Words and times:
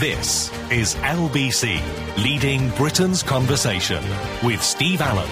This 0.00 0.50
is 0.72 0.96
LBC, 0.96 1.80
leading 2.20 2.68
Britain's 2.70 3.22
conversation 3.22 4.02
with 4.42 4.60
Steve 4.60 5.00
Allen. 5.00 5.28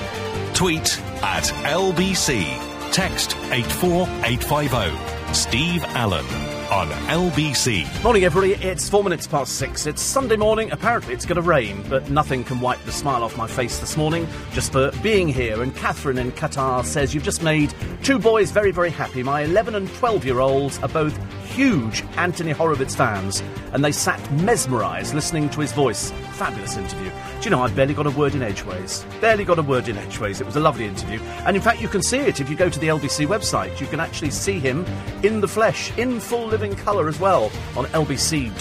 Tweet 0.54 1.00
at 1.20 1.42
LBC. 1.64 2.44
Text 2.92 3.36
84850. 3.50 5.34
Steve 5.34 5.82
Allen 5.84 6.24
on 6.70 6.88
LBC. 7.08 8.04
Morning, 8.04 8.22
everybody. 8.22 8.54
It's 8.64 8.88
four 8.88 9.02
minutes 9.02 9.26
past 9.26 9.56
six. 9.56 9.84
It's 9.84 10.00
Sunday 10.00 10.36
morning. 10.36 10.70
Apparently, 10.70 11.12
it's 11.12 11.26
going 11.26 11.36
to 11.36 11.42
rain, 11.42 11.82
but 11.88 12.08
nothing 12.08 12.44
can 12.44 12.60
wipe 12.60 12.82
the 12.84 12.92
smile 12.92 13.24
off 13.24 13.36
my 13.36 13.48
face 13.48 13.80
this 13.80 13.96
morning 13.96 14.28
just 14.52 14.70
for 14.70 14.92
being 15.02 15.26
here. 15.26 15.60
And 15.60 15.74
Catherine 15.74 16.18
in 16.18 16.30
Qatar 16.32 16.84
says, 16.84 17.14
You've 17.14 17.24
just 17.24 17.42
made 17.42 17.74
two 18.04 18.20
boys 18.20 18.52
very, 18.52 18.70
very 18.70 18.90
happy. 18.90 19.24
My 19.24 19.42
11 19.42 19.74
and 19.74 19.92
12 19.94 20.24
year 20.24 20.38
olds 20.38 20.78
are 20.84 20.88
both 20.88 21.18
huge 21.52 22.02
Anthony 22.16 22.52
Horowitz 22.52 22.94
fans, 22.94 23.42
and 23.72 23.84
they 23.84 23.92
sat 23.92 24.20
mesmerised 24.32 25.14
listening 25.14 25.48
to 25.50 25.60
his 25.60 25.72
voice. 25.72 26.10
Fabulous 26.32 26.76
interview. 26.76 27.10
Do 27.10 27.44
you 27.44 27.50
know, 27.50 27.62
I've 27.62 27.76
barely 27.76 27.94
got 27.94 28.06
a 28.06 28.10
word 28.10 28.34
in 28.34 28.42
edgeways. 28.42 29.04
Barely 29.20 29.44
got 29.44 29.58
a 29.58 29.62
word 29.62 29.88
in 29.88 29.98
edgeways. 29.98 30.40
It 30.40 30.46
was 30.46 30.56
a 30.56 30.60
lovely 30.60 30.86
interview. 30.86 31.20
And 31.46 31.56
in 31.56 31.62
fact, 31.62 31.80
you 31.82 31.88
can 31.88 32.02
see 32.02 32.18
it 32.18 32.40
if 32.40 32.48
you 32.48 32.56
go 32.56 32.68
to 32.68 32.78
the 32.78 32.88
LBC 32.88 33.26
website. 33.26 33.80
You 33.80 33.86
can 33.86 34.00
actually 34.00 34.30
see 34.30 34.58
him 34.58 34.86
in 35.22 35.40
the 35.40 35.48
flesh, 35.48 35.96
in 35.98 36.20
full 36.20 36.46
living 36.46 36.74
colour 36.74 37.08
as 37.08 37.20
well, 37.20 37.44
on 37.76 37.84
lbc.co.uk. 37.86 38.56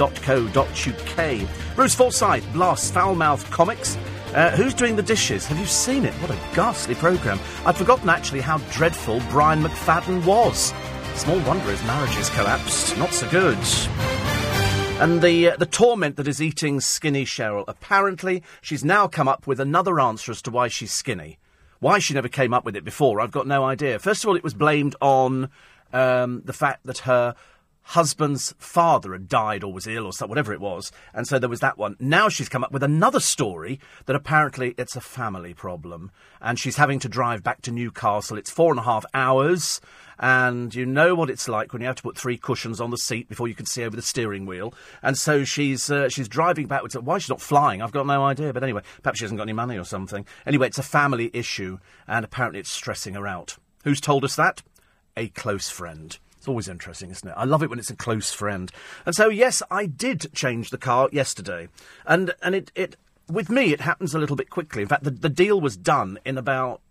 Bruce 1.75 1.95
Forsyth 1.95 2.53
blasts 2.53 2.91
foul-mouthed 2.91 3.49
comics. 3.51 3.97
Uh, 4.33 4.49
who's 4.51 4.73
doing 4.73 4.95
the 4.95 5.03
dishes? 5.03 5.45
Have 5.45 5.59
you 5.59 5.65
seen 5.65 6.05
it? 6.05 6.13
What 6.15 6.31
a 6.31 6.55
ghastly 6.55 6.95
programme. 6.95 7.39
I'd 7.65 7.75
forgotten 7.75 8.09
actually 8.09 8.39
how 8.39 8.59
dreadful 8.71 9.21
Brian 9.29 9.61
McFadden 9.61 10.25
was. 10.25 10.73
Small 11.15 11.39
wonder 11.41 11.69
his 11.69 11.83
marriage 11.83 12.15
has 12.15 12.29
collapsed. 12.31 12.97
Not 12.97 13.13
so 13.13 13.29
good. 13.29 13.57
And 14.99 15.21
the 15.21 15.51
uh, 15.51 15.55
the 15.57 15.65
torment 15.65 16.15
that 16.17 16.27
is 16.27 16.41
eating 16.41 16.79
skinny 16.79 17.25
Cheryl. 17.25 17.63
Apparently, 17.67 18.43
she's 18.61 18.83
now 18.83 19.07
come 19.07 19.27
up 19.27 19.47
with 19.47 19.59
another 19.59 19.99
answer 19.99 20.31
as 20.31 20.41
to 20.43 20.51
why 20.51 20.67
she's 20.67 20.91
skinny. 20.91 21.39
Why 21.79 21.97
she 21.99 22.13
never 22.13 22.27
came 22.27 22.53
up 22.53 22.65
with 22.65 22.75
it 22.75 22.83
before, 22.83 23.19
I've 23.19 23.31
got 23.31 23.47
no 23.47 23.63
idea. 23.63 23.97
First 23.97 24.23
of 24.23 24.29
all, 24.29 24.35
it 24.35 24.43
was 24.43 24.53
blamed 24.53 24.95
on 25.01 25.49
um, 25.91 26.43
the 26.45 26.53
fact 26.53 26.85
that 26.85 26.99
her 26.99 27.35
husband's 27.81 28.53
father 28.59 29.13
had 29.13 29.27
died 29.27 29.63
or 29.63 29.73
was 29.73 29.87
ill 29.87 30.05
or 30.05 30.13
so, 30.13 30.27
whatever 30.27 30.53
it 30.53 30.61
was, 30.61 30.91
and 31.13 31.27
so 31.27 31.39
there 31.39 31.49
was 31.49 31.59
that 31.61 31.77
one. 31.79 31.95
Now 31.99 32.29
she's 32.29 32.49
come 32.49 32.63
up 32.63 32.71
with 32.71 32.83
another 32.83 33.19
story 33.19 33.79
that 34.05 34.15
apparently 34.15 34.75
it's 34.77 34.95
a 34.95 35.01
family 35.01 35.53
problem, 35.55 36.11
and 36.39 36.59
she's 36.59 36.77
having 36.77 36.99
to 36.99 37.09
drive 37.09 37.41
back 37.41 37.61
to 37.63 37.71
Newcastle. 37.71 38.37
It's 38.37 38.51
four 38.51 38.71
and 38.71 38.79
a 38.79 38.83
half 38.83 39.05
hours, 39.15 39.81
and 40.21 40.73
you 40.75 40.85
know 40.85 41.15
what 41.15 41.31
it's 41.31 41.49
like 41.49 41.73
when 41.73 41.81
you 41.81 41.87
have 41.87 41.95
to 41.97 42.03
put 42.03 42.15
three 42.15 42.37
cushions 42.37 42.79
on 42.79 42.91
the 42.91 42.97
seat 42.97 43.27
before 43.27 43.47
you 43.47 43.55
can 43.55 43.65
see 43.65 43.83
over 43.83 43.95
the 43.95 44.03
steering 44.03 44.45
wheel. 44.45 44.71
And 45.01 45.17
so 45.17 45.43
she's 45.43 45.89
uh, 45.89 46.09
she's 46.09 46.29
driving 46.29 46.67
backwards. 46.67 46.95
Why 46.95 47.17
she's 47.17 47.29
not 47.29 47.41
flying, 47.41 47.81
I've 47.81 47.91
got 47.91 48.05
no 48.05 48.23
idea. 48.23 48.53
But 48.53 48.63
anyway, 48.63 48.83
perhaps 49.01 49.17
she 49.17 49.25
hasn't 49.25 49.39
got 49.39 49.43
any 49.43 49.53
money 49.53 49.77
or 49.77 49.83
something. 49.83 50.25
Anyway, 50.45 50.67
it's 50.67 50.77
a 50.77 50.83
family 50.83 51.31
issue, 51.33 51.79
and 52.07 52.23
apparently 52.23 52.59
it's 52.59 52.69
stressing 52.69 53.15
her 53.15 53.27
out. 53.27 53.57
Who's 53.83 53.99
told 53.99 54.23
us 54.23 54.35
that? 54.35 54.61
A 55.17 55.29
close 55.29 55.69
friend. 55.69 56.17
It's 56.37 56.47
always 56.47 56.67
interesting, 56.67 57.09
isn't 57.09 57.27
it? 57.27 57.35
I 57.35 57.45
love 57.45 57.63
it 57.63 57.69
when 57.69 57.79
it's 57.79 57.89
a 57.89 57.95
close 57.95 58.31
friend. 58.31 58.71
And 59.05 59.15
so, 59.15 59.29
yes, 59.29 59.61
I 59.69 59.85
did 59.87 60.33
change 60.33 60.69
the 60.69 60.77
car 60.77 61.09
yesterday, 61.11 61.67
and 62.05 62.33
and 62.43 62.53
it 62.53 62.71
it 62.75 62.95
with 63.27 63.49
me 63.49 63.73
it 63.73 63.81
happens 63.81 64.13
a 64.13 64.19
little 64.19 64.35
bit 64.35 64.51
quickly. 64.51 64.83
In 64.83 64.87
fact, 64.87 65.03
the, 65.03 65.11
the 65.11 65.29
deal 65.29 65.59
was 65.59 65.75
done 65.77 66.19
in 66.25 66.37
about 66.37 66.81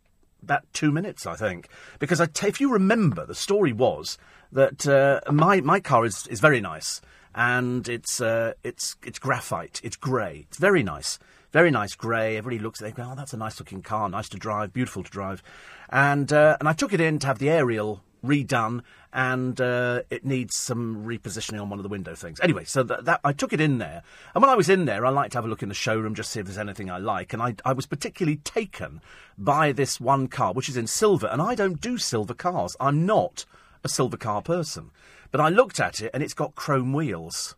about 0.42 0.64
two 0.72 0.91
minutes, 0.91 1.27
I 1.27 1.34
think. 1.34 1.69
Because 1.98 2.20
I 2.20 2.27
t- 2.27 2.48
if 2.48 2.60
you 2.60 2.72
remember, 2.72 3.27
the 3.27 3.34
story 3.34 3.72
was 3.72 4.19
that 4.52 4.86
uh, 4.86 5.20
my 5.30 5.60
my 5.60 5.80
car 5.80 6.05
is, 6.05 6.27
is 6.28 6.41
very 6.41 6.60
nice, 6.60 7.00
and 7.34 7.88
it's 7.88 8.20
uh, 8.20 8.55
it's 8.64 8.96
it's 9.05 9.18
graphite, 9.18 9.80
it's 9.84 9.96
grey, 9.96 10.46
it's 10.48 10.58
very 10.58 10.83
nice, 10.83 11.18
very 11.52 11.70
nice 11.70 11.94
grey. 11.94 12.36
Everybody 12.36 12.62
looks 12.62 12.80
at 12.83 12.88
it, 12.88 12.96
they 12.96 13.02
go, 13.02 13.11
"Oh, 13.12 13.14
that's 13.14 13.33
a 13.33 13.36
nice 13.36 13.58
looking 13.58 13.83
car, 13.83 14.08
nice 14.08 14.28
to 14.30 14.38
drive, 14.38 14.72
beautiful 14.72 15.02
to 15.02 15.11
drive," 15.11 15.42
and 15.89 16.33
uh, 16.33 16.56
and 16.58 16.68
I 16.68 16.73
took 16.73 16.92
it 16.92 17.00
in 17.00 17.18
to 17.20 17.27
have 17.27 17.39
the 17.39 17.50
aerial 17.50 18.02
redone, 18.24 18.83
and 19.13 19.61
uh, 19.61 20.03
it 20.11 20.25
needs 20.25 20.57
some 20.57 21.05
repositioning 21.05 21.61
on 21.61 21.69
one 21.69 21.79
of 21.79 21.83
the 21.83 21.89
window 21.89 22.15
things. 22.15 22.39
Anyway, 22.41 22.65
so 22.65 22.83
that, 22.83 23.05
that, 23.05 23.21
I 23.25 23.33
took 23.33 23.53
it 23.53 23.61
in 23.61 23.79
there, 23.79 24.03
and 24.35 24.43
when 24.43 24.51
I 24.51 24.55
was 24.55 24.69
in 24.69 24.85
there, 24.85 25.05
I 25.05 25.11
like 25.11 25.33
to 25.33 25.39
have 25.39 25.45
a 25.45 25.48
look 25.48 25.63
in 25.63 25.69
the 25.69 25.75
showroom 25.75 26.15
just 26.15 26.31
see 26.31 26.41
if 26.41 26.47
there's 26.47 26.59
anything 26.59 26.91
I 26.91 26.98
like, 26.98 27.33
and 27.33 27.43
I, 27.43 27.55
I 27.65 27.73
was 27.73 27.87
particularly 27.87 28.37
taken 28.37 29.01
by 29.37 29.73
this 29.73 30.01
one 30.01 30.29
car, 30.29 30.53
which 30.53 30.69
is 30.69 30.77
in 30.77 30.87
silver, 30.87 31.27
and 31.27 31.43
I 31.43 31.55
don't 31.55 31.81
do 31.81 31.98
silver 31.98 32.35
cars. 32.35 32.77
I'm 32.79 33.05
not 33.05 33.45
a 33.83 33.89
silver 33.89 34.17
car 34.17 34.43
person, 34.43 34.91
but 35.31 35.41
I 35.41 35.48
looked 35.48 35.81
at 35.81 36.01
it, 36.01 36.11
and 36.15 36.23
it's 36.23 36.35
got 36.35 36.55
chrome 36.55 36.92
wheels. 36.92 37.57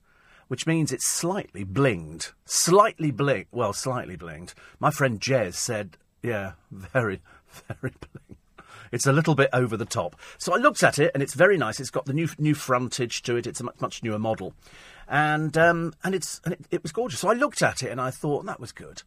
Which 0.48 0.66
means 0.66 0.92
it's 0.92 1.06
slightly 1.06 1.64
blinged. 1.64 2.32
Slightly 2.44 3.10
blinged. 3.10 3.46
Well, 3.52 3.72
slightly 3.72 4.18
blinged. 4.18 4.52
My 4.78 4.90
friend 4.90 5.18
Jez 5.18 5.54
said, 5.54 5.96
yeah, 6.22 6.52
very, 6.70 7.22
very 7.66 7.94
blinged. 7.94 8.31
It's 8.92 9.06
a 9.06 9.12
little 9.12 9.34
bit 9.34 9.48
over 9.52 9.76
the 9.76 9.86
top. 9.86 10.14
So 10.38 10.54
I 10.54 10.58
looked 10.58 10.82
at 10.82 10.98
it, 10.98 11.10
and 11.14 11.22
it's 11.22 11.34
very 11.34 11.56
nice. 11.56 11.80
It's 11.80 11.90
got 11.90 12.04
the 12.04 12.12
new 12.12 12.28
new 12.38 12.54
frontage 12.54 13.22
to 13.22 13.36
it. 13.36 13.46
It's 13.46 13.60
a 13.60 13.64
much, 13.64 13.80
much 13.80 14.02
newer 14.02 14.18
model, 14.18 14.54
and 15.08 15.56
um, 15.56 15.94
and 16.04 16.14
it's 16.14 16.40
and 16.44 16.52
it, 16.52 16.66
it, 16.70 16.82
was 16.82 16.92
gorgeous. 16.92 17.20
So 17.20 17.30
I 17.30 17.32
looked 17.32 17.62
at 17.62 17.82
it, 17.82 17.90
and 17.90 18.00
I 18.00 18.10
thought 18.10 18.44
that 18.44 18.60
was 18.60 18.70
good. 18.70 19.02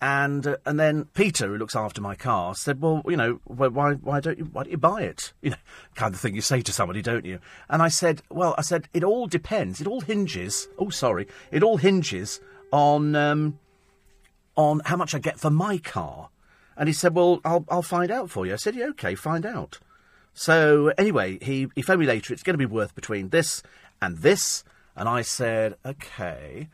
And 0.00 0.46
uh, 0.46 0.56
and 0.64 0.80
then 0.80 1.04
Peter, 1.12 1.48
who 1.48 1.58
looks 1.58 1.76
after 1.76 2.00
my 2.00 2.14
car, 2.14 2.54
said, 2.54 2.80
"Well, 2.80 3.02
you 3.06 3.16
know, 3.16 3.40
why 3.44 3.94
why 3.94 4.20
don't 4.20 4.38
you 4.38 4.44
why 4.44 4.62
don't 4.62 4.72
you 4.72 4.78
buy 4.78 5.02
it? 5.02 5.32
You 5.42 5.50
know, 5.50 5.56
kind 5.94 6.14
of 6.14 6.20
thing 6.20 6.34
you 6.34 6.40
say 6.40 6.62
to 6.62 6.72
somebody, 6.72 7.02
don't 7.02 7.26
you?" 7.26 7.38
And 7.68 7.82
I 7.82 7.88
said, 7.88 8.22
"Well, 8.30 8.54
I 8.56 8.62
said 8.62 8.88
it 8.94 9.04
all 9.04 9.26
depends. 9.26 9.80
It 9.80 9.86
all 9.86 10.00
hinges. 10.00 10.68
Oh, 10.78 10.88
sorry, 10.88 11.28
it 11.50 11.62
all 11.62 11.76
hinges 11.76 12.40
on 12.72 13.14
um, 13.14 13.58
on 14.56 14.80
how 14.86 14.96
much 14.96 15.14
I 15.14 15.18
get 15.18 15.38
for 15.38 15.50
my 15.50 15.76
car." 15.76 16.30
And 16.78 16.88
he 16.88 16.92
said, 16.92 17.14
Well, 17.14 17.40
I'll, 17.44 17.66
I'll 17.68 17.82
find 17.82 18.10
out 18.10 18.30
for 18.30 18.46
you. 18.46 18.52
I 18.52 18.56
said, 18.56 18.76
Yeah, 18.76 18.86
okay, 18.90 19.16
find 19.16 19.44
out. 19.44 19.80
So 20.32 20.92
anyway, 20.96 21.38
he, 21.42 21.66
he 21.74 21.82
phoned 21.82 22.00
me 22.00 22.06
later. 22.06 22.32
It's 22.32 22.44
going 22.44 22.54
to 22.54 22.58
be 22.58 22.72
worth 22.72 22.94
between 22.94 23.30
this 23.30 23.62
and 24.00 24.18
this. 24.18 24.62
And 24.94 25.08
I 25.08 25.22
said, 25.22 25.74
Okay. 25.84 26.68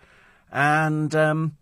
And, 0.53 1.15
um, 1.15 1.57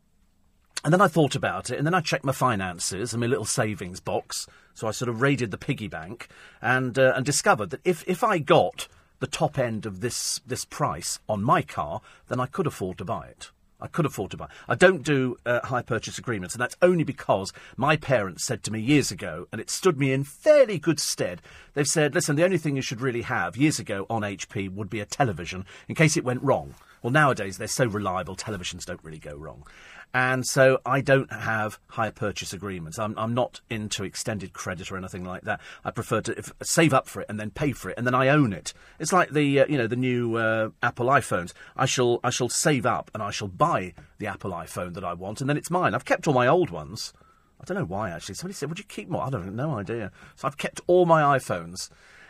and 0.84 0.92
then 0.92 1.00
I 1.00 1.06
thought 1.06 1.36
about 1.36 1.70
it, 1.70 1.78
and 1.78 1.86
then 1.86 1.94
I 1.94 2.00
checked 2.00 2.25
my 2.25 2.32
finances 2.32 3.12
and 3.12 3.20
my 3.20 3.28
little 3.28 3.44
savings 3.44 4.00
box. 4.00 4.48
So 4.74 4.88
I 4.88 4.91
sort 4.91 5.09
of 5.09 5.22
raided 5.22 5.53
the 5.53 5.59
piggy 5.59 5.86
bank 5.86 6.28
and, 6.60 6.98
uh, 6.98 7.12
and 7.14 7.24
discovered 7.24 7.70
that 7.70 7.80
if, 7.84 8.03
if 8.09 8.24
I 8.24 8.38
got 8.38 8.88
the 9.20 9.28
top 9.28 9.56
end 9.56 9.86
of 9.86 10.00
this, 10.00 10.41
this 10.44 10.64
price 10.64 11.20
on 11.28 11.44
my 11.44 11.62
car, 11.62 12.00
then 12.26 12.41
I 12.41 12.47
could 12.47 12.66
afford 12.66 12.98
to 12.98 13.04
buy 13.04 13.28
it. 13.28 13.52
I 13.82 13.88
could 13.88 14.06
afford 14.06 14.31
to 14.31 14.37
buy. 14.37 14.48
I 14.69 14.76
don't 14.76 15.03
do 15.03 15.37
uh, 15.44 15.60
hire 15.65 15.82
purchase 15.82 16.16
agreements, 16.16 16.54
and 16.54 16.62
that's 16.62 16.76
only 16.81 17.03
because 17.03 17.53
my 17.76 17.97
parents 17.97 18.44
said 18.44 18.62
to 18.62 18.72
me 18.72 18.78
years 18.78 19.10
ago, 19.10 19.48
and 19.50 19.60
it 19.60 19.69
stood 19.69 19.98
me 19.98 20.12
in 20.12 20.22
fairly 20.22 20.78
good 20.78 21.00
stead. 21.00 21.43
They've 21.75 21.87
said, 21.87 22.15
listen, 22.15 22.37
the 22.37 22.44
only 22.44 22.59
thing 22.59 22.76
you 22.76 22.82
should 22.82 23.00
really 23.00 23.22
have 23.22 23.56
years 23.56 23.81
ago 23.81 24.06
on 24.09 24.22
HP 24.22 24.71
would 24.72 24.88
be 24.88 25.00
a 25.00 25.04
television 25.04 25.66
in 25.88 25.97
case 25.97 26.16
it 26.16 26.25
went 26.25 26.42
wrong. 26.42 26.75
Well, 27.03 27.10
nowadays 27.10 27.59
they're 27.59 27.66
so 27.66 27.87
reliable, 27.87 28.37
televisions 28.37 28.84
don't 28.84 29.03
really 29.03 29.19
go 29.19 29.34
wrong. 29.34 29.65
And 30.15 30.47
so 30.47 30.78
I 30.84 31.00
don't 31.00 31.33
have 31.33 31.78
hire 31.89 32.11
purchase 32.11 32.53
agreements. 32.53 32.99
I'm, 32.99 33.15
I'm 33.17 33.33
not 33.33 33.62
into 33.71 34.05
extended 34.05 34.53
credit 34.53 34.93
or 34.93 34.99
anything 34.99 35.25
like 35.25 35.43
that. 35.43 35.61
I 35.84 35.91
prefer 35.91 36.21
to 36.23 36.39
if, 36.39 36.53
save 36.62 36.93
up 36.93 37.09
for 37.09 37.23
it 37.23 37.27
and 37.31 37.41
then 37.41 37.50
pay 37.50 37.73
for 37.73 37.89
it, 37.89 37.97
and 37.97 38.06
then 38.06 38.15
I 38.15 38.28
own 38.28 38.53
it. 38.53 38.75
It's 38.99 39.12
like 39.12 39.31
the 39.31 39.61
uh, 39.61 39.67
you 39.67 39.78
know 39.78 39.87
the 39.87 39.97
new 39.97 40.37
uh, 40.37 40.71
Apple 40.83 41.06
iPhones. 41.06 41.55
I 41.77 41.87
shall 41.87 42.21
I 42.22 42.31
shall 42.31 42.51
save 42.51 42.84
up 42.84 43.11
and 43.15 43.22
I 43.22 43.31
shall 43.31 43.49
buy 43.49 43.95
the 44.19 44.27
Apple 44.27 44.51
iPhone 44.51 44.93
that 44.95 45.05
I 45.05 45.15
want, 45.15 45.41
and 45.41 45.49
then 45.49 45.56
it's 45.56 45.71
mine. 45.71 45.95
I've 45.95 46.05
kept 46.05 46.28
all 46.28 46.34
my 46.34 46.47
old 46.47 46.69
ones. 46.69 47.15
I 47.59 47.65
don't 47.65 47.78
know 47.78 47.84
why 47.84 48.11
actually. 48.11 48.34
Somebody 48.34 48.55
said, 48.55 48.69
"Would 48.69 48.78
you 48.78 48.84
keep 48.84 49.09
more?" 49.09 49.22
I 49.22 49.31
don't 49.31 49.56
no 49.56 49.78
idea. 49.78 50.12
So 50.37 50.47
I've 50.47 50.59
kept 50.59 50.83
all 50.87 51.06
my 51.06 51.39
iPhones. 51.39 51.89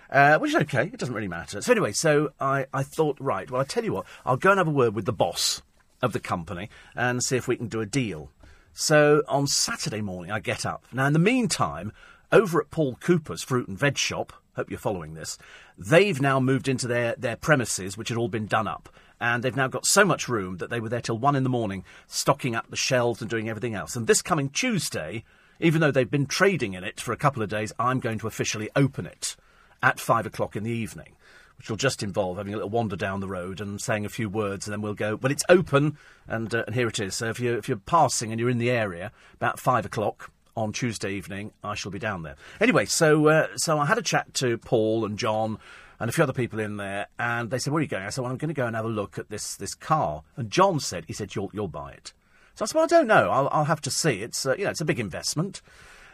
Uh, 0.08 0.38
which 0.38 0.50
is 0.50 0.56
okay, 0.56 0.84
it 0.84 0.98
doesn't 0.98 1.14
really 1.14 1.26
matter. 1.26 1.62
So, 1.62 1.72
anyway, 1.72 1.92
so 1.92 2.34
I, 2.38 2.66
I 2.74 2.82
thought, 2.82 3.16
right, 3.18 3.50
well, 3.50 3.62
I 3.62 3.64
tell 3.64 3.82
you 3.82 3.94
what, 3.94 4.04
I'll 4.26 4.36
go 4.36 4.50
and 4.50 4.58
have 4.58 4.68
a 4.68 4.70
word 4.70 4.94
with 4.94 5.06
the 5.06 5.12
boss 5.14 5.62
of 6.02 6.12
the 6.12 6.20
company 6.20 6.68
and 6.94 7.22
see 7.22 7.36
if 7.36 7.48
we 7.48 7.56
can 7.56 7.68
do 7.68 7.80
a 7.80 7.86
deal. 7.86 8.30
So 8.74 9.22
on 9.28 9.46
Saturday 9.46 10.00
morning, 10.00 10.30
I 10.30 10.40
get 10.40 10.66
up. 10.66 10.84
Now, 10.92 11.06
in 11.06 11.12
the 11.12 11.18
meantime, 11.18 11.92
over 12.30 12.60
at 12.60 12.70
Paul 12.70 12.96
Cooper's 13.00 13.42
fruit 13.42 13.68
and 13.68 13.78
veg 13.78 13.98
shop, 13.98 14.32
hope 14.56 14.70
you're 14.70 14.78
following 14.78 15.14
this, 15.14 15.38
they've 15.78 16.20
now 16.20 16.40
moved 16.40 16.68
into 16.68 16.86
their, 16.86 17.14
their 17.16 17.36
premises, 17.36 17.96
which 17.96 18.08
had 18.08 18.18
all 18.18 18.28
been 18.28 18.46
done 18.46 18.66
up. 18.66 18.88
And 19.20 19.44
they've 19.44 19.54
now 19.54 19.68
got 19.68 19.86
so 19.86 20.04
much 20.04 20.28
room 20.28 20.56
that 20.56 20.68
they 20.68 20.80
were 20.80 20.88
there 20.88 21.00
till 21.00 21.18
one 21.18 21.36
in 21.36 21.44
the 21.44 21.48
morning, 21.48 21.84
stocking 22.08 22.56
up 22.56 22.68
the 22.68 22.76
shelves 22.76 23.20
and 23.20 23.30
doing 23.30 23.48
everything 23.48 23.74
else. 23.74 23.94
And 23.94 24.06
this 24.06 24.20
coming 24.20 24.48
Tuesday, 24.48 25.24
even 25.60 25.80
though 25.80 25.92
they've 25.92 26.10
been 26.10 26.26
trading 26.26 26.74
in 26.74 26.82
it 26.82 27.00
for 27.00 27.12
a 27.12 27.16
couple 27.16 27.42
of 27.42 27.48
days, 27.48 27.72
I'm 27.78 28.00
going 28.00 28.18
to 28.18 28.26
officially 28.26 28.68
open 28.74 29.06
it 29.06 29.36
at 29.80 30.00
five 30.00 30.26
o'clock 30.26 30.56
in 30.56 30.64
the 30.64 30.70
evening 30.70 31.14
which 31.62 31.70
will 31.70 31.76
just 31.76 32.02
involve 32.02 32.38
having 32.38 32.52
a 32.52 32.56
little 32.56 32.70
wander 32.70 32.96
down 32.96 33.20
the 33.20 33.28
road 33.28 33.60
and 33.60 33.80
saying 33.80 34.04
a 34.04 34.08
few 34.08 34.28
words, 34.28 34.66
and 34.66 34.72
then 34.72 34.82
we'll 34.82 34.94
go. 34.94 35.14
Well, 35.14 35.30
it's 35.30 35.44
open, 35.48 35.96
and, 36.26 36.52
uh, 36.52 36.64
and 36.66 36.74
here 36.74 36.88
it 36.88 36.98
is. 36.98 37.14
So 37.14 37.28
if 37.28 37.38
you're 37.38 37.56
if 37.56 37.68
you're 37.68 37.76
passing 37.76 38.32
and 38.32 38.40
you're 38.40 38.50
in 38.50 38.58
the 38.58 38.72
area 38.72 39.12
about 39.34 39.60
five 39.60 39.86
o'clock 39.86 40.32
on 40.56 40.72
Tuesday 40.72 41.12
evening, 41.12 41.52
I 41.62 41.76
shall 41.76 41.92
be 41.92 42.00
down 42.00 42.24
there. 42.24 42.34
Anyway, 42.60 42.86
so 42.86 43.28
uh, 43.28 43.46
so 43.54 43.78
I 43.78 43.86
had 43.86 43.96
a 43.96 44.02
chat 44.02 44.34
to 44.34 44.58
Paul 44.58 45.04
and 45.04 45.16
John. 45.16 45.60
and 46.00 46.10
a 46.10 46.12
few 46.12 46.24
other 46.24 46.32
people 46.32 46.58
in 46.58 46.78
there, 46.78 47.06
and 47.16 47.48
they 47.48 47.60
said, 47.60 47.72
"Where 47.72 47.78
are 47.78 47.82
you 47.82 47.88
going?" 47.88 48.02
I 48.02 48.10
said, 48.10 48.22
"Well, 48.22 48.32
I'm 48.32 48.38
going 48.38 48.48
to 48.48 48.54
go 48.54 48.66
and 48.66 48.74
have 48.74 48.84
a 48.84 48.88
look 48.88 49.16
at 49.16 49.30
this 49.30 49.54
this 49.54 49.76
car." 49.76 50.24
And 50.36 50.50
John 50.50 50.80
said, 50.80 51.04
"He 51.06 51.12
said 51.12 51.36
you'll 51.36 51.52
you'll 51.54 51.68
buy 51.68 51.92
it." 51.92 52.12
So 52.56 52.64
I 52.64 52.66
said, 52.66 52.74
"Well, 52.74 52.84
I 52.84 52.88
don't 52.88 53.06
know. 53.06 53.30
I'll 53.30 53.48
I'll 53.52 53.66
have 53.66 53.80
to 53.82 53.90
see. 53.92 54.20
It's 54.20 54.44
uh, 54.44 54.56
you 54.56 54.64
know 54.64 54.70
it's 54.70 54.80
a 54.80 54.84
big 54.84 54.98
investment, 54.98 55.62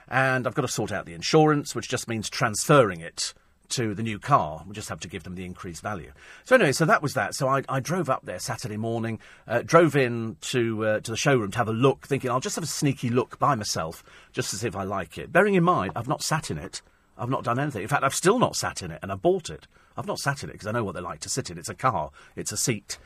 and 0.09 0.47
I've 0.47 0.55
got 0.55 0.63
to 0.63 0.69
sort 0.69 0.93
out 0.93 1.07
the 1.07 1.15
insurance, 1.15 1.75
which 1.75 1.89
just 1.89 2.07
means 2.07 2.29
transferring 2.29 3.01
it." 3.01 3.33
To 3.73 3.95
the 3.95 4.03
new 4.03 4.19
car, 4.19 4.65
we 4.67 4.75
just 4.75 4.89
have 4.89 5.01
to 5.01 5.09
give 5.09 5.25
them 5.25 5.35
the 5.35 5.45
increased 5.45 5.83
value. 5.83 6.13
So 6.45 6.57
anyway, 6.57 6.73
so 6.73 6.87
that 6.87 7.03
was 7.03 7.13
that. 7.13 7.35
So 7.35 7.49
I, 7.49 7.63
I 7.69 7.81
drove 7.81 8.09
up 8.09 8.25
there 8.25 8.39
Saturday 8.39 8.79
morning, 8.79 9.19
uh, 9.47 9.61
drove 9.61 9.95
in 9.95 10.39
to 10.41 10.87
uh, 10.87 11.01
to 11.01 11.11
the 11.11 11.19
showroom 11.19 11.51
to 11.51 11.59
have 11.59 11.69
a 11.69 11.73
look, 11.75 12.07
thinking 12.07 12.31
I'll 12.31 12.41
just 12.41 12.57
have 12.57 12.65
a 12.65 12.69
sneaky 12.69 13.11
look 13.11 13.39
by 13.39 13.55
myself, 13.55 14.03
just 14.33 14.49
to 14.51 14.57
see 14.57 14.69
if 14.69 14.75
I 14.75 14.85
like 14.85 15.19
it. 15.19 15.31
Bearing 15.33 15.55
in 15.55 15.65
mind, 15.65 15.93
I've 15.95 16.09
not 16.09 16.23
sat 16.23 16.51
in 16.51 16.57
it. 16.57 16.81
I've 17.19 17.29
not 17.29 17.45
done 17.45 17.59
anything. 17.59 17.83
In 17.83 17.89
fact, 17.89 18.05
I've 18.05 18.15
still 18.15 18.39
not 18.39 18.57
sat 18.57 18.83
in 18.83 18.91
it, 18.91 19.01
and 19.03 19.13
I 19.13 19.17
bought 19.17 19.51
it. 19.51 19.67
I've 19.99 20.07
not 20.07 20.19
sat 20.19 20.43
in 20.43 20.49
it 20.49 20.53
because 20.53 20.67
I 20.67 20.73
know 20.73 20.85
what 20.85 20.95
they 20.95 21.03
like 21.03 21.21
to 21.21 21.29
sit 21.29 21.51
in. 21.51 21.59
It's 21.59 21.69
a 21.69 21.75
car. 21.75 22.11
It's 22.37 22.53
a 22.53 22.57
seat. 22.57 22.97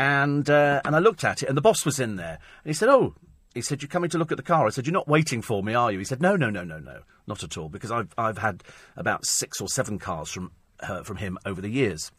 And 0.00 0.50
uh, 0.50 0.80
and 0.84 0.96
I 0.96 0.98
looked 0.98 1.22
at 1.22 1.44
it, 1.44 1.48
and 1.48 1.56
the 1.56 1.62
boss 1.62 1.84
was 1.84 2.00
in 2.00 2.16
there, 2.16 2.38
and 2.64 2.70
he 2.70 2.72
said, 2.72 2.88
"Oh." 2.88 3.14
He 3.54 3.62
said, 3.62 3.82
"You're 3.82 3.88
coming 3.88 4.10
to 4.10 4.18
look 4.18 4.30
at 4.30 4.36
the 4.36 4.42
car." 4.42 4.66
I 4.66 4.70
said, 4.70 4.86
"You're 4.86 4.92
not 4.92 5.08
waiting 5.08 5.42
for 5.42 5.62
me, 5.62 5.74
are 5.74 5.90
you?" 5.90 5.98
He 5.98 6.04
said, 6.04 6.22
"No, 6.22 6.36
no, 6.36 6.50
no, 6.50 6.64
no, 6.64 6.78
no, 6.78 7.00
not 7.26 7.42
at 7.42 7.56
all, 7.56 7.68
because 7.68 7.90
I've 7.90 8.14
I've 8.16 8.38
had 8.38 8.62
about 8.96 9.24
six 9.24 9.60
or 9.60 9.68
seven 9.68 9.98
cars 9.98 10.30
from 10.30 10.52
uh, 10.80 11.02
from 11.02 11.16
him 11.16 11.38
over 11.44 11.60
the 11.60 11.70
years." 11.70 12.10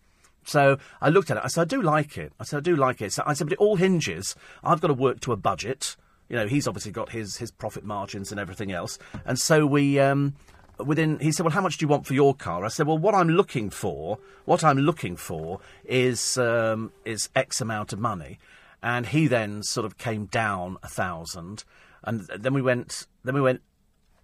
So 0.46 0.78
I 1.02 1.10
looked 1.10 1.30
at 1.30 1.38
it. 1.38 1.44
I 1.44 1.48
said, 1.48 1.62
"I 1.62 1.66
do 1.66 1.82
like 1.82 2.18
it." 2.18 2.34
I 2.40 2.44
said, 2.44 2.58
"I 2.58 2.62
do 2.62 2.76
like 2.76 3.02
it." 3.02 3.14
So 3.14 3.24
I 3.26 3.34
said, 3.34 3.48
"But 3.48 3.54
it 3.54 3.60
all 3.60 3.76
hinges. 3.76 4.36
I've 4.64 4.82
got 4.82 4.88
to 4.88 4.94
work 4.94 5.20
to 5.22 5.32
a 5.32 5.38
budget. 5.38 5.96
You 6.30 6.36
know, 6.36 6.48
he's 6.48 6.68
obviously 6.68 6.92
got 6.92 7.10
his 7.10 7.38
his 7.38 7.52
profit 7.52 7.84
margins 7.84 8.32
and 8.32 8.40
everything 8.40 8.72
else, 8.72 8.98
and 9.26 9.40
so 9.40 9.66
we." 9.66 10.00
Um, 10.00 10.36
within 10.80 11.20
he 11.20 11.32
said 11.32 11.44
well 11.44 11.52
how 11.52 11.62
much 11.62 11.78
do 11.78 11.84
you 11.84 11.90
want 11.90 12.06
for 12.06 12.14
your 12.14 12.34
car 12.34 12.64
i 12.64 12.70
said 12.70 12.88
well 12.88 12.98
what 12.98 13.14
i'm 13.14 13.28
looking 13.28 13.70
for 13.70 14.18
what 14.46 14.64
i'm 14.64 14.78
looking 14.78 15.16
for 15.16 15.60
is 15.84 16.38
um, 16.38 16.92
is 17.06 17.30
x 17.36 17.60
amount 17.60 17.92
of 17.92 18.00
money 18.00 18.40
and 18.82 19.08
he 19.08 19.28
then 19.28 19.64
sort 19.64 19.86
of 19.86 19.98
came 19.98 20.26
down 20.26 20.78
a 20.84 20.88
thousand, 20.88 21.64
and 22.04 22.22
then 22.38 22.54
we 22.54 22.62
went, 22.62 23.08
then 23.24 23.36
we 23.36 23.42
went, 23.42 23.62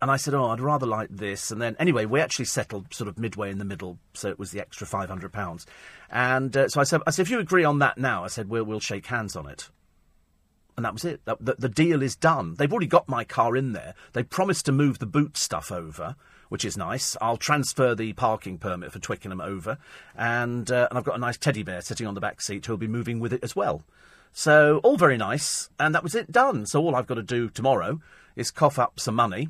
and 0.02 0.12
I 0.12 0.18
said, 0.18 0.34
"Oh, 0.34 0.48
I'd 0.48 0.62
rather 0.62 0.86
like 0.86 1.10
this." 1.10 1.52
And 1.52 1.62
then, 1.62 1.75
anyway, 1.80 2.06
we 2.06 2.19
actually 2.19 2.46
settled 2.46 2.94
sort 2.94 3.07
of 3.07 3.18
midway 3.18 3.52
in 3.52 3.57
the 3.57 3.66
middle, 3.66 3.98
so 4.13 4.30
it 4.30 4.40
was 4.40 4.52
the 4.52 4.60
extra 4.60 4.88
five 4.88 5.10
hundred 5.10 5.34
pounds. 5.34 5.66
And 6.10 6.56
uh, 6.56 6.68
so 6.69 6.81
I 6.81 6.84
said, 6.84 7.02
"I 7.07 7.12
said 7.12 7.24
if 7.24 7.30
you 7.31 7.40
agree 7.40 7.63
on 7.63 7.80
that 7.80 7.98
now, 7.98 8.24
I 8.24 8.28
said 8.28 8.50
we'll 8.50 8.63
we'll 8.63 8.80
shake 8.80 9.07
hands 9.07 9.36
on 9.36 9.48
it." 9.48 9.69
And 10.78 10.84
that 10.84 10.92
was 10.92 11.06
it. 11.06 11.22
The, 11.24 11.56
the, 11.58 11.69
deal 11.69 12.04
is 12.04 12.18
done. 12.18 12.56
They've 12.56 12.69
already 12.69 12.88
got 12.88 13.08
my 13.08 13.24
car 13.24 13.56
in 13.56 13.72
there. 13.72 13.94
They 14.12 14.24
promised 14.24 14.66
to 14.66 14.74
move 14.74 15.00
the 15.00 15.06
boot 15.06 15.38
stuff 15.38 15.72
over 15.72 16.18
which 16.50 16.66
is 16.66 16.78
nice. 16.78 17.18
I'll 17.22 17.38
transfer 17.38 17.96
the 17.96 18.13
parking 18.13 18.58
permit 18.58 18.92
for 18.92 19.00
Twickenham 19.00 19.42
over, 19.42 19.78
and 20.16 20.69
uh, 20.72 20.88
and 20.90 20.98
I've 20.98 21.04
got 21.04 21.16
a 21.16 21.19
nice 21.19 21.38
teddy 21.38 21.63
bear 21.63 21.81
sitting 21.81 22.08
on 22.08 22.13
the 22.13 22.22
back 22.22 22.42
seat 22.42 22.66
who'll 22.66 22.78
be 22.78 22.88
moving 22.88 23.19
with 23.19 23.34
it 23.34 23.44
as 23.44 23.56
well. 23.56 23.84
So, 24.38 24.82
all 24.84 24.98
very 24.98 25.16
nice, 25.16 25.70
and 25.80 25.96
that 25.96 26.04
was 26.04 26.14
it 26.14 26.30
done. 26.30 26.66
So, 26.66 26.82
all 26.82 26.94
I've 26.94 27.08
got 27.08 27.16
to 27.16 27.24
do 27.24 27.50
tomorrow 27.50 28.02
is 28.36 28.52
cough 28.52 28.78
up 28.78 29.00
some 29.00 29.16
money, 29.16 29.48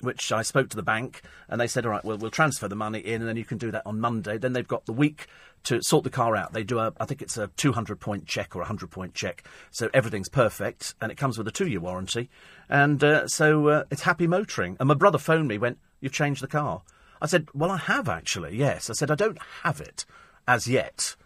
which 0.00 0.32
I 0.32 0.40
spoke 0.40 0.70
to 0.70 0.76
the 0.76 0.82
bank, 0.82 1.20
and 1.50 1.60
they 1.60 1.66
said, 1.66 1.84
all 1.84 1.92
right, 1.92 2.02
well, 2.02 2.16
we'll 2.16 2.30
transfer 2.30 2.66
the 2.66 2.74
money 2.74 3.00
in, 3.00 3.20
and 3.20 3.28
then 3.28 3.36
you 3.36 3.44
can 3.44 3.58
do 3.58 3.70
that 3.72 3.84
on 3.84 4.00
Monday. 4.00 4.38
Then 4.38 4.54
they've 4.54 4.66
got 4.66 4.86
the 4.86 4.94
week 4.94 5.26
to 5.64 5.82
sort 5.82 6.04
the 6.04 6.10
car 6.10 6.34
out. 6.34 6.54
They 6.54 6.64
do 6.64 6.78
a, 6.78 6.94
I 6.98 7.04
think 7.04 7.20
it's 7.20 7.36
a 7.36 7.48
200 7.58 8.00
point 8.00 8.24
check 8.24 8.56
or 8.56 8.60
a 8.60 8.62
100 8.62 8.90
point 8.90 9.12
check, 9.12 9.44
so 9.70 9.90
everything's 9.92 10.30
perfect, 10.30 10.94
and 11.02 11.12
it 11.12 11.18
comes 11.18 11.36
with 11.36 11.46
a 11.46 11.52
two 11.52 11.68
year 11.68 11.80
warranty. 11.80 12.30
And 12.70 13.04
uh, 13.04 13.28
so 13.28 13.68
uh, 13.68 13.84
it's 13.90 14.02
happy 14.02 14.26
motoring. 14.26 14.78
And 14.80 14.88
my 14.88 14.94
brother 14.94 15.18
phoned 15.18 15.48
me, 15.48 15.58
went, 15.58 15.78
You've 16.00 16.12
changed 16.12 16.42
the 16.42 16.48
car. 16.48 16.80
I 17.20 17.26
said, 17.26 17.48
Well, 17.52 17.70
I 17.70 17.76
have 17.76 18.08
actually, 18.08 18.56
yes. 18.56 18.88
I 18.88 18.94
said, 18.94 19.10
I 19.10 19.14
don't 19.14 19.38
have 19.62 19.78
it 19.78 20.06
as 20.48 20.66
yet. 20.66 21.16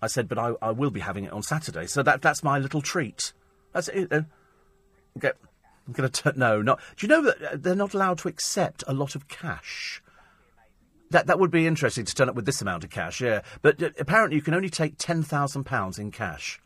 I 0.00 0.06
said, 0.06 0.28
but 0.28 0.38
I, 0.38 0.52
I 0.62 0.70
will 0.70 0.90
be 0.90 1.00
having 1.00 1.24
it 1.24 1.32
on 1.32 1.42
Saturday. 1.42 1.86
So 1.86 2.02
that 2.02 2.22
that's 2.22 2.42
my 2.42 2.58
little 2.58 2.80
treat. 2.80 3.32
That's 3.72 3.88
it. 3.88 4.10
Get, 5.18 5.36
I'm 5.86 5.92
going 5.92 6.10
to 6.10 6.32
no, 6.36 6.62
not. 6.62 6.80
Do 6.96 7.06
you 7.06 7.08
know 7.08 7.22
that 7.22 7.42
uh, 7.42 7.56
they're 7.56 7.74
not 7.74 7.94
allowed 7.94 8.18
to 8.18 8.28
accept 8.28 8.84
a 8.86 8.92
lot 8.92 9.14
of 9.14 9.28
cash? 9.28 10.02
That 11.10 11.26
that 11.26 11.38
would 11.38 11.50
be 11.50 11.66
interesting 11.66 12.04
to 12.04 12.14
turn 12.14 12.28
up 12.28 12.34
with 12.34 12.46
this 12.46 12.60
amount 12.60 12.84
of 12.84 12.90
cash, 12.90 13.20
yeah. 13.20 13.40
But 13.62 13.82
uh, 13.82 13.90
apparently, 13.98 14.36
you 14.36 14.42
can 14.42 14.54
only 14.54 14.70
take 14.70 14.98
ten 14.98 15.22
thousand 15.22 15.64
pounds 15.64 15.98
in 15.98 16.10
cash. 16.10 16.60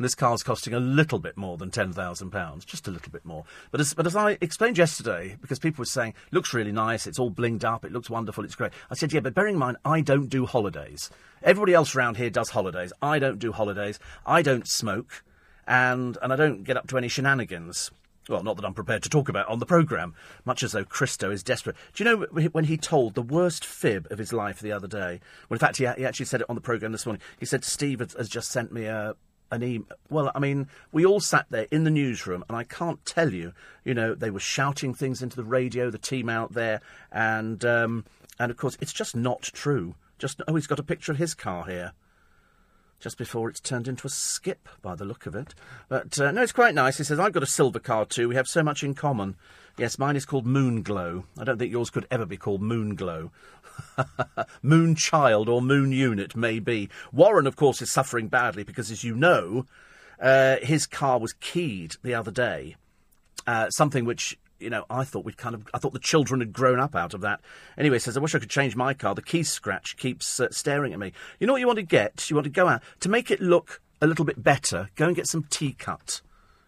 This 0.00 0.14
car's 0.14 0.44
costing 0.44 0.74
a 0.74 0.80
little 0.80 1.18
bit 1.18 1.36
more 1.36 1.56
than 1.56 1.70
£10,000, 1.70 2.66
just 2.66 2.86
a 2.86 2.90
little 2.90 3.10
bit 3.10 3.24
more. 3.24 3.44
But 3.72 3.80
as, 3.80 3.94
but 3.94 4.06
as 4.06 4.14
I 4.14 4.38
explained 4.40 4.78
yesterday, 4.78 5.36
because 5.40 5.58
people 5.58 5.82
were 5.82 5.86
saying, 5.86 6.14
looks 6.30 6.54
really 6.54 6.70
nice, 6.70 7.06
it's 7.08 7.18
all 7.18 7.32
blinged 7.32 7.64
up, 7.64 7.84
it 7.84 7.90
looks 7.90 8.08
wonderful, 8.08 8.44
it's 8.44 8.54
great. 8.54 8.72
I 8.90 8.94
said, 8.94 9.12
yeah, 9.12 9.20
but 9.20 9.34
bearing 9.34 9.54
in 9.54 9.58
mind, 9.58 9.76
I 9.84 10.00
don't 10.00 10.28
do 10.28 10.46
holidays. 10.46 11.10
Everybody 11.42 11.74
else 11.74 11.96
around 11.96 12.16
here 12.16 12.30
does 12.30 12.50
holidays. 12.50 12.92
I 13.02 13.18
don't 13.18 13.40
do 13.40 13.50
holidays. 13.50 13.98
I 14.24 14.42
don't 14.42 14.68
smoke. 14.68 15.24
And, 15.66 16.16
and 16.22 16.32
I 16.32 16.36
don't 16.36 16.62
get 16.62 16.76
up 16.76 16.86
to 16.88 16.96
any 16.96 17.08
shenanigans. 17.08 17.90
Well, 18.28 18.42
not 18.42 18.56
that 18.56 18.64
I'm 18.64 18.74
prepared 18.74 19.02
to 19.04 19.08
talk 19.08 19.28
about 19.28 19.48
on 19.48 19.58
the 19.58 19.66
programme, 19.66 20.14
much 20.44 20.62
as 20.62 20.72
though 20.72 20.84
Christo 20.84 21.30
is 21.30 21.42
desperate. 21.42 21.76
Do 21.94 22.04
you 22.04 22.10
know 22.10 22.48
when 22.52 22.64
he 22.64 22.76
told 22.76 23.14
the 23.14 23.22
worst 23.22 23.64
fib 23.64 24.06
of 24.10 24.18
his 24.18 24.32
life 24.32 24.60
the 24.60 24.72
other 24.72 24.86
day? 24.86 25.20
Well, 25.48 25.56
in 25.56 25.58
fact, 25.58 25.78
he, 25.78 25.88
he 25.96 26.04
actually 26.04 26.26
said 26.26 26.42
it 26.42 26.46
on 26.48 26.54
the 26.54 26.60
programme 26.60 26.92
this 26.92 27.06
morning. 27.06 27.22
He 27.40 27.46
said, 27.46 27.64
Steve 27.64 28.00
has 28.00 28.28
just 28.28 28.50
sent 28.50 28.70
me 28.70 28.84
a, 28.84 29.16
an 29.50 29.62
email. 29.62 29.86
Well, 30.10 30.30
I 30.34 30.38
mean, 30.38 30.68
we 30.92 31.04
all 31.04 31.20
sat 31.20 31.46
there 31.50 31.66
in 31.70 31.84
the 31.84 31.90
newsroom, 31.90 32.44
and 32.48 32.56
I 32.56 32.64
can't 32.64 33.04
tell 33.04 33.32
you, 33.32 33.52
you 33.84 33.94
know, 33.94 34.14
they 34.14 34.30
were 34.30 34.40
shouting 34.40 34.94
things 34.94 35.22
into 35.22 35.36
the 35.36 35.44
radio, 35.44 35.90
the 35.90 35.98
team 35.98 36.28
out 36.28 36.54
there, 36.54 36.80
and 37.12 37.64
um, 37.64 38.04
and 38.38 38.50
of 38.50 38.56
course, 38.56 38.76
it's 38.80 38.92
just 38.92 39.16
not 39.16 39.42
true. 39.42 39.94
Just 40.18 40.42
oh, 40.46 40.54
he's 40.54 40.66
got 40.66 40.78
a 40.78 40.84
picture 40.84 41.12
of 41.12 41.18
his 41.18 41.34
car 41.34 41.64
here. 41.66 41.92
Just 43.00 43.16
before 43.16 43.48
it's 43.48 43.60
turned 43.60 43.86
into 43.86 44.08
a 44.08 44.10
skip, 44.10 44.68
by 44.82 44.96
the 44.96 45.04
look 45.04 45.26
of 45.26 45.36
it. 45.36 45.54
But 45.88 46.18
uh, 46.18 46.32
no, 46.32 46.42
it's 46.42 46.50
quite 46.50 46.74
nice. 46.74 46.98
He 46.98 47.04
says, 47.04 47.20
I've 47.20 47.32
got 47.32 47.44
a 47.44 47.46
silver 47.46 47.78
car 47.78 48.04
too. 48.04 48.28
We 48.28 48.34
have 48.34 48.48
so 48.48 48.64
much 48.64 48.82
in 48.82 48.94
common. 48.94 49.36
Yes, 49.78 49.96
mine 49.96 50.16
is 50.16 50.24
called 50.24 50.44
Moonglow. 50.44 51.22
I 51.38 51.44
don't 51.44 51.56
think 51.56 51.70
yours 51.70 51.88
could 51.90 52.06
ever 52.10 52.26
be 52.26 52.36
called 52.36 52.60
Moonglow. 52.60 53.30
moon 54.62 54.96
Child 54.96 55.48
or 55.48 55.62
Moon 55.62 55.92
Unit, 55.92 56.34
maybe. 56.34 56.90
Warren, 57.12 57.46
of 57.46 57.54
course, 57.54 57.80
is 57.80 57.88
suffering 57.88 58.26
badly 58.26 58.64
because, 58.64 58.90
as 58.90 59.04
you 59.04 59.14
know, 59.14 59.66
uh, 60.20 60.56
his 60.62 60.84
car 60.84 61.20
was 61.20 61.32
keyed 61.34 61.94
the 62.02 62.12
other 62.12 62.32
day. 62.32 62.74
Uh, 63.46 63.70
something 63.70 64.04
which 64.04 64.36
you 64.58 64.70
know, 64.70 64.84
I 64.90 65.04
thought 65.04 65.24
we'd 65.24 65.36
kind 65.36 65.54
of, 65.54 65.68
I 65.72 65.78
thought 65.78 65.92
the 65.92 66.00
children 66.00 66.40
had 66.40 66.52
grown 66.52 66.80
up 66.80 66.96
out 66.96 67.14
of 67.14 67.20
that. 67.20 67.40
Anyway, 67.76 68.00
says, 68.00 68.16
I 68.16 68.20
wish 68.20 68.34
I 68.34 68.40
could 68.40 68.50
change 68.50 68.74
my 68.74 68.94
car. 68.94 69.14
The 69.14 69.22
key 69.22 69.44
scratch 69.44 69.96
keeps 69.96 70.40
uh, 70.40 70.48
staring 70.50 70.92
at 70.92 70.98
me. 70.98 71.12
You 71.38 71.46
know 71.46 71.52
what 71.52 71.60
you 71.60 71.68
want 71.68 71.78
to 71.78 71.84
get? 71.84 72.28
You 72.28 72.34
want 72.34 72.46
to 72.46 72.50
go 72.50 72.66
out, 72.66 72.82
to 73.00 73.08
make 73.08 73.30
it 73.30 73.40
look 73.40 73.80
a 74.02 74.08
little 74.08 74.24
bit 74.24 74.42
better, 74.42 74.90
go 74.96 75.06
and 75.06 75.14
get 75.14 75.28
some 75.28 75.44
T-Cut. 75.44 76.20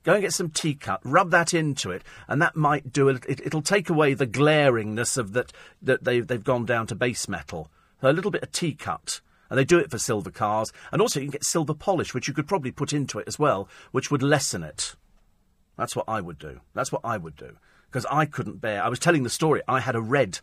Go 0.02 0.14
and 0.14 0.22
get 0.22 0.32
some 0.32 0.50
T-Cut, 0.50 1.00
rub 1.04 1.30
that 1.30 1.52
into 1.52 1.90
it, 1.90 2.02
and 2.26 2.40
that 2.40 2.56
might 2.56 2.92
do 2.92 3.08
it. 3.08 3.24
it 3.28 3.40
it'll 3.44 3.60
take 3.60 3.90
away 3.90 4.14
the 4.14 4.26
glaringness 4.26 5.18
of 5.18 5.34
that, 5.34 5.52
that 5.82 6.04
they've, 6.04 6.26
they've 6.26 6.42
gone 6.42 6.64
down 6.64 6.86
to 6.86 6.94
base 6.94 7.28
metal. 7.28 7.70
a 8.00 8.12
little 8.12 8.30
bit 8.30 8.42
of 8.42 8.52
T-Cut. 8.52 9.20
And 9.50 9.58
they 9.58 9.64
do 9.64 9.78
it 9.78 9.90
for 9.90 9.98
silver 9.98 10.30
cars. 10.30 10.72
And 10.92 11.02
also, 11.02 11.18
you 11.18 11.26
can 11.26 11.32
get 11.32 11.44
silver 11.44 11.74
polish, 11.74 12.14
which 12.14 12.28
you 12.28 12.34
could 12.34 12.46
probably 12.46 12.70
put 12.70 12.92
into 12.92 13.18
it 13.18 13.26
as 13.26 13.38
well, 13.38 13.68
which 13.90 14.10
would 14.10 14.22
lessen 14.22 14.62
it. 14.62 14.94
That's 15.76 15.96
what 15.96 16.08
I 16.08 16.20
would 16.20 16.38
do. 16.38 16.60
That's 16.72 16.92
what 16.92 17.00
I 17.04 17.16
would 17.16 17.36
do. 17.36 17.56
Because 17.90 18.06
I 18.10 18.26
couldn't 18.26 18.60
bear. 18.60 18.82
I 18.82 18.88
was 18.88 19.00
telling 19.00 19.24
the 19.24 19.30
story. 19.30 19.60
I 19.66 19.80
had 19.80 19.96
a 19.96 20.00
red 20.00 20.38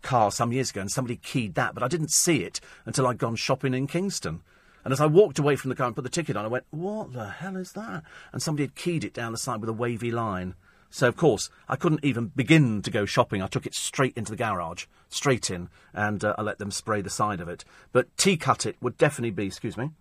car 0.00 0.30
some 0.30 0.52
years 0.52 0.70
ago, 0.70 0.80
and 0.80 0.90
somebody 0.90 1.16
keyed 1.16 1.54
that, 1.54 1.74
but 1.74 1.82
I 1.82 1.88
didn't 1.88 2.12
see 2.12 2.44
it 2.44 2.60
until 2.86 3.06
I'd 3.06 3.18
gone 3.18 3.36
shopping 3.36 3.74
in 3.74 3.88
Kingston. 3.88 4.42
And 4.84 4.92
as 4.92 5.00
I 5.00 5.06
walked 5.06 5.38
away 5.38 5.56
from 5.56 5.68
the 5.68 5.76
car 5.76 5.86
and 5.86 5.94
put 5.94 6.04
the 6.04 6.10
ticket 6.10 6.36
on, 6.36 6.44
I 6.44 6.48
went, 6.48 6.64
What 6.70 7.12
the 7.12 7.28
hell 7.28 7.56
is 7.56 7.72
that? 7.72 8.02
And 8.32 8.42
somebody 8.42 8.64
had 8.64 8.74
keyed 8.74 9.04
it 9.04 9.14
down 9.14 9.32
the 9.32 9.38
side 9.38 9.60
with 9.60 9.68
a 9.68 9.74
wavy 9.74 10.10
line. 10.10 10.54
So, 10.90 11.08
of 11.08 11.16
course, 11.16 11.48
I 11.70 11.76
couldn't 11.76 12.04
even 12.04 12.32
begin 12.36 12.82
to 12.82 12.90
go 12.90 13.06
shopping. 13.06 13.40
I 13.40 13.46
took 13.46 13.64
it 13.64 13.74
straight 13.74 14.14
into 14.14 14.30
the 14.30 14.36
garage, 14.36 14.84
straight 15.08 15.50
in, 15.50 15.70
and 15.94 16.22
uh, 16.22 16.34
I 16.36 16.42
let 16.42 16.58
them 16.58 16.70
spray 16.70 17.00
the 17.00 17.08
side 17.08 17.40
of 17.40 17.48
it. 17.48 17.64
But 17.92 18.14
T-Cut 18.18 18.66
it 18.66 18.76
would 18.82 18.98
definitely 18.98 19.30
be, 19.30 19.46
excuse 19.46 19.78
me, 19.78 19.92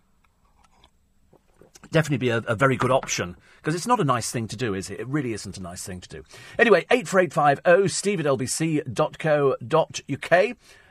definitely 1.91 2.17
be 2.17 2.29
a, 2.29 2.39
a 2.39 2.55
very 2.55 2.75
good 2.75 2.91
option 2.91 3.37
because 3.57 3.73
it's 3.73 3.87
not 3.87 4.01
a 4.01 4.03
nice 4.03 4.31
thing 4.31 4.47
to 4.49 4.57
do, 4.57 4.73
is 4.73 4.89
it? 4.89 4.99
It 4.99 5.07
really 5.07 5.31
isn't 5.31 5.57
a 5.57 5.61
nice 5.61 5.83
thing 5.83 6.01
to 6.01 6.09
do. 6.09 6.23
Anyway, 6.59 6.85
84850 6.91 7.87
steve 7.87 8.19
at 8.19 8.25
lbc.co.uk. 8.25 9.57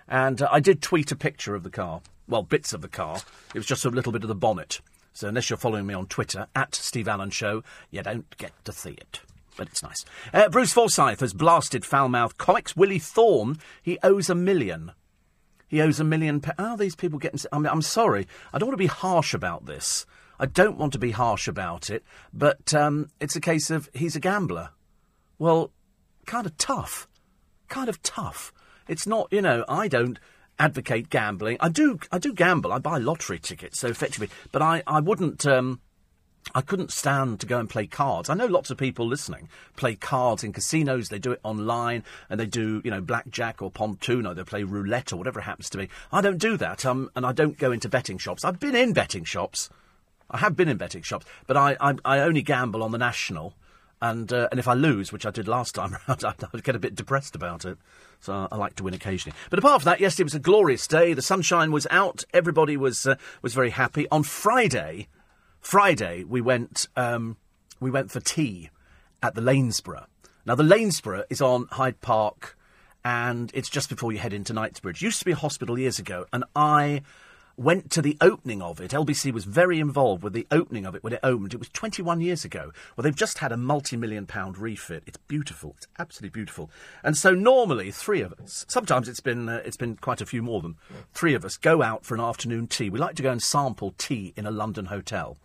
And 0.08 0.42
uh, 0.42 0.48
I 0.50 0.60
did 0.60 0.82
tweet 0.82 1.12
a 1.12 1.16
picture 1.16 1.54
of 1.54 1.62
the 1.62 1.70
car. 1.70 2.00
Well, 2.30 2.42
bits 2.44 2.72
of 2.72 2.80
the 2.80 2.88
car. 2.88 3.20
It 3.54 3.58
was 3.58 3.66
just 3.66 3.84
a 3.84 3.90
little 3.90 4.12
bit 4.12 4.22
of 4.22 4.28
the 4.28 4.34
bonnet. 4.34 4.80
So 5.12 5.28
unless 5.28 5.50
you're 5.50 5.56
following 5.56 5.86
me 5.86 5.94
on 5.94 6.06
Twitter, 6.06 6.46
at 6.54 6.74
Steve 6.74 7.08
Allen 7.08 7.30
Show, 7.30 7.64
you 7.90 8.02
don't 8.02 8.36
get 8.38 8.52
to 8.64 8.72
see 8.72 8.92
it. 8.92 9.20
But 9.56 9.66
it's 9.68 9.82
nice. 9.82 10.04
Uh, 10.32 10.48
Bruce 10.48 10.72
Forsyth 10.72 11.20
has 11.20 11.34
blasted 11.34 11.84
foul-mouthed 11.84 12.38
comics. 12.38 12.76
Willie 12.76 13.00
Thorne, 13.00 13.58
he 13.82 13.98
owes 14.02 14.30
a 14.30 14.34
million. 14.34 14.92
He 15.66 15.80
owes 15.80 15.98
a 15.98 16.04
million. 16.04 16.40
Pa- 16.40 16.54
How 16.56 16.70
are 16.70 16.76
these 16.76 16.94
people 16.94 17.18
getting... 17.18 17.40
I 17.52 17.58
mean, 17.58 17.66
I'm 17.66 17.82
sorry. 17.82 18.28
I 18.52 18.58
don't 18.58 18.68
want 18.68 18.78
to 18.78 18.84
be 18.84 18.86
harsh 18.86 19.34
about 19.34 19.66
this. 19.66 20.06
I 20.38 20.46
don't 20.46 20.78
want 20.78 20.92
to 20.94 20.98
be 20.98 21.10
harsh 21.10 21.48
about 21.48 21.90
it, 21.90 22.02
but 22.32 22.72
um, 22.72 23.10
it's 23.20 23.36
a 23.36 23.40
case 23.42 23.70
of 23.70 23.90
he's 23.92 24.16
a 24.16 24.20
gambler. 24.20 24.70
Well, 25.38 25.70
kind 26.24 26.46
of 26.46 26.56
tough. 26.56 27.08
Kind 27.68 27.88
of 27.90 28.00
tough. 28.02 28.52
It's 28.88 29.06
not, 29.06 29.28
you 29.30 29.42
know, 29.42 29.64
I 29.68 29.86
don't 29.86 30.18
advocate 30.60 31.10
gambling. 31.10 31.56
I 31.58 31.70
do, 31.70 31.98
I 32.12 32.18
do 32.18 32.32
gamble. 32.32 32.72
I 32.72 32.78
buy 32.78 32.98
lottery 32.98 33.40
tickets, 33.40 33.80
so 33.80 33.88
effectively, 33.88 34.28
but 34.52 34.62
I, 34.62 34.82
I 34.86 35.00
wouldn't. 35.00 35.44
Um, 35.46 35.80
I 36.54 36.62
couldn't 36.62 36.90
stand 36.90 37.38
to 37.40 37.46
go 37.46 37.58
and 37.58 37.68
play 37.68 37.86
cards. 37.86 38.30
I 38.30 38.34
know 38.34 38.46
lots 38.46 38.70
of 38.70 38.78
people 38.78 39.06
listening 39.06 39.48
play 39.76 39.94
cards 39.94 40.42
in 40.42 40.52
casinos. 40.52 41.08
They 41.08 41.18
do 41.18 41.32
it 41.32 41.40
online, 41.42 42.02
and 42.28 42.40
they 42.40 42.46
do, 42.46 42.80
you 42.82 42.90
know, 42.90 43.00
blackjack 43.00 43.60
or 43.60 43.70
pontoon, 43.70 44.26
or 44.26 44.34
they 44.34 44.42
play 44.42 44.62
roulette 44.62 45.12
or 45.12 45.16
whatever 45.16 45.40
it 45.40 45.44
happens 45.44 45.70
to 45.70 45.78
be. 45.78 45.88
I 46.12 46.20
don't 46.20 46.38
do 46.38 46.56
that, 46.56 46.84
um, 46.86 47.10
and 47.14 47.26
I 47.26 47.32
don't 47.32 47.58
go 47.58 47.72
into 47.72 47.88
betting 47.88 48.18
shops. 48.18 48.44
I've 48.44 48.58
been 48.58 48.74
in 48.74 48.92
betting 48.92 49.24
shops. 49.24 49.68
I 50.30 50.38
have 50.38 50.56
been 50.56 50.68
in 50.68 50.76
betting 50.76 51.02
shops, 51.02 51.26
but 51.46 51.56
I, 51.56 51.76
I, 51.80 51.96
I 52.04 52.20
only 52.20 52.42
gamble 52.42 52.82
on 52.82 52.92
the 52.92 52.98
national. 52.98 53.54
And 54.02 54.32
uh, 54.32 54.48
and 54.50 54.58
if 54.58 54.66
I 54.66 54.74
lose, 54.74 55.12
which 55.12 55.26
I 55.26 55.30
did 55.30 55.46
last 55.46 55.74
time 55.74 55.96
around, 56.08 56.24
I, 56.24 56.34
I 56.54 56.60
get 56.60 56.76
a 56.76 56.78
bit 56.78 56.94
depressed 56.94 57.34
about 57.34 57.64
it. 57.64 57.78
So 58.20 58.48
I 58.50 58.56
like 58.56 58.76
to 58.76 58.84
win 58.84 58.94
occasionally. 58.94 59.36
But 59.50 59.58
apart 59.58 59.82
from 59.82 59.90
that, 59.90 60.00
yes, 60.00 60.18
it 60.18 60.24
was 60.24 60.34
a 60.34 60.40
glorious 60.40 60.86
day. 60.86 61.12
The 61.12 61.22
sunshine 61.22 61.70
was 61.72 61.86
out. 61.90 62.24
Everybody 62.32 62.76
was 62.76 63.06
uh, 63.06 63.16
was 63.42 63.54
very 63.54 63.70
happy. 63.70 64.06
On 64.10 64.22
Friday, 64.22 65.08
Friday 65.60 66.24
we 66.24 66.40
went 66.40 66.88
um, 66.96 67.36
we 67.78 67.90
went 67.90 68.10
for 68.10 68.20
tea 68.20 68.70
at 69.22 69.34
the 69.34 69.42
Lanesborough. 69.42 70.06
Now 70.46 70.54
the 70.54 70.62
Lanesborough 70.62 71.24
is 71.28 71.42
on 71.42 71.66
Hyde 71.72 72.00
Park, 72.00 72.56
and 73.04 73.50
it's 73.54 73.68
just 73.68 73.90
before 73.90 74.12
you 74.12 74.18
head 74.18 74.32
into 74.32 74.54
Knightsbridge. 74.54 75.02
It 75.02 75.04
used 75.04 75.18
to 75.18 75.24
be 75.26 75.32
a 75.32 75.36
hospital 75.36 75.78
years 75.78 75.98
ago, 75.98 76.26
and 76.32 76.44
I 76.56 77.02
went 77.60 77.90
to 77.90 78.00
the 78.00 78.16
opening 78.22 78.62
of 78.62 78.80
it. 78.80 78.92
LBC 78.92 79.32
was 79.32 79.44
very 79.44 79.78
involved 79.78 80.22
with 80.22 80.32
the 80.32 80.46
opening 80.50 80.86
of 80.86 80.94
it 80.94 81.04
when 81.04 81.12
it 81.12 81.20
opened. 81.22 81.52
It 81.52 81.58
was 81.58 81.68
21 81.68 82.22
years 82.22 82.42
ago. 82.42 82.72
Well, 82.96 83.02
they've 83.02 83.14
just 83.14 83.38
had 83.38 83.52
a 83.52 83.56
multi 83.58 83.98
million 83.98 84.24
pound 84.24 84.56
refit. 84.56 85.02
It's 85.06 85.18
beautiful. 85.18 85.74
It's 85.76 85.86
absolutely 85.98 86.30
beautiful. 86.30 86.70
And 87.04 87.18
so 87.18 87.34
normally 87.34 87.90
three 87.90 88.22
of 88.22 88.32
us, 88.42 88.64
sometimes 88.66 89.08
it's 89.08 89.20
been, 89.20 89.50
uh, 89.50 89.60
it's 89.62 89.76
been 89.76 89.96
quite 89.96 90.22
a 90.22 90.26
few 90.26 90.42
more 90.42 90.62
than 90.62 90.76
three 91.12 91.34
of 91.34 91.44
us, 91.44 91.58
go 91.58 91.82
out 91.82 92.06
for 92.06 92.14
an 92.14 92.20
afternoon 92.22 92.66
tea. 92.66 92.88
We 92.88 92.98
like 92.98 93.16
to 93.16 93.22
go 93.22 93.30
and 93.30 93.42
sample 93.42 93.94
tea 93.98 94.32
in 94.36 94.46
a 94.46 94.50
London 94.50 94.86
hotel. 94.86 95.36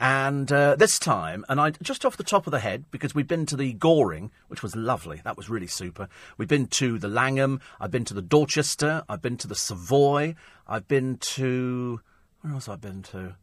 And 0.00 0.50
uh, 0.50 0.74
this 0.76 0.98
time, 0.98 1.44
and 1.48 1.60
I 1.60 1.70
just 1.70 2.04
off 2.04 2.16
the 2.16 2.24
top 2.24 2.46
of 2.46 2.50
the 2.50 2.58
head, 2.58 2.84
because 2.90 3.14
we've 3.14 3.28
been 3.28 3.46
to 3.46 3.56
the 3.56 3.72
Goring, 3.74 4.32
which 4.48 4.62
was 4.62 4.74
lovely. 4.74 5.20
That 5.24 5.36
was 5.36 5.48
really 5.48 5.68
super. 5.68 6.08
We've 6.36 6.48
been 6.48 6.66
to 6.66 6.98
the 6.98 7.08
Langham. 7.08 7.60
I've 7.80 7.92
been 7.92 8.04
to 8.06 8.14
the 8.14 8.22
Dorchester. 8.22 9.04
I've 9.08 9.22
been 9.22 9.36
to 9.36 9.48
the 9.48 9.54
Savoy. 9.54 10.34
I've 10.66 10.88
been 10.88 11.18
to 11.18 12.00
where 12.44 12.52
else 12.52 12.68
I've 12.68 12.82
been 12.82 13.02
to? 13.04 13.36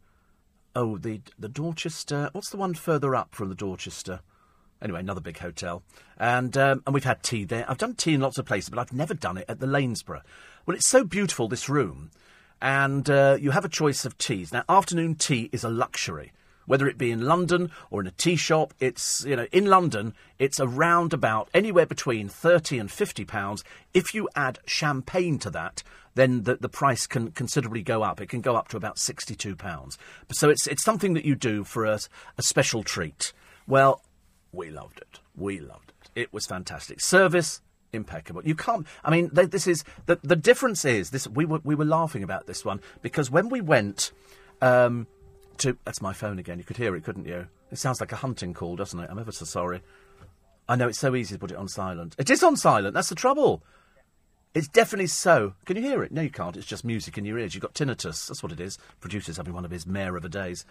Oh, 0.76 0.96
the 0.96 1.20
the 1.36 1.48
Dorchester. 1.48 2.30
What's 2.32 2.50
the 2.50 2.56
one 2.56 2.74
further 2.74 3.16
up 3.16 3.34
from 3.34 3.48
the 3.48 3.54
Dorchester? 3.56 4.20
Anyway, 4.80 5.00
another 5.00 5.20
big 5.20 5.38
hotel, 5.38 5.82
and 6.18 6.56
um, 6.56 6.82
and 6.86 6.94
we've 6.94 7.02
had 7.02 7.22
tea 7.22 7.44
there. 7.44 7.68
I've 7.68 7.78
done 7.78 7.94
tea 7.94 8.14
in 8.14 8.20
lots 8.20 8.38
of 8.38 8.46
places, 8.46 8.68
but 8.70 8.78
I've 8.78 8.92
never 8.92 9.12
done 9.12 9.38
it 9.38 9.46
at 9.48 9.58
the 9.58 9.66
Lanesborough. 9.66 10.22
Well, 10.66 10.76
it's 10.76 10.88
so 10.88 11.02
beautiful 11.02 11.48
this 11.48 11.68
room, 11.68 12.12
and 12.60 13.10
uh, 13.10 13.38
you 13.40 13.50
have 13.50 13.64
a 13.64 13.68
choice 13.68 14.04
of 14.04 14.16
teas. 14.18 14.52
Now, 14.52 14.62
afternoon 14.68 15.16
tea 15.16 15.50
is 15.52 15.64
a 15.64 15.68
luxury 15.68 16.32
whether 16.66 16.86
it 16.86 16.98
be 16.98 17.10
in 17.10 17.22
London 17.22 17.70
or 17.90 18.00
in 18.00 18.06
a 18.06 18.12
tea 18.12 18.36
shop. 18.36 18.74
It's, 18.80 19.24
you 19.24 19.36
know, 19.36 19.46
in 19.52 19.66
London, 19.66 20.14
it's 20.38 20.60
around 20.60 21.12
about 21.12 21.48
anywhere 21.54 21.86
between 21.86 22.28
30 22.28 22.78
and 22.78 22.90
50 22.90 23.24
pounds. 23.24 23.64
If 23.94 24.14
you 24.14 24.28
add 24.34 24.58
champagne 24.66 25.38
to 25.40 25.50
that, 25.50 25.82
then 26.14 26.42
the, 26.42 26.56
the 26.56 26.68
price 26.68 27.06
can 27.06 27.30
considerably 27.30 27.82
go 27.82 28.02
up. 28.02 28.20
It 28.20 28.28
can 28.28 28.40
go 28.40 28.56
up 28.56 28.68
to 28.68 28.76
about 28.76 28.98
62 28.98 29.56
pounds. 29.56 29.98
So 30.32 30.50
it's, 30.50 30.66
it's 30.66 30.84
something 30.84 31.14
that 31.14 31.24
you 31.24 31.34
do 31.34 31.64
for 31.64 31.84
a, 31.84 31.98
a 32.36 32.42
special 32.42 32.82
treat. 32.82 33.32
Well, 33.66 34.02
we 34.52 34.70
loved 34.70 34.98
it. 34.98 35.20
We 35.34 35.60
loved 35.60 35.92
it. 36.00 36.22
It 36.22 36.32
was 36.32 36.46
fantastic. 36.46 37.00
Service, 37.00 37.62
impeccable. 37.92 38.42
You 38.44 38.54
can't. 38.54 38.86
I 39.04 39.10
mean, 39.10 39.30
this 39.32 39.66
is 39.66 39.84
the 40.06 40.18
the 40.22 40.36
difference 40.36 40.84
is 40.84 41.10
this. 41.10 41.26
We 41.28 41.44
were 41.44 41.60
we 41.64 41.74
were 41.74 41.84
laughing 41.84 42.22
about 42.22 42.46
this 42.46 42.64
one 42.64 42.80
because 43.00 43.30
when 43.30 43.48
we 43.48 43.60
went. 43.60 44.12
Um, 44.60 45.08
to. 45.58 45.76
That's 45.84 46.02
my 46.02 46.12
phone 46.12 46.38
again. 46.38 46.58
You 46.58 46.64
could 46.64 46.76
hear 46.76 46.94
it, 46.96 47.04
couldn't 47.04 47.26
you? 47.26 47.46
It 47.70 47.78
sounds 47.78 48.00
like 48.00 48.12
a 48.12 48.16
hunting 48.16 48.54
call, 48.54 48.76
doesn't 48.76 48.98
it? 48.98 49.08
I'm 49.10 49.18
ever 49.18 49.32
so 49.32 49.44
sorry. 49.44 49.80
I 50.68 50.76
know 50.76 50.88
it's 50.88 50.98
so 50.98 51.14
easy 51.14 51.34
to 51.34 51.38
put 51.38 51.50
it 51.50 51.56
on 51.56 51.68
silent. 51.68 52.14
It 52.18 52.30
is 52.30 52.42
on 52.42 52.56
silent. 52.56 52.94
That's 52.94 53.08
the 53.08 53.14
trouble. 53.14 53.62
It's 54.54 54.68
definitely 54.68 55.06
so. 55.06 55.54
Can 55.64 55.76
you 55.76 55.82
hear 55.82 56.02
it? 56.02 56.12
No, 56.12 56.22
you 56.22 56.30
can't. 56.30 56.56
It's 56.56 56.66
just 56.66 56.84
music 56.84 57.16
in 57.16 57.24
your 57.24 57.38
ears. 57.38 57.54
You've 57.54 57.62
got 57.62 57.74
tinnitus. 57.74 58.28
That's 58.28 58.42
what 58.42 58.52
it 58.52 58.60
is. 58.60 58.78
Producer's 59.00 59.38
having 59.38 59.54
one 59.54 59.64
of 59.64 59.70
his 59.70 59.86
mare 59.86 60.16
of 60.16 60.24
a 60.24 60.28
days. 60.28 60.66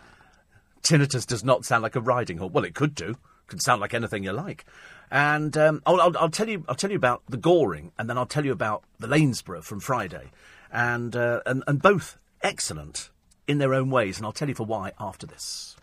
Tinnitus 0.83 1.25
does 1.25 1.43
not 1.43 1.65
sound 1.65 1.83
like 1.83 1.95
a 1.95 2.01
riding 2.01 2.37
horse. 2.37 2.51
Well, 2.53 2.63
it 2.63 2.75
could 2.75 2.93
do. 2.93 3.09
It 3.09 3.47
can 3.47 3.59
sound 3.59 3.81
like 3.81 3.93
anything 3.93 4.23
you 4.23 4.31
like. 4.31 4.65
And 5.09 5.57
um, 5.57 5.81
I'll, 5.85 5.99
I'll, 5.99 6.17
I'll, 6.17 6.29
tell 6.29 6.47
you. 6.47 6.63
I'll 6.69 6.75
tell 6.75 6.91
you 6.91 6.95
about 6.95 7.23
the 7.27 7.37
Goring, 7.37 7.91
and 7.97 8.09
then 8.09 8.17
I'll 8.17 8.25
tell 8.25 8.45
you 8.45 8.51
about 8.51 8.83
the 8.99 9.07
Lanesborough 9.07 9.63
from 9.63 9.79
Friday, 9.79 10.31
and 10.71 11.15
uh, 11.15 11.41
and, 11.45 11.63
and 11.67 11.81
both 11.81 12.17
excellent 12.41 13.09
in 13.47 13.57
their 13.57 13.73
own 13.73 13.89
ways, 13.89 14.17
and 14.17 14.25
I'll 14.25 14.31
tell 14.31 14.49
you 14.49 14.55
for 14.55 14.65
why 14.65 14.91
after 14.99 15.25
this. 15.27 15.75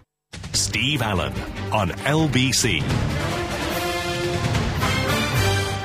Steve 0.52 1.02
Allen 1.02 1.32
on 1.72 1.90
LBC. 1.90 2.82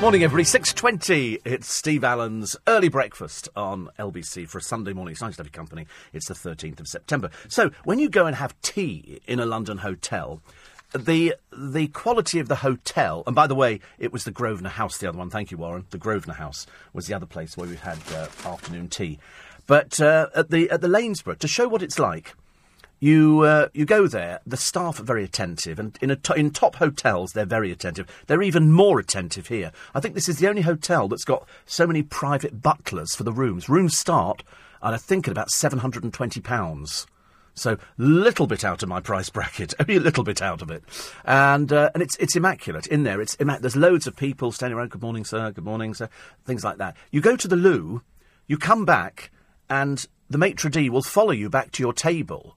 Morning, 0.01 0.23
everybody. 0.23 0.43
Six 0.43 0.73
twenty. 0.73 1.39
It's 1.45 1.71
Steve 1.71 2.03
Allen's 2.03 2.57
early 2.67 2.89
breakfast 2.89 3.47
on 3.55 3.89
LBC 3.97 4.49
for 4.49 4.57
a 4.57 4.61
Sunday 4.61 4.91
morning. 4.91 5.13
It's 5.13 5.21
nice 5.21 5.37
to 5.37 5.39
have 5.39 5.47
your 5.47 5.53
company. 5.53 5.87
It's 6.11 6.27
the 6.27 6.35
thirteenth 6.35 6.81
of 6.81 6.89
September. 6.89 7.29
So, 7.47 7.71
when 7.85 7.99
you 7.99 8.09
go 8.09 8.25
and 8.25 8.35
have 8.35 8.59
tea 8.61 9.21
in 9.27 9.39
a 9.39 9.45
London 9.45 9.77
hotel, 9.77 10.41
the 10.93 11.35
the 11.57 11.87
quality 11.87 12.39
of 12.39 12.49
the 12.49 12.57
hotel, 12.57 13.23
and 13.25 13.33
by 13.33 13.47
the 13.47 13.55
way, 13.55 13.79
it 13.97 14.11
was 14.11 14.25
the 14.25 14.31
Grosvenor 14.31 14.71
House, 14.71 14.97
the 14.97 15.07
other 15.07 15.17
one. 15.17 15.29
Thank 15.29 15.51
you, 15.51 15.57
Warren. 15.57 15.85
The 15.89 15.97
Grosvenor 15.97 16.35
House 16.35 16.67
was 16.91 17.07
the 17.07 17.13
other 17.13 17.25
place 17.25 17.55
where 17.55 17.69
we 17.69 17.77
had 17.77 17.97
uh, 18.13 18.27
afternoon 18.45 18.89
tea. 18.89 19.19
But 19.65 19.99
uh, 20.01 20.27
at 20.35 20.49
the 20.49 20.69
at 20.69 20.81
the 20.81 20.87
Lanesborough, 20.87 21.39
to 21.39 21.47
show 21.47 21.67
what 21.67 21.81
it's 21.81 21.99
like, 21.99 22.35
you 22.99 23.41
uh, 23.41 23.67
you 23.73 23.85
go 23.85 24.07
there. 24.07 24.39
The 24.45 24.57
staff 24.57 24.99
are 24.99 25.03
very 25.03 25.23
attentive, 25.23 25.79
and 25.79 25.97
in 26.01 26.17
in 26.35 26.51
top 26.51 26.75
hotels, 26.75 27.33
they're 27.33 27.45
very 27.45 27.71
attentive. 27.71 28.07
They're 28.27 28.41
even 28.41 28.71
more 28.71 28.99
attentive 28.99 29.47
here. 29.47 29.71
I 29.93 29.99
think 29.99 30.15
this 30.15 30.29
is 30.29 30.39
the 30.39 30.47
only 30.47 30.61
hotel 30.61 31.07
that's 31.07 31.25
got 31.25 31.47
so 31.65 31.87
many 31.87 32.01
private 32.03 32.61
butlers 32.61 33.15
for 33.15 33.23
the 33.23 33.33
rooms. 33.33 33.69
Rooms 33.69 33.97
start, 33.97 34.43
and 34.81 34.95
I 34.95 34.97
think 34.97 35.27
at 35.27 35.31
about 35.31 35.51
seven 35.51 35.79
hundred 35.79 36.03
and 36.03 36.13
twenty 36.13 36.41
pounds. 36.41 37.07
So 37.55 37.77
little 37.97 38.47
bit 38.47 38.65
out 38.65 38.81
of 38.83 38.89
my 38.89 38.99
price 38.99 39.29
bracket, 39.29 39.73
only 39.79 39.97
a 39.97 39.99
little 39.99 40.23
bit 40.23 40.41
out 40.41 40.61
of 40.61 40.71
it, 40.71 40.83
and 41.25 41.71
uh, 41.71 41.89
and 41.93 42.01
it's 42.01 42.15
it's 42.17 42.35
immaculate 42.35 42.87
in 42.87 43.03
there. 43.03 43.21
It's 43.21 43.35
immac- 43.35 43.59
there's 43.59 43.75
loads 43.75 44.07
of 44.07 44.15
people 44.15 44.51
standing 44.51 44.77
around. 44.77 44.91
Good 44.91 45.01
morning, 45.01 45.23
sir. 45.23 45.51
Good 45.51 45.65
morning, 45.65 45.93
sir. 45.93 46.09
Things 46.45 46.63
like 46.63 46.77
that. 46.77 46.95
You 47.11 47.21
go 47.21 47.35
to 47.35 47.47
the 47.47 47.55
loo, 47.55 48.01
you 48.47 48.57
come 48.57 48.85
back, 48.85 49.29
and 49.73 50.05
the 50.29 50.37
maitre 50.37 50.69
d' 50.69 50.89
will 50.89 51.01
follow 51.01 51.31
you 51.31 51.49
back 51.49 51.71
to 51.71 51.81
your 51.81 51.93
table 51.93 52.55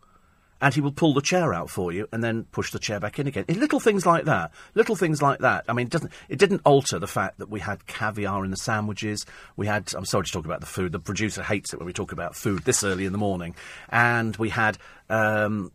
and 0.60 0.74
he 0.74 0.80
will 0.80 0.92
pull 0.92 1.14
the 1.14 1.20
chair 1.20 1.52
out 1.54 1.70
for 1.70 1.92
you 1.92 2.08
and 2.12 2.22
then 2.22 2.44
push 2.44 2.70
the 2.70 2.78
chair 2.78 3.00
back 3.00 3.18
in 3.18 3.26
again. 3.26 3.44
little 3.48 3.80
things 3.80 4.06
like 4.06 4.24
that. 4.24 4.50
Little 4.74 4.96
things 4.96 5.20
like 5.20 5.40
that. 5.40 5.64
I 5.68 5.72
mean, 5.72 5.86
it 5.86 5.92
doesn't 5.92 6.12
it 6.28 6.38
didn't 6.38 6.62
alter 6.64 6.98
the 6.98 7.06
fact 7.06 7.38
that 7.38 7.50
we 7.50 7.60
had 7.60 7.86
caviar 7.86 8.44
in 8.44 8.50
the 8.50 8.56
sandwiches. 8.56 9.26
We 9.56 9.66
had 9.66 9.92
I'm 9.94 10.04
sorry 10.04 10.24
to 10.24 10.32
talk 10.32 10.44
about 10.44 10.60
the 10.60 10.66
food. 10.66 10.92
The 10.92 10.98
producer 10.98 11.42
hates 11.42 11.72
it 11.72 11.78
when 11.78 11.86
we 11.86 11.92
talk 11.92 12.12
about 12.12 12.36
food 12.36 12.64
this 12.64 12.84
early 12.84 13.04
in 13.06 13.12
the 13.12 13.18
morning. 13.18 13.54
And 13.90 14.36
we 14.36 14.48
had 14.48 14.78
um, 15.10 15.72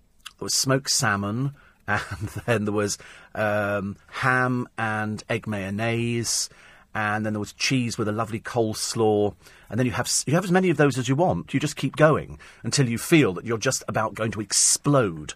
smoked 0.47 0.89
salmon, 0.89 1.53
and 1.87 2.29
then 2.45 2.65
there 2.65 2.73
was 2.73 2.97
um, 3.35 3.97
ham 4.07 4.67
and 4.77 5.23
egg 5.29 5.47
mayonnaise 5.47 6.49
and 6.93 7.25
then 7.25 7.33
there 7.33 7.39
was 7.39 7.53
cheese 7.53 7.97
with 7.97 8.07
a 8.07 8.11
lovely 8.11 8.39
coleslaw, 8.39 9.33
and 9.69 9.79
then 9.79 9.85
you 9.85 9.93
have 9.93 10.11
you 10.25 10.33
have 10.33 10.43
as 10.43 10.51
many 10.51 10.69
of 10.69 10.77
those 10.77 10.97
as 10.97 11.07
you 11.07 11.15
want. 11.15 11.53
You 11.53 11.59
just 11.59 11.75
keep 11.75 11.95
going 11.95 12.39
until 12.63 12.89
you 12.89 12.97
feel 12.97 13.33
that 13.33 13.45
you're 13.45 13.57
just 13.57 13.83
about 13.87 14.13
going 14.15 14.31
to 14.31 14.41
explode, 14.41 15.33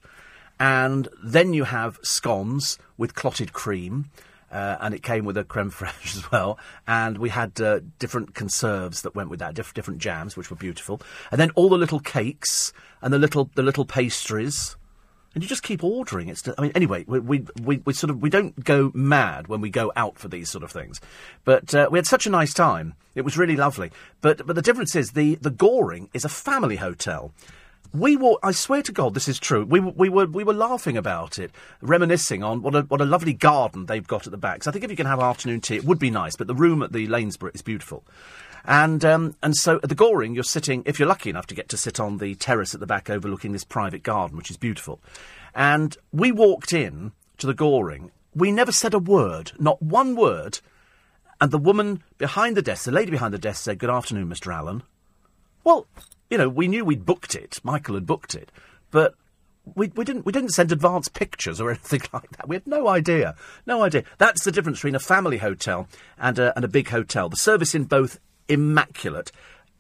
and 0.59 1.07
then 1.23 1.53
you 1.53 1.65
have 1.65 1.99
scones 2.01 2.77
with 2.97 3.15
clotted 3.15 3.53
cream. 3.53 4.09
Uh, 4.51 4.77
and 4.79 4.93
it 4.93 5.03
came 5.03 5.25
with 5.25 5.35
a 5.35 5.43
creme 5.43 5.71
fraiche 5.71 6.15
as 6.15 6.31
well. 6.31 6.57
And 6.87 7.17
we 7.17 7.29
had 7.29 7.59
uh, 7.59 7.81
different 7.99 8.35
conserves 8.35 9.01
that 9.01 9.13
went 9.13 9.29
with 9.29 9.39
that, 9.39 9.55
diff- 9.55 9.73
different 9.73 9.99
jams, 9.99 10.37
which 10.37 10.49
were 10.49 10.55
beautiful. 10.55 11.01
And 11.29 11.41
then 11.41 11.49
all 11.55 11.67
the 11.67 11.77
little 11.77 11.99
cakes 11.99 12.71
and 13.01 13.11
the 13.11 13.19
little 13.19 13.49
the 13.55 13.63
little 13.63 13.85
pastries 13.85 14.77
and 15.35 15.43
you 15.43 15.49
just 15.49 15.63
keep 15.63 15.83
ordering. 15.83 16.29
It's, 16.29 16.47
I 16.57 16.61
mean, 16.61 16.71
anyway, 16.73 17.03
we, 17.05 17.19
we, 17.19 17.45
we, 17.61 17.77
we, 17.85 17.93
sort 17.93 18.09
of, 18.09 18.21
we 18.21 18.29
don't 18.29 18.63
go 18.63 18.91
mad 18.95 19.47
when 19.47 19.59
we 19.59 19.69
go 19.69 19.91
out 19.95 20.17
for 20.17 20.29
these 20.29 20.49
sort 20.49 20.63
of 20.63 20.71
things. 20.71 21.01
But 21.43 21.75
uh, 21.75 21.89
we 21.91 21.99
had 21.99 22.07
such 22.07 22.25
a 22.25 22.29
nice 22.29 22.53
time. 22.53 22.95
It 23.15 23.23
was 23.23 23.37
really 23.37 23.57
lovely. 23.57 23.91
But, 24.21 24.47
but 24.47 24.55
the 24.55 24.61
difference 24.61 24.95
is 24.95 25.11
the, 25.11 25.35
the 25.35 25.51
Goring 25.51 26.09
is 26.13 26.23
a 26.23 26.29
family 26.29 26.77
hotel. 26.77 27.33
We 27.93 28.15
were, 28.15 28.35
I 28.43 28.51
swear 28.51 28.81
to 28.83 28.91
God, 28.91 29.13
this 29.13 29.27
is 29.27 29.37
true. 29.37 29.65
We, 29.65 29.79
we 29.81 30.09
were, 30.09 30.25
we 30.25 30.43
were 30.43 30.53
laughing 30.53 30.97
about 30.97 31.37
it, 31.37 31.51
reminiscing 31.81 32.41
on 32.41 32.61
what 32.61 32.75
a, 32.75 32.81
what 32.83 33.01
a 33.01 33.05
lovely 33.05 33.33
garden 33.33 33.85
they've 33.85 34.07
got 34.07 34.25
at 34.25 34.31
the 34.31 34.37
back. 34.37 34.63
So 34.63 34.69
I 34.69 34.73
think 34.73 34.85
if 34.85 34.89
you 34.89 34.97
can 34.97 35.05
have 35.05 35.19
afternoon 35.19 35.61
tea, 35.61 35.75
it 35.75 35.85
would 35.85 35.99
be 35.99 36.09
nice. 36.09 36.35
But 36.35 36.47
the 36.47 36.55
room 36.55 36.81
at 36.81 36.93
the 36.93 37.07
Lanesborough 37.07 37.55
is 37.55 37.61
beautiful. 37.61 38.03
And 38.67 39.05
um, 39.05 39.35
and 39.43 39.55
so 39.55 39.79
at 39.83 39.89
the 39.89 39.95
Goring, 39.95 40.33
you're 40.33 40.43
sitting, 40.43 40.81
if 40.85 40.99
you're 40.99 41.07
lucky 41.07 41.29
enough 41.29 41.47
to 41.47 41.55
get 41.55 41.69
to 41.69 41.77
sit 41.77 41.99
on 41.99 42.17
the 42.17 42.35
terrace 42.35 42.73
at 42.73 42.79
the 42.79 42.87
back 42.87 43.09
overlooking 43.09 43.51
this 43.51 43.63
private 43.63 44.03
garden, 44.03 44.37
which 44.37 44.49
is 44.49 44.57
beautiful. 44.57 44.99
And 45.53 45.95
we 46.11 46.31
walked 46.31 46.73
in 46.73 47.11
to 47.37 47.47
the 47.47 47.53
Goring. 47.53 48.11
We 48.33 48.51
never 48.51 48.71
said 48.71 48.93
a 48.93 48.99
word, 48.99 49.51
not 49.59 49.81
one 49.81 50.15
word. 50.15 50.59
And 51.39 51.51
the 51.51 51.57
woman 51.57 52.01
behind 52.17 52.57
the 52.57 52.61
desk, 52.61 52.85
the 52.85 52.91
lady 52.91 53.11
behind 53.11 53.33
the 53.33 53.39
desk 53.39 53.63
said, 53.63 53.77
Good 53.77 53.89
afternoon, 53.89 54.29
Mr. 54.29 54.53
Allen. 54.53 54.83
Well, 55.63 55.85
you 56.29 56.37
know, 56.37 56.49
we 56.49 56.67
knew 56.67 56.85
we'd 56.85 57.05
booked 57.05 57.35
it. 57.35 57.59
Michael 57.63 57.95
had 57.95 58.05
booked 58.05 58.35
it, 58.35 58.51
but 58.89 59.15
we, 59.75 59.91
we 59.95 60.05
didn't 60.05 60.25
we 60.25 60.31
didn't 60.31 60.49
send 60.49 60.71
advance 60.71 61.07
pictures 61.07 61.61
or 61.61 61.69
anything 61.71 62.01
like 62.13 62.29
that. 62.37 62.47
We 62.47 62.55
had 62.55 62.67
no 62.67 62.87
idea, 62.87 63.35
no 63.65 63.83
idea. 63.83 64.03
That's 64.17 64.43
the 64.43 64.51
difference 64.51 64.79
between 64.79 64.95
a 64.95 64.99
family 64.99 65.37
hotel 65.37 65.87
and 66.17 66.39
a, 66.39 66.55
and 66.55 66.65
a 66.65 66.69
big 66.69 66.89
hotel. 66.89 67.29
The 67.29 67.37
service 67.37 67.75
in 67.75 67.85
both 67.85 68.19
immaculate. 68.47 69.31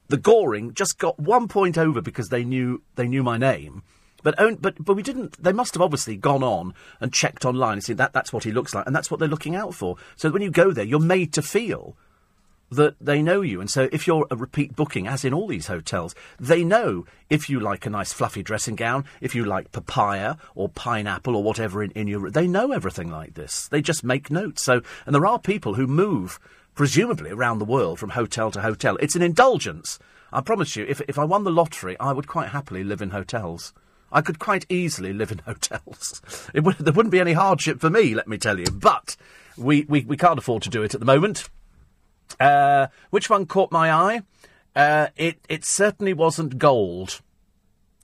The 0.07 0.17
Goring 0.17 0.73
just 0.73 0.97
got 0.97 1.19
one 1.19 1.47
point 1.47 1.77
over 1.77 2.01
because 2.01 2.29
they 2.29 2.43
knew 2.43 2.81
they 2.95 3.07
knew 3.07 3.23
my 3.23 3.37
name. 3.37 3.83
But, 4.23 4.35
but 4.59 4.83
but 4.83 4.95
we 4.95 5.03
didn't. 5.03 5.41
They 5.41 5.53
must 5.53 5.75
have 5.75 5.83
obviously 5.83 6.17
gone 6.17 6.43
on 6.43 6.73
and 6.99 7.13
checked 7.13 7.45
online 7.45 7.73
and 7.73 7.83
said 7.83 7.97
that 7.97 8.11
that's 8.11 8.33
what 8.33 8.43
he 8.43 8.51
looks 8.51 8.73
like, 8.73 8.87
and 8.87 8.95
that's 8.95 9.11
what 9.11 9.19
they're 9.19 9.29
looking 9.29 9.55
out 9.55 9.75
for. 9.75 9.97
So 10.15 10.31
when 10.31 10.41
you 10.41 10.49
go 10.49 10.71
there, 10.71 10.83
you're 10.83 10.99
made 10.99 11.31
to 11.33 11.43
feel 11.43 11.95
that 12.71 12.95
they 12.99 13.21
know 13.21 13.41
you. 13.41 13.61
And 13.61 13.69
so 13.69 13.87
if 13.91 14.07
you're 14.07 14.25
a 14.31 14.35
repeat 14.35 14.75
booking, 14.75 15.07
as 15.07 15.23
in 15.23 15.33
all 15.33 15.47
these 15.47 15.67
hotels, 15.67 16.15
they 16.39 16.63
know 16.63 17.05
if 17.29 17.49
you 17.49 17.59
like 17.59 17.85
a 17.85 17.89
nice 17.89 18.13
fluffy 18.13 18.43
dressing 18.43 18.75
gown, 18.75 19.05
if 19.21 19.35
you 19.35 19.45
like 19.45 19.71
papaya 19.71 20.35
or 20.55 20.69
pineapple 20.69 21.35
or 21.35 21.43
whatever 21.43 21.83
in, 21.83 21.91
in 21.91 22.07
your. 22.07 22.29
They 22.31 22.47
know 22.47 22.71
everything 22.71 23.09
like 23.09 23.35
this. 23.35 23.67
They 23.67 23.81
just 23.81 24.03
make 24.03 24.31
notes. 24.31 24.61
So, 24.61 24.81
and 25.05 25.13
there 25.13 25.25
are 25.25 25.39
people 25.39 25.75
who 25.75 25.87
move, 25.87 26.39
presumably 26.75 27.31
around 27.31 27.59
the 27.59 27.65
world 27.65 27.99
from 27.99 28.09
hotel 28.09 28.51
to 28.51 28.61
hotel. 28.61 28.97
It's 28.97 29.15
an 29.15 29.21
indulgence. 29.21 29.97
I 30.31 30.41
promise 30.41 30.75
you, 30.75 30.85
if, 30.87 31.01
if 31.07 31.17
I 31.17 31.23
won 31.23 31.45
the 31.45 31.51
lottery, 31.51 31.97
I 31.99 32.11
would 32.11 32.27
quite 32.27 32.49
happily 32.49 32.83
live 32.83 33.01
in 33.01 33.11
hotels. 33.11 33.73
I 34.11 34.21
could 34.21 34.37
quite 34.37 34.65
easily 34.69 35.13
live 35.13 35.31
in 35.31 35.39
hotels. 35.45 36.21
Would, 36.53 36.77
there 36.77 36.93
wouldn't 36.93 37.11
be 37.11 37.19
any 37.19 37.33
hardship 37.33 37.79
for 37.79 37.89
me, 37.89 38.13
let 38.13 38.27
me 38.27 38.37
tell 38.37 38.59
you. 38.59 38.67
But 38.71 39.15
we, 39.57 39.85
we, 39.87 40.01
we 40.01 40.17
can't 40.17 40.37
afford 40.39 40.63
to 40.63 40.69
do 40.69 40.83
it 40.83 40.93
at 40.93 40.99
the 40.99 41.05
moment. 41.05 41.49
Uh, 42.39 42.87
which 43.09 43.29
one 43.29 43.45
caught 43.45 43.71
my 43.71 43.91
eye? 43.91 44.21
Uh, 44.75 45.07
it 45.15 45.39
it 45.47 45.63
certainly 45.63 46.13
wasn't 46.13 46.57
gold, 46.57 47.21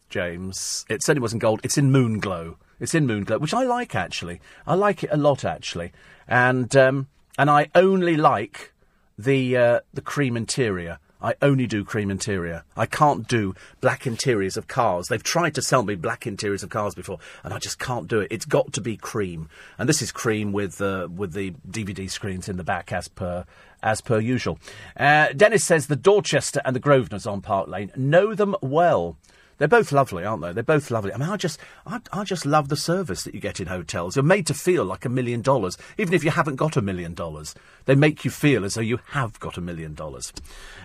James. 0.10 0.86
It 0.88 1.04
certainly 1.04 1.22
wasn't 1.22 1.42
gold. 1.42 1.60
It's 1.64 1.78
in 1.78 1.92
Moonglow. 1.92 2.56
It's 2.80 2.96
in 2.96 3.06
Moonglow, 3.06 3.42
which 3.42 3.54
I 3.54 3.64
like 3.64 3.94
actually. 3.94 4.40
I 4.66 4.76
like 4.76 5.04
it 5.04 5.10
a 5.12 5.18
lot 5.18 5.44
actually, 5.44 5.92
and 6.30 6.74
um, 6.78 7.08
and 7.38 7.50
I 7.50 7.70
only 7.76 8.16
like 8.18 8.74
the 9.18 9.58
uh, 9.58 9.80
the 9.94 10.02
cream 10.02 10.38
interior. 10.38 11.00
I 11.22 11.36
only 11.42 11.68
do 11.68 11.84
cream 11.84 12.10
interior. 12.10 12.64
I 12.76 12.88
can't 12.88 13.28
do 13.28 13.54
black 13.80 14.08
interiors 14.08 14.58
of 14.58 14.68
cars. 14.68 15.08
They've 15.08 15.22
tried 15.22 15.54
to 15.54 15.62
sell 15.62 15.84
me 15.84 15.94
black 15.94 16.26
interiors 16.26 16.64
of 16.64 16.72
cars 16.72 16.96
before, 16.96 17.20
and 17.44 17.54
I 17.54 17.60
just 17.60 17.78
can't 17.78 18.08
do 18.08 18.22
it. 18.22 18.30
It's 18.32 18.46
got 18.46 18.74
to 18.74 18.82
be 18.82 18.98
cream, 18.98 19.48
and 19.78 19.88
this 19.88 20.02
is 20.02 20.12
cream 20.12 20.52
with 20.52 20.82
uh, 20.82 21.08
with 21.16 21.34
the 21.34 21.52
DVD 21.70 22.10
screens 22.10 22.50
in 22.50 22.58
the 22.58 22.64
back, 22.64 22.92
as 22.92 23.08
per 23.08 23.46
as 23.84 24.02
per 24.02 24.20
usual. 24.20 24.58
Uh, 24.98 25.28
Dennis 25.34 25.64
says 25.64 25.88
the 25.88 25.96
Dorchester 25.96 26.62
and 26.66 26.76
the 26.76 26.80
Grosvenors 26.80 27.28
on 27.28 27.42
Park 27.42 27.68
Lane 27.68 27.92
know 27.96 28.34
them 28.34 28.56
well. 28.62 29.18
They're 29.62 29.68
both 29.68 29.92
lovely, 29.92 30.26
aren't 30.26 30.42
they? 30.42 30.54
They're 30.54 30.64
both 30.64 30.90
lovely. 30.90 31.14
I 31.14 31.18
mean, 31.18 31.30
I 31.30 31.38
just, 31.38 31.60
I, 31.86 32.00
I 32.12 32.24
just 32.24 32.48
love 32.48 32.70
the 32.70 32.76
service 32.76 33.24
that 33.26 33.36
you 33.36 33.40
get 33.40 33.60
in 33.60 33.68
hotels. 33.68 34.16
You're 34.16 34.24
made 34.24 34.48
to 34.48 34.56
feel 34.56 34.84
like 34.84 35.06
a 35.06 35.10
million 35.10 35.44
dollars, 35.44 35.78
even 36.00 36.16
if 36.16 36.24
you 36.24 36.32
haven't 36.32 36.56
got 36.56 36.78
a 36.78 36.82
million 36.82 37.14
dollars. 37.14 37.54
They 37.86 37.94
make 37.94 38.26
you 38.26 38.32
feel 38.32 38.66
as 38.66 38.74
though 38.74 38.82
you 38.82 38.98
have 39.10 39.40
got 39.40 39.60
a 39.60 39.62
million 39.62 39.94
dollars, 39.94 40.34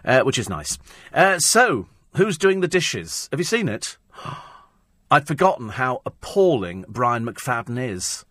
uh, 0.05 0.21
which 0.25 0.39
is 0.39 0.51
nice. 0.51 0.77
Uh, 1.11 1.39
so, 1.39 1.89
who's 2.17 2.37
doing 2.37 2.61
the 2.61 2.69
dishes? 2.69 3.31
Have 3.31 3.41
you 3.41 3.45
seen 3.45 3.67
it? 3.67 3.97
I'd 5.11 5.27
forgotten 5.27 5.71
how 5.71 6.03
appalling 6.05 6.85
Brian 6.87 7.25
McFadden 7.25 7.83
is 7.83 8.27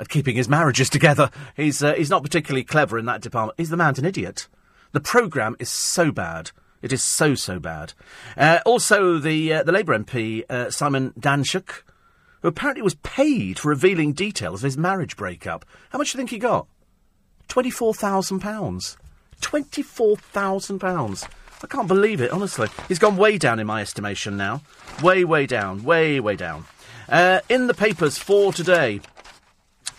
at 0.00 0.08
keeping 0.08 0.34
his 0.34 0.48
marriages 0.48 0.90
together. 0.90 1.30
He's, 1.54 1.80
uh, 1.80 1.94
he's 1.94 2.10
not 2.10 2.24
particularly 2.24 2.64
clever 2.64 2.98
in 2.98 3.06
that 3.06 3.20
department. 3.20 3.56
He's 3.56 3.70
the 3.70 3.76
man's 3.76 4.00
an 4.00 4.04
idiot. 4.04 4.48
The 4.90 5.00
programme 5.00 5.54
is 5.60 5.68
so 5.68 6.10
bad. 6.10 6.50
It 6.82 6.92
is 6.92 7.02
so, 7.02 7.34
so 7.34 7.58
bad. 7.58 7.92
Uh, 8.36 8.60
also, 8.64 9.18
the, 9.18 9.52
uh, 9.52 9.62
the 9.62 9.72
Labour 9.72 9.98
MP, 9.98 10.44
uh, 10.50 10.70
Simon 10.70 11.12
Danczuk, 11.18 11.82
who 12.42 12.48
apparently 12.48 12.82
was 12.82 12.94
paid 12.96 13.58
for 13.58 13.68
revealing 13.68 14.12
details 14.12 14.60
of 14.60 14.64
his 14.64 14.78
marriage 14.78 15.16
breakup. 15.16 15.64
How 15.90 15.98
much 15.98 16.12
do 16.12 16.16
you 16.16 16.20
think 16.20 16.30
he 16.30 16.38
got? 16.38 16.66
£24,000. 17.48 18.96
£24,000. 19.40 21.28
I 21.62 21.66
can't 21.66 21.88
believe 21.88 22.22
it, 22.22 22.30
honestly. 22.30 22.68
He's 22.88 22.98
gone 22.98 23.18
way 23.18 23.36
down 23.36 23.58
in 23.58 23.66
my 23.66 23.82
estimation 23.82 24.36
now. 24.38 24.62
Way, 25.02 25.24
way 25.24 25.46
down. 25.46 25.82
Way, 25.82 26.18
way 26.20 26.36
down. 26.36 26.64
Uh, 27.08 27.40
in 27.48 27.66
the 27.66 27.74
papers 27.74 28.16
for 28.16 28.52
today, 28.52 29.00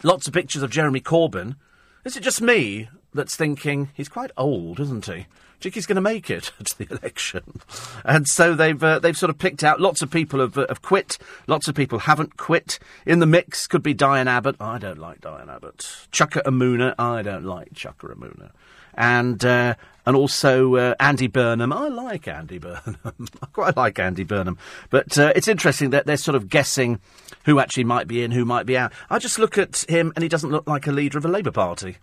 lots 0.01 0.27
of 0.27 0.33
pictures 0.33 0.63
of 0.63 0.71
Jeremy 0.71 1.01
Corbyn. 1.01 1.55
Is 2.03 2.17
it 2.17 2.23
just 2.23 2.41
me 2.41 2.89
that's 3.13 3.35
thinking 3.35 3.89
he's 3.93 4.09
quite 4.09 4.31
old, 4.37 4.79
isn't 4.79 5.05
he? 5.05 5.27
He's 5.63 5.85
going 5.85 5.95
to 5.95 6.01
make 6.01 6.29
it 6.29 6.51
to 6.63 6.77
the 6.77 6.87
election? 6.91 7.61
And 8.03 8.27
so 8.27 8.55
they've 8.55 8.81
uh, 8.83 8.99
they've 8.99 9.17
sort 9.17 9.29
of 9.29 9.37
picked 9.37 9.63
out. 9.63 9.79
Lots 9.79 10.01
of 10.01 10.09
people 10.09 10.39
have, 10.39 10.57
uh, 10.57 10.65
have 10.69 10.81
quit. 10.81 11.17
Lots 11.47 11.67
of 11.67 11.75
people 11.75 11.99
haven't 11.99 12.37
quit. 12.37 12.79
In 13.05 13.19
the 13.19 13.25
mix 13.25 13.67
could 13.67 13.83
be 13.83 13.93
Diane 13.93 14.27
Abbott. 14.27 14.55
I 14.59 14.77
don't 14.77 14.99
like 14.99 15.21
Diane 15.21 15.49
Abbott. 15.49 15.79
Chuka 16.11 16.43
Umunna. 16.43 16.95
I 16.97 17.21
don't 17.21 17.45
like 17.45 17.73
Chuka 17.73 18.15
Umunna. 18.15 18.51
And 18.93 19.43
uh, 19.45 19.75
and 20.05 20.15
also 20.15 20.75
uh, 20.75 20.95
Andy 20.99 21.27
Burnham. 21.27 21.71
I 21.71 21.87
like 21.87 22.27
Andy 22.27 22.57
Burnham. 22.59 22.97
I 23.41 23.45
quite 23.53 23.77
like 23.77 23.99
Andy 23.99 24.23
Burnham. 24.23 24.57
But 24.89 25.17
uh, 25.17 25.33
it's 25.35 25.47
interesting 25.47 25.91
that 25.91 26.05
they're 26.05 26.17
sort 26.17 26.35
of 26.35 26.49
guessing 26.49 26.99
who 27.45 27.59
actually 27.59 27.85
might 27.85 28.07
be 28.07 28.23
in, 28.23 28.31
who 28.31 28.45
might 28.45 28.65
be 28.65 28.77
out. 28.77 28.91
I 29.09 29.19
just 29.19 29.39
look 29.39 29.57
at 29.57 29.85
him 29.89 30.11
and 30.15 30.23
he 30.23 30.29
doesn't 30.29 30.49
look 30.49 30.67
like 30.67 30.87
a 30.87 30.91
leader 30.91 31.17
of 31.17 31.25
a 31.25 31.29
Labour 31.29 31.51
Party. 31.51 31.97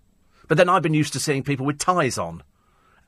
But 0.46 0.56
then 0.56 0.68
I've 0.68 0.82
been 0.82 0.94
used 0.94 1.12
to 1.12 1.20
seeing 1.20 1.42
people 1.42 1.66
with 1.66 1.78
ties 1.78 2.16
on 2.16 2.42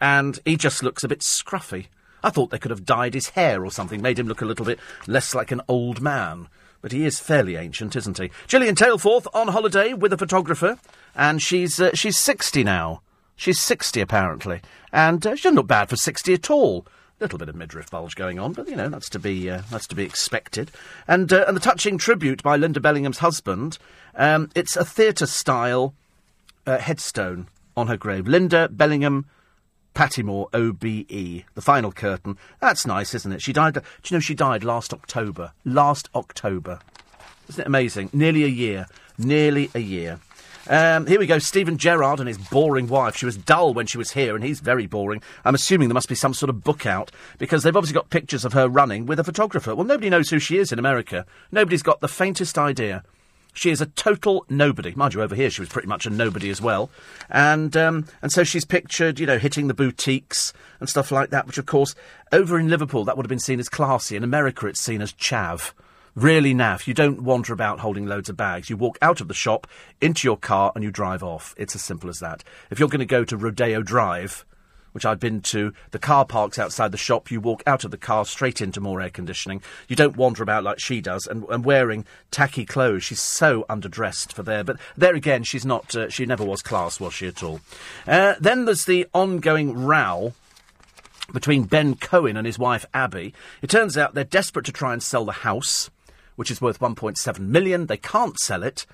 and 0.00 0.38
he 0.44 0.56
just 0.56 0.82
looks 0.82 1.04
a 1.04 1.08
bit 1.08 1.20
scruffy. 1.20 1.86
I 2.22 2.30
thought 2.30 2.50
they 2.50 2.58
could 2.58 2.70
have 2.70 2.84
dyed 2.84 3.14
his 3.14 3.30
hair 3.30 3.64
or 3.64 3.70
something, 3.70 4.02
made 4.02 4.18
him 4.18 4.26
look 4.28 4.42
a 4.42 4.46
little 4.46 4.66
bit 4.66 4.78
less 5.06 5.34
like 5.34 5.50
an 5.50 5.62
old 5.68 6.00
man. 6.00 6.48
But 6.82 6.92
he 6.92 7.04
is 7.04 7.20
fairly 7.20 7.56
ancient, 7.56 7.94
isn't 7.94 8.18
he? 8.18 8.30
Gillian 8.46 8.74
Tailforth 8.74 9.26
on 9.34 9.48
holiday 9.48 9.92
with 9.92 10.12
a 10.12 10.18
photographer, 10.18 10.78
and 11.14 11.42
she's 11.42 11.80
uh, 11.80 11.90
she's 11.94 12.16
sixty 12.16 12.64
now. 12.64 13.02
She's 13.36 13.60
sixty 13.60 14.00
apparently, 14.00 14.60
and 14.92 15.26
uh, 15.26 15.36
she 15.36 15.42
doesn't 15.42 15.56
look 15.56 15.66
bad 15.66 15.90
for 15.90 15.96
sixty 15.96 16.32
at 16.32 16.50
all. 16.50 16.86
A 17.20 17.24
little 17.24 17.38
bit 17.38 17.50
of 17.50 17.54
midriff 17.54 17.90
bulge 17.90 18.16
going 18.16 18.38
on, 18.38 18.54
but 18.54 18.66
you 18.66 18.76
know 18.76 18.88
that's 18.88 19.10
to 19.10 19.18
be 19.18 19.50
uh, 19.50 19.60
that's 19.70 19.86
to 19.88 19.94
be 19.94 20.04
expected. 20.04 20.70
And 21.06 21.30
uh, 21.30 21.44
and 21.46 21.54
the 21.54 21.60
touching 21.60 21.98
tribute 21.98 22.42
by 22.42 22.56
Linda 22.56 22.80
Bellingham's 22.80 23.18
husband. 23.18 23.76
Um, 24.14 24.50
it's 24.54 24.76
a 24.76 24.84
theatre 24.84 25.26
style 25.26 25.94
uh, 26.66 26.78
headstone 26.78 27.48
on 27.76 27.88
her 27.88 27.98
grave. 27.98 28.26
Linda 28.26 28.68
Bellingham 28.70 29.26
Pattemore 29.94 30.48
OBE, 30.54 31.44
the 31.54 31.60
final 31.60 31.92
curtain. 31.92 32.38
That's 32.60 32.86
nice, 32.86 33.14
isn't 33.14 33.32
it? 33.32 33.42
She 33.42 33.52
died. 33.52 33.74
Do 33.74 33.80
you 34.06 34.16
know 34.16 34.20
she 34.20 34.34
died 34.34 34.64
last 34.64 34.92
October? 34.92 35.52
Last 35.64 36.08
October. 36.14 36.78
Isn't 37.48 37.62
it 37.62 37.66
amazing? 37.66 38.10
Nearly 38.12 38.44
a 38.44 38.48
year. 38.48 38.86
Nearly 39.18 39.70
a 39.74 39.80
year. 39.80 40.20
Um, 40.68 41.06
here 41.06 41.18
we 41.18 41.26
go. 41.26 41.38
Steven 41.38 41.78
Gerrard 41.78 42.20
and 42.20 42.28
his 42.28 42.38
boring 42.38 42.86
wife. 42.86 43.16
She 43.16 43.26
was 43.26 43.36
dull 43.36 43.74
when 43.74 43.86
she 43.86 43.98
was 43.98 44.12
here, 44.12 44.36
and 44.36 44.44
he's 44.44 44.60
very 44.60 44.86
boring. 44.86 45.22
I'm 45.44 45.54
assuming 45.54 45.88
there 45.88 45.94
must 45.94 46.08
be 46.08 46.14
some 46.14 46.34
sort 46.34 46.50
of 46.50 46.62
book 46.62 46.86
out 46.86 47.10
because 47.38 47.62
they've 47.62 47.76
obviously 47.76 47.94
got 47.94 48.10
pictures 48.10 48.44
of 48.44 48.52
her 48.52 48.68
running 48.68 49.06
with 49.06 49.18
a 49.18 49.24
photographer. 49.24 49.74
Well, 49.74 49.86
nobody 49.86 50.10
knows 50.10 50.30
who 50.30 50.38
she 50.38 50.58
is 50.58 50.70
in 50.70 50.78
America. 50.78 51.26
Nobody's 51.50 51.82
got 51.82 52.00
the 52.00 52.08
faintest 52.08 52.56
idea. 52.56 53.02
She 53.52 53.70
is 53.70 53.80
a 53.80 53.86
total 53.86 54.44
nobody. 54.48 54.94
Mind 54.94 55.14
you, 55.14 55.22
over 55.22 55.34
here 55.34 55.50
she 55.50 55.60
was 55.60 55.68
pretty 55.68 55.88
much 55.88 56.06
a 56.06 56.10
nobody 56.10 56.50
as 56.50 56.60
well. 56.60 56.90
And 57.28 57.76
um, 57.76 58.06
and 58.22 58.32
so 58.32 58.44
she's 58.44 58.64
pictured, 58.64 59.18
you 59.18 59.26
know, 59.26 59.38
hitting 59.38 59.68
the 59.68 59.74
boutiques 59.74 60.52
and 60.78 60.88
stuff 60.88 61.10
like 61.10 61.30
that, 61.30 61.46
which 61.46 61.58
of 61.58 61.66
course, 61.66 61.94
over 62.32 62.58
in 62.58 62.68
Liverpool, 62.68 63.04
that 63.04 63.16
would 63.16 63.26
have 63.26 63.30
been 63.30 63.38
seen 63.38 63.60
as 63.60 63.68
classy. 63.68 64.16
In 64.16 64.24
America, 64.24 64.66
it's 64.66 64.80
seen 64.80 65.02
as 65.02 65.12
chav. 65.12 65.72
Really 66.16 66.54
naff. 66.54 66.88
You 66.88 66.94
don't 66.94 67.22
wander 67.22 67.52
about 67.52 67.80
holding 67.80 68.06
loads 68.06 68.28
of 68.28 68.36
bags. 68.36 68.68
You 68.68 68.76
walk 68.76 68.98
out 69.00 69.20
of 69.20 69.28
the 69.28 69.34
shop, 69.34 69.68
into 70.00 70.26
your 70.26 70.36
car, 70.36 70.72
and 70.74 70.82
you 70.82 70.90
drive 70.90 71.22
off. 71.22 71.54
It's 71.56 71.76
as 71.76 71.82
simple 71.82 72.10
as 72.10 72.18
that. 72.18 72.42
If 72.68 72.80
you're 72.80 72.88
going 72.88 72.98
to 72.98 73.06
go 73.06 73.24
to 73.24 73.36
Rodeo 73.36 73.82
Drive, 73.82 74.44
which 74.92 75.04
I'd 75.04 75.20
been 75.20 75.40
to. 75.42 75.72
The 75.90 75.98
car 75.98 76.24
parks 76.24 76.58
outside 76.58 76.92
the 76.92 76.98
shop. 76.98 77.30
You 77.30 77.40
walk 77.40 77.62
out 77.66 77.84
of 77.84 77.90
the 77.90 77.96
car 77.96 78.24
straight 78.24 78.60
into 78.60 78.80
more 78.80 79.00
air 79.00 79.10
conditioning. 79.10 79.62
You 79.88 79.96
don't 79.96 80.16
wander 80.16 80.42
about 80.42 80.64
like 80.64 80.80
she 80.80 81.00
does 81.00 81.26
and, 81.26 81.44
and 81.48 81.64
wearing 81.64 82.04
tacky 82.30 82.64
clothes. 82.64 83.04
She's 83.04 83.20
so 83.20 83.64
underdressed 83.68 84.32
for 84.32 84.42
there. 84.42 84.64
But 84.64 84.78
there 84.96 85.14
again, 85.14 85.44
she's 85.44 85.64
not. 85.64 85.94
Uh, 85.94 86.08
she 86.08 86.26
never 86.26 86.44
was 86.44 86.62
class, 86.62 87.00
was 87.00 87.14
she 87.14 87.26
at 87.26 87.42
all? 87.42 87.60
Uh, 88.06 88.34
then 88.40 88.64
there's 88.64 88.84
the 88.84 89.06
ongoing 89.12 89.74
row 89.74 90.34
between 91.32 91.64
Ben 91.64 91.94
Cohen 91.94 92.36
and 92.36 92.46
his 92.46 92.58
wife 92.58 92.86
Abby. 92.92 93.34
It 93.62 93.70
turns 93.70 93.96
out 93.96 94.14
they're 94.14 94.24
desperate 94.24 94.66
to 94.66 94.72
try 94.72 94.92
and 94.92 95.02
sell 95.02 95.24
the 95.24 95.32
house, 95.32 95.90
which 96.36 96.50
is 96.50 96.60
worth 96.60 96.80
1.7 96.80 97.38
million. 97.38 97.86
They 97.86 97.96
can't 97.96 98.38
sell 98.38 98.62
it 98.62 98.86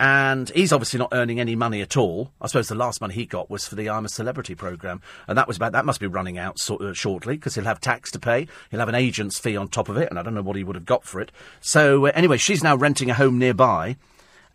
and 0.00 0.48
he's 0.54 0.72
obviously 0.72 0.98
not 0.98 1.10
earning 1.12 1.38
any 1.40 1.54
money 1.54 1.82
at 1.82 1.94
all. 1.94 2.32
I 2.40 2.46
suppose 2.46 2.68
the 2.68 2.74
last 2.74 3.02
money 3.02 3.12
he 3.12 3.26
got 3.26 3.50
was 3.50 3.68
for 3.68 3.74
the 3.74 3.90
I'm 3.90 4.06
a 4.06 4.08
Celebrity 4.08 4.54
programme, 4.54 5.02
and 5.28 5.36
that 5.36 5.46
was 5.46 5.58
about 5.58 5.72
that 5.72 5.84
must 5.84 6.00
be 6.00 6.06
running 6.06 6.38
out 6.38 6.58
so, 6.58 6.76
uh, 6.76 6.94
shortly 6.94 7.36
because 7.36 7.54
he'll 7.54 7.64
have 7.64 7.82
tax 7.82 8.10
to 8.12 8.18
pay. 8.18 8.48
He'll 8.70 8.80
have 8.80 8.88
an 8.88 8.94
agent's 8.94 9.38
fee 9.38 9.58
on 9.58 9.68
top 9.68 9.90
of 9.90 9.98
it, 9.98 10.08
and 10.08 10.18
I 10.18 10.22
don't 10.22 10.32
know 10.32 10.40
what 10.40 10.56
he 10.56 10.64
would 10.64 10.74
have 10.74 10.86
got 10.86 11.04
for 11.04 11.20
it. 11.20 11.30
So 11.60 12.06
uh, 12.06 12.12
anyway, 12.14 12.38
she's 12.38 12.62
now 12.62 12.76
renting 12.76 13.10
a 13.10 13.14
home 13.14 13.38
nearby, 13.38 13.96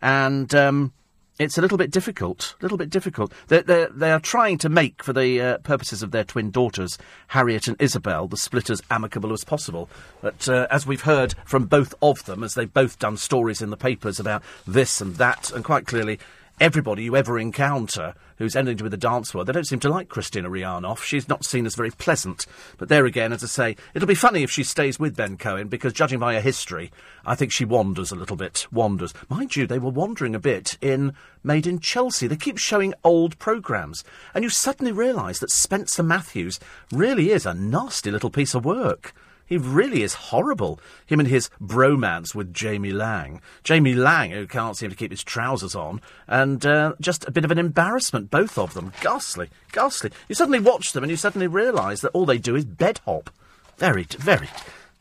and 0.02 0.52
um, 0.52 0.92
it's 1.38 1.58
a 1.58 1.60
little 1.60 1.78
bit 1.78 1.90
difficult. 1.90 2.54
A 2.60 2.64
little 2.64 2.78
bit 2.78 2.90
difficult. 2.90 3.32
They're, 3.48 3.62
they're, 3.62 3.88
they 3.88 4.10
are 4.10 4.20
trying 4.20 4.58
to 4.58 4.68
make, 4.68 5.02
for 5.02 5.12
the 5.12 5.40
uh, 5.40 5.58
purposes 5.58 6.02
of 6.02 6.10
their 6.10 6.24
twin 6.24 6.50
daughters, 6.50 6.98
Harriet 7.28 7.66
and 7.68 7.80
Isabel, 7.80 8.28
the 8.28 8.36
split 8.36 8.70
as 8.70 8.82
amicable 8.90 9.32
as 9.32 9.44
possible. 9.44 9.88
But 10.22 10.48
uh, 10.48 10.66
as 10.70 10.86
we've 10.86 11.02
heard 11.02 11.34
from 11.44 11.66
both 11.66 11.94
of 12.00 12.24
them, 12.24 12.42
as 12.42 12.54
they've 12.54 12.72
both 12.72 12.98
done 12.98 13.16
stories 13.16 13.60
in 13.60 13.70
the 13.70 13.76
papers 13.76 14.18
about 14.18 14.42
this 14.66 15.00
and 15.00 15.16
that, 15.16 15.50
and 15.52 15.64
quite 15.64 15.86
clearly 15.86 16.18
everybody 16.60 17.04
you 17.04 17.16
ever 17.16 17.38
encounter 17.38 18.14
who's 18.38 18.56
anything 18.56 18.76
to 18.76 18.78
do 18.78 18.84
with 18.84 18.90
the 18.92 18.96
dance 18.96 19.34
world, 19.34 19.46
they 19.46 19.52
don't 19.52 19.66
seem 19.66 19.80
to 19.80 19.88
like 19.88 20.08
Kristina 20.08 20.48
Rihanoff. 20.48 21.02
She's 21.02 21.28
not 21.28 21.44
seen 21.44 21.66
as 21.66 21.74
very 21.74 21.90
pleasant. 21.90 22.46
But 22.76 22.88
there 22.88 23.06
again, 23.06 23.32
as 23.32 23.42
I 23.42 23.46
say, 23.46 23.76
it'll 23.94 24.08
be 24.08 24.14
funny 24.14 24.42
if 24.42 24.50
she 24.50 24.62
stays 24.62 24.98
with 24.98 25.16
Ben 25.16 25.36
Cohen, 25.36 25.68
because 25.68 25.92
judging 25.92 26.18
by 26.18 26.34
her 26.34 26.40
history, 26.40 26.90
I 27.24 27.34
think 27.34 27.52
she 27.52 27.64
wanders 27.64 28.12
a 28.12 28.16
little 28.16 28.36
bit. 28.36 28.66
Wanders. 28.70 29.14
Mind 29.28 29.56
you, 29.56 29.66
they 29.66 29.78
were 29.78 29.90
wandering 29.90 30.34
a 30.34 30.40
bit 30.40 30.76
in 30.80 31.14
Made 31.42 31.66
in 31.66 31.78
Chelsea. 31.78 32.26
They 32.26 32.36
keep 32.36 32.58
showing 32.58 32.94
old 33.04 33.38
programmes. 33.38 34.04
And 34.34 34.44
you 34.44 34.50
suddenly 34.50 34.92
realise 34.92 35.38
that 35.38 35.50
Spencer 35.50 36.02
Matthews 36.02 36.58
really 36.92 37.30
is 37.30 37.46
a 37.46 37.54
nasty 37.54 38.10
little 38.10 38.30
piece 38.30 38.54
of 38.54 38.64
work. 38.64 39.14
He 39.46 39.56
really 39.56 40.02
is 40.02 40.14
horrible. 40.14 40.80
Him 41.06 41.20
and 41.20 41.28
his 41.28 41.48
bromance 41.62 42.34
with 42.34 42.52
Jamie 42.52 42.90
Laing. 42.90 43.40
Jamie 43.62 43.94
Laing, 43.94 44.32
who 44.32 44.46
can't 44.46 44.76
seem 44.76 44.90
to 44.90 44.96
keep 44.96 45.12
his 45.12 45.22
trousers 45.22 45.76
on, 45.76 46.00
and 46.26 46.66
uh, 46.66 46.94
just 47.00 47.26
a 47.26 47.30
bit 47.30 47.44
of 47.44 47.52
an 47.52 47.58
embarrassment, 47.58 48.30
both 48.30 48.58
of 48.58 48.74
them. 48.74 48.92
Ghastly, 49.00 49.48
ghastly. 49.72 50.10
You 50.28 50.34
suddenly 50.34 50.60
watch 50.60 50.92
them 50.92 51.04
and 51.04 51.10
you 51.10 51.16
suddenly 51.16 51.46
realise 51.46 52.00
that 52.00 52.10
all 52.12 52.26
they 52.26 52.38
do 52.38 52.56
is 52.56 52.64
bed 52.64 53.00
hop. 53.04 53.30
Very, 53.78 54.04
very, 54.18 54.48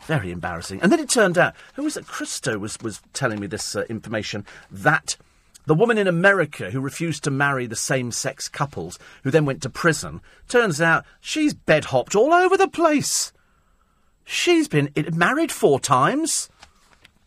very 0.02 0.32
embarrassing. 0.32 0.80
And 0.82 0.92
then 0.92 1.00
it 1.00 1.10
turned 1.10 1.38
out, 1.38 1.56
who 1.74 1.84
was 1.84 1.98
it? 1.98 2.06
Christo 2.06 2.60
was, 2.60 2.78
was 2.82 3.02
telling 3.14 3.40
me 3.40 3.48
this 3.48 3.76
uh, 3.76 3.84
information, 3.90 4.46
that 4.70 5.18
the 5.66 5.74
woman 5.74 5.98
in 5.98 6.08
America 6.08 6.70
who 6.70 6.80
refused 6.80 7.24
to 7.24 7.32
marry 7.32 7.66
the 7.66 7.76
same 7.76 8.12
sex 8.12 8.48
couples, 8.48 9.00
who 9.24 9.32
then 9.32 9.46
went 9.46 9.64
to 9.64 9.70
prison, 9.70 10.22
turns 10.48 10.80
out 10.80 11.06
she's 11.20 11.56
bed 11.56 11.86
hopped 11.86 12.16
all 12.16 12.34
over 12.34 12.56
the 12.56 12.68
place. 12.68 13.34
She's 14.26 14.68
been 14.68 14.92
married 15.14 15.52
four 15.52 15.80
times. 15.80 16.50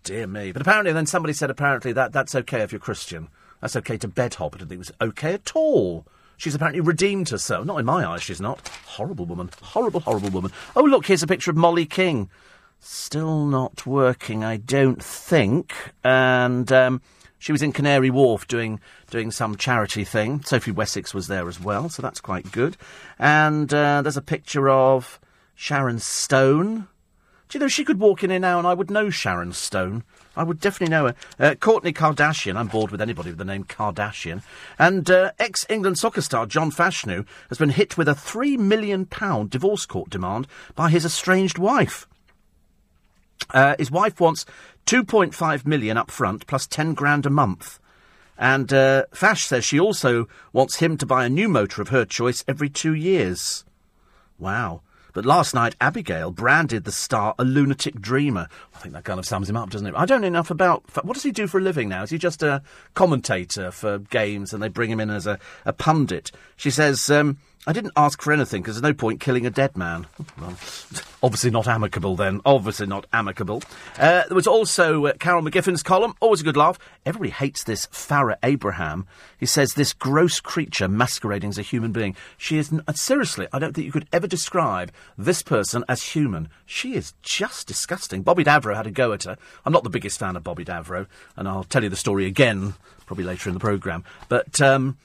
Dear 0.02 0.26
me. 0.26 0.52
But 0.52 0.62
apparently, 0.62 0.92
then 0.92 1.06
somebody 1.06 1.32
said 1.32 1.48
apparently 1.48 1.92
that 1.92 2.12
that's 2.12 2.34
okay 2.34 2.60
if 2.60 2.72
you're 2.72 2.80
Christian. 2.80 3.28
That's 3.60 3.76
okay 3.76 3.96
to 3.98 4.08
bed 4.08 4.34
hop. 4.34 4.54
I 4.54 4.58
didn't 4.58 4.70
think 4.70 4.78
it 4.78 4.90
was 5.00 5.08
okay 5.08 5.34
at 5.34 5.52
all. 5.54 6.04
She's 6.36 6.54
apparently 6.54 6.80
redeemed 6.80 7.28
herself. 7.30 7.66
Not 7.66 7.78
in 7.78 7.86
my 7.86 8.06
eyes, 8.06 8.22
she's 8.22 8.40
not. 8.40 8.68
Horrible 8.86 9.26
woman. 9.26 9.50
Horrible, 9.60 10.00
horrible 10.00 10.30
woman. 10.30 10.52
Oh, 10.76 10.82
look, 10.82 11.06
here's 11.06 11.22
a 11.22 11.26
picture 11.26 11.50
of 11.50 11.56
Molly 11.56 11.86
King. 11.86 12.30
Still 12.80 13.44
not 13.44 13.86
working, 13.86 14.44
I 14.44 14.56
don't 14.56 15.02
think. 15.02 15.72
And 16.04 16.70
um, 16.70 17.02
she 17.38 17.50
was 17.50 17.62
in 17.62 17.72
Canary 17.72 18.10
Wharf 18.10 18.46
doing 18.46 18.80
doing 19.10 19.30
some 19.30 19.56
charity 19.56 20.04
thing. 20.04 20.42
Sophie 20.44 20.70
Wessex 20.70 21.12
was 21.12 21.26
there 21.26 21.48
as 21.48 21.60
well, 21.60 21.88
so 21.88 22.02
that's 22.02 22.20
quite 22.20 22.52
good. 22.52 22.76
And 23.18 23.72
uh, 23.74 24.02
there's 24.02 24.16
a 24.16 24.22
picture 24.22 24.68
of 24.68 25.18
Sharon 25.60 25.98
Stone. 25.98 26.86
Do 27.48 27.58
you 27.58 27.60
know 27.60 27.66
she 27.66 27.84
could 27.84 27.98
walk 27.98 28.22
in 28.22 28.30
here 28.30 28.38
now 28.38 28.58
and 28.58 28.66
I 28.66 28.74
would 28.74 28.92
know 28.92 29.10
Sharon 29.10 29.52
Stone? 29.52 30.04
I 30.36 30.44
would 30.44 30.60
definitely 30.60 30.92
know 30.92 31.06
her. 31.06 31.14
Uh, 31.36 31.54
Kourtney 31.56 31.92
Kardashian. 31.92 32.56
I'm 32.56 32.68
bored 32.68 32.92
with 32.92 33.02
anybody 33.02 33.30
with 33.30 33.38
the 33.38 33.44
name 33.44 33.64
Kardashian. 33.64 34.44
And 34.78 35.10
uh, 35.10 35.32
ex 35.40 35.66
England 35.68 35.98
soccer 35.98 36.20
star 36.20 36.46
John 36.46 36.70
Fashanu 36.70 37.26
has 37.48 37.58
been 37.58 37.70
hit 37.70 37.98
with 37.98 38.08
a 38.08 38.12
£3 38.12 38.56
million 38.56 39.08
divorce 39.48 39.84
court 39.84 40.10
demand 40.10 40.46
by 40.76 40.90
his 40.90 41.04
estranged 41.04 41.58
wife. 41.58 42.06
Uh, 43.50 43.74
his 43.80 43.90
wife 43.90 44.20
wants 44.20 44.46
2.5 44.86 45.66
million 45.66 45.96
up 45.96 46.12
front 46.12 46.46
plus 46.46 46.68
10 46.68 46.94
grand 46.94 47.26
a 47.26 47.30
month. 47.30 47.80
And 48.38 48.72
uh, 48.72 49.06
Fash 49.12 49.46
says 49.46 49.64
she 49.64 49.80
also 49.80 50.28
wants 50.52 50.76
him 50.76 50.96
to 50.98 51.04
buy 51.04 51.24
a 51.24 51.28
new 51.28 51.48
motor 51.48 51.82
of 51.82 51.88
her 51.88 52.04
choice 52.04 52.44
every 52.46 52.68
two 52.70 52.94
years. 52.94 53.64
Wow. 54.38 54.82
But 55.18 55.26
last 55.26 55.52
night, 55.52 55.74
Abigail 55.80 56.30
branded 56.30 56.84
the 56.84 56.92
star 56.92 57.34
a 57.40 57.44
lunatic 57.44 58.00
dreamer. 58.00 58.46
I 58.72 58.78
think 58.78 58.94
that 58.94 59.02
kind 59.02 59.18
of 59.18 59.26
sums 59.26 59.50
him 59.50 59.56
up, 59.56 59.68
doesn't 59.68 59.88
it? 59.88 59.94
I 59.96 60.06
don't 60.06 60.20
know 60.20 60.28
enough 60.28 60.48
about. 60.48 60.84
What 61.04 61.14
does 61.14 61.24
he 61.24 61.32
do 61.32 61.48
for 61.48 61.58
a 61.58 61.60
living 61.60 61.88
now? 61.88 62.04
Is 62.04 62.10
he 62.10 62.18
just 62.18 62.40
a 62.40 62.62
commentator 62.94 63.72
for 63.72 63.98
games 63.98 64.54
and 64.54 64.62
they 64.62 64.68
bring 64.68 64.92
him 64.92 65.00
in 65.00 65.10
as 65.10 65.26
a, 65.26 65.40
a 65.64 65.72
pundit? 65.72 66.30
She 66.54 66.70
says, 66.70 67.10
um, 67.10 67.38
I 67.66 67.72
didn't 67.72 67.92
ask 67.96 68.22
for 68.22 68.32
anything 68.32 68.62
because 68.62 68.76
there's 68.76 68.82
no 68.82 68.94
point 68.94 69.20
killing 69.20 69.44
a 69.46 69.50
dead 69.50 69.76
man. 69.76 70.06
Well, 70.38 70.56
obviously 71.22 71.50
not 71.50 71.66
amicable 71.66 72.14
then. 72.14 72.40
Obviously 72.44 72.86
not 72.86 73.06
amicable. 73.12 73.60
Uh, 73.98 74.22
there 74.28 74.36
was 74.36 74.46
also 74.46 75.06
uh, 75.06 75.14
Carol 75.14 75.42
McGiffin's 75.42 75.82
column. 75.82 76.14
Always 76.20 76.42
a 76.42 76.44
good 76.44 76.56
laugh. 76.56 76.78
Everybody 77.04 77.30
hates 77.30 77.64
this 77.64 77.88
Farrah 77.88 78.36
Abraham. 78.44 79.04
He 79.36 79.46
says 79.46 79.72
this 79.72 79.92
gross 79.92 80.38
creature 80.38 80.86
masquerading 80.86 81.50
as 81.50 81.58
a 81.58 81.62
human 81.62 81.90
being. 81.90 82.14
She 82.36 82.56
is 82.56 82.72
n- 82.72 82.82
uh, 82.86 82.92
seriously. 82.92 83.48
I 83.52 83.58
don't 83.58 83.74
think 83.74 83.84
you 83.86 83.92
could 83.92 84.06
ever 84.12 84.28
describe 84.28 84.92
this 85.16 85.42
person 85.42 85.84
as 85.88 86.02
human. 86.02 86.50
She 86.66 86.94
is 86.94 87.14
just 87.22 87.66
disgusting. 87.66 88.22
Bobby 88.22 88.44
Davro 88.44 88.76
had 88.76 88.86
a 88.86 88.92
go 88.92 89.12
at 89.12 89.24
her. 89.24 89.36
I'm 89.64 89.72
not 89.72 89.82
the 89.82 89.90
biggest 89.90 90.20
fan 90.20 90.36
of 90.36 90.44
Bobby 90.44 90.64
Davro, 90.64 91.06
and 91.36 91.48
I'll 91.48 91.64
tell 91.64 91.82
you 91.82 91.88
the 91.88 91.96
story 91.96 92.26
again 92.26 92.74
probably 93.06 93.24
later 93.24 93.50
in 93.50 93.54
the 93.54 93.60
programme. 93.60 94.04
But. 94.28 94.60
Um, 94.60 94.98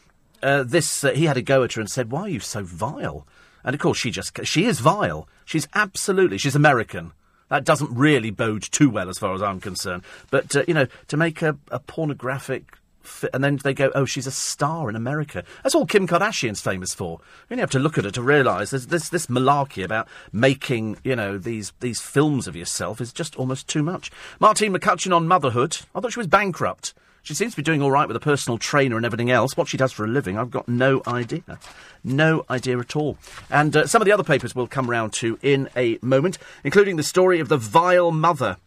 uh, 0.43 0.63
this, 0.63 1.03
uh, 1.03 1.11
he 1.11 1.25
had 1.25 1.37
a 1.37 1.41
go 1.41 1.63
at 1.63 1.73
her 1.73 1.81
and 1.81 1.89
said, 1.89 2.11
"Why 2.11 2.21
are 2.21 2.29
you 2.29 2.39
so 2.39 2.63
vile?" 2.63 3.25
And 3.63 3.73
of 3.73 3.79
course, 3.79 3.97
she 3.97 4.11
just 4.11 4.37
she 4.45 4.65
is 4.65 4.79
vile. 4.79 5.27
She's 5.45 5.67
absolutely 5.73 6.37
she's 6.37 6.55
American. 6.55 7.13
That 7.49 7.65
doesn't 7.65 7.95
really 7.95 8.31
bode 8.31 8.63
too 8.63 8.89
well 8.89 9.09
as 9.09 9.19
far 9.19 9.33
as 9.33 9.41
I'm 9.41 9.59
concerned. 9.59 10.03
But 10.31 10.55
uh, 10.55 10.63
you 10.67 10.73
know, 10.73 10.87
to 11.07 11.17
make 11.17 11.41
a, 11.41 11.57
a 11.71 11.79
pornographic 11.79 12.77
fi- 13.03 13.29
and 13.33 13.43
then 13.43 13.57
they 13.57 13.73
go, 13.73 13.91
"Oh, 13.93 14.05
she's 14.05 14.27
a 14.27 14.31
star 14.31 14.89
in 14.89 14.95
America." 14.95 15.43
That's 15.61 15.75
all 15.75 15.85
Kim 15.85 16.07
Kardashian's 16.07 16.61
famous 16.61 16.93
for. 16.93 17.19
You 17.49 17.55
only 17.55 17.61
have 17.61 17.69
to 17.71 17.79
look 17.79 17.97
at 17.97 18.05
her 18.05 18.11
to 18.11 18.21
realise 18.21 18.71
there's 18.71 18.87
this 18.87 19.09
this 19.09 19.27
malarkey 19.27 19.83
about 19.83 20.07
making 20.31 20.97
you 21.03 21.15
know 21.15 21.37
these 21.37 21.73
these 21.79 22.01
films 22.01 22.47
of 22.47 22.55
yourself 22.55 22.99
is 22.99 23.13
just 23.13 23.35
almost 23.35 23.67
too 23.67 23.83
much. 23.83 24.11
Martine 24.39 24.73
McCutcheon 24.73 25.15
on 25.15 25.27
motherhood. 25.27 25.77
I 25.93 25.99
thought 25.99 26.13
she 26.13 26.19
was 26.19 26.27
bankrupt. 26.27 26.93
She 27.23 27.33
seems 27.33 27.53
to 27.53 27.55
be 27.55 27.63
doing 27.63 27.81
all 27.81 27.89
right 27.89 28.05
with 28.05 28.17
a 28.17 28.19
personal 28.19 28.57
trainer 28.57 28.97
and 28.97 29.05
everything 29.05 29.31
else. 29.31 29.55
What 29.55 29.69
she 29.69 29.77
does 29.77 29.93
for 29.93 30.03
a 30.03 30.09
living, 30.09 30.37
I've 30.37 30.51
got 30.51 30.67
no 30.67 31.01
idea. 31.07 31.57
No 32.03 32.45
idea 32.49 32.77
at 32.77 32.97
all. 32.97 33.17
And 33.49 33.73
uh, 33.77 33.87
some 33.87 34.01
of 34.01 34.05
the 34.05 34.11
other 34.11 34.25
papers 34.25 34.53
we'll 34.53 34.67
come 34.67 34.89
round 34.89 35.13
to 35.13 35.39
in 35.41 35.69
a 35.73 35.97
moment, 36.01 36.37
including 36.65 36.97
the 36.97 37.03
story 37.03 37.39
of 37.39 37.47
the 37.47 37.55
vile 37.55 38.11
mother 38.11 38.57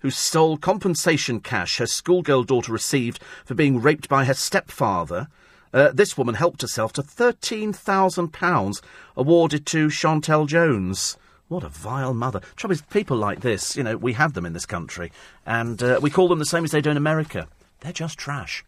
who 0.00 0.10
stole 0.10 0.56
compensation 0.56 1.38
cash 1.38 1.78
her 1.78 1.86
schoolgirl 1.86 2.42
daughter 2.42 2.72
received 2.72 3.20
for 3.44 3.54
being 3.54 3.80
raped 3.80 4.08
by 4.08 4.24
her 4.24 4.34
stepfather. 4.34 5.28
Uh, 5.72 5.92
this 5.92 6.18
woman 6.18 6.34
helped 6.34 6.62
herself 6.62 6.92
to 6.92 7.02
£13,000 7.02 8.82
awarded 9.16 9.64
to 9.66 9.86
Chantel 9.86 10.48
Jones. 10.48 11.16
What 11.46 11.62
a 11.62 11.68
vile 11.68 12.14
mother. 12.14 12.40
Trouble 12.56 12.72
is, 12.72 12.82
people 12.82 13.16
like 13.16 13.42
this, 13.42 13.76
you 13.76 13.84
know, 13.84 13.96
we 13.96 14.14
have 14.14 14.32
them 14.32 14.44
in 14.44 14.54
this 14.54 14.66
country, 14.66 15.12
and 15.46 15.80
uh, 15.80 16.00
we 16.02 16.10
call 16.10 16.26
them 16.26 16.40
the 16.40 16.44
same 16.44 16.64
as 16.64 16.72
they 16.72 16.80
do 16.80 16.90
in 16.90 16.96
America. 16.96 17.46
They're 17.80 17.92
just 17.92 18.18
trash. 18.18 18.64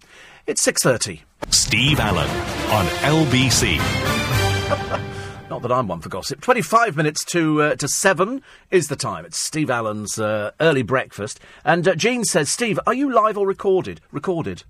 It's 0.46 0.64
6.30. 0.66 1.20
Steve 1.50 2.00
Allen 2.00 2.28
on 2.70 2.86
LBC. 3.26 3.78
Not 5.50 5.62
that 5.62 5.72
I'm 5.72 5.88
one 5.88 6.00
for 6.00 6.10
gossip. 6.10 6.42
25 6.42 6.96
minutes 6.96 7.24
to 7.26 7.62
uh, 7.62 7.74
to 7.76 7.88
7 7.88 8.42
is 8.70 8.88
the 8.88 8.96
time. 8.96 9.24
It's 9.24 9.38
Steve 9.38 9.70
Allen's 9.70 10.18
uh, 10.18 10.50
early 10.60 10.82
breakfast. 10.82 11.40
And 11.64 11.88
uh, 11.88 11.94
Jean 11.94 12.24
says, 12.24 12.50
Steve, 12.50 12.78
are 12.86 12.92
you 12.92 13.10
live 13.10 13.38
or 13.38 13.46
recorded? 13.46 14.02
Recorded. 14.12 14.64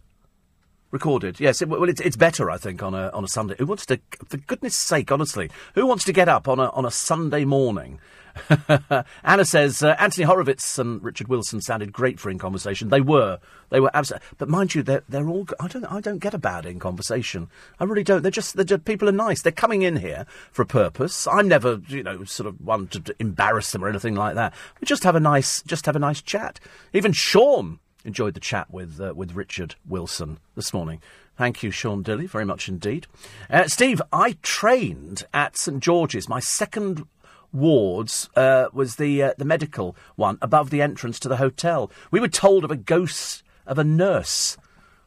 Recorded, 0.90 1.38
yes. 1.40 1.60
It, 1.60 1.68
well, 1.68 1.88
it's, 1.88 2.00
it's 2.00 2.16
better, 2.16 2.50
I 2.50 2.56
think, 2.56 2.82
on 2.82 2.94
a 2.94 3.10
on 3.10 3.22
a 3.22 3.28
Sunday. 3.28 3.56
Who 3.58 3.66
wants 3.66 3.84
to, 3.86 4.00
for 4.28 4.38
goodness' 4.38 4.76
sake, 4.76 5.12
honestly, 5.12 5.50
who 5.74 5.84
wants 5.84 6.04
to 6.04 6.12
get 6.14 6.28
up 6.28 6.48
on 6.48 6.58
a 6.58 6.70
on 6.70 6.86
a 6.86 6.90
Sunday 6.90 7.44
morning 7.44 8.00
Anna 9.24 9.44
says 9.44 9.82
uh, 9.82 9.96
Anthony 9.98 10.24
Horowitz 10.24 10.78
and 10.78 11.02
Richard 11.02 11.28
Wilson 11.28 11.60
sounded 11.60 11.92
great 11.92 12.18
for 12.18 12.30
in 12.30 12.38
conversation. 12.38 12.88
They 12.88 13.00
were, 13.00 13.38
they 13.70 13.80
were 13.80 13.90
absolutely. 13.94 14.26
But 14.38 14.48
mind 14.48 14.74
you, 14.74 14.82
they're 14.82 15.02
they're 15.08 15.28
all. 15.28 15.46
I 15.60 15.68
don't 15.68 15.84
I 15.84 16.00
don't 16.00 16.18
get 16.18 16.34
a 16.34 16.38
bad 16.38 16.66
in 16.66 16.78
conversation. 16.78 17.48
I 17.78 17.84
really 17.84 18.04
don't. 18.04 18.22
They're 18.22 18.30
just 18.30 18.56
they're 18.56 18.64
just, 18.64 18.84
people 18.84 19.08
are 19.08 19.12
nice. 19.12 19.42
They're 19.42 19.52
coming 19.52 19.82
in 19.82 19.96
here 19.96 20.26
for 20.50 20.62
a 20.62 20.66
purpose. 20.66 21.26
I'm 21.26 21.48
never 21.48 21.80
you 21.88 22.02
know 22.02 22.24
sort 22.24 22.46
of 22.46 22.60
one 22.60 22.88
to, 22.88 23.00
to 23.00 23.14
embarrass 23.18 23.72
them 23.72 23.84
or 23.84 23.88
anything 23.88 24.14
like 24.14 24.34
that. 24.34 24.54
We 24.80 24.86
just 24.86 25.04
have 25.04 25.16
a 25.16 25.20
nice 25.20 25.62
just 25.62 25.86
have 25.86 25.96
a 25.96 26.00
nice 26.00 26.22
chat. 26.22 26.60
Even 26.92 27.12
Sean 27.12 27.78
enjoyed 28.04 28.34
the 28.34 28.40
chat 28.40 28.70
with 28.70 29.00
uh, 29.00 29.12
with 29.14 29.34
Richard 29.34 29.74
Wilson 29.86 30.38
this 30.54 30.72
morning. 30.72 31.00
Thank 31.36 31.62
you, 31.62 31.70
Sean 31.70 32.02
Dilley, 32.02 32.28
very 32.28 32.44
much 32.44 32.68
indeed. 32.68 33.06
Uh, 33.48 33.68
Steve, 33.68 34.02
I 34.12 34.36
trained 34.42 35.22
at 35.32 35.56
St 35.56 35.80
George's. 35.80 36.28
My 36.28 36.40
second 36.40 37.06
wards 37.52 38.28
uh, 38.36 38.66
was 38.72 38.96
the 38.96 39.22
uh, 39.22 39.34
the 39.38 39.44
medical 39.44 39.96
one 40.16 40.38
above 40.42 40.70
the 40.70 40.82
entrance 40.82 41.18
to 41.20 41.28
the 41.28 41.36
hotel. 41.36 41.90
We 42.10 42.20
were 42.20 42.28
told 42.28 42.64
of 42.64 42.70
a 42.70 42.76
ghost 42.76 43.42
of 43.66 43.78
a 43.78 43.84
nurse. 43.84 44.56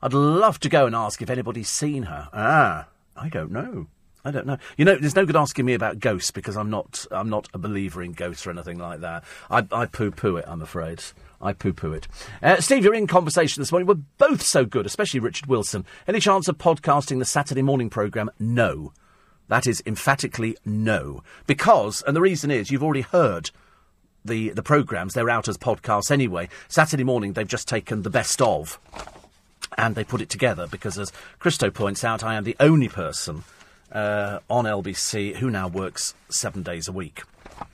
I'd 0.01 0.13
love 0.13 0.60
to 0.62 0.69
go 0.69 0.86
and 0.86 0.95
ask 0.95 1.21
if 1.21 1.30
anybody's 1.30 1.69
seen 1.69 2.04
her. 2.04 2.30
Ah, 2.34 2.88
I 3.15 3.30
don't 3.30 3.51
know. 3.51 3.88
I 4.23 4.30
don't 4.30 4.45
know. 4.45 4.58
You 4.77 4.86
know, 4.86 4.95
there's 4.95 5.15
no 5.15 5.25
good 5.25 5.36
asking 5.36 5.65
me 5.65 5.73
about 5.73 5.99
ghosts 5.99 6.32
because 6.32 6.56
I'm 6.56 6.69
not. 6.69 7.06
I'm 7.12 7.30
not 7.30 7.47
a 7.54 7.58
believer 7.58 8.04
in 8.04 8.12
ghosts 8.12 8.45
or 8.45 8.51
anything 8.51 8.77
like 8.77 9.01
that. 9.01 9.23
I, 9.49 9.65
I 9.71 9.86
poo-poo 9.88 10.38
it. 10.38 10.45
I'm 10.47 10.62
afraid. 10.62 11.04
I 11.41 11.54
poo-poo 11.54 11.93
it. 11.93 12.08
Uh, 12.41 12.62
Steve, 12.62 12.84
you're 12.84 12.93
in 12.93 13.08
conversation 13.08 13.62
this 13.62 13.71
morning. 13.71 13.88
We're 13.88 13.95
both 14.19 14.43
so 14.43 14.63
good, 14.63 14.86
especially 14.86 15.19
Richard 15.19 15.47
Wilson. 15.47 15.86
Any 16.08 16.19
chance 16.19 16.47
of 16.47 16.60
podcasting 16.60 17.17
the 17.17 17.25
Saturday 17.25 17.63
morning 17.63 17.89
programme? 17.89 18.30
No. 18.39 18.93
That 19.52 19.68
is 19.68 19.84
emphatically 19.86 20.56
no. 20.64 21.24
Because, 21.46 22.02
and 22.08 22.16
the 22.16 22.22
reason 22.22 22.50
is, 22.50 22.72
you've 22.72 22.86
already 22.86 23.02
heard 23.02 23.52
the, 24.24 24.52
the 24.52 24.64
programmes. 24.64 25.14
They're 25.14 25.30
out 25.30 25.50
as 25.50 25.58
podcasts 25.58 26.10
anyway. 26.10 26.48
Saturday 26.70 27.04
morning, 27.04 27.34
they've 27.34 27.46
just 27.46 27.68
taken 27.68 28.04
the 28.04 28.10
best 28.10 28.42
of 28.42 28.80
and 29.78 29.96
they 29.96 30.06
put 30.06 30.22
it 30.22 30.30
together 30.30 30.68
because, 30.68 30.98
as 30.98 31.12
Christo 31.38 31.70
points 31.70 32.06
out, 32.06 32.24
I 32.24 32.36
am 32.36 32.46
the 32.46 32.56
only 32.62 32.88
person 32.88 33.44
uh, 33.92 34.40
on 34.50 34.64
LBC 34.64 35.36
who 35.36 35.50
now 35.50 35.68
works 35.68 36.14
seven 36.30 36.64
days 36.64 36.88
a 36.88 36.94
week. 36.94 37.24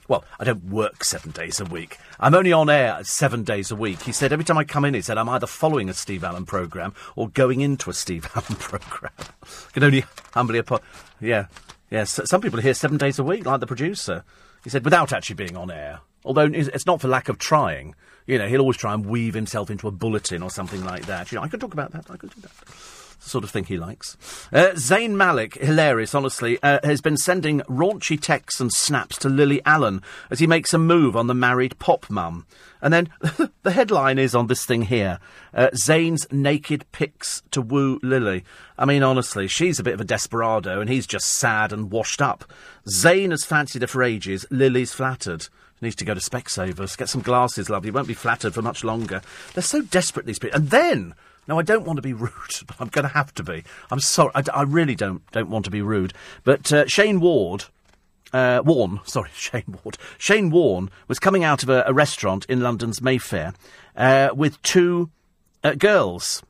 Well, 0.08 0.24
I 0.38 0.44
don't 0.44 0.64
work 0.64 1.04
seven 1.04 1.30
days 1.32 1.60
a 1.60 1.64
week. 1.64 1.98
I'm 2.18 2.34
only 2.34 2.52
on 2.52 2.70
air 2.70 2.98
seven 3.04 3.44
days 3.44 3.70
a 3.70 3.76
week. 3.76 4.02
He 4.02 4.12
said 4.12 4.32
every 4.32 4.44
time 4.44 4.58
I 4.58 4.64
come 4.64 4.84
in, 4.84 4.94
he 4.94 5.02
said 5.02 5.18
I'm 5.18 5.28
either 5.28 5.46
following 5.46 5.88
a 5.88 5.94
Steve 5.94 6.24
Allen 6.24 6.46
program 6.46 6.94
or 7.16 7.28
going 7.28 7.60
into 7.60 7.90
a 7.90 7.92
Steve 7.92 8.28
Allen 8.34 8.58
program. 8.58 9.12
can 9.72 9.84
only 9.84 10.04
humbly 10.32 10.58
apo- 10.60 10.80
yeah, 11.20 11.46
yes. 11.90 12.18
Yeah, 12.18 12.24
some 12.24 12.40
people 12.40 12.60
here 12.60 12.74
seven 12.74 12.96
days 12.96 13.18
a 13.18 13.24
week, 13.24 13.44
like 13.46 13.60
the 13.60 13.66
producer. 13.66 14.24
He 14.64 14.70
said 14.70 14.84
without 14.84 15.12
actually 15.12 15.36
being 15.36 15.56
on 15.56 15.70
air. 15.70 16.00
Although 16.24 16.50
it's 16.52 16.86
not 16.86 17.00
for 17.00 17.08
lack 17.08 17.28
of 17.28 17.38
trying. 17.38 17.94
You 18.26 18.38
know, 18.38 18.46
he'll 18.48 18.60
always 18.60 18.76
try 18.76 18.92
and 18.92 19.06
weave 19.06 19.32
himself 19.34 19.70
into 19.70 19.88
a 19.88 19.90
bulletin 19.90 20.42
or 20.42 20.50
something 20.50 20.84
like 20.84 21.06
that. 21.06 21.32
You 21.32 21.36
know, 21.36 21.42
I 21.44 21.48
could 21.48 21.60
talk 21.60 21.72
about 21.72 21.92
that. 21.92 22.10
I 22.10 22.16
could 22.16 22.34
do 22.34 22.40
that 22.42 22.50
the 23.22 23.28
sort 23.28 23.44
of 23.44 23.50
thing 23.50 23.64
he 23.64 23.76
likes. 23.76 24.16
Uh, 24.52 24.70
Zayn 24.74 25.12
Malik, 25.12 25.54
hilarious, 25.54 26.14
honestly, 26.14 26.58
uh, 26.62 26.78
has 26.84 27.00
been 27.00 27.16
sending 27.16 27.60
raunchy 27.62 28.20
texts 28.20 28.60
and 28.60 28.72
snaps 28.72 29.16
to 29.18 29.28
Lily 29.28 29.60
Allen 29.64 30.02
as 30.30 30.38
he 30.38 30.46
makes 30.46 30.72
a 30.72 30.78
move 30.78 31.16
on 31.16 31.26
the 31.26 31.34
married 31.34 31.78
pop 31.78 32.08
mum. 32.10 32.46
And 32.80 32.94
then 32.94 33.08
the 33.62 33.70
headline 33.70 34.18
is 34.18 34.34
on 34.34 34.46
this 34.46 34.64
thing 34.64 34.82
here 34.82 35.18
uh, 35.52 35.68
Zayn's 35.74 36.26
naked 36.30 36.84
pics 36.92 37.42
to 37.50 37.60
woo 37.60 37.98
Lily. 38.02 38.44
I 38.78 38.84
mean, 38.84 39.02
honestly, 39.02 39.48
she's 39.48 39.80
a 39.80 39.84
bit 39.84 39.94
of 39.94 40.00
a 40.00 40.04
desperado 40.04 40.80
and 40.80 40.88
he's 40.88 41.06
just 41.06 41.28
sad 41.28 41.72
and 41.72 41.90
washed 41.90 42.22
up. 42.22 42.44
Zayn 42.88 43.30
has 43.30 43.44
fancied 43.44 43.82
her 43.82 43.88
for 43.88 44.02
ages, 44.02 44.46
Lily's 44.50 44.92
flattered. 44.92 45.48
Needs 45.80 45.96
to 45.96 46.04
go 46.04 46.14
to 46.14 46.20
Specsavers, 46.20 46.98
get 46.98 47.08
some 47.08 47.22
glasses, 47.22 47.70
lovely. 47.70 47.92
Won't 47.92 48.08
be 48.08 48.14
flattered 48.14 48.52
for 48.52 48.62
much 48.62 48.82
longer. 48.82 49.22
They're 49.54 49.62
so 49.62 49.82
desperate, 49.82 50.26
these 50.26 50.40
people. 50.40 50.58
And 50.58 50.70
then 50.70 51.14
now, 51.48 51.58
I 51.58 51.62
don't 51.62 51.86
want 51.86 51.96
to 51.96 52.02
be 52.02 52.12
rude, 52.12 52.32
but 52.66 52.76
I'm 52.78 52.88
going 52.88 53.06
to 53.06 53.14
have 53.14 53.34
to 53.34 53.42
be. 53.42 53.64
I'm 53.90 54.00
sorry. 54.00 54.30
I, 54.34 54.44
I 54.54 54.62
really 54.62 54.94
don't 54.94 55.28
don't 55.32 55.50
want 55.50 55.64
to 55.64 55.70
be 55.70 55.82
rude. 55.82 56.12
But 56.44 56.72
uh, 56.72 56.86
Shane 56.86 57.20
Ward, 57.20 57.64
uh, 58.32 58.62
sorry, 59.04 59.30
Shane 59.34 59.78
Ward. 59.82 59.96
Shane 60.18 60.50
Warne 60.50 60.90
was 61.08 61.18
coming 61.18 61.42
out 61.42 61.62
of 61.62 61.70
a, 61.70 61.84
a 61.86 61.92
restaurant 61.92 62.44
in 62.46 62.60
London's 62.60 63.00
Mayfair 63.00 63.54
uh, 63.96 64.28
with 64.34 64.60
two 64.62 65.10
uh, 65.64 65.74
girls. 65.74 66.42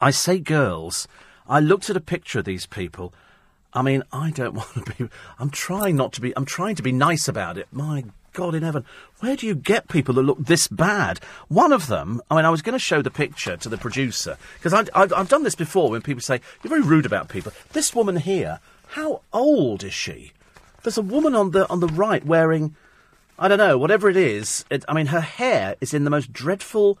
I 0.00 0.10
say 0.10 0.40
girls. 0.40 1.06
I 1.48 1.60
looked 1.60 1.88
at 1.88 1.96
a 1.96 2.00
picture 2.00 2.40
of 2.40 2.44
these 2.44 2.66
people. 2.66 3.14
I 3.72 3.82
mean, 3.82 4.02
I 4.12 4.30
don't 4.30 4.54
want 4.56 4.84
to 4.84 4.94
be. 4.94 5.08
I'm 5.38 5.50
trying 5.50 5.94
not 5.94 6.12
to 6.14 6.20
be. 6.20 6.36
I'm 6.36 6.44
trying 6.44 6.74
to 6.74 6.82
be 6.82 6.92
nice 6.92 7.28
about 7.28 7.56
it. 7.56 7.68
My 7.70 8.04
God 8.36 8.54
in 8.54 8.62
heaven, 8.62 8.84
where 9.20 9.34
do 9.34 9.46
you 9.46 9.54
get 9.54 9.88
people 9.88 10.14
that 10.14 10.22
look 10.22 10.38
this 10.38 10.68
bad? 10.68 11.20
One 11.48 11.72
of 11.72 11.86
them, 11.86 12.20
I 12.30 12.36
mean, 12.36 12.44
I 12.44 12.50
was 12.50 12.60
going 12.60 12.74
to 12.74 12.78
show 12.78 13.00
the 13.00 13.10
picture 13.10 13.56
to 13.56 13.68
the 13.68 13.78
producer, 13.78 14.36
because 14.58 14.74
I've, 14.74 14.90
I've 14.94 15.28
done 15.28 15.42
this 15.42 15.54
before 15.54 15.90
when 15.90 16.02
people 16.02 16.20
say, 16.20 16.42
you're 16.62 16.68
very 16.68 16.82
rude 16.82 17.06
about 17.06 17.30
people. 17.30 17.52
This 17.72 17.94
woman 17.94 18.16
here, 18.16 18.60
how 18.88 19.22
old 19.32 19.82
is 19.82 19.94
she? 19.94 20.32
There's 20.82 20.98
a 20.98 21.02
woman 21.02 21.34
on 21.34 21.52
the, 21.52 21.66
on 21.68 21.80
the 21.80 21.88
right 21.88 22.24
wearing, 22.24 22.76
I 23.38 23.48
don't 23.48 23.58
know, 23.58 23.78
whatever 23.78 24.10
it 24.10 24.18
is. 24.18 24.66
It, 24.70 24.84
I 24.86 24.92
mean, 24.92 25.06
her 25.06 25.22
hair 25.22 25.74
is 25.80 25.94
in 25.94 26.04
the 26.04 26.10
most 26.10 26.30
dreadful. 26.30 26.98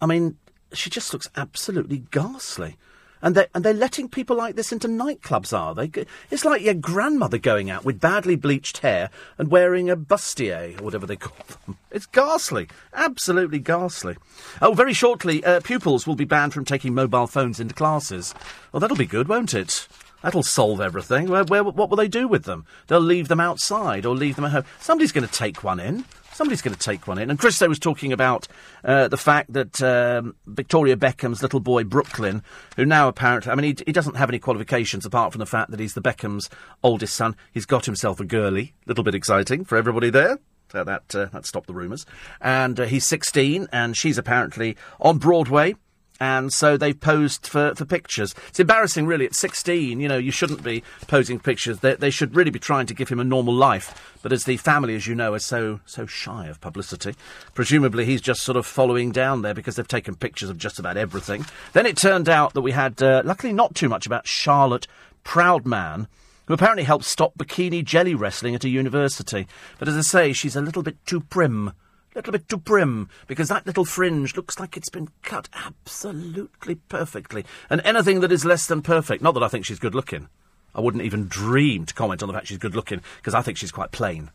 I 0.00 0.06
mean, 0.06 0.36
she 0.72 0.90
just 0.90 1.12
looks 1.12 1.30
absolutely 1.36 2.02
ghastly. 2.10 2.76
And 3.22 3.36
they're, 3.36 3.48
and 3.54 3.64
they're 3.64 3.72
letting 3.72 4.08
people 4.08 4.36
like 4.36 4.56
this 4.56 4.72
into 4.72 4.88
nightclubs, 4.88 5.56
are 5.56 5.74
they? 5.74 6.06
It's 6.30 6.44
like 6.44 6.62
your 6.62 6.74
grandmother 6.74 7.38
going 7.38 7.70
out 7.70 7.84
with 7.84 8.00
badly 8.00 8.34
bleached 8.34 8.78
hair 8.78 9.10
and 9.38 9.48
wearing 9.48 9.88
a 9.88 9.96
bustier, 9.96 10.78
or 10.80 10.84
whatever 10.84 11.06
they 11.06 11.16
call 11.16 11.36
them. 11.64 11.78
It's 11.92 12.06
ghastly. 12.06 12.68
Absolutely 12.92 13.60
ghastly. 13.60 14.16
Oh, 14.60 14.74
very 14.74 14.92
shortly, 14.92 15.44
uh, 15.44 15.60
pupils 15.60 16.06
will 16.06 16.16
be 16.16 16.24
banned 16.24 16.52
from 16.52 16.64
taking 16.64 16.94
mobile 16.94 17.28
phones 17.28 17.60
into 17.60 17.74
classes. 17.74 18.34
Well, 18.72 18.80
that'll 18.80 18.96
be 18.96 19.06
good, 19.06 19.28
won't 19.28 19.54
it? 19.54 19.86
That'll 20.22 20.42
solve 20.42 20.80
everything. 20.80 21.28
Where, 21.28 21.44
where, 21.44 21.64
what 21.64 21.90
will 21.90 21.96
they 21.96 22.08
do 22.08 22.26
with 22.26 22.44
them? 22.44 22.64
They'll 22.88 23.00
leave 23.00 23.28
them 23.28 23.40
outside 23.40 24.04
or 24.04 24.14
leave 24.14 24.36
them 24.36 24.44
at 24.44 24.52
home. 24.52 24.64
Somebody's 24.80 25.12
going 25.12 25.26
to 25.26 25.32
take 25.32 25.62
one 25.62 25.80
in. 25.80 26.04
Somebody's 26.32 26.62
going 26.62 26.74
to 26.74 26.80
take 26.80 27.06
one 27.06 27.18
in. 27.18 27.30
And 27.30 27.38
Christo 27.38 27.68
was 27.68 27.78
talking 27.78 28.12
about 28.12 28.48
uh, 28.84 29.08
the 29.08 29.16
fact 29.16 29.52
that 29.52 29.82
um, 29.82 30.34
Victoria 30.46 30.96
Beckham's 30.96 31.42
little 31.42 31.60
boy, 31.60 31.84
Brooklyn, 31.84 32.42
who 32.76 32.86
now 32.86 33.08
apparently, 33.08 33.52
I 33.52 33.54
mean, 33.54 33.76
he, 33.76 33.84
he, 33.86 33.92
doesn't 33.92 34.16
have 34.16 34.30
any 34.30 34.38
qualifications 34.38 35.04
apart 35.04 35.32
from 35.32 35.40
the 35.40 35.46
fact 35.46 35.70
that 35.70 35.80
he's 35.80 35.94
the 35.94 36.00
Beckham's 36.00 36.48
oldest 36.82 37.14
son. 37.14 37.36
He's 37.52 37.66
got 37.66 37.86
himself 37.86 38.18
a 38.18 38.24
girly. 38.24 38.74
Little 38.86 39.04
bit 39.04 39.14
exciting 39.14 39.64
for 39.64 39.76
everybody 39.76 40.10
there. 40.10 40.38
Uh, 40.74 40.84
that, 40.84 41.14
uh, 41.14 41.26
that 41.26 41.44
stopped 41.44 41.66
the 41.66 41.74
rumours. 41.74 42.06
And 42.40 42.80
uh, 42.80 42.84
he's 42.84 43.04
16, 43.04 43.68
and 43.72 43.94
she's 43.94 44.16
apparently 44.16 44.76
on 45.00 45.18
Broadway 45.18 45.74
and 46.22 46.52
so 46.52 46.76
they've 46.76 47.00
posed 47.00 47.48
for, 47.48 47.74
for 47.74 47.84
pictures. 47.84 48.32
It's 48.46 48.60
embarrassing, 48.60 49.06
really. 49.06 49.26
At 49.26 49.34
16, 49.34 49.98
you 49.98 50.06
know, 50.06 50.18
you 50.18 50.30
shouldn't 50.30 50.62
be 50.62 50.84
posing 51.08 51.40
pictures. 51.40 51.80
They, 51.80 51.96
they 51.96 52.10
should 52.10 52.36
really 52.36 52.52
be 52.52 52.60
trying 52.60 52.86
to 52.86 52.94
give 52.94 53.08
him 53.08 53.18
a 53.18 53.24
normal 53.24 53.52
life. 53.52 54.14
But 54.22 54.32
as 54.32 54.44
the 54.44 54.56
family, 54.56 54.94
as 54.94 55.08
you 55.08 55.16
know, 55.16 55.34
are 55.34 55.40
so 55.40 55.80
so 55.84 56.06
shy 56.06 56.46
of 56.46 56.60
publicity, 56.60 57.16
presumably 57.54 58.04
he's 58.04 58.20
just 58.20 58.42
sort 58.42 58.56
of 58.56 58.66
following 58.66 59.10
down 59.10 59.42
there 59.42 59.52
because 59.52 59.74
they've 59.74 59.88
taken 59.88 60.14
pictures 60.14 60.48
of 60.48 60.58
just 60.58 60.78
about 60.78 60.96
everything. 60.96 61.44
Then 61.72 61.86
it 61.86 61.96
turned 61.96 62.28
out 62.28 62.54
that 62.54 62.62
we 62.62 62.70
had, 62.70 63.02
uh, 63.02 63.22
luckily, 63.24 63.52
not 63.52 63.74
too 63.74 63.88
much 63.88 64.06
about 64.06 64.28
Charlotte 64.28 64.86
Proudman 65.24 66.06
who 66.46 66.54
apparently 66.54 66.84
helped 66.84 67.04
stop 67.04 67.36
bikini 67.36 67.84
jelly 67.84 68.14
wrestling 68.14 68.54
at 68.54 68.64
a 68.64 68.68
university. 68.68 69.48
But 69.80 69.88
as 69.88 69.96
I 69.96 70.02
say, 70.02 70.32
she's 70.32 70.56
a 70.56 70.60
little 70.60 70.82
bit 70.84 71.04
too 71.04 71.20
prim 71.20 71.72
little 72.14 72.32
bit 72.32 72.48
too 72.48 72.58
prim, 72.58 73.08
because 73.26 73.48
that 73.48 73.66
little 73.66 73.84
fringe 73.84 74.36
looks 74.36 74.58
like 74.60 74.76
it's 74.76 74.88
been 74.88 75.08
cut 75.22 75.48
absolutely 75.54 76.76
perfectly. 76.76 77.44
And 77.70 77.80
anything 77.84 78.20
that 78.20 78.32
is 78.32 78.44
less 78.44 78.66
than 78.66 78.82
perfect, 78.82 79.22
not 79.22 79.34
that 79.34 79.42
I 79.42 79.48
think 79.48 79.64
she's 79.64 79.78
good 79.78 79.94
looking. 79.94 80.28
I 80.74 80.80
wouldn't 80.80 81.04
even 81.04 81.28
dream 81.28 81.86
to 81.86 81.94
comment 81.94 82.22
on 82.22 82.28
the 82.28 82.32
fact 82.34 82.46
she's 82.46 82.58
good 82.58 82.74
looking, 82.74 83.00
because 83.16 83.34
I 83.34 83.42
think 83.42 83.58
she's 83.58 83.72
quite 83.72 83.92
plain. 83.92 84.30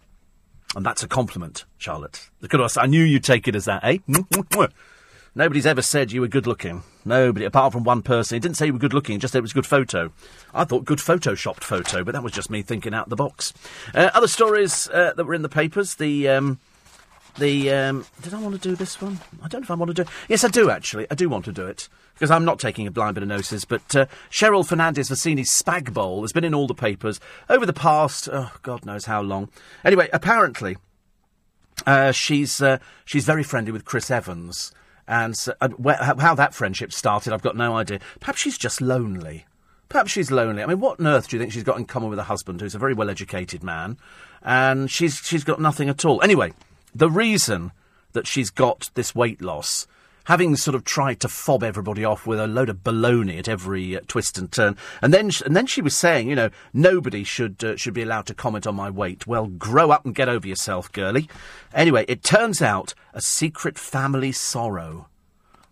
And 0.76 0.86
that's 0.86 1.04
a 1.04 1.08
compliment, 1.08 1.66
Charlotte. 1.78 2.30
I 2.78 2.88
knew 2.88 3.04
you'd 3.04 3.24
take 3.24 3.48
it 3.48 3.56
as 3.56 3.66
that, 3.66 3.84
eh? 3.84 3.98
Nobody's 5.36 5.68
ever 5.68 5.84
said 5.84 6.12
you 6.12 6.22
were 6.22 6.28
good 6.28 6.48
looking. 6.48 6.82
Nobody, 7.06 7.46
apart 7.46 7.72
from 7.72 7.84
one 7.84 8.02
person. 8.02 8.36
He 8.36 8.40
didn't 8.40 8.58
say 8.58 8.66
you 8.66 8.74
were 8.74 8.80
good 8.80 8.94
looking, 8.94 9.20
just 9.20 9.34
said 9.34 9.40
it 9.40 9.44
was 9.44 9.52
a 9.52 9.54
good 9.54 9.68
photo. 9.68 10.12
I 10.52 10.64
thought 10.64 10.84
good 10.84 10.98
photoshopped 10.98 11.64
photo, 11.64 12.04
but 12.04 12.14
that 12.14 12.24
was 12.24 12.32
just 12.32 12.50
me 12.50 12.64
thinking 12.64 12.94
out 12.96 13.10
the 13.10 13.16
box. 13.16 13.54
Uh, 13.94 14.10
other 14.16 14.28
stories 14.28 14.90
uh, 14.90 15.14
that 15.16 15.26
were 15.26 15.36
in 15.36 15.44
the 15.44 15.50
papers. 15.50 15.96
The 15.96 16.28
um, 16.28 16.60
the 17.38 17.72
um, 17.72 18.06
did 18.22 18.34
I 18.34 18.40
want 18.40 18.56
to 18.56 18.70
do 18.70 18.76
this 18.76 19.02
one? 19.02 19.20
I 19.44 19.48
don't 19.48 19.62
know 19.62 19.66
if 19.66 19.72
I 19.72 19.76
want 19.76 19.96
to 19.96 20.04
do. 20.04 20.10
Yes, 20.28 20.44
I 20.44 20.50
do 20.50 20.70
actually. 20.70 21.08
I 21.12 21.16
do 21.16 21.30
want 21.30 21.46
to 21.46 21.52
do 21.52 21.66
it 21.66 21.90
because 22.14 22.32
I'm 22.32 22.46
not 22.46 22.60
taking 22.60 22.88
a 22.88 22.92
blind 22.92 23.14
bit 23.14 23.24
of 23.24 23.30
notice. 23.30 23.64
But 23.64 23.96
uh, 23.96 24.06
Cheryl 24.32 24.68
Fernandez 24.68 25.10
Versini's 25.10 25.50
Spag 25.50 25.94
Bowl 25.94 26.22
has 26.22 26.34
been 26.34 26.44
in 26.44 26.56
all 26.56 26.68
the 26.68 26.74
papers 26.74 27.20
over 27.50 27.66
the 27.66 27.74
past, 27.74 28.28
oh, 28.32 28.52
God 28.64 28.86
knows 28.86 29.06
how 29.06 29.22
long. 29.22 29.50
Anyway, 29.86 30.10
apparently, 30.12 30.78
uh, 31.86 32.12
she's 32.12 32.62
uh, 32.62 32.80
she's 33.06 33.26
very 33.26 33.44
friendly 33.44 33.72
with 33.72 33.86
Chris 33.86 34.10
Evans, 34.10 34.72
and 35.08 35.38
so, 35.38 35.54
uh, 35.62 35.70
where, 35.70 35.98
how 35.98 36.34
that 36.36 36.56
friendship 36.56 36.92
started, 36.92 37.34
I've 37.34 37.44
got 37.44 37.56
no 37.56 37.76
idea. 37.76 38.00
Perhaps 38.20 38.40
she's 38.40 38.58
just 38.58 38.82
lonely. 38.82 39.46
Perhaps 39.90 40.12
she's 40.12 40.32
lonely. 40.32 40.64
I 40.64 40.66
mean, 40.66 40.80
what 40.80 41.00
on 41.00 41.08
earth 41.08 41.30
do 41.30 41.38
you 41.38 41.40
think 41.40 41.54
she's 41.54 41.64
got 41.64 41.78
in 41.78 41.86
common 41.86 42.10
with 42.10 42.20
her 42.20 42.26
husband, 42.26 42.60
who's 42.60 42.76
a 42.76 42.80
very 42.80 42.94
well-educated 42.94 43.64
man, 43.64 43.98
and 44.42 44.92
she's 44.92 45.18
she's 45.18 45.44
got 45.44 45.62
nothing 45.62 45.88
at 45.88 46.04
all. 46.04 46.22
Anyway, 46.22 46.52
the 46.98 47.10
reason 47.10 47.72
that 48.14 48.28
she's 48.28 48.50
got 48.50 48.90
this 48.96 49.14
weight 49.14 49.42
loss, 49.42 49.86
having 50.26 50.56
sort 50.56 50.74
of 50.74 50.84
tried 50.84 51.20
to 51.20 51.28
fob 51.28 51.64
everybody 51.64 52.04
off 52.04 52.26
with 52.26 52.40
a 52.40 52.48
load 52.48 52.70
of 52.70 52.78
baloney 52.78 53.38
at 53.38 53.48
every 53.48 53.96
uh, 53.96 54.02
twist 54.08 54.38
and 54.38 54.52
turn, 54.52 54.76
and 55.02 55.14
then 55.14 55.30
sh- 55.30 55.42
and 55.46 55.56
then 55.56 55.68
she 55.68 55.82
was 55.82 55.96
saying, 55.96 56.28
you 56.28 56.36
know, 56.36 56.50
nobody 56.74 57.24
should 57.24 57.64
uh, 57.64 57.76
should 57.76 57.94
be 57.94 58.02
allowed 58.02 58.26
to 58.26 58.34
comment 58.34 58.66
on 58.66 58.76
my 58.76 58.90
weight. 58.90 59.28
Well, 59.28 59.46
grow 59.48 59.92
up 59.92 60.06
and 60.06 60.16
get 60.16 60.28
over 60.28 60.48
yourself, 60.48 60.92
girlie. 60.92 61.30
Anyway, 61.74 62.06
it 62.08 62.24
turns 62.24 62.62
out 62.62 62.94
a 63.14 63.22
secret 63.22 63.78
family 63.78 64.32
sorrow. 64.32 65.08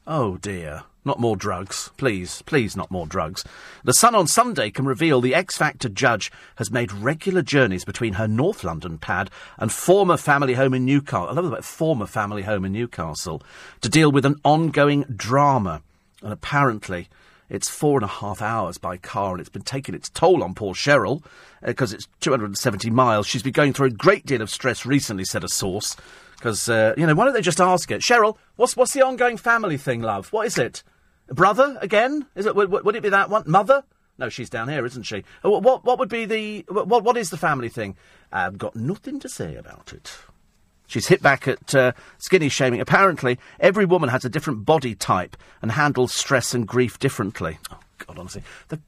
Oh 0.08 0.38
dear. 0.38 0.84
Not 1.04 1.20
more 1.20 1.36
drugs. 1.36 1.92
Please, 1.98 2.42
please, 2.44 2.76
not 2.76 2.90
more 2.90 3.06
drugs. 3.06 3.44
The 3.84 3.94
Sun 3.94 4.16
on 4.16 4.26
Sunday 4.26 4.72
can 4.72 4.86
reveal 4.86 5.22
the 5.22 5.36
X 5.36 5.56
Factor 5.56 5.88
judge 5.88 6.32
has 6.56 6.72
made 6.72 6.92
regular 6.92 7.44
journeys 7.44 7.86
between 7.86 8.14
her 8.14 8.28
North 8.28 8.64
London 8.64 8.98
pad 8.98 9.30
and 9.58 9.72
former 9.72 10.18
family 10.18 10.56
home 10.56 10.74
in 10.74 10.84
Newcastle. 10.84 11.30
I 11.30 11.34
love 11.34 11.46
about 11.46 11.64
former 11.64 12.08
family 12.08 12.42
home 12.42 12.66
in 12.66 12.72
Newcastle 12.72 13.44
to 13.82 13.90
deal 13.90 14.12
with 14.12 14.26
an 14.26 14.36
ongoing 14.44 15.04
drama. 15.04 15.84
And 16.24 16.34
apparently, 16.34 17.08
It's 17.48 17.70
four 17.70 18.00
and 18.00 18.04
a 18.04 18.08
half 18.08 18.42
hours 18.42 18.80
by 18.80 18.98
car, 18.98 19.34
and 19.34 19.40
it's 19.40 19.50
been 19.50 19.62
taking 19.62 19.94
its 19.94 20.10
toll 20.10 20.44
on 20.44 20.56
poor 20.56 20.74
Cheryl 20.74 21.24
uh, 21.62 21.68
because 21.68 21.94
it's 21.94 22.08
270 22.22 22.90
miles. 22.90 23.28
She's 23.28 23.44
been 23.44 23.54
going 23.54 23.74
through 23.74 23.88
a 23.88 23.92
great 23.92 24.26
deal 24.26 24.42
of 24.42 24.50
stress 24.50 24.84
recently, 24.86 25.26
said 25.26 25.44
a 25.44 25.48
source. 25.50 25.96
Because, 26.38 26.70
uh, 26.70 26.94
you 26.98 27.06
know, 27.08 27.16
why 27.16 27.26
don't 27.26 27.34
they 27.34 27.42
just 27.42 27.62
ask 27.62 27.90
it? 27.92 28.02
Cheryl, 28.02 28.38
what's, 28.56 28.76
what's 28.76 28.94
the 28.94 29.02
ongoing 29.02 29.38
family 29.38 29.78
thing, 29.78 30.02
love? 30.02 30.32
What 30.34 30.48
is 30.48 30.58
it? 30.58 30.84
Brother, 31.28 31.78
again? 31.82 32.28
Is 32.36 32.46
it, 32.46 32.56
would, 32.56 32.70
would 32.70 32.96
it 32.96 33.04
be 33.04 33.10
that 33.10 33.30
one? 33.30 33.44
Mother? 33.48 33.84
No, 34.18 34.30
she's 34.30 34.50
down 34.50 34.70
here, 34.70 34.86
isn't 34.86 35.04
she? 35.04 35.24
Uh, 35.44 35.50
What, 35.50 35.64
what, 35.64 35.86
what 35.86 36.00
would 36.00 36.10
be 36.10 36.26
the. 36.26 36.66
What, 36.70 37.04
what 37.04 37.18
is 37.18 37.30
the 37.30 37.38
family 37.38 37.70
thing? 37.70 37.98
I've 38.32 38.58
got 38.58 38.76
nothing 38.76 39.20
to 39.22 39.30
say 39.30 39.56
about 39.56 39.92
it. 39.92 40.18
She's 40.88 41.08
hit 41.08 41.22
back 41.22 41.48
at 41.48 41.74
uh, 41.74 41.94
skinny 42.20 42.48
shaming. 42.48 42.80
Apparently, 42.80 43.40
every 43.60 43.86
woman 43.86 44.10
has 44.10 44.24
a 44.24 44.30
different 44.30 44.66
body 44.66 44.94
type 44.94 45.36
and 45.62 45.72
handles 45.72 46.14
stress 46.14 46.54
and 46.54 46.68
grief 46.68 47.00
differently. 47.00 47.58
Oh, 47.72 47.80
God, 48.06 48.20
honestly. 48.20 48.44
The 48.68 48.80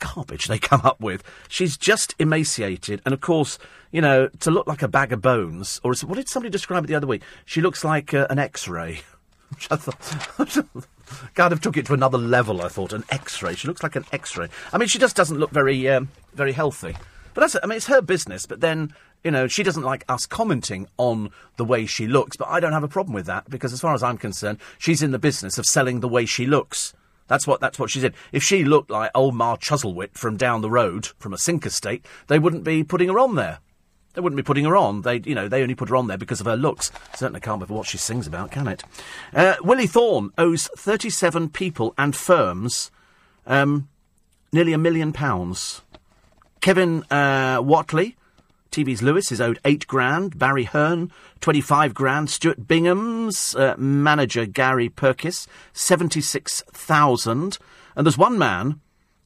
garbage 0.00 0.46
they 0.46 0.58
come 0.58 0.80
up 0.82 1.00
with. 1.00 1.22
She's 1.48 1.76
just 1.76 2.14
emaciated, 2.18 3.00
and 3.04 3.14
of 3.14 3.20
course, 3.20 3.58
you 3.92 4.00
know, 4.00 4.28
to 4.40 4.50
look 4.50 4.66
like 4.66 4.82
a 4.82 4.88
bag 4.88 5.12
of 5.12 5.22
bones, 5.22 5.80
or 5.84 5.94
what 6.04 6.16
did 6.16 6.28
somebody 6.28 6.50
describe 6.50 6.84
it 6.84 6.86
the 6.88 6.94
other 6.94 7.06
week? 7.06 7.22
She 7.44 7.60
looks 7.60 7.84
like 7.84 8.12
uh, 8.12 8.26
an 8.30 8.38
X-ray. 8.38 9.00
Which 9.50 9.68
I 9.70 9.76
thought, 9.76 10.66
kind 11.34 11.52
of 11.52 11.60
took 11.60 11.76
it 11.76 11.86
to 11.86 11.94
another 11.94 12.18
level. 12.18 12.62
I 12.62 12.68
thought 12.68 12.92
an 12.92 13.04
X-ray. 13.10 13.54
She 13.54 13.66
looks 13.66 13.82
like 13.82 13.96
an 13.96 14.04
X-ray. 14.12 14.48
I 14.72 14.78
mean, 14.78 14.88
she 14.88 14.98
just 14.98 15.16
doesn't 15.16 15.38
look 15.38 15.50
very, 15.50 15.88
um, 15.88 16.08
very 16.34 16.52
healthy. 16.52 16.96
But 17.34 17.40
that's, 17.40 17.56
I 17.62 17.66
mean, 17.66 17.76
it's 17.76 17.86
her 17.86 18.00
business. 18.00 18.46
But 18.46 18.60
then, 18.60 18.94
you 19.24 19.30
know, 19.30 19.48
she 19.48 19.64
doesn't 19.64 19.82
like 19.82 20.04
us 20.08 20.26
commenting 20.26 20.86
on 20.98 21.30
the 21.56 21.64
way 21.64 21.86
she 21.86 22.06
looks. 22.06 22.36
But 22.36 22.48
I 22.48 22.60
don't 22.60 22.72
have 22.72 22.84
a 22.84 22.88
problem 22.88 23.14
with 23.14 23.26
that 23.26 23.50
because, 23.50 23.72
as 23.72 23.80
far 23.80 23.94
as 23.94 24.02
I'm 24.02 24.18
concerned, 24.18 24.58
she's 24.78 25.02
in 25.02 25.10
the 25.10 25.18
business 25.18 25.58
of 25.58 25.66
selling 25.66 25.98
the 26.00 26.08
way 26.08 26.26
she 26.26 26.46
looks. 26.46 26.94
That's 27.30 27.46
what 27.46 27.60
that's 27.60 27.78
what 27.78 27.90
she 27.90 28.00
said. 28.00 28.14
If 28.32 28.42
she 28.42 28.64
looked 28.64 28.90
like 28.90 29.12
old 29.14 29.36
Ma 29.36 29.54
Chuzzlewit 29.54 30.18
from 30.18 30.36
down 30.36 30.62
the 30.62 30.70
road 30.70 31.06
from 31.20 31.32
a 31.32 31.38
sink 31.38 31.64
estate, 31.64 32.04
they 32.26 32.40
wouldn't 32.40 32.64
be 32.64 32.82
putting 32.82 33.08
her 33.08 33.20
on 33.20 33.36
there. 33.36 33.60
They 34.14 34.20
wouldn't 34.20 34.36
be 34.36 34.42
putting 34.42 34.64
her 34.64 34.76
on. 34.76 35.02
They, 35.02 35.20
you 35.24 35.36
know, 35.36 35.46
they 35.46 35.62
only 35.62 35.76
put 35.76 35.90
her 35.90 35.94
on 35.94 36.08
there 36.08 36.18
because 36.18 36.40
of 36.40 36.46
her 36.46 36.56
looks. 36.56 36.90
Certainly 37.14 37.38
can't 37.38 37.64
be 37.64 37.72
what 37.72 37.86
she 37.86 37.98
sings 37.98 38.26
about, 38.26 38.50
can 38.50 38.66
it? 38.66 38.82
Uh, 39.32 39.54
Willie 39.62 39.86
Thorne 39.86 40.30
owes 40.36 40.68
37 40.76 41.50
people 41.50 41.94
and 41.96 42.16
firms 42.16 42.90
um, 43.46 43.88
nearly 44.52 44.72
a 44.72 44.78
million 44.78 45.12
pounds. 45.12 45.82
Kevin 46.60 47.04
uh, 47.12 47.58
Whately, 47.58 48.16
TV's 48.70 49.02
Lewis, 49.02 49.32
is 49.32 49.40
owed 49.40 49.58
eight 49.64 49.86
grand. 49.86 50.38
Barry 50.38 50.64
Hearn, 50.64 51.10
25 51.40 51.94
grand. 51.94 52.30
Stuart 52.30 52.66
Bingham's 52.66 53.54
uh, 53.54 53.74
manager, 53.76 54.46
Gary 54.46 54.88
Perkis, 54.88 55.46
76,000. 55.72 57.58
And 57.96 58.06
there's 58.06 58.18
one 58.18 58.38
man 58.38 58.80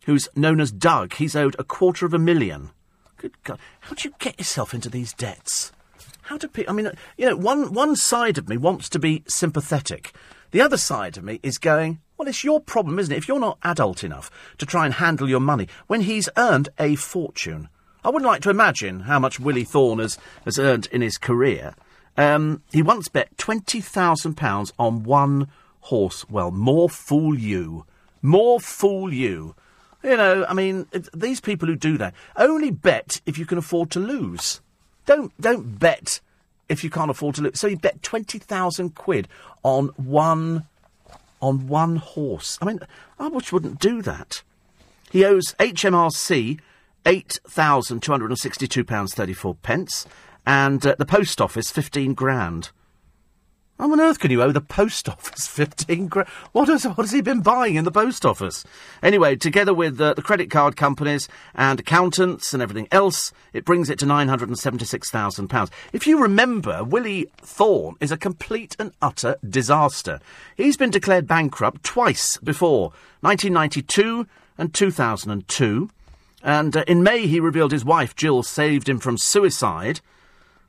who's 0.06 0.28
known 0.34 0.60
as 0.60 0.72
Doug. 0.72 1.14
He's 1.14 1.36
owed 1.36 1.56
a 1.58 1.64
quarter 1.64 2.06
of 2.06 2.14
a 2.14 2.18
million. 2.18 2.70
Good 3.16 3.42
God. 3.42 3.58
How 3.80 3.94
do 3.94 4.08
you 4.08 4.14
get 4.18 4.38
yourself 4.38 4.74
into 4.74 4.90
these 4.90 5.12
debts? 5.12 5.72
How 6.22 6.38
do 6.38 6.48
people. 6.48 6.72
I 6.72 6.76
mean, 6.76 6.90
you 7.16 7.28
know, 7.28 7.36
one, 7.36 7.72
one 7.72 7.96
side 7.96 8.38
of 8.38 8.48
me 8.48 8.56
wants 8.56 8.88
to 8.90 8.98
be 8.98 9.24
sympathetic. 9.26 10.12
The 10.52 10.60
other 10.60 10.76
side 10.76 11.16
of 11.16 11.24
me 11.24 11.40
is 11.42 11.58
going, 11.58 12.00
well, 12.16 12.28
it's 12.28 12.44
your 12.44 12.60
problem, 12.60 12.98
isn't 12.98 13.12
it? 13.12 13.18
If 13.18 13.28
you're 13.28 13.40
not 13.40 13.58
adult 13.62 14.04
enough 14.04 14.30
to 14.58 14.66
try 14.66 14.84
and 14.84 14.94
handle 14.94 15.28
your 15.28 15.40
money 15.40 15.68
when 15.86 16.02
he's 16.02 16.28
earned 16.36 16.68
a 16.78 16.94
fortune. 16.96 17.68
I 18.04 18.10
wouldn't 18.10 18.28
like 18.28 18.42
to 18.42 18.50
imagine 18.50 19.00
how 19.00 19.18
much 19.18 19.40
Willie 19.40 19.64
Thorne 19.64 19.98
has, 19.98 20.18
has 20.44 20.58
earned 20.58 20.86
in 20.92 21.00
his 21.00 21.16
career. 21.16 21.74
Um, 22.16 22.62
he 22.70 22.82
once 22.82 23.08
bet 23.08 23.36
£20,000 23.38 24.72
on 24.78 25.02
one 25.02 25.48
horse. 25.80 26.28
Well, 26.28 26.50
more 26.50 26.90
fool 26.90 27.38
you. 27.38 27.86
More 28.22 28.60
fool 28.60 29.12
you. 29.12 29.54
You 30.02 30.18
know, 30.18 30.44
I 30.46 30.52
mean, 30.52 30.86
these 31.14 31.40
people 31.40 31.66
who 31.66 31.76
do 31.76 31.96
that 31.96 32.14
only 32.36 32.70
bet 32.70 33.22
if 33.24 33.38
you 33.38 33.46
can 33.46 33.56
afford 33.56 33.90
to 33.92 34.00
lose. 34.00 34.60
Don't 35.06 35.32
don't 35.40 35.78
bet 35.78 36.20
if 36.68 36.84
you 36.84 36.90
can't 36.90 37.10
afford 37.10 37.36
to 37.36 37.42
lose. 37.42 37.58
So 37.58 37.68
he 37.68 37.74
bet 37.74 38.02
twenty 38.02 38.38
thousand 38.38 38.94
quid 38.94 39.28
on 39.62 39.88
one 39.96 40.66
on 41.40 41.68
one 41.68 41.96
horse. 41.96 42.58
I 42.60 42.66
mean, 42.66 42.80
I 43.18 43.28
wouldn't 43.28 43.78
do 43.78 44.02
that. 44.02 44.42
He 45.10 45.24
owes 45.24 45.54
HMRC 45.58 46.60
eight 47.06 47.38
thousand 47.46 48.02
two 48.02 48.12
hundred 48.12 48.30
and 48.30 48.38
sixty-two 48.38 48.84
pounds 48.84 49.14
thirty-four 49.14 49.56
pence, 49.56 50.06
and 50.46 50.84
uh, 50.86 50.94
the 50.98 51.06
post 51.06 51.40
office 51.40 51.70
fifteen 51.70 52.14
grand. 52.14 52.70
How 53.78 53.90
on 53.90 54.00
earth 54.00 54.20
can 54.20 54.30
you 54.30 54.40
owe 54.40 54.52
the 54.52 54.60
post 54.60 55.08
office 55.10 55.48
15 55.48 56.06
grand? 56.06 56.28
What 56.52 56.68
has, 56.68 56.84
what 56.84 56.98
has 56.98 57.10
he 57.10 57.20
been 57.20 57.40
buying 57.40 57.74
in 57.74 57.84
the 57.84 57.90
post 57.90 58.24
office? 58.24 58.64
Anyway, 59.02 59.34
together 59.34 59.74
with 59.74 60.00
uh, 60.00 60.14
the 60.14 60.22
credit 60.22 60.48
card 60.48 60.76
companies 60.76 61.28
and 61.56 61.80
accountants 61.80 62.54
and 62.54 62.62
everything 62.62 62.86
else, 62.92 63.32
it 63.52 63.64
brings 63.64 63.90
it 63.90 63.98
to 63.98 64.06
£976,000. 64.06 65.70
If 65.92 66.06
you 66.06 66.22
remember, 66.22 66.84
Willie 66.84 67.26
Thorne 67.38 67.96
is 68.00 68.12
a 68.12 68.16
complete 68.16 68.76
and 68.78 68.92
utter 69.02 69.38
disaster. 69.46 70.20
He's 70.56 70.76
been 70.76 70.90
declared 70.90 71.26
bankrupt 71.26 71.82
twice 71.82 72.36
before 72.36 72.92
1992 73.22 74.28
and 74.56 74.72
2002. 74.72 75.90
And 76.44 76.76
uh, 76.76 76.84
in 76.86 77.02
May, 77.02 77.26
he 77.26 77.40
revealed 77.40 77.72
his 77.72 77.86
wife, 77.86 78.14
Jill, 78.14 78.42
saved 78.42 78.88
him 78.88 78.98
from 78.98 79.16
suicide 79.16 80.00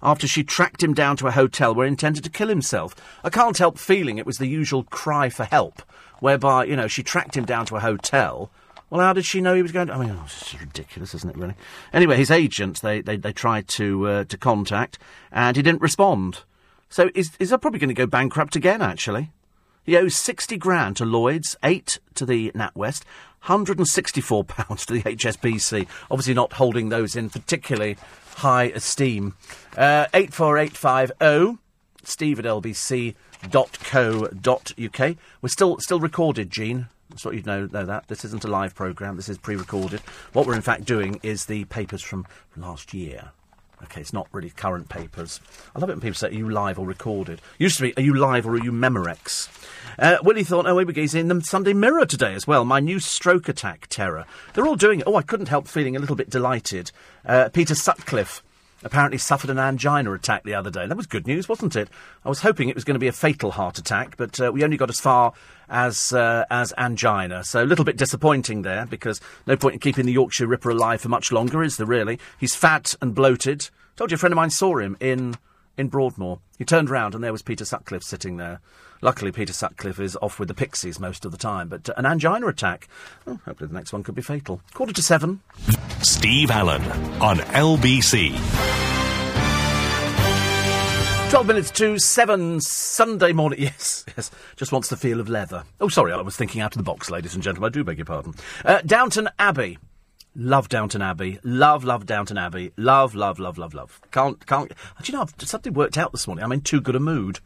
after 0.01 0.25
she 0.25 0.43
tracked 0.43 0.81
him 0.81 0.93
down 0.93 1.17
to 1.17 1.27
a 1.27 1.31
hotel 1.31 1.75
where 1.75 1.85
he 1.85 1.89
intended 1.89 2.23
to 2.23 2.29
kill 2.29 2.47
himself. 2.47 2.95
I 3.23 3.29
can't 3.29 3.57
help 3.57 3.77
feeling 3.77 4.17
it 4.17 4.25
was 4.25 4.38
the 4.38 4.47
usual 4.47 4.83
cry 4.83 5.29
for 5.29 5.43
help, 5.43 5.81
whereby, 6.19 6.63
you 6.65 6.77
know, 6.77 6.88
she 6.88 7.03
tracked 7.03 7.35
him 7.35 7.43
down 7.43 7.65
to 7.67 7.75
a 7.75 7.81
hotel. 7.81 8.49
Well, 8.89 9.01
how 9.01 9.13
did 9.13 9.25
she 9.25 9.41
know 9.41 9.53
he 9.53 9.61
was 9.61 9.73
going 9.73 9.88
to... 9.88 9.93
I 9.93 9.97
mean, 9.97 10.11
oh, 10.11 10.23
it's 10.25 10.53
ridiculous, 10.53 11.13
isn't 11.13 11.31
it, 11.31 11.38
really? 11.38 11.55
Anyway, 11.91 12.15
his 12.15 12.31
agent, 12.31 12.81
they, 12.81 13.01
they, 13.01 13.17
they 13.17 13.33
tried 13.33 13.67
to, 13.69 14.07
uh, 14.07 14.23
to 14.25 14.38
contact, 14.38 14.97
and 15.31 15.57
he 15.57 15.63
didn't 15.63 15.81
respond. 15.81 16.43
So 16.88 17.09
is 17.13 17.31
that 17.38 17.59
probably 17.59 17.79
going 17.79 17.89
to 17.89 17.95
go 17.95 18.05
bankrupt 18.05 18.55
again, 18.55 18.81
actually? 18.81 19.31
He 19.86 19.95
owes 19.98 20.15
60 20.15 20.58
grand 20.58 20.98
to 20.98 21.06
Lloyd's, 21.06 21.56
8 21.63 22.00
to 22.15 22.26
the 22.26 22.52
NatWest, 22.52 23.04
£164 23.45 24.86
to 24.86 24.93
the 24.93 25.04
HSBC. 25.04 25.88
Obviously 26.10 26.34
not 26.34 26.54
holding 26.54 26.89
those 26.89 27.15
in 27.15 27.30
particularly 27.30 27.98
high 28.38 28.65
esteem. 28.65 29.36
Uh, 29.78 30.08
84850 30.13 31.60
steve 32.04 32.39
at 32.39 32.45
lbc.co.uk. 32.45 33.15
We're 35.41 35.50
still, 35.50 35.80
still 35.80 36.00
recorded, 36.00 36.50
Jean. 36.52 36.88
That's 37.10 37.26
what 37.26 37.36
you'd 37.36 37.45
know, 37.45 37.67
know 37.67 37.86
that. 37.86 38.08
This 38.08 38.26
isn't 38.26 38.43
a 38.43 38.48
live 38.48 38.76
programme, 38.76 39.15
this 39.15 39.30
is 39.30 39.38
pre 39.38 39.56
recorded. 39.56 40.02
What 40.34 40.48
we're 40.48 40.56
in 40.56 40.62
fact 40.62 40.86
doing 40.86 41.19
is 41.24 41.45
the 41.45 41.65
papers 41.65 42.02
from 42.02 42.26
last 42.58 42.93
year. 42.93 43.32
Okay, 43.83 44.01
it's 44.01 44.13
not 44.13 44.27
really 44.31 44.49
current 44.49 44.89
papers. 44.89 45.41
I 45.75 45.79
love 45.79 45.89
it 45.89 45.93
when 45.93 46.01
people 46.01 46.15
say, 46.15 46.29
are 46.29 46.31
you 46.31 46.49
live 46.49 46.79
or 46.79 46.85
recorded? 46.85 47.41
Used 47.57 47.77
to 47.77 47.83
be, 47.83 47.97
are 47.97 48.01
you 48.01 48.13
live 48.13 48.47
or 48.47 48.51
are 48.51 48.63
you 48.63 48.71
Memorex? 48.71 49.49
Uh, 49.99 50.17
Willie 50.23 50.43
Thorne, 50.43 50.67
oh, 50.67 50.77
he's 50.77 51.13
in 51.13 51.27
the 51.27 51.41
Sunday 51.41 51.73
Mirror 51.73 52.05
today 52.05 52.33
as 52.33 52.47
well. 52.47 52.65
My 52.65 52.79
new 52.79 52.99
stroke 52.99 53.49
attack 53.49 53.88
terror. 53.89 54.25
They're 54.53 54.65
all 54.65 54.75
doing 54.75 55.01
it. 55.01 55.07
Oh, 55.07 55.15
I 55.15 55.21
couldn't 55.21 55.49
help 55.49 55.67
feeling 55.67 55.95
a 55.95 55.99
little 55.99 56.15
bit 56.15 56.29
delighted. 56.29 56.91
Uh, 57.25 57.49
Peter 57.49 57.75
Sutcliffe 57.75 58.43
apparently 58.83 59.17
suffered 59.17 59.49
an 59.49 59.59
angina 59.59 60.13
attack 60.13 60.43
the 60.43 60.53
other 60.53 60.69
day. 60.69 60.85
That 60.88 60.97
was 60.97 61.07
good 61.07 61.27
news, 61.27 61.47
wasn't 61.49 61.75
it? 61.75 61.89
I 62.23 62.29
was 62.29 62.41
hoping 62.41 62.69
it 62.69 62.75
was 62.75 62.83
going 62.83 62.95
to 62.95 62.99
be 62.99 63.07
a 63.07 63.13
fatal 63.13 63.51
heart 63.51 63.77
attack, 63.77 64.17
but 64.17 64.39
uh, 64.39 64.51
we 64.51 64.63
only 64.63 64.77
got 64.77 64.89
as 64.89 64.99
far 64.99 65.33
as 65.69 66.13
uh, 66.13 66.45
as 66.49 66.73
angina. 66.77 67.43
So 67.43 67.63
a 67.63 67.65
little 67.65 67.85
bit 67.85 67.97
disappointing 67.97 68.61
there, 68.61 68.85
because 68.85 69.21
no 69.47 69.55
point 69.57 69.73
in 69.73 69.79
keeping 69.79 70.05
the 70.05 70.13
Yorkshire 70.13 70.47
Ripper 70.47 70.69
alive 70.69 71.01
for 71.01 71.09
much 71.09 71.31
longer, 71.31 71.63
is 71.63 71.77
there 71.77 71.88
really? 71.88 72.19
He's 72.39 72.55
fat 72.55 72.95
and 73.01 73.15
bloated. 73.15 73.69
Told 73.95 74.11
you 74.11 74.15
a 74.15 74.17
friend 74.17 74.33
of 74.33 74.38
mine 74.38 74.49
saw 74.49 74.77
him 74.77 74.97
in 74.99 75.35
in 75.77 75.88
Broadmoor. 75.88 76.39
He 76.57 76.65
turned 76.65 76.89
round 76.89 77.15
and 77.15 77.23
there 77.23 77.31
was 77.31 77.41
Peter 77.41 77.65
Sutcliffe 77.65 78.03
sitting 78.03 78.38
there. 78.38 78.61
Luckily, 79.01 79.31
Peter 79.31 79.53
Sutcliffe 79.53 79.99
is 79.99 80.17
off 80.21 80.39
with 80.39 80.47
the 80.47 80.53
Pixies 80.53 80.99
most 80.99 81.25
of 81.25 81.31
the 81.31 81.38
time, 81.38 81.67
but 81.67 81.89
uh, 81.89 81.93
an 81.97 82.05
angina 82.05 82.47
attack. 82.47 82.88
Oh, 83.27 83.39
hopefully, 83.45 83.67
the 83.67 83.73
next 83.75 83.93
one 83.93 84.03
could 84.03 84.15
be 84.15 84.21
fatal. 84.21 84.62
Quarter 84.73 84.93
to 84.93 85.01
seven. 85.01 85.41
Steve 86.01 86.51
Allen 86.51 86.81
on 87.21 87.38
LBC. 87.38 88.36
12 91.31 91.47
minutes 91.47 91.71
to 91.71 91.99
7 91.99 92.62
Sunday 92.62 93.34
morning. 93.34 93.60
Yes, 93.65 94.05
yes. 94.15 94.31
Just 94.55 94.71
wants 94.71 94.89
the 94.89 94.95
feel 94.95 95.19
of 95.19 95.27
leather. 95.27 95.63
Oh, 95.81 95.88
sorry, 95.89 96.13
I 96.13 96.21
was 96.21 96.38
thinking 96.38 96.62
out 96.62 96.73
of 96.73 96.77
the 96.77 96.84
box, 96.84 97.10
ladies 97.10 97.34
and 97.34 97.43
gentlemen. 97.43 97.67
I 97.67 97.71
do 97.71 97.84
beg 97.84 97.97
your 97.97 98.05
pardon. 98.05 98.36
Uh, 98.63 98.81
Downton 98.86 99.27
Abbey. 99.38 99.77
Love 100.36 100.69
Downton 100.69 101.01
Abbey. 101.01 101.39
Love, 101.43 101.84
love 101.84 102.05
Downton 102.05 102.38
Abbey. 102.38 102.71
Love, 102.77 103.15
love, 103.15 103.39
love, 103.39 103.58
love, 103.58 103.73
love. 103.73 104.00
Can't, 104.12 104.46
can't. 104.46 104.69
Do 104.69 104.75
you 105.12 105.13
know, 105.13 105.23
I've, 105.23 105.33
something 105.39 105.73
worked 105.73 105.98
out 105.98 106.12
this 106.12 106.27
morning. 106.27 106.43
I'm 106.43 106.52
in 106.52 106.62
too 106.62 106.79
good 106.79 106.96
a 106.96 107.00
mood. 107.00 107.39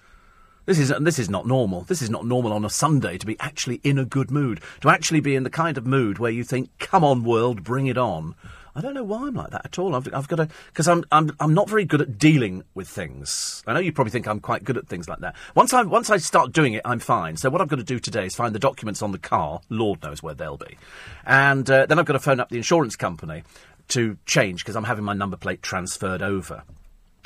This 0.69 0.77
is, 0.77 0.93
this 0.99 1.17
is 1.17 1.31
not 1.31 1.47
normal. 1.47 1.81
This 1.81 2.03
is 2.03 2.11
not 2.11 2.27
normal 2.27 2.53
on 2.53 2.63
a 2.63 2.69
Sunday 2.69 3.17
to 3.17 3.25
be 3.25 3.35
actually 3.39 3.81
in 3.83 3.97
a 3.97 4.05
good 4.05 4.29
mood. 4.29 4.61
To 4.81 4.89
actually 4.89 5.19
be 5.19 5.33
in 5.33 5.41
the 5.41 5.49
kind 5.49 5.79
of 5.79 5.87
mood 5.87 6.19
where 6.19 6.29
you 6.29 6.43
think, 6.43 6.69
come 6.77 7.03
on, 7.03 7.23
world, 7.23 7.63
bring 7.63 7.87
it 7.87 7.97
on. 7.97 8.35
I 8.75 8.81
don't 8.81 8.93
know 8.93 9.03
why 9.03 9.25
I'm 9.25 9.33
like 9.33 9.49
that 9.49 9.65
at 9.65 9.79
all. 9.79 9.95
I've, 9.95 10.07
I've 10.13 10.27
got 10.27 10.35
to 10.35 10.47
because 10.67 10.87
I'm 10.87 11.03
I'm 11.11 11.31
I'm 11.39 11.55
not 11.55 11.67
very 11.67 11.85
good 11.85 12.01
at 12.01 12.19
dealing 12.19 12.61
with 12.75 12.87
things. 12.87 13.63
I 13.65 13.73
know 13.73 13.79
you 13.79 13.91
probably 13.91 14.11
think 14.11 14.27
I'm 14.27 14.39
quite 14.39 14.63
good 14.63 14.77
at 14.77 14.87
things 14.87 15.09
like 15.09 15.21
that. 15.21 15.35
Once 15.55 15.73
I 15.73 15.81
once 15.81 16.11
I 16.11 16.17
start 16.17 16.53
doing 16.53 16.73
it, 16.73 16.83
I'm 16.85 16.99
fine. 16.99 17.35
So 17.35 17.49
what 17.49 17.61
I've 17.61 17.67
got 17.67 17.77
to 17.77 17.83
do 17.83 17.97
today 17.97 18.27
is 18.27 18.35
find 18.35 18.53
the 18.53 18.59
documents 18.59 19.01
on 19.01 19.11
the 19.11 19.17
car. 19.17 19.61
Lord 19.69 20.03
knows 20.03 20.21
where 20.21 20.35
they'll 20.35 20.55
be, 20.55 20.77
and 21.25 21.67
uh, 21.67 21.87
then 21.87 21.97
I've 21.97 22.05
got 22.05 22.13
to 22.13 22.19
phone 22.19 22.39
up 22.39 22.49
the 22.49 22.57
insurance 22.57 22.95
company 22.95 23.41
to 23.87 24.19
change 24.27 24.63
because 24.63 24.75
I'm 24.75 24.83
having 24.83 25.03
my 25.03 25.13
number 25.13 25.35
plate 25.35 25.63
transferred 25.63 26.21
over. 26.21 26.61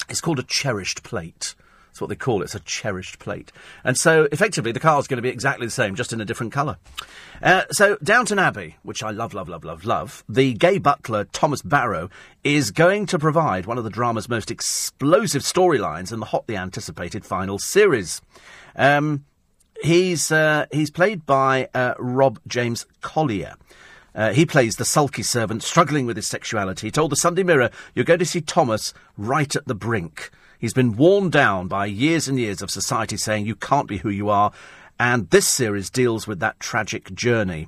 It's 0.08 0.22
called 0.22 0.40
a 0.40 0.44
cherished 0.44 1.04
plate. 1.04 1.56
That's 1.94 2.02
what 2.02 2.10
they 2.10 2.16
call 2.16 2.42
it. 2.42 2.46
It's 2.46 2.56
a 2.56 2.60
cherished 2.62 3.20
plate. 3.20 3.52
And 3.84 3.96
so, 3.96 4.28
effectively, 4.32 4.72
the 4.72 4.80
car's 4.80 5.06
going 5.06 5.20
to 5.20 5.22
be 5.22 5.30
exactly 5.30 5.68
the 5.68 5.72
same, 5.72 5.94
just 5.94 6.12
in 6.12 6.20
a 6.20 6.26
different 6.26 6.52
colour. 6.52 6.78
Uh, 7.40 7.66
so, 7.70 7.98
Downton 8.02 8.40
Abbey, 8.40 8.78
which 8.82 9.04
I 9.04 9.12
love, 9.12 9.36
love, 9.36 9.48
love, 9.48 9.64
love, 9.64 9.86
love, 9.86 10.24
the 10.28 10.56
gay 10.56 10.80
butler, 10.80 11.26
Thomas 11.26 11.62
Barrow, 11.62 12.10
is 12.44 12.72
going 12.72 13.06
to 13.06 13.20
provide 13.20 13.68
one 13.68 13.78
of 13.78 13.84
the 13.84 13.92
drama's 13.92 14.28
most 14.28 14.50
explosive 14.50 15.44
storylines 15.44 16.12
in 16.12 16.20
the 16.20 16.26
hotly 16.26 16.58
anticipated 16.58 17.24
final 17.24 17.60
series. 17.60 18.24
Um, 18.76 19.26
he's, 19.84 20.32
uh, 20.32 20.66
he's 20.72 20.90
played 20.90 21.28
by 21.28 21.70
uh, 21.76 21.94
Rob 22.00 22.40
James 22.48 22.88
Collier. 23.02 23.54
Uh, 24.16 24.34
he 24.34 24.48
plays 24.48 24.78
the 24.78 24.86
sulky 24.86 25.22
servant 25.22 25.62
struggling 25.62 26.08
with 26.08 26.16
his 26.16 26.26
sexuality. 26.26 26.88
He 26.88 26.92
told 26.92 27.12
the 27.12 27.16
Sunday 27.16 27.44
Mirror, 27.44 27.70
You're 27.94 28.04
going 28.04 28.18
to 28.18 28.26
see 28.26 28.42
Thomas 28.42 28.96
right 29.16 29.56
at 29.56 29.68
the 29.68 29.76
brink. 29.76 30.32
He's 30.64 30.74
been 30.74 30.96
worn 30.96 31.30
down 31.30 31.68
by 31.68 31.88
years 31.88 32.30
and 32.30 32.40
years 32.40 32.62
of 32.62 32.72
society 32.72 33.18
saying 33.18 33.46
you 33.46 33.54
can't 33.54 33.86
be 33.86 33.98
who 33.98 34.08
you 34.08 34.30
are, 34.30 34.54
and 34.98 35.30
this 35.30 35.46
series 35.46 35.90
deals 35.90 36.26
with 36.26 36.40
that 36.40 36.58
tragic 36.62 37.14
journey. 37.14 37.68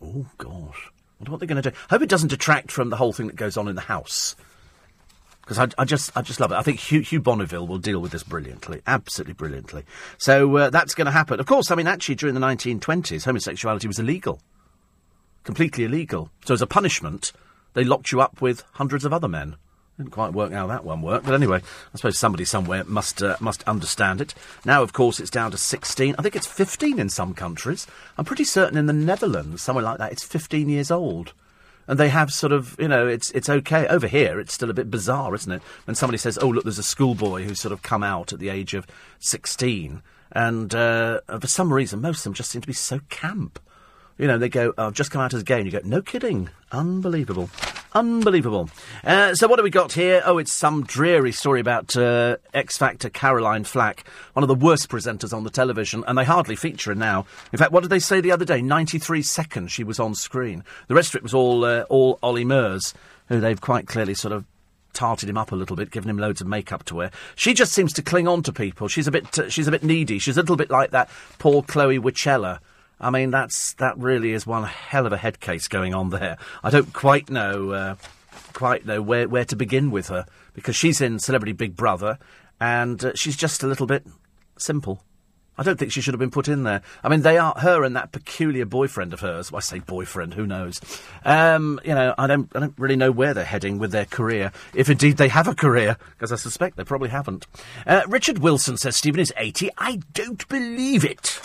Oh, 0.00 0.24
gosh. 0.38 0.86
I 0.86 1.14
wonder 1.18 1.32
what 1.32 1.40
they're 1.40 1.48
going 1.48 1.60
to 1.60 1.70
do. 1.72 1.76
I 1.76 1.94
Hope 1.94 2.02
it 2.02 2.08
doesn't 2.08 2.28
detract 2.28 2.70
from 2.70 2.90
the 2.90 2.96
whole 2.96 3.12
thing 3.12 3.26
that 3.26 3.34
goes 3.34 3.56
on 3.56 3.66
in 3.66 3.74
the 3.74 3.80
house. 3.80 4.36
Because 5.40 5.58
I, 5.58 5.82
I, 5.82 5.84
just, 5.84 6.16
I 6.16 6.22
just 6.22 6.38
love 6.38 6.52
it. 6.52 6.54
I 6.54 6.62
think 6.62 6.78
Hugh, 6.78 7.00
Hugh, 7.00 7.20
Bonneville 7.20 7.66
will 7.66 7.78
deal 7.78 7.98
with 7.98 8.12
this 8.12 8.22
brilliantly, 8.22 8.82
absolutely 8.86 9.34
brilliantly. 9.34 9.82
So 10.18 10.58
uh, 10.58 10.70
that's 10.70 10.94
going 10.94 11.06
to 11.06 11.10
happen. 11.10 11.40
Of 11.40 11.46
course, 11.46 11.72
I 11.72 11.74
mean, 11.74 11.88
actually, 11.88 12.14
during 12.14 12.36
the 12.36 12.40
1920s, 12.40 13.24
homosexuality 13.24 13.88
was 13.88 13.98
illegal, 13.98 14.40
completely 15.42 15.86
illegal. 15.86 16.30
So 16.44 16.54
as 16.54 16.62
a 16.62 16.68
punishment, 16.68 17.32
they 17.74 17.82
locked 17.82 18.12
you 18.12 18.20
up 18.20 18.40
with 18.40 18.62
hundreds 18.74 19.04
of 19.04 19.12
other 19.12 19.26
men. 19.26 19.56
Didn't 19.98 20.12
quite 20.12 20.32
work 20.32 20.52
how 20.52 20.68
that 20.68 20.84
one 20.84 21.02
worked, 21.02 21.26
but 21.26 21.34
anyway, 21.34 21.56
I 21.58 21.96
suppose 21.96 22.16
somebody 22.16 22.44
somewhere 22.44 22.84
must 22.84 23.20
uh, 23.20 23.36
must 23.40 23.64
understand 23.64 24.20
it. 24.20 24.32
Now, 24.64 24.84
of 24.84 24.92
course, 24.92 25.18
it's 25.18 25.28
down 25.28 25.50
to 25.50 25.58
16. 25.58 26.14
I 26.16 26.22
think 26.22 26.36
it's 26.36 26.46
15 26.46 27.00
in 27.00 27.08
some 27.08 27.34
countries. 27.34 27.84
I'm 28.16 28.24
pretty 28.24 28.44
certain 28.44 28.78
in 28.78 28.86
the 28.86 28.92
Netherlands, 28.92 29.60
somewhere 29.60 29.84
like 29.84 29.98
that, 29.98 30.12
it's 30.12 30.22
15 30.22 30.68
years 30.68 30.92
old. 30.92 31.32
And 31.88 31.98
they 31.98 32.10
have 32.10 32.32
sort 32.32 32.52
of, 32.52 32.76
you 32.78 32.86
know, 32.86 33.08
it's 33.08 33.32
it's 33.32 33.48
okay. 33.48 33.88
Over 33.88 34.06
here, 34.06 34.38
it's 34.38 34.54
still 34.54 34.70
a 34.70 34.74
bit 34.74 34.88
bizarre, 34.88 35.34
isn't 35.34 35.50
it? 35.50 35.62
When 35.84 35.96
somebody 35.96 36.18
says, 36.18 36.38
"Oh, 36.40 36.48
look, 36.48 36.62
there's 36.62 36.78
a 36.78 36.84
schoolboy 36.84 37.42
who's 37.42 37.58
sort 37.58 37.72
of 37.72 37.82
come 37.82 38.04
out 38.04 38.32
at 38.32 38.38
the 38.38 38.50
age 38.50 38.74
of 38.74 38.86
16," 39.18 40.00
and 40.30 40.74
uh, 40.76 41.22
for 41.40 41.48
some 41.48 41.72
reason, 41.72 42.00
most 42.00 42.18
of 42.18 42.24
them 42.24 42.34
just 42.34 42.50
seem 42.50 42.60
to 42.62 42.68
be 42.68 42.72
so 42.72 43.00
camp. 43.08 43.58
You 44.16 44.28
know, 44.28 44.38
they 44.38 44.48
go, 44.48 44.74
oh, 44.76 44.88
I've 44.88 44.94
just 44.94 45.10
come 45.10 45.22
out 45.22 45.32
as 45.32 45.44
gay, 45.44 45.58
and 45.58 45.66
you 45.66 45.72
go, 45.72 45.80
no 45.84 46.02
kidding. 46.02 46.50
Unbelievable. 46.72 47.50
Unbelievable. 47.98 48.70
Uh, 49.02 49.34
so 49.34 49.48
what 49.48 49.58
have 49.58 49.64
we 49.64 49.70
got 49.70 49.92
here? 49.92 50.22
Oh, 50.24 50.38
it's 50.38 50.52
some 50.52 50.84
dreary 50.84 51.32
story 51.32 51.58
about 51.58 51.96
uh, 51.96 52.36
X 52.54 52.78
Factor 52.78 53.10
Caroline 53.10 53.64
Flack, 53.64 54.04
one 54.34 54.44
of 54.44 54.48
the 54.48 54.54
worst 54.54 54.88
presenters 54.88 55.36
on 55.36 55.42
the 55.42 55.50
television, 55.50 56.04
and 56.06 56.16
they 56.16 56.24
hardly 56.24 56.54
feature 56.54 56.92
her 56.92 56.94
now. 56.94 57.26
In 57.52 57.58
fact, 57.58 57.72
what 57.72 57.80
did 57.80 57.90
they 57.90 57.98
say 57.98 58.20
the 58.20 58.30
other 58.30 58.44
day? 58.44 58.62
93 58.62 59.22
seconds 59.22 59.72
she 59.72 59.82
was 59.82 59.98
on 59.98 60.14
screen. 60.14 60.62
The 60.86 60.94
rest 60.94 61.12
of 61.12 61.16
it 61.16 61.24
was 61.24 61.34
all, 61.34 61.64
uh, 61.64 61.86
all 61.88 62.20
Ollie 62.22 62.44
Murs, 62.44 62.94
who 63.26 63.40
they've 63.40 63.60
quite 63.60 63.88
clearly 63.88 64.14
sort 64.14 64.32
of 64.32 64.44
tarted 64.92 65.28
him 65.28 65.36
up 65.36 65.50
a 65.50 65.56
little 65.56 65.74
bit, 65.74 65.90
given 65.90 66.08
him 66.08 66.18
loads 66.18 66.40
of 66.40 66.46
makeup 66.46 66.84
to 66.84 66.94
wear. 66.94 67.10
She 67.34 67.52
just 67.52 67.72
seems 67.72 67.92
to 67.94 68.02
cling 68.02 68.28
on 68.28 68.44
to 68.44 68.52
people. 68.52 68.86
She's 68.86 69.08
a 69.08 69.10
bit, 69.10 69.36
uh, 69.36 69.50
she's 69.50 69.66
a 69.66 69.72
bit 69.72 69.82
needy. 69.82 70.20
She's 70.20 70.36
a 70.36 70.40
little 70.40 70.54
bit 70.56 70.70
like 70.70 70.92
that 70.92 71.10
poor 71.40 71.64
Chloe 71.64 71.98
Whichello 71.98 72.60
I 73.00 73.10
mean, 73.10 73.30
that's 73.30 73.74
that 73.74 73.96
really 73.98 74.32
is 74.32 74.46
one 74.46 74.64
hell 74.64 75.06
of 75.06 75.12
a 75.12 75.16
head 75.16 75.40
case 75.40 75.68
going 75.68 75.94
on 75.94 76.10
there. 76.10 76.38
I 76.62 76.70
don't 76.70 76.92
quite 76.92 77.30
know 77.30 77.70
uh, 77.70 77.94
quite 78.52 78.86
know 78.86 79.00
where 79.00 79.28
where 79.28 79.44
to 79.44 79.56
begin 79.56 79.90
with 79.90 80.08
her 80.08 80.26
because 80.54 80.76
she's 80.76 81.00
in 81.00 81.18
Celebrity 81.18 81.52
Big 81.52 81.76
Brother 81.76 82.18
and 82.60 83.04
uh, 83.04 83.12
she's 83.14 83.36
just 83.36 83.62
a 83.62 83.66
little 83.66 83.86
bit 83.86 84.06
simple. 84.56 85.02
I 85.60 85.64
don't 85.64 85.76
think 85.76 85.90
she 85.90 86.00
should 86.00 86.14
have 86.14 86.20
been 86.20 86.30
put 86.30 86.46
in 86.46 86.62
there. 86.62 86.82
I 87.02 87.08
mean, 87.08 87.22
they 87.22 87.36
are 87.36 87.52
her 87.58 87.82
and 87.82 87.96
that 87.96 88.12
peculiar 88.12 88.64
boyfriend 88.64 89.12
of 89.12 89.20
hers. 89.20 89.50
Well, 89.50 89.58
I 89.58 89.60
say 89.60 89.80
boyfriend, 89.80 90.34
who 90.34 90.46
knows? 90.46 90.80
Um, 91.24 91.80
you 91.84 91.96
know, 91.96 92.14
I 92.16 92.28
don't, 92.28 92.48
I 92.54 92.60
don't 92.60 92.78
really 92.78 92.94
know 92.94 93.10
where 93.10 93.34
they're 93.34 93.44
heading 93.44 93.78
with 93.78 93.90
their 93.90 94.04
career, 94.04 94.52
if 94.72 94.88
indeed 94.88 95.16
they 95.16 95.26
have 95.26 95.48
a 95.48 95.56
career, 95.56 95.96
because 96.12 96.30
I 96.30 96.36
suspect 96.36 96.76
they 96.76 96.84
probably 96.84 97.08
haven't. 97.08 97.48
Uh, 97.84 98.02
Richard 98.06 98.38
Wilson 98.38 98.76
says 98.76 98.94
Stephen 98.94 99.18
is 99.18 99.32
eighty. 99.36 99.68
I 99.76 99.98
don't 100.14 100.46
believe 100.48 101.04
it. 101.04 101.40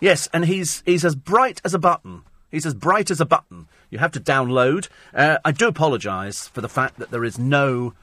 Yes, 0.00 0.28
and 0.32 0.46
he's 0.46 0.82
he's 0.86 1.04
as 1.04 1.14
bright 1.14 1.60
as 1.64 1.74
a 1.74 1.78
button. 1.78 2.22
He's 2.50 2.66
as 2.66 2.74
bright 2.74 3.10
as 3.10 3.20
a 3.20 3.26
button. 3.26 3.68
You 3.90 3.98
have 3.98 4.12
to 4.12 4.20
download. 4.20 4.88
Uh, 5.14 5.38
I 5.44 5.52
do 5.52 5.68
apologise 5.68 6.48
for 6.48 6.60
the 6.60 6.68
fact 6.68 6.98
that 6.98 7.10
there 7.10 7.24
is 7.24 7.38
no 7.38 7.94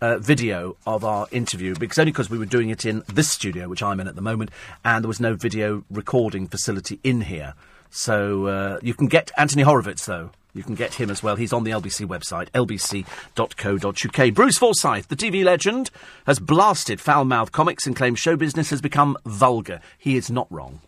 uh, 0.00 0.18
video 0.18 0.76
of 0.86 1.04
our 1.04 1.26
interview 1.30 1.74
because 1.74 1.98
only 1.98 2.12
because 2.12 2.30
we 2.30 2.38
were 2.38 2.46
doing 2.46 2.68
it 2.68 2.84
in 2.84 3.02
this 3.06 3.30
studio, 3.30 3.68
which 3.68 3.82
I'm 3.82 4.00
in 4.00 4.06
at 4.08 4.14
the 4.14 4.22
moment, 4.22 4.50
and 4.84 5.02
there 5.02 5.08
was 5.08 5.20
no 5.20 5.34
video 5.34 5.84
recording 5.90 6.46
facility 6.46 7.00
in 7.02 7.22
here. 7.22 7.54
So 7.90 8.46
uh, 8.46 8.78
you 8.82 8.94
can 8.94 9.06
get 9.06 9.32
Anthony 9.36 9.62
Horowitz 9.62 10.04
though. 10.04 10.30
You 10.52 10.62
can 10.62 10.74
get 10.74 10.94
him 10.94 11.10
as 11.10 11.22
well. 11.22 11.36
He's 11.36 11.52
on 11.52 11.64
the 11.64 11.70
LBC 11.70 12.06
website, 12.06 12.50
lbc.co.uk. 12.52 14.34
Bruce 14.34 14.56
Forsyth, 14.56 15.08
the 15.08 15.16
TV 15.16 15.44
legend, 15.44 15.90
has 16.26 16.38
blasted 16.38 16.98
foul 16.98 17.26
mouthed 17.26 17.52
comics 17.52 17.86
and 17.86 17.94
claims 17.94 18.18
show 18.18 18.36
business 18.36 18.70
has 18.70 18.80
become 18.80 19.18
vulgar. 19.26 19.80
He 19.98 20.16
is 20.16 20.30
not 20.30 20.50
wrong. 20.50 20.80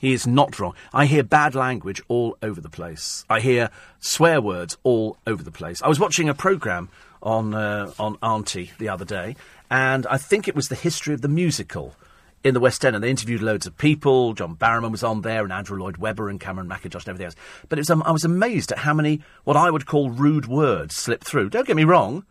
He 0.00 0.12
is 0.12 0.26
not 0.26 0.58
wrong. 0.58 0.74
I 0.92 1.06
hear 1.06 1.22
bad 1.22 1.54
language 1.54 2.00
all 2.08 2.36
over 2.42 2.60
the 2.60 2.68
place. 2.68 3.24
I 3.28 3.40
hear 3.40 3.70
swear 3.98 4.40
words 4.40 4.76
all 4.82 5.16
over 5.26 5.42
the 5.42 5.50
place. 5.50 5.82
I 5.82 5.88
was 5.88 5.98
watching 5.98 6.28
a 6.28 6.34
programme 6.34 6.88
on 7.22 7.54
uh, 7.54 7.92
on 7.98 8.16
Auntie 8.22 8.70
the 8.78 8.88
other 8.88 9.04
day, 9.04 9.36
and 9.70 10.06
I 10.06 10.18
think 10.18 10.46
it 10.46 10.54
was 10.54 10.68
the 10.68 10.76
history 10.76 11.14
of 11.14 11.20
the 11.20 11.28
musical 11.28 11.96
in 12.44 12.54
the 12.54 12.60
West 12.60 12.84
End, 12.84 12.94
and 12.94 13.02
they 13.02 13.10
interviewed 13.10 13.42
loads 13.42 13.66
of 13.66 13.76
people. 13.76 14.34
John 14.34 14.56
Barrowman 14.56 14.92
was 14.92 15.02
on 15.02 15.22
there, 15.22 15.42
and 15.42 15.52
Andrew 15.52 15.78
Lloyd 15.78 15.96
Webber, 15.96 16.28
and 16.28 16.40
Cameron 16.40 16.68
Mackintosh, 16.68 17.06
and 17.06 17.08
everything 17.08 17.26
else. 17.26 17.36
But 17.68 17.78
was, 17.78 17.90
um, 17.90 18.02
I 18.04 18.12
was 18.12 18.24
amazed 18.24 18.70
at 18.70 18.78
how 18.78 18.94
many 18.94 19.20
what 19.44 19.56
I 19.56 19.70
would 19.70 19.86
call 19.86 20.10
rude 20.10 20.46
words 20.46 20.94
slip 20.94 21.24
through. 21.24 21.50
Don't 21.50 21.66
get 21.66 21.76
me 21.76 21.84
wrong. 21.84 22.24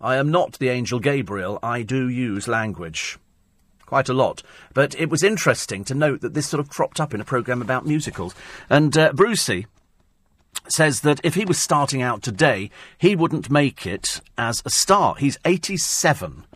I 0.00 0.16
am 0.16 0.30
not 0.30 0.58
the 0.58 0.68
angel 0.68 0.98
Gabriel. 0.98 1.58
I 1.62 1.82
do 1.82 2.08
use 2.08 2.48
language 2.48 3.18
quite 3.92 4.08
a 4.08 4.14
lot. 4.14 4.42
But 4.72 4.98
it 4.98 5.10
was 5.10 5.22
interesting 5.22 5.84
to 5.84 5.94
note 5.94 6.22
that 6.22 6.32
this 6.32 6.46
sort 6.46 6.60
of 6.60 6.70
cropped 6.70 6.98
up 6.98 7.12
in 7.12 7.20
a 7.20 7.26
programme 7.26 7.60
about 7.60 7.84
musicals. 7.84 8.34
And 8.70 8.96
uh, 8.96 9.12
Brucey 9.12 9.66
says 10.66 11.02
that 11.02 11.20
if 11.22 11.34
he 11.34 11.44
was 11.44 11.58
starting 11.58 12.00
out 12.00 12.22
today, 12.22 12.70
he 12.96 13.14
wouldn't 13.14 13.50
make 13.50 13.86
it 13.86 14.22
as 14.38 14.62
a 14.64 14.70
star. 14.70 15.14
He's 15.16 15.36
87. 15.44 16.46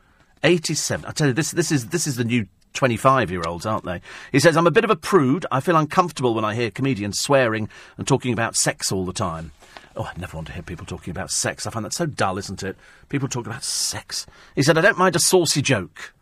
87. 0.45 1.05
I 1.05 1.11
tell 1.11 1.27
you, 1.27 1.35
this, 1.35 1.51
this, 1.51 1.71
is, 1.71 1.89
this 1.89 2.07
is 2.07 2.17
the 2.17 2.25
new 2.25 2.47
25 2.73 3.31
year 3.31 3.43
olds, 3.47 3.67
aren't 3.67 3.85
they? 3.85 4.01
He 4.33 4.41
says, 4.41 4.57
I'm 4.57 4.67
a 4.67 4.71
bit 4.71 4.85
of 4.85 4.91
a 4.91 4.97
prude. 4.97 5.45
I 5.53 5.61
feel 5.61 5.77
uncomfortable 5.77 6.33
when 6.33 6.45
I 6.47 6.55
hear 6.55 6.71
comedians 6.71 7.19
swearing 7.21 7.69
and 7.99 8.09
talking 8.09 8.33
about 8.33 8.57
sex 8.57 8.91
all 8.91 9.05
the 9.05 9.13
time. 9.13 9.53
Oh, 9.95 10.05
I 10.05 10.19
never 10.19 10.39
want 10.39 10.47
to 10.47 10.55
hear 10.55 10.63
people 10.63 10.87
talking 10.87 11.11
about 11.11 11.31
sex. 11.31 11.67
I 11.67 11.71
find 11.71 11.85
that 11.85 11.93
so 11.93 12.07
dull, 12.07 12.39
isn't 12.39 12.63
it? 12.63 12.79
People 13.11 13.29
talk 13.29 13.45
about 13.45 13.63
sex. 13.63 14.27
He 14.55 14.63
said, 14.63 14.79
I 14.79 14.81
don't 14.81 14.97
mind 14.97 15.17
a 15.17 15.19
saucy 15.19 15.61
joke 15.61 16.15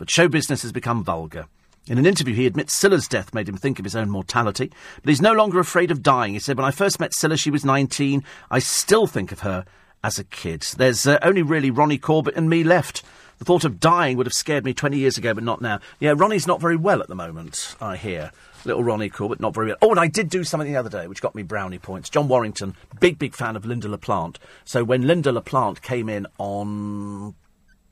but 0.00 0.08
show 0.08 0.28
business 0.28 0.62
has 0.62 0.72
become 0.72 1.04
vulgar. 1.04 1.44
In 1.86 1.98
an 1.98 2.06
interview, 2.06 2.34
he 2.34 2.46
admits 2.46 2.74
Cilla's 2.74 3.06
death 3.06 3.34
made 3.34 3.50
him 3.50 3.56
think 3.58 3.78
of 3.78 3.84
his 3.84 3.94
own 3.94 4.08
mortality, 4.08 4.72
but 5.02 5.10
he's 5.10 5.20
no 5.20 5.34
longer 5.34 5.60
afraid 5.60 5.90
of 5.90 6.02
dying. 6.02 6.32
He 6.32 6.38
said, 6.38 6.56
When 6.56 6.64
I 6.64 6.70
first 6.70 6.98
met 6.98 7.12
Cilla, 7.12 7.38
she 7.38 7.50
was 7.50 7.66
19. 7.66 8.24
I 8.50 8.60
still 8.60 9.06
think 9.06 9.30
of 9.30 9.40
her 9.40 9.66
as 10.02 10.18
a 10.18 10.24
kid. 10.24 10.62
There's 10.62 11.06
uh, 11.06 11.18
only 11.20 11.42
really 11.42 11.70
Ronnie 11.70 11.98
Corbett 11.98 12.34
and 12.34 12.48
me 12.48 12.64
left. 12.64 13.02
The 13.40 13.44
thought 13.44 13.64
of 13.64 13.78
dying 13.78 14.16
would 14.16 14.24
have 14.24 14.32
scared 14.32 14.64
me 14.64 14.72
20 14.72 14.96
years 14.96 15.18
ago, 15.18 15.34
but 15.34 15.44
not 15.44 15.60
now. 15.60 15.80
Yeah, 15.98 16.14
Ronnie's 16.16 16.46
not 16.46 16.62
very 16.62 16.76
well 16.76 17.02
at 17.02 17.08
the 17.08 17.14
moment, 17.14 17.76
I 17.78 17.96
hear. 17.96 18.32
Little 18.64 18.82
Ronnie 18.84 19.10
Corbett, 19.10 19.40
not 19.40 19.54
very 19.54 19.66
well. 19.66 19.76
Oh, 19.82 19.90
and 19.90 20.00
I 20.00 20.06
did 20.06 20.30
do 20.30 20.44
something 20.44 20.72
the 20.72 20.78
other 20.78 20.88
day 20.88 21.08
which 21.08 21.20
got 21.20 21.34
me 21.34 21.42
brownie 21.42 21.78
points. 21.78 22.08
John 22.08 22.26
Warrington, 22.26 22.74
big, 23.00 23.18
big 23.18 23.34
fan 23.34 23.54
of 23.54 23.64
Lynda 23.64 23.90
La 23.90 23.98
Plante. 23.98 24.40
So 24.64 24.82
when 24.82 25.02
Lynda 25.02 25.32
La 25.32 25.40
Plante 25.42 25.82
came 25.82 26.08
in 26.08 26.26
on 26.38 27.34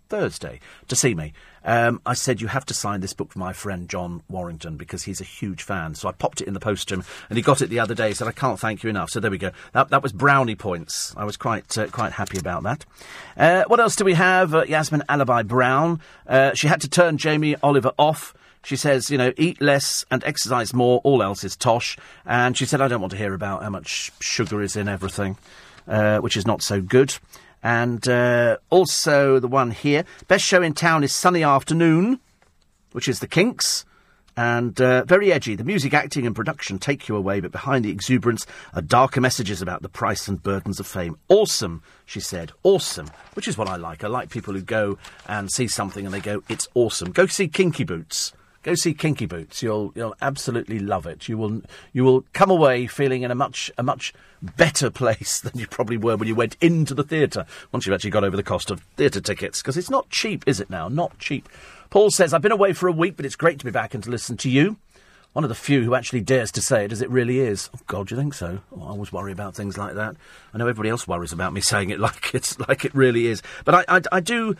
Thursday 0.08 0.60
to 0.88 0.96
see 0.96 1.14
me. 1.14 1.32
Um, 1.64 2.00
I 2.06 2.14
said, 2.14 2.40
You 2.40 2.46
have 2.48 2.64
to 2.66 2.74
sign 2.74 3.00
this 3.00 3.12
book 3.12 3.32
for 3.32 3.38
my 3.38 3.52
friend 3.52 3.88
John 3.88 4.22
Warrington 4.28 4.76
because 4.76 5.02
he's 5.04 5.20
a 5.20 5.24
huge 5.24 5.62
fan. 5.62 5.94
So 5.94 6.08
I 6.08 6.12
popped 6.12 6.40
it 6.40 6.48
in 6.48 6.54
the 6.54 6.60
post 6.60 6.88
to 6.88 6.94
him 6.94 7.04
and 7.28 7.36
he 7.36 7.42
got 7.42 7.60
it 7.60 7.68
the 7.68 7.80
other 7.80 7.94
day. 7.94 8.08
He 8.08 8.14
said, 8.14 8.28
I 8.28 8.32
can't 8.32 8.58
thank 8.58 8.82
you 8.82 8.90
enough. 8.90 9.10
So 9.10 9.20
there 9.20 9.30
we 9.30 9.38
go. 9.38 9.50
That, 9.72 9.90
that 9.90 10.02
was 10.02 10.12
brownie 10.12 10.54
points. 10.54 11.14
I 11.16 11.24
was 11.24 11.36
quite, 11.36 11.76
uh, 11.76 11.88
quite 11.88 12.12
happy 12.12 12.38
about 12.38 12.62
that. 12.62 12.84
Uh, 13.36 13.64
what 13.66 13.80
else 13.80 13.96
do 13.96 14.04
we 14.04 14.14
have? 14.14 14.54
Uh, 14.54 14.64
Yasmin 14.64 15.02
Alibhai-Brown. 15.08 16.00
Uh, 16.26 16.54
she 16.54 16.68
had 16.68 16.80
to 16.80 16.88
turn 16.88 17.18
Jamie 17.18 17.56
Oliver 17.62 17.92
off. 17.98 18.34
She 18.64 18.76
says, 18.76 19.10
you 19.10 19.18
know, 19.18 19.32
eat 19.36 19.60
less 19.60 20.04
and 20.10 20.24
exercise 20.24 20.74
more, 20.74 21.00
all 21.04 21.22
else 21.22 21.44
is 21.44 21.56
tosh. 21.56 21.96
And 22.26 22.56
she 22.56 22.64
said, 22.66 22.80
I 22.80 22.88
don't 22.88 23.00
want 23.00 23.12
to 23.12 23.18
hear 23.18 23.32
about 23.34 23.62
how 23.62 23.70
much 23.70 24.10
sugar 24.20 24.62
is 24.62 24.74
in 24.76 24.88
everything. 24.88 25.36
uh, 25.88 26.18
which 26.18 26.36
is 26.36 26.46
not 26.46 26.62
so 26.62 26.80
good. 26.80 27.14
And 27.62 28.06
uh, 28.08 28.58
also 28.70 29.38
the 29.38 29.48
one 29.48 29.70
here. 29.70 30.04
Best 30.28 30.44
show 30.44 30.62
in 30.62 30.74
town 30.74 31.04
is 31.04 31.12
Sunny 31.12 31.42
Afternoon, 31.42 32.20
which 32.92 33.08
is 33.08 33.20
the 33.20 33.26
Kinks. 33.26 33.84
And 34.36 34.80
uh, 34.80 35.02
very 35.04 35.32
edgy. 35.32 35.56
The 35.56 35.64
music, 35.64 35.92
acting, 35.92 36.24
and 36.24 36.36
production 36.36 36.78
take 36.78 37.08
you 37.08 37.16
away, 37.16 37.40
but 37.40 37.50
behind 37.50 37.84
the 37.84 37.90
exuberance 37.90 38.46
are 38.72 38.80
darker 38.80 39.20
messages 39.20 39.60
about 39.60 39.82
the 39.82 39.88
price 39.88 40.28
and 40.28 40.40
burdens 40.40 40.78
of 40.78 40.86
fame. 40.86 41.18
Awesome, 41.28 41.82
she 42.06 42.20
said. 42.20 42.52
Awesome, 42.62 43.10
which 43.34 43.48
is 43.48 43.58
what 43.58 43.68
I 43.68 43.74
like. 43.74 44.04
I 44.04 44.06
like 44.06 44.30
people 44.30 44.54
who 44.54 44.62
go 44.62 44.96
and 45.26 45.50
see 45.50 45.66
something 45.66 46.04
and 46.04 46.14
they 46.14 46.20
go, 46.20 46.44
"It's 46.48 46.68
awesome." 46.74 47.10
Go 47.10 47.26
see 47.26 47.48
Kinky 47.48 47.82
Boots. 47.82 48.32
Go 48.68 48.74
see 48.74 48.92
Kinky 48.92 49.24
Boots. 49.24 49.62
You'll 49.62 49.92
you'll 49.94 50.14
absolutely 50.20 50.78
love 50.78 51.06
it. 51.06 51.26
You 51.26 51.38
will 51.38 51.62
you 51.94 52.04
will 52.04 52.26
come 52.34 52.50
away 52.50 52.86
feeling 52.86 53.22
in 53.22 53.30
a 53.30 53.34
much 53.34 53.70
a 53.78 53.82
much 53.82 54.12
better 54.42 54.90
place 55.02 55.40
than 55.40 55.58
you 55.58 55.66
probably 55.66 55.96
were 55.96 56.18
when 56.18 56.28
you 56.28 56.34
went 56.34 56.58
into 56.60 56.92
the 56.94 57.02
theatre. 57.02 57.46
Once 57.72 57.86
you've 57.86 57.94
actually 57.94 58.10
got 58.10 58.24
over 58.24 58.36
the 58.36 58.42
cost 58.42 58.70
of 58.70 58.82
theatre 58.98 59.22
tickets, 59.22 59.62
because 59.62 59.78
it's 59.78 59.88
not 59.88 60.10
cheap, 60.10 60.44
is 60.46 60.60
it 60.60 60.68
now? 60.68 60.86
Not 60.86 61.18
cheap. 61.18 61.48
Paul 61.88 62.10
says, 62.10 62.34
I've 62.34 62.42
been 62.42 62.52
away 62.52 62.74
for 62.74 62.88
a 62.88 62.92
week, 62.92 63.16
but 63.16 63.24
it's 63.24 63.36
great 63.36 63.58
to 63.58 63.64
be 63.64 63.70
back 63.70 63.94
and 63.94 64.04
to 64.04 64.10
listen 64.10 64.36
to 64.36 64.50
you. 64.50 64.76
One 65.32 65.44
of 65.44 65.48
the 65.48 65.54
few 65.54 65.82
who 65.82 65.94
actually 65.94 66.20
dares 66.20 66.52
to 66.52 66.60
say 66.60 66.84
it 66.84 66.92
as 66.92 67.00
it 67.00 67.08
really 67.08 67.40
is. 67.40 67.70
Oh, 67.74 67.80
God, 67.86 68.10
you 68.10 68.18
think 68.18 68.34
so? 68.34 68.58
Oh, 68.70 68.82
I 68.82 68.88
always 68.88 69.10
worry 69.10 69.32
about 69.32 69.54
things 69.54 69.78
like 69.78 69.94
that. 69.94 70.14
I 70.52 70.58
know 70.58 70.66
everybody 70.66 70.90
else 70.90 71.08
worries 71.08 71.32
about 71.32 71.54
me 71.54 71.62
saying 71.62 71.88
it 71.88 72.00
like 72.00 72.34
it's 72.34 72.60
like 72.60 72.84
it 72.84 72.94
really 72.94 73.28
is. 73.28 73.42
But 73.64 73.76
I, 73.76 73.96
I, 73.96 74.02
I 74.12 74.20
do. 74.20 74.56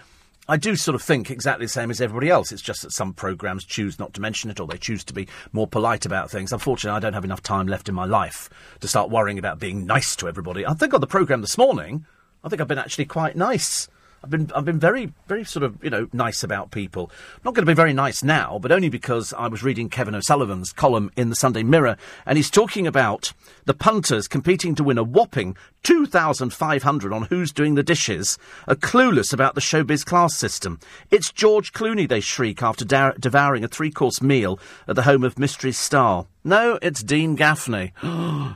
I 0.51 0.57
do 0.57 0.76
sort 0.76 0.94
of 0.94 1.03
think 1.03 1.30
exactly 1.30 1.66
the 1.66 1.70
same 1.70 1.90
as 1.90 2.01
everybody 2.01 2.30
else. 2.30 2.53
It's 2.53 2.62
just 2.62 2.80
that 2.80 2.92
some 2.92 3.12
programmes 3.12 3.66
choose 3.66 3.99
not 3.99 4.14
to 4.14 4.22
mention 4.22 4.51
it 4.51 4.59
or 4.59 4.66
they 4.66 4.78
choose 4.78 5.05
to 5.05 5.12
be 5.12 5.28
more 5.53 5.66
polite 5.66 6.07
about 6.07 6.30
things. 6.30 6.53
Unfortunately, 6.53 6.96
I 6.96 7.01
don't 7.01 7.12
have 7.12 7.24
enough 7.24 7.42
time 7.42 7.66
left 7.66 7.86
in 7.86 7.94
my 7.94 8.07
life 8.07 8.49
to 8.80 8.88
start 8.88 9.11
worrying 9.11 9.38
about 9.38 9.59
being 9.59 9.84
nice 9.84 10.16
to 10.16 10.26
everybody. 10.26 10.66
I 10.66 10.72
think 10.72 10.94
on 10.94 11.03
the 11.03 11.07
programme 11.07 11.42
this 11.42 11.59
morning, 11.59 12.07
I 12.42 12.49
think 12.49 12.62
I've 12.62 12.68
been 12.68 12.78
actually 12.78 13.05
quite 13.05 13.36
nice. 13.36 13.88
I've 14.23 14.31
been 14.31 14.51
I've 14.55 14.64
been 14.64 14.81
very 14.81 15.12
very 15.29 15.45
sort 15.45 15.62
of 15.62 15.83
you 15.83 15.91
know 15.91 16.09
nice 16.12 16.43
about 16.43 16.71
people. 16.71 17.11
I'm 17.37 17.43
not 17.45 17.55
going 17.55 17.64
to 17.64 17.71
be 17.71 17.75
very 17.75 17.93
nice 17.93 18.23
now, 18.23 18.59
but 18.61 18.73
only 18.73 18.89
because 18.89 19.33
I 19.33 19.47
was 19.49 19.62
reading 19.62 19.89
Kevin 19.89 20.14
O'Sullivan's 20.14 20.73
column 20.73 21.11
in 21.16 21.31
the 21.31 21.37
Sunday 21.37 21.62
Mirror, 21.62 21.97
and 22.27 22.37
he's 22.37 22.51
talking 22.51 22.87
about 22.87 23.33
the 23.66 23.75
punters 23.75 24.27
competing 24.27 24.75
to 24.75 24.85
win 24.85 24.99
a 24.99 25.05
whopping 25.05 25.57
two 25.83 26.05
thousand 26.07 26.53
five 26.53 26.83
hundred 26.83 27.12
on 27.12 27.23
Who's 27.23 27.53
Doing 27.53 27.77
the 27.77 27.83
Dishes, 27.83 28.39
are 28.66 28.75
clueless 28.75 29.33
about 29.33 29.55
the 29.55 29.61
showbiz 29.61 30.05
class 30.05 30.35
system. 30.35 30.81
It's 31.11 31.33
George 31.33 31.73
Clooney 31.73 32.09
they 32.09 32.21
shriek 32.21 32.62
after 32.62 32.85
da- 32.85 33.12
devouring 33.19 33.62
a 33.64 33.69
three 33.69 33.91
course 33.91 34.21
meal 34.21 34.59
at 34.89 34.97
the 34.97 35.03
home 35.03 35.23
of 35.23 35.39
Mystery 35.39 35.73
Star. 35.73 36.27
No, 36.49 36.78
it's 36.80 37.03
Dean 37.03 37.34
Gaffney. 37.34 37.92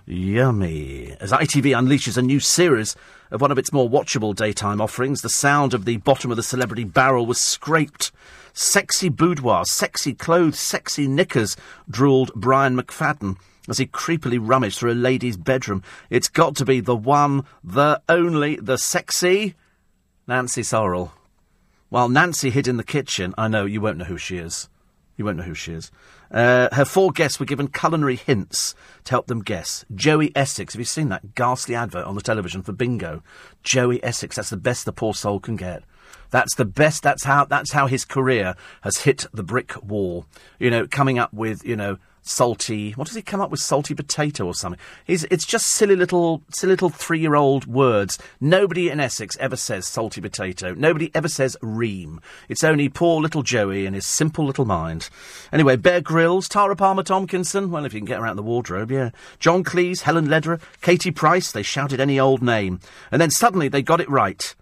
Yummy. 0.07 1.15
As 1.21 1.31
ITV 1.31 1.77
unleashes 1.77 2.17
a 2.17 2.23
new 2.23 2.41
series 2.41 2.97
of 3.31 3.43
one 3.43 3.51
of 3.51 3.59
its 3.59 3.71
more 3.71 3.87
watchable 3.87 4.35
daytime 4.35 4.81
offerings, 4.81 5.21
the 5.21 5.29
sound 5.29 5.75
of 5.75 5.85
the 5.85 5.99
bottom 5.99 6.31
of 6.31 6.39
the 6.39 6.43
celebrity 6.43 6.85
barrel 6.85 7.27
was 7.27 7.39
scraped. 7.39 8.11
Sexy 8.55 9.11
boudoir, 9.11 9.67
sexy 9.67 10.15
clothes, 10.15 10.59
sexy 10.59 11.07
knickers, 11.07 11.55
drooled 11.91 12.33
Brian 12.35 12.79
McFadden 12.79 13.37
as 13.69 13.77
he 13.77 13.85
creepily 13.85 14.39
rummaged 14.41 14.79
through 14.79 14.93
a 14.93 14.95
lady's 14.95 15.37
bedroom. 15.37 15.83
It's 16.09 16.29
got 16.29 16.57
to 16.57 16.65
be 16.65 16.81
the 16.81 16.97
one, 16.97 17.45
the 17.63 18.01
only, 18.09 18.57
the 18.57 18.79
sexy 18.79 19.55
Nancy 20.27 20.63
Sorrell. 20.63 21.11
While 21.91 22.09
Nancy 22.09 22.49
hid 22.49 22.69
in 22.69 22.79
the 22.79 22.85
kitchen, 22.85 23.35
I 23.37 23.49
know 23.49 23.67
you 23.67 23.83
won't 23.83 23.99
know 23.99 24.07
who 24.07 24.17
she 24.17 24.39
is. 24.39 24.71
You 25.19 25.27
won't 25.27 25.37
know 25.37 25.45
who 25.45 25.55
she 25.55 25.73
is. 25.75 25.91
Uh, 26.33 26.69
her 26.73 26.85
four 26.85 27.13
guests 27.13 27.39
were 27.39 27.47
given 27.47 27.69
culinary 27.69 28.17
hints 28.17 28.75
to 29.05 29.11
help 29.11 29.27
them 29.27 29.43
guess. 29.43 29.85
Joey 29.95 30.33
Essex, 30.35 30.73
have 30.73 30.81
you 30.81 30.87
seen 30.87 31.11
that 31.11 31.35
ghastly 31.35 31.75
advert 31.75 32.07
on 32.07 32.15
the 32.15 32.23
television 32.23 32.63
for 32.63 32.73
bingo? 32.73 33.23
Joey 33.63 34.03
Essex, 34.03 34.37
that's 34.37 34.51
the 34.51 34.57
best 34.57 34.87
the 34.87 34.93
poor 34.93 35.13
soul 35.13 35.39
can 35.41 35.57
get. 35.57 35.85
That's 36.31 36.55
the 36.55 36.65
best. 36.65 37.03
That's 37.03 37.25
how. 37.25 37.45
That's 37.45 37.73
how 37.73 37.87
his 37.87 38.05
career 38.05 38.57
has 38.81 38.99
hit 38.99 39.27
the 39.33 39.43
brick 39.43 39.81
wall. 39.83 40.25
You 40.59 40.71
know, 40.71 40.87
coming 40.87 41.19
up 41.19 41.33
with 41.33 41.65
you 41.65 41.77
know 41.77 41.99
salty. 42.23 42.93
What 42.93 43.07
does 43.09 43.17
he 43.17 43.23
come 43.23 43.41
up 43.41 43.51
with? 43.51 43.61
Salty 43.61 43.95
potato 43.95 44.47
or 44.47 44.55
something? 44.55 44.81
He's, 45.05 45.25
it's 45.25 45.45
just 45.45 45.67
silly 45.67 45.97
little, 45.97 46.43
silly 46.51 46.73
little 46.73 46.89
three-year-old 46.89 47.67
words. 47.67 48.19
Nobody 48.41 48.89
in 48.89 49.01
Essex 49.01 49.37
ever 49.39 49.57
says 49.57 49.87
salty 49.87 50.21
potato. 50.21 50.75
Nobody 50.75 51.11
ever 51.15 51.29
says 51.29 51.57
ream. 51.61 52.21
It's 52.49 52.65
only 52.65 52.89
poor 52.89 53.21
little 53.21 53.43
Joey 53.43 53.87
and 53.87 53.95
his 53.95 54.07
simple 54.07 54.45
little 54.45 54.65
mind. 54.65 55.11
Anyway, 55.53 55.77
Bear 55.77 56.01
Grylls, 56.01 56.49
Tara 56.49 56.77
Palmer 56.77 57.03
Tomkinson. 57.03 57.71
Well, 57.71 57.85
if 57.85 57.93
you 57.93 58.01
can 58.01 58.07
get 58.07 58.19
her 58.19 58.27
out 58.27 58.33
of 58.33 58.37
the 58.37 58.43
wardrobe, 58.43 58.91
yeah. 58.91 59.11
John 59.39 59.65
Cleese, 59.65 60.03
Helen 60.03 60.29
Lederer, 60.29 60.61
Katie 60.81 61.11
Price. 61.11 61.53
They 61.53 61.63
shouted 61.63 62.01
any 62.01 62.19
old 62.19 62.43
name, 62.43 62.81
and 63.11 63.21
then 63.21 63.31
suddenly 63.31 63.69
they 63.69 63.83
got 63.83 64.01
it 64.01 64.09
right. 64.09 64.55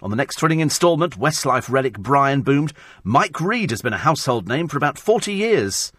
On 0.00 0.10
the 0.10 0.16
next 0.16 0.40
thrilling 0.40 0.58
instalment, 0.58 1.16
Westlife 1.18 1.70
relic 1.70 1.96
Brian 1.96 2.42
boomed. 2.42 2.72
Mike 3.04 3.40
Read 3.40 3.70
has 3.70 3.82
been 3.82 3.92
a 3.92 3.98
household 3.98 4.48
name 4.48 4.66
for 4.66 4.76
about 4.76 4.98
40 4.98 5.32
years 5.32 5.92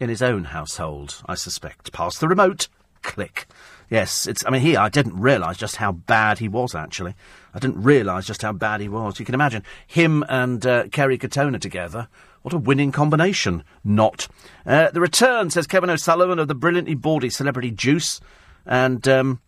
in 0.00 0.08
his 0.08 0.22
own 0.22 0.44
household, 0.44 1.22
I 1.26 1.34
suspect. 1.34 1.92
Pass 1.92 2.18
the 2.18 2.28
remote. 2.28 2.68
Click. 3.02 3.46
Yes, 3.90 4.26
it's. 4.26 4.44
I 4.44 4.50
mean, 4.50 4.60
he. 4.60 4.76
I 4.76 4.88
didn't 4.88 5.18
realise 5.18 5.56
just 5.56 5.76
how 5.76 5.92
bad 5.92 6.38
he 6.38 6.48
was. 6.48 6.74
Actually, 6.74 7.14
I 7.54 7.58
didn't 7.58 7.82
realise 7.82 8.26
just 8.26 8.42
how 8.42 8.52
bad 8.52 8.80
he 8.80 8.88
was. 8.88 9.18
You 9.18 9.24
can 9.24 9.34
imagine 9.34 9.62
him 9.86 10.24
and 10.28 10.64
uh, 10.66 10.88
Kerry 10.88 11.16
Katona 11.16 11.60
together. 11.60 12.08
What 12.42 12.54
a 12.54 12.58
winning 12.58 12.92
combination. 12.92 13.64
Not. 13.84 14.28
Uh, 14.66 14.90
the 14.90 15.00
return, 15.00 15.50
says 15.50 15.66
Kevin 15.66 15.90
O'Sullivan, 15.90 16.38
of 16.38 16.48
the 16.48 16.54
brilliantly 16.54 16.94
bawdy 16.94 17.30
celebrity 17.30 17.70
Juice, 17.70 18.20
and 18.66 19.06
um, 19.08 19.40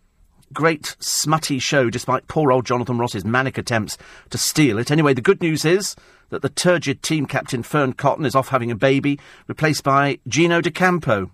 great 0.53 0.97
smutty 1.01 1.59
show, 1.59 1.91
despite 1.91 2.27
poor 2.27 2.51
old 2.51 2.65
Jonathan 2.65 2.99
Ross's 2.99 3.25
manic 3.25 3.59
attempts 3.59 3.99
to 4.31 4.39
steal 4.39 4.79
it. 4.79 4.91
Anyway, 4.91 5.13
the 5.13 5.21
good 5.21 5.43
news 5.43 5.65
is 5.65 5.97
that 6.31 6.43
the 6.43 6.49
turgid 6.49 7.03
team 7.03 7.27
captain 7.27 7.63
Fearne 7.63 7.93
Cotton 7.93 8.25
is 8.25 8.35
off 8.35 8.49
having 8.49 8.71
a 8.71 8.77
baby, 8.77 9.19
replaced 9.47 9.85
by 9.85 10.19
Gino 10.27 10.61
D'Acampo. 10.61 11.31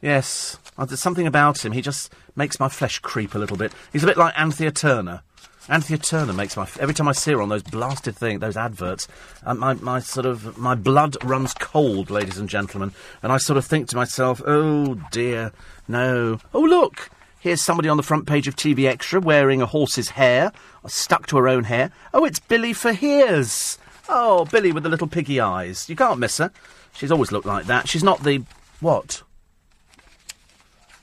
Yes, 0.00 0.58
uh, 0.78 0.84
there's 0.84 1.00
something 1.00 1.26
about 1.26 1.64
him. 1.64 1.72
He 1.72 1.82
just 1.82 2.12
makes 2.36 2.60
my 2.60 2.68
flesh 2.68 2.98
creep 3.00 3.34
a 3.34 3.38
little 3.38 3.56
bit. 3.56 3.72
He's 3.92 4.04
a 4.04 4.06
bit 4.06 4.18
like 4.18 4.38
Anthea 4.38 4.70
Turner. 4.70 5.22
Anthea 5.68 5.98
Turner 5.98 6.32
makes 6.32 6.56
my 6.56 6.68
every 6.78 6.94
time 6.94 7.08
I 7.08 7.12
see 7.12 7.32
her 7.32 7.42
on 7.42 7.48
those 7.48 7.64
blasted 7.64 8.14
thing, 8.14 8.38
those 8.38 8.56
adverts, 8.56 9.08
uh, 9.44 9.54
my 9.54 9.74
my 9.74 9.98
sort 9.98 10.24
of 10.24 10.56
my 10.56 10.76
blood 10.76 11.16
runs 11.24 11.54
cold, 11.54 12.08
ladies 12.08 12.38
and 12.38 12.48
gentlemen, 12.48 12.92
and 13.20 13.32
I 13.32 13.38
sort 13.38 13.56
of 13.56 13.64
think 13.64 13.88
to 13.88 13.96
myself, 13.96 14.40
oh 14.46 14.94
dear, 15.10 15.50
no. 15.88 16.38
Oh 16.54 16.60
look, 16.60 17.10
here's 17.40 17.60
somebody 17.60 17.88
on 17.88 17.96
the 17.96 18.04
front 18.04 18.26
page 18.28 18.46
of 18.46 18.54
TV 18.54 18.86
Extra 18.86 19.20
wearing 19.20 19.60
a 19.60 19.66
horse's 19.66 20.10
hair, 20.10 20.52
stuck 20.86 21.26
to 21.28 21.36
her 21.36 21.48
own 21.48 21.64
hair. 21.64 21.90
Oh, 22.14 22.24
it's 22.24 22.38
Billie 22.38 22.72
Faiers. 22.72 23.76
Oh, 24.08 24.44
Billie 24.46 24.72
with 24.72 24.82
the 24.82 24.88
little 24.88 25.08
piggy 25.08 25.40
eyes. 25.40 25.88
You 25.88 25.96
can't 25.96 26.18
miss 26.18 26.38
her. 26.38 26.52
She's 26.92 27.10
always 27.10 27.32
looked 27.32 27.46
like 27.46 27.66
that. 27.66 27.88
She's 27.88 28.04
not 28.04 28.22
the 28.22 28.42
what? 28.80 29.22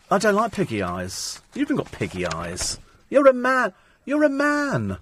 I 0.10 0.18
don't 0.18 0.36
like 0.36 0.52
piggy 0.52 0.82
eyes. 0.82 1.42
You 1.54 1.62
haven't 1.62 1.78
got 1.78 1.92
piggy 1.92 2.26
eyes. 2.28 2.80
You're 3.10 3.28
a 3.28 3.34
man. 3.34 3.74
You're 4.06 4.24
a 4.24 4.30
man. 4.30 4.98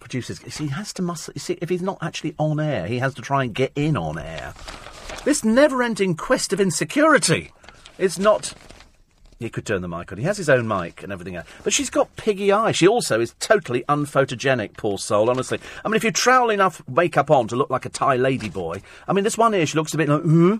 Producers, 0.00 0.40
he 0.58 0.68
has 0.68 0.92
to 0.94 1.02
muscle. 1.02 1.32
You 1.34 1.40
see, 1.40 1.58
if 1.60 1.68
he's 1.68 1.82
not 1.82 1.98
actually 2.02 2.34
on 2.38 2.58
air, 2.58 2.86
he 2.86 2.98
has 2.98 3.14
to 3.14 3.22
try 3.22 3.44
and 3.44 3.54
get 3.54 3.72
in 3.76 3.96
on 3.96 4.18
air. 4.18 4.54
This 5.24 5.44
never-ending 5.44 6.16
quest 6.16 6.52
of 6.52 6.60
insecurity 6.60 7.52
is 7.98 8.18
not. 8.18 8.54
He 9.42 9.50
could 9.50 9.66
turn 9.66 9.82
the 9.82 9.88
mic 9.88 10.12
on. 10.12 10.18
He 10.18 10.24
has 10.24 10.36
his 10.36 10.48
own 10.48 10.68
mic 10.68 11.02
and 11.02 11.12
everything 11.12 11.36
else. 11.36 11.46
But 11.64 11.72
she's 11.72 11.90
got 11.90 12.14
piggy 12.16 12.52
eyes. 12.52 12.76
She 12.76 12.86
also 12.86 13.20
is 13.20 13.34
totally 13.40 13.82
unphotogenic, 13.88 14.76
poor 14.76 14.98
soul, 14.98 15.28
honestly. 15.28 15.58
I 15.84 15.88
mean, 15.88 15.96
if 15.96 16.04
you 16.04 16.12
trowel 16.12 16.50
enough 16.50 16.82
makeup 16.88 17.30
on 17.30 17.48
to 17.48 17.56
look 17.56 17.70
like 17.70 17.84
a 17.84 17.88
Thai 17.88 18.16
lady 18.16 18.48
boy, 18.48 18.82
I 19.08 19.12
mean, 19.12 19.24
this 19.24 19.36
one 19.36 19.52
here, 19.52 19.66
she 19.66 19.76
looks 19.76 19.94
a 19.94 19.96
bit 19.96 20.08
like, 20.08 20.22
hmm? 20.22 20.56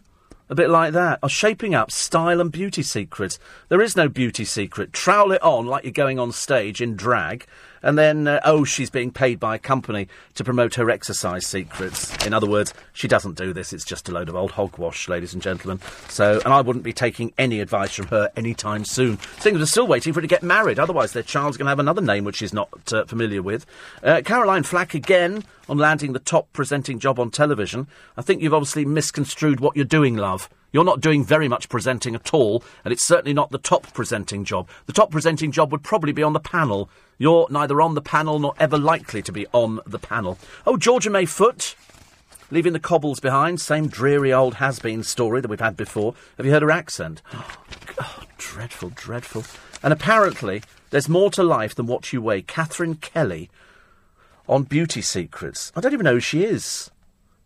A 0.49 0.55
bit 0.55 0.68
like 0.68 0.93
that. 0.93 1.20
Are 1.22 1.28
shaping 1.28 1.74
up 1.74 1.91
style 1.91 2.41
and 2.41 2.53
beauty 2.53 2.83
secrets. 2.83 3.39
There 3.68 3.80
is 3.80 3.97
no 3.97 4.09
beauty 4.09 4.45
secret. 4.45 4.93
Trowel 4.93 5.33
it 5.33 5.43
on 5.43 5.66
like 5.66 5.85
you're 5.85 5.93
going 5.93 6.18
on 6.18 6.33
stage 6.33 6.83
in 6.83 6.97
drag, 6.97 7.47
and 7.83 7.99
then, 7.99 8.28
uh, 8.28 8.41
oh, 8.45 8.64
she's 8.64 8.91
being 8.91 9.11
paid 9.11 9.41
by 9.41 9.57
a 9.57 9.59
company 9.59 10.09
to 10.35 10.45
promote 10.45 10.74
her 10.76 10.91
exercise 10.91 11.47
secrets. 11.47 12.26
In 12.26 12.33
other 12.33 12.49
words, 12.49 12.72
she 12.93 13.09
doesn't 13.09 13.37
do 13.37 13.53
this. 13.53 13.72
It's 13.72 13.85
just 13.85 14.09
a 14.09 14.12
load 14.12 14.28
of 14.28 14.37
old 14.37 14.53
hogwash, 14.53 15.09
ladies 15.09 15.35
and 15.35 15.43
gentlemen. 15.43 15.80
So, 16.09 16.41
and 16.45 16.53
I 16.53 16.61
wouldn't 16.61 16.85
be 16.85 16.93
taking 16.93 17.33
any 17.39 17.61
advice 17.61 17.95
from 17.95 18.07
her 18.09 18.30
anytime 18.37 18.85
soon. 18.85 19.18
Seeing 19.39 19.57
they're 19.57 19.66
still 19.66 19.87
waiting 19.87 20.12
for 20.12 20.18
her 20.18 20.22
to 20.22 20.28
get 20.28 20.43
married. 20.43 20.78
Otherwise, 20.78 21.12
their 21.12 21.22
child's 21.22 21.57
going 21.57 21.66
to 21.66 21.70
have 21.70 21.78
another 21.78 22.03
name 22.03 22.24
which 22.24 22.37
she's 22.37 22.55
not 22.55 22.70
uh, 22.93 23.05
familiar 23.05 23.43
with. 23.43 23.66
Uh, 24.03 24.22
Caroline 24.24 24.62
Flack 24.62 24.95
again 24.95 25.45
on 25.68 25.78
landing 25.78 26.12
the 26.12 26.18
top 26.18 26.53
presenting 26.53 26.99
job 26.99 27.18
on 27.18 27.30
television. 27.30 27.87
I 28.16 28.22
think 28.22 28.43
you've 28.43 28.55
obviously 28.55 28.85
misconstrued 28.85 29.61
what 29.61 29.76
you're 29.76 29.85
doing, 29.85 30.16
love. 30.16 30.49
You're 30.73 30.85
not 30.85 31.01
doing 31.01 31.25
very 31.25 31.49
much 31.49 31.68
presenting 31.68 32.14
at 32.14 32.33
all, 32.33 32.64
and 32.85 32.93
it's 32.93 33.05
certainly 33.05 33.35
not 33.35 33.51
the 33.51 33.59
top 33.59 33.93
presenting 33.93 34.45
job. 34.45 34.68
The 34.87 34.93
top 34.93 35.11
presenting 35.11 35.53
job 35.53 35.70
would 35.70 35.83
probably 35.83 36.12
be 36.12 36.23
on 36.23 36.33
the 36.33 36.41
panel. 36.41 36.89
You're 37.18 37.47
neither 37.51 37.81
on 37.83 37.95
the 37.95 38.01
panel 38.01 38.39
nor 38.39 38.55
ever 38.59 38.79
likely 38.79 39.20
to 39.23 39.33
be 39.33 39.47
on 39.53 39.81
the 39.87 39.99
panel. 39.99 40.39
Oh, 40.66 40.79
Georgia 40.79 41.11
May 41.11 41.27
Foote, 41.27 41.75
leaving 42.51 42.73
the 42.73 42.81
cobbles 42.81 43.20
behind. 43.20 43.61
Same 43.61 43.87
dreary 43.87 44.33
old 44.33 44.55
has 44.55 44.79
been 44.79 45.03
story 45.03 45.43
that 45.43 45.49
we've 45.49 45.61
had 45.61 45.77
before. 45.77 46.14
Have 46.39 46.47
you 46.47 46.53
heard 46.53 46.62
her 46.62 46.70
accent? 46.70 47.23
Oh, 48.01 48.23
dreadful, 48.39 48.91
dreadful. 48.95 49.45
And 49.83 49.93
apparently, 49.93 50.62
there's 50.89 51.11
more 51.11 51.31
to 51.33 51.43
life 51.43 51.75
than 51.75 51.87
what 51.87 52.11
you 52.11 52.23
weigh. 52.23 52.41
Katherine 52.41 52.95
Kelly 52.95 53.51
on 54.49 54.62
Beauty 54.62 55.03
Secrets. 55.03 55.70
I 55.77 55.81
don't 55.81 55.93
even 55.93 56.05
know 56.05 56.14
who 56.14 56.20
she 56.20 56.43
is. 56.43 56.91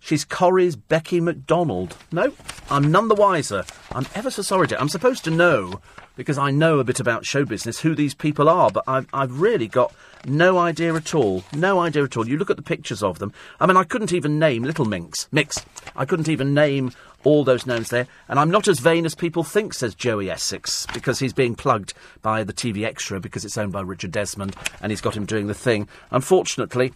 She's 0.07 0.25
Corrie's 0.25 0.77
Becky 0.77 1.21
McDonald. 1.21 1.97
No, 2.13 2.33
I'm 2.71 2.93
none 2.93 3.09
the 3.09 3.17
wiser. 3.17 3.65
I'm 3.91 4.07
ever 4.15 4.31
so 4.31 4.41
sorry. 4.41 4.69
To, 4.69 4.81
I'm 4.81 4.89
supposed 4.89 5.25
to 5.25 5.33
know 5.33 5.81
because 6.15 6.39
I 6.39 6.53
know 6.53 6.79
a 6.79 6.85
bit 6.85 7.01
about 7.01 7.27
show 7.27 7.45
business 7.45 7.81
who 7.81 7.97
these 7.97 8.15
people 8.15 8.49
are, 8.49 8.71
but 8.71 8.85
I've, 8.87 9.09
I've 9.13 9.41
really 9.41 9.67
got 9.67 9.93
no 10.25 10.59
idea 10.59 10.95
at 10.95 11.13
all. 11.13 11.43
No 11.53 11.81
idea 11.81 12.05
at 12.05 12.17
all. 12.17 12.29
You 12.29 12.39
look 12.39 12.51
at 12.51 12.57
the 12.57 12.63
pictures 12.63 13.03
of 13.03 13.19
them. 13.19 13.33
I 13.59 13.67
mean, 13.67 13.77
I 13.77 13.83
couldn't 13.83 14.13
even 14.13 14.39
name 14.39 14.63
Little 14.63 14.85
Minx. 14.85 15.27
Mix. 15.33 15.67
I 15.97 16.05
couldn't 16.05 16.29
even 16.29 16.55
name 16.55 16.93
all 17.25 17.43
those 17.43 17.67
names 17.67 17.89
there. 17.89 18.07
And 18.29 18.39
I'm 18.39 18.53
not 18.53 18.69
as 18.69 18.79
vain 18.79 19.07
as 19.07 19.17
people 19.17 19.43
think, 19.43 19.75
says 19.75 19.97
Joey 19.97 20.31
Essex, 20.31 20.87
because 20.95 21.19
he's 21.19 21.33
being 21.33 21.57
plugged 21.57 21.95
by 22.23 22.45
the 22.45 22.53
TV 22.53 22.85
Extra 22.85 23.19
because 23.19 23.45
it's 23.45 23.59
owned 23.59 23.73
by 23.73 23.81
Richard 23.81 24.13
Desmond 24.13 24.55
and 24.81 24.93
he's 24.93 25.01
got 25.01 25.17
him 25.17 25.27
doing 25.27 25.49
the 25.49 25.53
thing. 25.53 25.89
Unfortunately, 26.13 26.93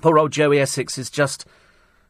poor 0.00 0.18
old 0.18 0.32
Joey 0.32 0.60
Essex 0.60 0.96
is 0.96 1.10
just 1.10 1.44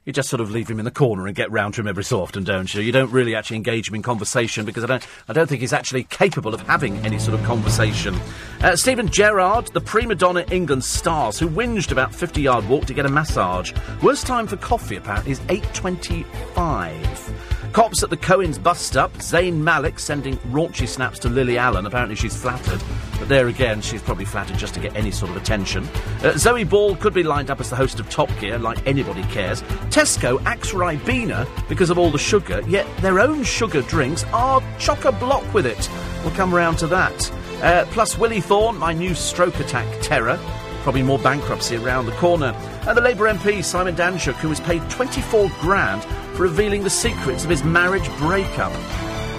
you 0.04 0.12
just 0.12 0.28
sort 0.28 0.40
of 0.40 0.50
leave 0.50 0.68
him 0.68 0.80
in 0.80 0.84
the 0.84 0.90
corner 0.90 1.28
and 1.28 1.36
get 1.36 1.48
round 1.52 1.74
to 1.74 1.80
him 1.80 1.86
every 1.86 2.02
so 2.02 2.20
often, 2.20 2.42
don't 2.42 2.74
you? 2.74 2.80
You 2.80 2.90
don't 2.90 3.12
really 3.12 3.36
actually 3.36 3.58
engage 3.58 3.88
him 3.88 3.94
in 3.94 4.02
conversation 4.02 4.64
because 4.64 4.82
I 4.82 4.88
don't, 4.88 5.06
I 5.28 5.32
don't 5.32 5.48
think 5.48 5.60
he's 5.60 5.72
actually 5.72 6.02
capable 6.04 6.52
of 6.52 6.60
having 6.62 6.98
any 7.06 7.20
sort 7.20 7.38
of 7.38 7.46
conversation. 7.46 8.16
Uh, 8.62 8.74
Steven 8.74 9.08
Gerrard, 9.08 9.68
the 9.68 9.80
prima 9.80 10.16
donna 10.16 10.44
England 10.50 10.84
stars, 10.84 11.38
who 11.38 11.48
whinged 11.48 11.92
about 11.92 12.10
50-yard 12.10 12.68
walk 12.68 12.86
to 12.86 12.94
get 12.94 13.06
a 13.06 13.08
massage. 13.08 13.72
Worst 14.02 14.26
time 14.26 14.48
for 14.48 14.56
coffee, 14.56 14.96
apparently, 14.96 15.30
is 15.32 15.40
8.25. 15.40 17.61
Cops 17.72 18.02
at 18.02 18.10
the 18.10 18.18
Cohen's 18.18 18.58
bus 18.58 18.78
stop. 18.78 19.12
Zayn 19.14 19.54
Malik 19.54 19.98
sending 19.98 20.36
raunchy 20.50 20.86
snaps 20.86 21.18
to 21.20 21.30
Lily 21.30 21.56
Allen. 21.56 21.86
Apparently 21.86 22.14
she's 22.14 22.36
flattered. 22.36 22.82
But 23.18 23.30
there 23.30 23.48
again, 23.48 23.80
she's 23.80 24.02
probably 24.02 24.26
flattered 24.26 24.58
just 24.58 24.74
to 24.74 24.80
get 24.80 24.94
any 24.94 25.10
sort 25.10 25.30
of 25.30 25.38
attention. 25.38 25.88
Uh, 26.22 26.36
Zoe 26.36 26.64
Ball 26.64 26.96
could 26.96 27.14
be 27.14 27.22
lined 27.22 27.50
up 27.50 27.60
as 27.60 27.70
the 27.70 27.76
host 27.76 27.98
of 27.98 28.10
Top 28.10 28.28
Gear, 28.40 28.58
like 28.58 28.86
anybody 28.86 29.22
cares. 29.24 29.62
Tesco 29.88 30.42
axe 30.44 30.72
Ribena 30.72 31.48
because 31.66 31.88
of 31.88 31.98
all 31.98 32.10
the 32.10 32.18
sugar, 32.18 32.60
yet 32.68 32.86
their 32.98 33.20
own 33.20 33.42
sugar 33.42 33.80
drinks 33.82 34.24
are 34.34 34.62
chock-a-block 34.78 35.54
with 35.54 35.64
it. 35.64 35.88
We'll 36.22 36.34
come 36.34 36.54
round 36.54 36.78
to 36.80 36.86
that. 36.88 37.32
Uh, 37.62 37.86
plus 37.90 38.18
Willie 38.18 38.42
Thorne, 38.42 38.76
my 38.76 38.92
new 38.92 39.14
stroke 39.14 39.60
attack 39.60 39.86
terror. 40.02 40.38
Probably 40.82 41.02
more 41.02 41.18
bankruptcy 41.18 41.76
around 41.76 42.06
the 42.06 42.12
corner. 42.12 42.54
And 42.86 42.96
the 42.96 43.00
Labour 43.00 43.32
MP, 43.32 43.62
Simon 43.64 43.94
Danczuk, 43.94 44.34
who 44.34 44.48
was 44.48 44.60
paid 44.60 44.82
24 44.90 45.50
grand 45.60 46.04
for 46.34 46.42
revealing 46.42 46.82
the 46.82 46.90
secrets 46.90 47.44
of 47.44 47.50
his 47.50 47.62
marriage 47.62 48.08
breakup. 48.18 48.72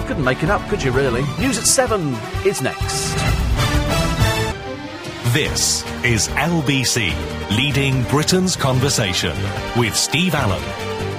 Couldn't 0.07 0.23
make 0.23 0.43
it 0.43 0.49
up, 0.49 0.61
could 0.69 0.81
you 0.81 0.91
really? 0.91 1.23
News 1.39 1.57
at 1.57 1.65
7 1.65 2.15
is 2.45 2.61
next. 2.61 3.13
This 5.33 5.83
is 6.03 6.27
LBC, 6.29 7.11
leading 7.57 8.03
Britain's 8.03 8.55
conversation 8.55 9.35
with 9.75 9.95
Steve 9.95 10.35
Allen. 10.35 10.63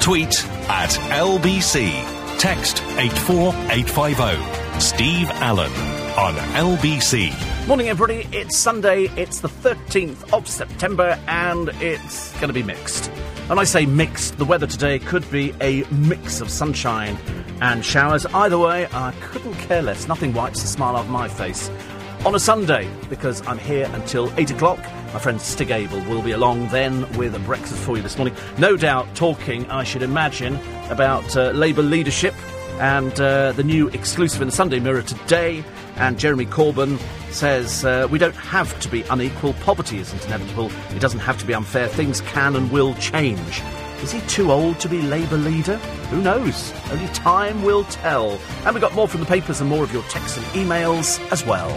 Tweet 0.00 0.44
at 0.68 0.90
LBC. 1.10 1.90
Text 2.38 2.82
84850. 2.96 4.80
Steve 4.80 5.30
Allen 5.30 5.93
on 6.16 6.34
LBC. 6.34 7.66
Morning, 7.66 7.88
everybody. 7.88 8.28
It's 8.30 8.56
Sunday. 8.56 9.06
It's 9.16 9.40
the 9.40 9.48
13th 9.48 10.32
of 10.32 10.46
September, 10.46 11.18
and 11.26 11.70
it's 11.80 12.32
going 12.34 12.48
to 12.48 12.52
be 12.52 12.62
mixed. 12.62 13.10
And 13.50 13.58
I 13.58 13.64
say 13.64 13.84
mixed, 13.84 14.38
the 14.38 14.44
weather 14.44 14.68
today 14.68 15.00
could 15.00 15.28
be 15.32 15.52
a 15.60 15.82
mix 15.90 16.40
of 16.40 16.50
sunshine 16.50 17.18
and 17.60 17.84
showers. 17.84 18.26
Either 18.26 18.56
way, 18.58 18.86
I 18.92 19.12
couldn't 19.22 19.54
care 19.54 19.82
less. 19.82 20.06
Nothing 20.06 20.32
wipes 20.32 20.62
the 20.62 20.68
smile 20.68 20.94
off 20.94 21.08
my 21.08 21.26
face 21.28 21.68
on 22.24 22.36
a 22.36 22.38
Sunday 22.40 22.88
because 23.10 23.44
I'm 23.48 23.58
here 23.58 23.90
until 23.92 24.32
8 24.36 24.52
o'clock. 24.52 24.78
My 25.12 25.18
friend 25.18 25.40
Stig 25.40 25.72
Abell 25.72 26.08
will 26.08 26.22
be 26.22 26.30
along 26.30 26.68
then 26.68 27.10
with 27.16 27.34
a 27.34 27.40
breakfast 27.40 27.82
for 27.82 27.96
you 27.96 28.04
this 28.04 28.16
morning. 28.16 28.36
No 28.56 28.76
doubt 28.76 29.12
talking, 29.16 29.68
I 29.68 29.82
should 29.82 30.02
imagine, 30.02 30.60
about 30.90 31.36
uh, 31.36 31.50
Labour 31.50 31.82
leadership 31.82 32.34
and 32.78 33.20
uh, 33.20 33.52
the 33.52 33.64
new 33.64 33.88
exclusive 33.88 34.42
in 34.42 34.48
the 34.48 34.54
Sunday 34.54 34.78
Mirror 34.78 35.02
today. 35.02 35.64
And 35.96 36.18
Jeremy 36.18 36.46
Corbyn 36.46 36.98
says 37.32 37.84
uh, 37.84 38.08
we 38.10 38.18
don't 38.18 38.34
have 38.36 38.78
to 38.80 38.88
be 38.88 39.02
unequal. 39.02 39.54
Poverty 39.54 39.98
isn't 39.98 40.24
inevitable. 40.26 40.70
It 40.94 41.00
doesn't 41.00 41.20
have 41.20 41.38
to 41.38 41.46
be 41.46 41.54
unfair. 41.54 41.88
Things 41.88 42.20
can 42.22 42.56
and 42.56 42.70
will 42.70 42.94
change. 42.94 43.62
Is 44.02 44.12
he 44.12 44.20
too 44.22 44.52
old 44.52 44.80
to 44.80 44.88
be 44.88 45.00
Labour 45.02 45.38
leader? 45.38 45.76
Who 46.10 46.20
knows? 46.20 46.72
Only 46.90 47.06
time 47.08 47.62
will 47.62 47.84
tell. 47.84 48.38
And 48.64 48.74
we've 48.74 48.82
got 48.82 48.94
more 48.94 49.08
from 49.08 49.20
the 49.20 49.26
papers 49.26 49.60
and 49.60 49.70
more 49.70 49.82
of 49.82 49.92
your 49.92 50.02
texts 50.04 50.36
and 50.36 50.46
emails 50.48 51.20
as 51.32 51.44
well. 51.46 51.70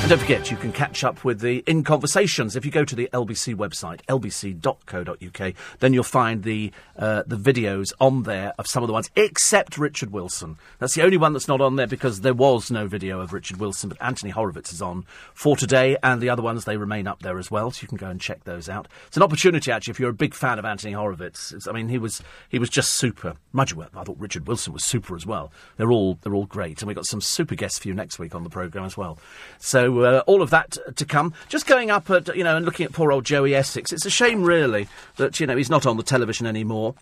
And 0.00 0.08
don't 0.08 0.20
forget, 0.20 0.50
you 0.50 0.56
can 0.56 0.72
catch 0.72 1.04
up 1.04 1.22
with 1.22 1.40
the 1.40 1.62
In 1.66 1.84
Conversations. 1.84 2.56
If 2.56 2.64
you 2.64 2.70
go 2.70 2.82
to 2.82 2.96
the 2.96 3.10
LBC 3.12 3.54
website, 3.54 4.00
lbc.co.uk, 4.06 5.54
then 5.80 5.92
you'll 5.92 6.02
find 6.02 6.44
the, 6.44 6.72
uh, 6.96 7.24
the 7.26 7.36
videos 7.36 7.92
on 8.00 8.22
there 8.22 8.54
of 8.58 8.66
some 8.66 8.82
of 8.82 8.86
the 8.86 8.94
ones, 8.94 9.10
except 9.16 9.76
Richard 9.76 10.10
Wilson. 10.10 10.56
That's 10.78 10.94
the 10.94 11.02
only 11.02 11.18
one 11.18 11.34
that's 11.34 11.48
not 11.48 11.60
on 11.60 11.76
there 11.76 11.86
because 11.86 12.22
there 12.22 12.32
was 12.32 12.70
no 12.70 12.86
video 12.86 13.20
of 13.20 13.34
Richard 13.34 13.58
Wilson, 13.58 13.90
but 13.90 14.00
Anthony 14.00 14.30
Horowitz 14.30 14.72
is 14.72 14.80
on 14.80 15.04
for 15.34 15.56
today, 15.56 15.98
and 16.02 16.22
the 16.22 16.30
other 16.30 16.42
ones, 16.42 16.64
they 16.64 16.78
remain 16.78 17.06
up 17.06 17.20
there 17.20 17.36
as 17.36 17.50
well, 17.50 17.70
so 17.70 17.82
you 17.82 17.88
can 17.88 17.98
go 17.98 18.08
and 18.08 18.18
check 18.18 18.44
those 18.44 18.70
out. 18.70 18.88
It's 19.08 19.18
an 19.18 19.22
opportunity, 19.22 19.70
actually, 19.70 19.90
if 19.90 20.00
you're 20.00 20.08
a 20.08 20.14
big 20.14 20.32
fan 20.32 20.58
of 20.58 20.64
Anthony 20.64 20.92
Horowitz. 20.94 21.52
It's, 21.52 21.68
I 21.68 21.72
mean, 21.72 21.90
he 21.90 21.98
was, 21.98 22.22
he 22.48 22.58
was 22.58 22.70
just 22.70 22.94
super. 22.94 23.34
Mind 23.52 23.74
I 23.94 24.04
thought 24.04 24.16
Richard 24.18 24.46
Wilson 24.46 24.72
was 24.72 24.84
super 24.84 25.16
as 25.16 25.26
well. 25.26 25.52
They're 25.76 25.92
all, 25.92 26.18
they're 26.22 26.34
all 26.34 26.46
great, 26.46 26.80
and 26.80 26.86
we've 26.86 26.96
got 26.96 27.04
some 27.04 27.20
super 27.20 27.56
guests 27.56 27.78
for 27.78 27.88
you 27.88 27.94
next 27.94 28.18
week 28.18 28.34
on 28.34 28.42
the 28.42 28.48
programme 28.48 28.86
as 28.86 28.96
well. 28.96 29.18
So, 29.58 29.87
uh, 29.88 30.22
all 30.26 30.42
of 30.42 30.50
that 30.50 30.76
to 30.96 31.04
come. 31.04 31.34
Just 31.48 31.66
going 31.66 31.90
up 31.90 32.10
at, 32.10 32.34
you 32.36 32.44
know, 32.44 32.56
and 32.56 32.64
looking 32.64 32.86
at 32.86 32.92
poor 32.92 33.12
old 33.12 33.24
Joey 33.24 33.54
Essex. 33.54 33.92
It's 33.92 34.06
a 34.06 34.10
shame, 34.10 34.42
really, 34.42 34.88
that, 35.16 35.40
you 35.40 35.46
know, 35.46 35.56
he's 35.56 35.70
not 35.70 35.86
on 35.86 35.96
the 35.96 36.02
television 36.02 36.46
anymore. 36.46 36.94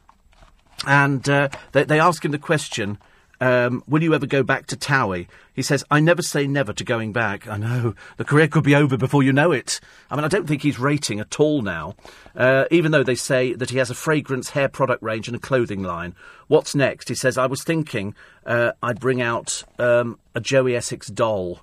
And 0.86 1.28
uh, 1.28 1.48
they, 1.72 1.84
they 1.84 2.00
ask 2.00 2.24
him 2.24 2.32
the 2.32 2.38
question, 2.38 2.98
um, 3.40 3.82
will 3.86 4.02
you 4.02 4.14
ever 4.14 4.26
go 4.26 4.42
back 4.42 4.66
to 4.68 4.76
Towie? 4.76 5.26
He 5.54 5.62
says, 5.62 5.84
I 5.90 6.00
never 6.00 6.22
say 6.22 6.46
never 6.46 6.72
to 6.72 6.84
going 6.84 7.12
back. 7.12 7.48
I 7.48 7.56
know, 7.56 7.94
the 8.16 8.24
career 8.24 8.48
could 8.48 8.64
be 8.64 8.74
over 8.74 8.96
before 8.96 9.22
you 9.22 9.32
know 9.32 9.52
it. 9.52 9.80
I 10.10 10.16
mean, 10.16 10.24
I 10.24 10.28
don't 10.28 10.46
think 10.46 10.62
he's 10.62 10.78
rating 10.78 11.20
at 11.20 11.40
all 11.40 11.62
now, 11.62 11.96
uh, 12.34 12.64
even 12.70 12.92
though 12.92 13.02
they 13.02 13.14
say 13.14 13.52
that 13.54 13.70
he 13.70 13.78
has 13.78 13.90
a 13.90 13.94
fragrance 13.94 14.50
hair 14.50 14.68
product 14.68 15.02
range 15.02 15.28
and 15.28 15.36
a 15.36 15.40
clothing 15.40 15.82
line. 15.82 16.14
What's 16.48 16.74
next? 16.74 17.08
He 17.08 17.14
says, 17.14 17.38
I 17.38 17.46
was 17.46 17.62
thinking 17.62 18.14
uh, 18.44 18.72
I'd 18.82 19.00
bring 19.00 19.20
out 19.20 19.64
um, 19.78 20.18
a 20.34 20.40
Joey 20.40 20.76
Essex 20.76 21.08
doll. 21.08 21.60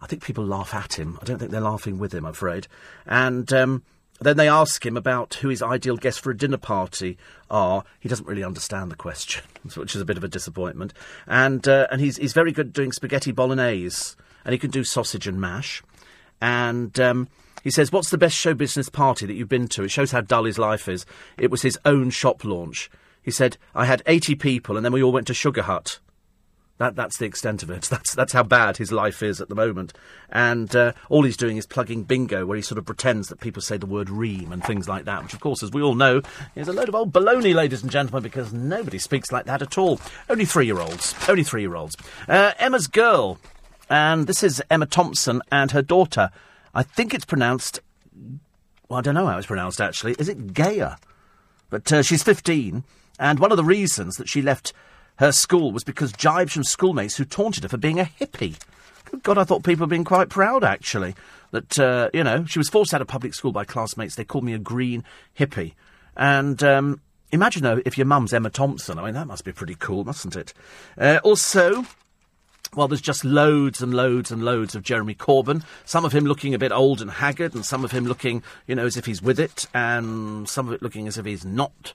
I 0.00 0.06
think 0.06 0.22
people 0.22 0.44
laugh 0.44 0.74
at 0.74 0.98
him. 0.98 1.18
I 1.20 1.24
don't 1.24 1.38
think 1.38 1.50
they're 1.50 1.60
laughing 1.60 1.98
with 1.98 2.14
him, 2.14 2.24
I'm 2.24 2.32
afraid. 2.32 2.66
And 3.06 3.52
um, 3.52 3.82
then 4.20 4.36
they 4.36 4.48
ask 4.48 4.84
him 4.84 4.96
about 4.96 5.34
who 5.34 5.48
his 5.48 5.62
ideal 5.62 5.96
guests 5.96 6.20
for 6.20 6.30
a 6.30 6.36
dinner 6.36 6.58
party 6.58 7.16
are. 7.50 7.84
He 7.98 8.08
doesn't 8.08 8.26
really 8.26 8.44
understand 8.44 8.90
the 8.90 8.96
question, 8.96 9.42
which 9.74 9.94
is 9.94 10.00
a 10.00 10.04
bit 10.04 10.16
of 10.16 10.24
a 10.24 10.28
disappointment. 10.28 10.92
And 11.26 11.66
uh, 11.66 11.86
and 11.90 12.00
he's 12.00 12.16
he's 12.16 12.32
very 12.32 12.52
good 12.52 12.68
at 12.68 12.72
doing 12.72 12.92
spaghetti 12.92 13.32
bolognese, 13.32 14.16
and 14.44 14.52
he 14.52 14.58
can 14.58 14.70
do 14.70 14.84
sausage 14.84 15.26
and 15.26 15.40
mash. 15.40 15.82
And 16.40 16.98
um, 17.00 17.28
he 17.62 17.70
says, 17.70 17.92
"What's 17.92 18.10
the 18.10 18.18
best 18.18 18.36
show 18.36 18.54
business 18.54 18.88
party 18.88 19.26
that 19.26 19.34
you've 19.34 19.48
been 19.48 19.68
to?" 19.68 19.84
It 19.84 19.90
shows 19.90 20.12
how 20.12 20.20
dull 20.20 20.44
his 20.44 20.58
life 20.58 20.88
is. 20.88 21.06
It 21.38 21.50
was 21.50 21.62
his 21.62 21.78
own 21.84 22.10
shop 22.10 22.44
launch. 22.44 22.90
He 23.22 23.30
said, 23.30 23.56
"I 23.74 23.86
had 23.86 24.02
eighty 24.06 24.34
people, 24.34 24.76
and 24.76 24.84
then 24.84 24.92
we 24.92 25.02
all 25.02 25.12
went 25.12 25.26
to 25.28 25.34
Sugar 25.34 25.62
Hut." 25.62 25.98
That, 26.80 26.96
that's 26.96 27.18
the 27.18 27.26
extent 27.26 27.62
of 27.62 27.68
it. 27.68 27.82
That's, 27.90 28.14
that's 28.14 28.32
how 28.32 28.42
bad 28.42 28.78
his 28.78 28.90
life 28.90 29.22
is 29.22 29.42
at 29.42 29.50
the 29.50 29.54
moment. 29.54 29.92
And 30.30 30.74
uh, 30.74 30.92
all 31.10 31.24
he's 31.24 31.36
doing 31.36 31.58
is 31.58 31.66
plugging 31.66 32.04
bingo, 32.04 32.46
where 32.46 32.56
he 32.56 32.62
sort 32.62 32.78
of 32.78 32.86
pretends 32.86 33.28
that 33.28 33.38
people 33.40 33.60
say 33.60 33.76
the 33.76 33.84
word 33.84 34.08
ream 34.08 34.50
and 34.50 34.64
things 34.64 34.88
like 34.88 35.04
that, 35.04 35.22
which, 35.22 35.34
of 35.34 35.40
course, 35.40 35.62
as 35.62 35.72
we 35.72 35.82
all 35.82 35.94
know, 35.94 36.22
is 36.54 36.68
a 36.68 36.72
load 36.72 36.88
of 36.88 36.94
old 36.94 37.12
baloney, 37.12 37.54
ladies 37.54 37.82
and 37.82 37.90
gentlemen, 37.90 38.22
because 38.22 38.54
nobody 38.54 38.98
speaks 38.98 39.30
like 39.30 39.44
that 39.44 39.60
at 39.60 39.76
all. 39.76 40.00
Only 40.30 40.46
three 40.46 40.64
year 40.64 40.80
olds. 40.80 41.14
Only 41.28 41.42
three 41.42 41.60
year 41.60 41.74
olds. 41.74 41.96
Uh, 42.26 42.52
Emma's 42.58 42.86
Girl. 42.86 43.38
And 43.90 44.26
this 44.26 44.42
is 44.42 44.62
Emma 44.70 44.86
Thompson 44.86 45.42
and 45.52 45.72
her 45.72 45.82
daughter. 45.82 46.30
I 46.74 46.82
think 46.82 47.12
it's 47.12 47.26
pronounced. 47.26 47.80
Well, 48.88 48.98
I 48.98 49.02
don't 49.02 49.14
know 49.14 49.26
how 49.26 49.36
it's 49.36 49.46
pronounced, 49.46 49.82
actually. 49.82 50.14
Is 50.18 50.30
it 50.30 50.54
Gaia? 50.54 50.96
But 51.68 51.92
uh, 51.92 52.02
she's 52.02 52.22
15. 52.22 52.84
And 53.18 53.38
one 53.38 53.50
of 53.50 53.58
the 53.58 53.64
reasons 53.64 54.16
that 54.16 54.30
she 54.30 54.40
left 54.40 54.72
her 55.20 55.32
school 55.32 55.70
was 55.70 55.84
because 55.84 56.12
jibes 56.12 56.52
from 56.52 56.64
schoolmates 56.64 57.16
who 57.16 57.26
taunted 57.26 57.62
her 57.62 57.68
for 57.68 57.76
being 57.76 58.00
a 58.00 58.04
hippie. 58.04 58.58
Good 59.04 59.22
God, 59.22 59.36
I 59.36 59.44
thought 59.44 59.62
people 59.62 59.84
had 59.84 59.90
been 59.90 60.02
quite 60.02 60.30
proud, 60.30 60.64
actually. 60.64 61.14
That, 61.50 61.78
uh, 61.78 62.08
you 62.14 62.24
know, 62.24 62.46
she 62.46 62.58
was 62.58 62.70
forced 62.70 62.94
out 62.94 63.02
of 63.02 63.06
public 63.06 63.34
school 63.34 63.52
by 63.52 63.66
classmates. 63.66 64.14
They 64.14 64.24
called 64.24 64.44
me 64.44 64.54
a 64.54 64.58
green 64.58 65.04
hippie. 65.38 65.74
And 66.16 66.62
um, 66.62 67.02
imagine, 67.32 67.62
though, 67.62 67.82
if 67.84 67.98
your 67.98 68.06
mum's 68.06 68.32
Emma 68.32 68.48
Thompson. 68.48 68.98
I 68.98 69.04
mean, 69.04 69.14
that 69.14 69.26
must 69.26 69.44
be 69.44 69.52
pretty 69.52 69.74
cool, 69.74 70.04
mustn't 70.04 70.36
it? 70.36 70.54
Uh, 70.96 71.20
also, 71.22 71.84
well, 72.74 72.88
there's 72.88 73.02
just 73.02 73.22
loads 73.22 73.82
and 73.82 73.92
loads 73.92 74.30
and 74.30 74.42
loads 74.42 74.74
of 74.74 74.82
Jeremy 74.82 75.14
Corbyn. 75.14 75.62
Some 75.84 76.06
of 76.06 76.12
him 76.12 76.24
looking 76.24 76.54
a 76.54 76.58
bit 76.58 76.72
old 76.72 77.02
and 77.02 77.10
haggard, 77.10 77.54
and 77.54 77.66
some 77.66 77.84
of 77.84 77.92
him 77.92 78.06
looking, 78.06 78.42
you 78.66 78.74
know, 78.74 78.86
as 78.86 78.96
if 78.96 79.04
he's 79.04 79.20
with 79.20 79.38
it, 79.38 79.66
and 79.74 80.48
some 80.48 80.66
of 80.66 80.72
it 80.72 80.80
looking 80.80 81.06
as 81.06 81.18
if 81.18 81.26
he's 81.26 81.44
not 81.44 81.92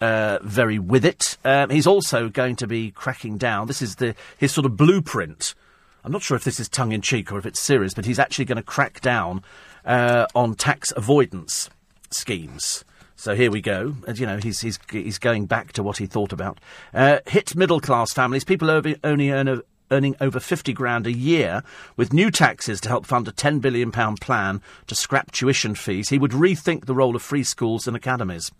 uh, 0.00 0.38
very 0.42 0.78
with 0.78 1.04
it. 1.04 1.36
Um, 1.44 1.70
he's 1.70 1.86
also 1.86 2.28
going 2.28 2.56
to 2.56 2.66
be 2.66 2.90
cracking 2.90 3.38
down. 3.38 3.66
This 3.66 3.82
is 3.82 3.96
the 3.96 4.14
his 4.36 4.52
sort 4.52 4.66
of 4.66 4.76
blueprint. 4.76 5.54
I'm 6.04 6.12
not 6.12 6.22
sure 6.22 6.36
if 6.36 6.44
this 6.44 6.60
is 6.60 6.68
tongue 6.68 6.92
in 6.92 7.02
cheek 7.02 7.32
or 7.32 7.38
if 7.38 7.46
it's 7.46 7.60
serious, 7.60 7.94
but 7.94 8.06
he's 8.06 8.18
actually 8.18 8.44
going 8.44 8.56
to 8.56 8.62
crack 8.62 9.00
down 9.00 9.42
uh, 9.84 10.26
on 10.34 10.54
tax 10.54 10.92
avoidance 10.96 11.68
schemes. 12.10 12.84
So 13.16 13.34
here 13.34 13.50
we 13.50 13.60
go. 13.60 13.96
And, 14.06 14.16
you 14.18 14.26
know, 14.26 14.38
he's, 14.38 14.60
he's, 14.60 14.78
he's 14.90 15.18
going 15.18 15.46
back 15.46 15.72
to 15.72 15.82
what 15.82 15.96
he 15.96 16.06
thought 16.06 16.32
about. 16.32 16.58
Uh, 16.94 17.18
hit 17.26 17.56
middle 17.56 17.80
class 17.80 18.12
families, 18.12 18.44
people 18.44 18.70
over, 18.70 18.94
only 19.02 19.30
earn 19.30 19.48
a, 19.48 19.62
earning 19.90 20.14
over 20.20 20.38
50 20.38 20.72
grand 20.72 21.06
a 21.06 21.12
year 21.12 21.62
with 21.96 22.12
new 22.12 22.30
taxes 22.30 22.80
to 22.82 22.88
help 22.88 23.06
fund 23.06 23.26
a 23.26 23.32
10 23.32 23.58
billion 23.58 23.90
pound 23.90 24.20
plan 24.20 24.60
to 24.86 24.94
scrap 24.94 25.32
tuition 25.32 25.74
fees. 25.74 26.10
He 26.10 26.18
would 26.18 26.30
rethink 26.30 26.86
the 26.86 26.94
role 26.94 27.16
of 27.16 27.22
free 27.22 27.42
schools 27.42 27.88
and 27.88 27.96
academies. 27.96 28.52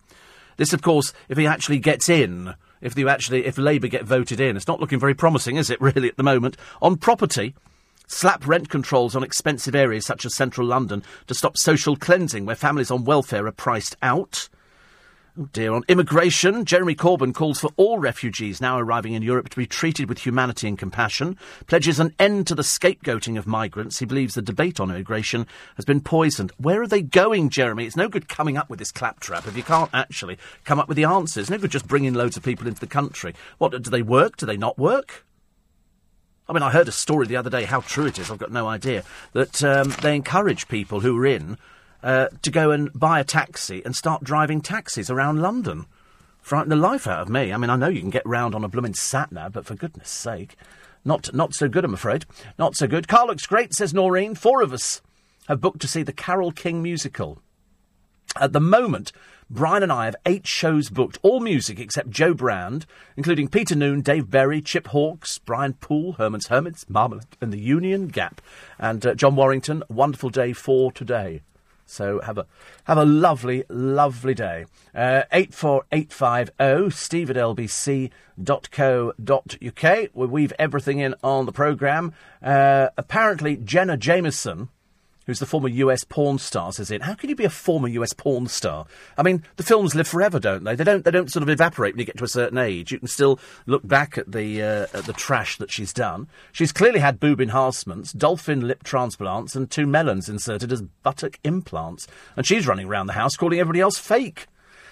This, 0.58 0.72
of 0.72 0.82
course, 0.82 1.14
if 1.28 1.38
he 1.38 1.46
actually 1.46 1.78
gets 1.78 2.08
in, 2.08 2.54
if 2.80 2.98
you 2.98 3.08
actually, 3.08 3.46
if 3.46 3.56
Labour 3.56 3.86
get 3.86 4.04
voted 4.04 4.40
in, 4.40 4.56
it's 4.56 4.66
not 4.66 4.80
looking 4.80 5.00
very 5.00 5.14
promising, 5.14 5.56
is 5.56 5.70
it? 5.70 5.80
Really, 5.88 6.08
at 6.08 6.18
the 6.18 6.22
moment 6.22 6.56
on 6.82 6.96
property. 6.96 7.54
Slap 8.10 8.46
rent 8.46 8.68
controls 8.68 9.14
on 9.14 9.22
expensive 9.22 9.74
areas 9.74 10.04
such 10.04 10.24
as 10.24 10.34
central 10.34 10.66
London 10.66 11.02
to 11.26 11.34
stop 11.34 11.56
social 11.58 11.94
cleansing 11.94 12.46
where 12.46 12.56
families 12.56 12.90
on 12.90 13.04
welfare 13.04 13.46
are 13.46 13.52
priced 13.52 13.96
out. 14.02 14.48
Oh 15.40 15.48
dear. 15.52 15.72
On 15.72 15.84
immigration, 15.86 16.64
Jeremy 16.64 16.96
Corbyn 16.96 17.32
calls 17.32 17.60
for 17.60 17.70
all 17.76 18.00
refugees 18.00 18.60
now 18.60 18.76
arriving 18.76 19.12
in 19.12 19.22
Europe 19.22 19.50
to 19.50 19.56
be 19.56 19.68
treated 19.68 20.08
with 20.08 20.26
humanity 20.26 20.66
and 20.66 20.76
compassion, 20.76 21.38
pledges 21.68 22.00
an 22.00 22.12
end 22.18 22.48
to 22.48 22.56
the 22.56 22.62
scapegoating 22.62 23.38
of 23.38 23.46
migrants. 23.46 24.00
He 24.00 24.04
believes 24.04 24.34
the 24.34 24.42
debate 24.42 24.80
on 24.80 24.90
immigration 24.90 25.46
has 25.76 25.84
been 25.84 26.00
poisoned. 26.00 26.50
Where 26.56 26.82
are 26.82 26.88
they 26.88 27.02
going, 27.02 27.50
Jeremy? 27.50 27.86
It's 27.86 27.94
no 27.94 28.08
good 28.08 28.28
coming 28.28 28.56
up 28.56 28.68
with 28.68 28.80
this 28.80 28.90
claptrap 28.90 29.46
if 29.46 29.56
you 29.56 29.62
can't 29.62 29.90
actually 29.94 30.38
come 30.64 30.80
up 30.80 30.88
with 30.88 30.96
the 30.96 31.04
answers. 31.04 31.48
No 31.48 31.58
good 31.58 31.70
just 31.70 31.86
bringing 31.86 32.14
loads 32.14 32.36
of 32.36 32.42
people 32.42 32.66
into 32.66 32.80
the 32.80 32.88
country. 32.88 33.32
What, 33.58 33.70
do 33.70 33.90
they 33.90 34.02
work? 34.02 34.38
Do 34.38 34.46
they 34.46 34.56
not 34.56 34.76
work? 34.76 35.24
I 36.48 36.52
mean, 36.52 36.64
I 36.64 36.70
heard 36.70 36.88
a 36.88 36.92
story 36.92 37.28
the 37.28 37.36
other 37.36 37.50
day, 37.50 37.62
how 37.62 37.82
true 37.82 38.06
it 38.06 38.18
is, 38.18 38.28
I've 38.28 38.38
got 38.38 38.50
no 38.50 38.66
idea, 38.66 39.04
that 39.34 39.62
um, 39.62 39.94
they 40.02 40.16
encourage 40.16 40.66
people 40.66 40.98
who 40.98 41.16
are 41.16 41.26
in 41.26 41.58
uh, 42.02 42.28
to 42.42 42.50
go 42.50 42.70
and 42.70 42.92
buy 42.92 43.20
a 43.20 43.24
taxi 43.24 43.82
and 43.84 43.94
start 43.94 44.24
driving 44.24 44.60
taxis 44.60 45.10
around 45.10 45.40
London. 45.40 45.86
Frighten 46.40 46.70
the 46.70 46.76
life 46.76 47.06
out 47.06 47.22
of 47.22 47.28
me. 47.28 47.52
I 47.52 47.56
mean, 47.56 47.70
I 47.70 47.76
know 47.76 47.88
you 47.88 48.00
can 48.00 48.10
get 48.10 48.26
round 48.26 48.54
on 48.54 48.64
a 48.64 48.68
blooming 48.68 48.94
sat 48.94 49.32
nav, 49.32 49.52
but 49.52 49.66
for 49.66 49.74
goodness 49.74 50.08
sake. 50.08 50.56
Not, 51.04 51.32
not 51.34 51.54
so 51.54 51.68
good, 51.68 51.84
I'm 51.84 51.94
afraid. 51.94 52.24
Not 52.58 52.74
so 52.74 52.86
good. 52.86 53.08
Car 53.08 53.26
looks 53.26 53.46
great, 53.46 53.74
says 53.74 53.94
Noreen. 53.94 54.34
Four 54.34 54.62
of 54.62 54.72
us 54.72 55.02
have 55.46 55.60
booked 55.60 55.80
to 55.80 55.88
see 55.88 56.02
the 56.02 56.12
Carole 56.12 56.52
King 56.52 56.82
musical. 56.82 57.40
At 58.40 58.52
the 58.52 58.60
moment, 58.60 59.12
Brian 59.50 59.82
and 59.82 59.90
I 59.90 60.04
have 60.04 60.16
eight 60.26 60.46
shows 60.46 60.90
booked, 60.90 61.18
all 61.22 61.40
music 61.40 61.80
except 61.80 62.10
Jo 62.10 62.34
Brand, 62.34 62.84
including 63.16 63.48
Peter 63.48 63.74
Noone, 63.74 64.02
Dave 64.02 64.30
Berry, 64.30 64.60
Chip 64.60 64.88
Hawkes, 64.88 65.38
Brian 65.38 65.72
Poole, 65.72 66.12
Herman's 66.12 66.48
Hermits, 66.48 66.88
Marmalade, 66.88 67.36
and 67.40 67.52
the 67.52 67.58
Union 67.58 68.08
Gap. 68.08 68.42
And 68.78 69.06
uh, 69.06 69.14
John 69.14 69.36
Warrington, 69.36 69.82
wonderful 69.88 70.28
day 70.28 70.52
for 70.52 70.92
today. 70.92 71.40
So 71.88 72.20
have 72.20 72.38
a 72.38 72.46
have 72.84 72.98
a 72.98 73.04
lovely, 73.04 73.64
lovely 73.68 74.34
day. 74.34 74.66
Uh, 74.94 75.22
eight 75.32 75.54
four 75.54 75.84
eight 75.90 76.12
five 76.12 76.50
zero 76.60 76.84
oh, 76.84 76.88
Steve 76.90 77.30
at 77.30 77.36
lbc.co.uk. 77.36 78.10
We 80.14 80.26
weave 80.26 80.52
everything 80.58 80.98
in 80.98 81.14
on 81.22 81.46
the 81.46 81.52
programme. 81.52 82.12
Uh, 82.42 82.88
apparently, 82.96 83.56
Jenna 83.56 83.96
Jameson 83.96 84.68
who's 85.28 85.38
the 85.38 85.46
former 85.46 85.68
US 85.68 86.04
porn 86.04 86.38
star, 86.38 86.72
says 86.72 86.90
it. 86.90 87.02
How 87.02 87.14
can 87.14 87.28
you 87.28 87.36
be 87.36 87.44
a 87.44 87.50
former 87.50 87.86
US 87.86 88.14
porn 88.14 88.48
star? 88.48 88.86
I 89.18 89.22
mean, 89.22 89.44
the 89.56 89.62
films 89.62 89.94
live 89.94 90.08
forever, 90.08 90.40
don't 90.40 90.64
they? 90.64 90.74
They 90.74 90.84
don't. 90.84 91.04
They 91.04 91.10
don't 91.10 91.30
sort 91.30 91.42
of 91.42 91.50
evaporate 91.50 91.94
when 91.94 92.00
you 92.00 92.06
get 92.06 92.16
to 92.16 92.24
a 92.24 92.28
certain 92.28 92.56
age. 92.56 92.90
You 92.90 92.98
can 92.98 93.08
still 93.08 93.38
look 93.66 93.86
back 93.86 94.16
at 94.16 94.32
the 94.32 94.62
uh, 94.62 94.86
at 94.94 95.04
the 95.04 95.12
trash 95.12 95.58
that 95.58 95.70
she's 95.70 95.92
done. 95.92 96.28
She's 96.50 96.72
clearly 96.72 97.00
had 97.00 97.20
boob 97.20 97.42
enhancements, 97.42 98.12
dolphin 98.12 98.66
lip 98.66 98.82
transplants, 98.82 99.54
and 99.54 99.70
two 99.70 99.86
melons 99.86 100.30
inserted 100.30 100.72
as 100.72 100.80
buttock 101.02 101.38
implants. 101.44 102.08
And 102.34 102.46
she's 102.46 102.66
running 102.66 102.88
around 102.88 103.06
the 103.06 103.12
house 103.12 103.36
calling 103.36 103.60
everybody 103.60 103.82
else 103.82 103.98
fake. 103.98 104.46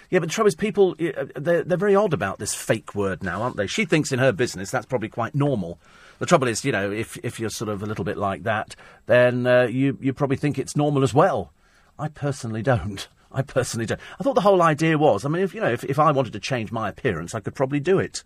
Yeah, 0.09 0.19
but 0.19 0.29
the 0.29 0.33
trouble 0.33 0.47
is, 0.47 0.55
people, 0.55 0.95
they're, 1.35 1.63
they're 1.63 1.77
very 1.77 1.95
odd 1.95 2.13
about 2.13 2.39
this 2.39 2.53
fake 2.53 2.95
word 2.95 3.23
now, 3.23 3.41
aren't 3.41 3.57
they? 3.57 3.67
She 3.67 3.83
thinks 3.83 4.13
in 4.13 4.19
her 4.19 4.31
business 4.31 4.71
that's 4.71 4.85
probably 4.85 5.09
quite 5.09 5.35
normal. 5.35 5.79
The 6.19 6.25
trouble 6.25 6.47
is, 6.47 6.65
you 6.65 6.71
know, 6.71 6.91
if, 6.91 7.17
if 7.23 7.39
you're 7.39 7.49
sort 7.49 7.69
of 7.69 7.83
a 7.83 7.85
little 7.85 8.05
bit 8.05 8.17
like 8.17 8.43
that, 8.43 8.75
then 9.05 9.45
uh, 9.45 9.63
you, 9.63 9.97
you 10.01 10.13
probably 10.13 10.37
think 10.37 10.57
it's 10.57 10.75
normal 10.75 11.03
as 11.03 11.13
well. 11.13 11.53
I 11.99 12.07
personally 12.07 12.61
don't. 12.61 13.07
I 13.31 13.41
personally 13.41 13.85
don't. 13.85 13.99
I 14.19 14.23
thought 14.23 14.35
the 14.35 14.41
whole 14.41 14.61
idea 14.61 14.97
was, 14.97 15.25
I 15.25 15.29
mean, 15.29 15.43
if, 15.43 15.53
you 15.53 15.61
know, 15.61 15.71
if, 15.71 15.83
if 15.83 15.99
I 15.99 16.11
wanted 16.11 16.33
to 16.33 16.39
change 16.39 16.71
my 16.71 16.89
appearance, 16.89 17.35
I 17.35 17.39
could 17.39 17.55
probably 17.55 17.79
do 17.79 17.99
it. 17.99 18.23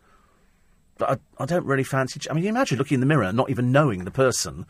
But 0.97 1.09
I, 1.09 1.43
I 1.43 1.45
don't 1.45 1.65
really 1.65 1.83
fancy... 1.83 2.19
I 2.29 2.33
mean, 2.33 2.43
you 2.43 2.49
imagine 2.49 2.77
looking 2.77 2.95
in 2.95 2.99
the 2.99 3.05
mirror 3.05 3.23
and 3.23 3.35
not 3.35 3.49
even 3.49 3.71
knowing 3.71 4.03
the 4.05 4.11
person 4.11 4.65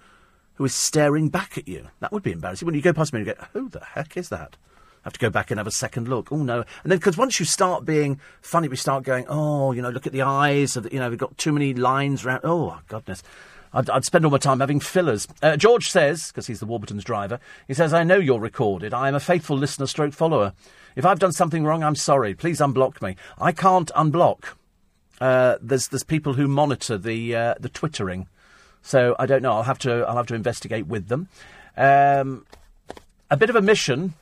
who 0.56 0.66
is 0.66 0.74
staring 0.74 1.30
back 1.30 1.58
at 1.58 1.68
you. 1.68 1.90
That 2.00 2.12
would 2.12 2.24
be 2.24 2.32
embarrassing. 2.32 2.66
When 2.66 2.76
you 2.76 2.82
go 2.82 2.94
past 2.94 3.14
me 3.14 3.20
and 3.20 3.28
you 3.28 3.34
go, 3.34 3.46
who 3.54 3.70
the 3.70 3.84
heck 3.84 4.16
is 4.18 4.30
that? 4.30 4.58
Have 5.04 5.14
to 5.14 5.20
go 5.20 5.30
back 5.30 5.52
and 5.52 5.60
have 5.60 5.68
a 5.68 5.72
second 5.72 6.08
look. 6.08 6.32
Oh 6.32 6.44
no! 6.44 6.64
And 6.84 6.92
then 6.92 6.98
because 6.98 7.18
once 7.18 7.40
you 7.40 7.46
start 7.46 7.86
being 7.86 8.20
funny, 8.42 8.68
we 8.68 8.76
start 8.76 9.04
going, 9.04 9.26
oh, 9.28 9.72
you 9.72 9.82
know, 9.82 9.90
look 9.90 10.08
at 10.08 10.14
the 10.14 10.22
eyes. 10.22 10.76
Of 10.76 10.92
you 10.92 11.00
know, 11.00 11.10
we've 11.10 11.18
got 11.18 11.38
too 11.38 11.52
many 11.52 11.74
lines 11.74 12.26
around. 12.26 12.42
Oh 12.44 12.80
goodness. 12.88 13.24
I'd, 13.74 13.90
I'd, 13.90 14.04
spend 14.04 14.26
all 14.26 14.32
my 14.32 14.38
time 14.38 14.60
having 14.60 14.82
fillers. 14.82 15.30
Uh, 15.42 15.56
George 15.56 15.90
says, 15.90 16.28
because 16.28 16.48
he's 16.48 16.60
the 16.60 16.66
Warburton's 16.66 17.06
driver, 17.06 17.40
he 17.70 17.74
says, 17.74 17.94
I 17.94 18.04
know 18.04 18.18
you're 18.18 18.38
recorded. 18.38 18.94
I 18.94 19.08
am 19.08 19.16
a 19.16 19.20
faithful 19.22 19.58
listener 19.58 19.88
stroke 19.88 20.12
follower. 20.12 20.52
If 20.98 21.06
I've 21.06 21.20
done 21.20 21.32
something 21.32 21.64
wrong, 21.64 21.82
I'm 21.82 21.96
sorry. 21.96 22.34
Please 22.34 22.60
unblock 22.60 23.02
me. 23.02 23.16
I 23.40 23.54
can't 23.54 23.90
unblock. 23.96 24.56
Uh, 25.22 25.58
there's 25.62 25.88
there's 25.88 26.04
people 26.04 26.34
who 26.34 26.48
monitor 26.48 26.98
the 26.98 27.36
uh, 27.36 27.56
the 27.60 27.70
twittering, 27.70 28.28
so 28.82 29.16
I 29.20 29.28
don't 29.28 29.44
know. 29.44 29.54
I'll 29.54 29.64
have 29.64 29.78
to 29.80 30.04
I'll 30.08 30.18
have 30.18 30.26
to 30.28 30.36
investigate 30.36 30.88
with 30.88 31.10
them. 31.10 31.30
Um, 31.78 32.48
a 33.30 33.38
bit 33.38 33.52
of 33.52 33.56
a 33.56 33.62
mission 33.62 34.16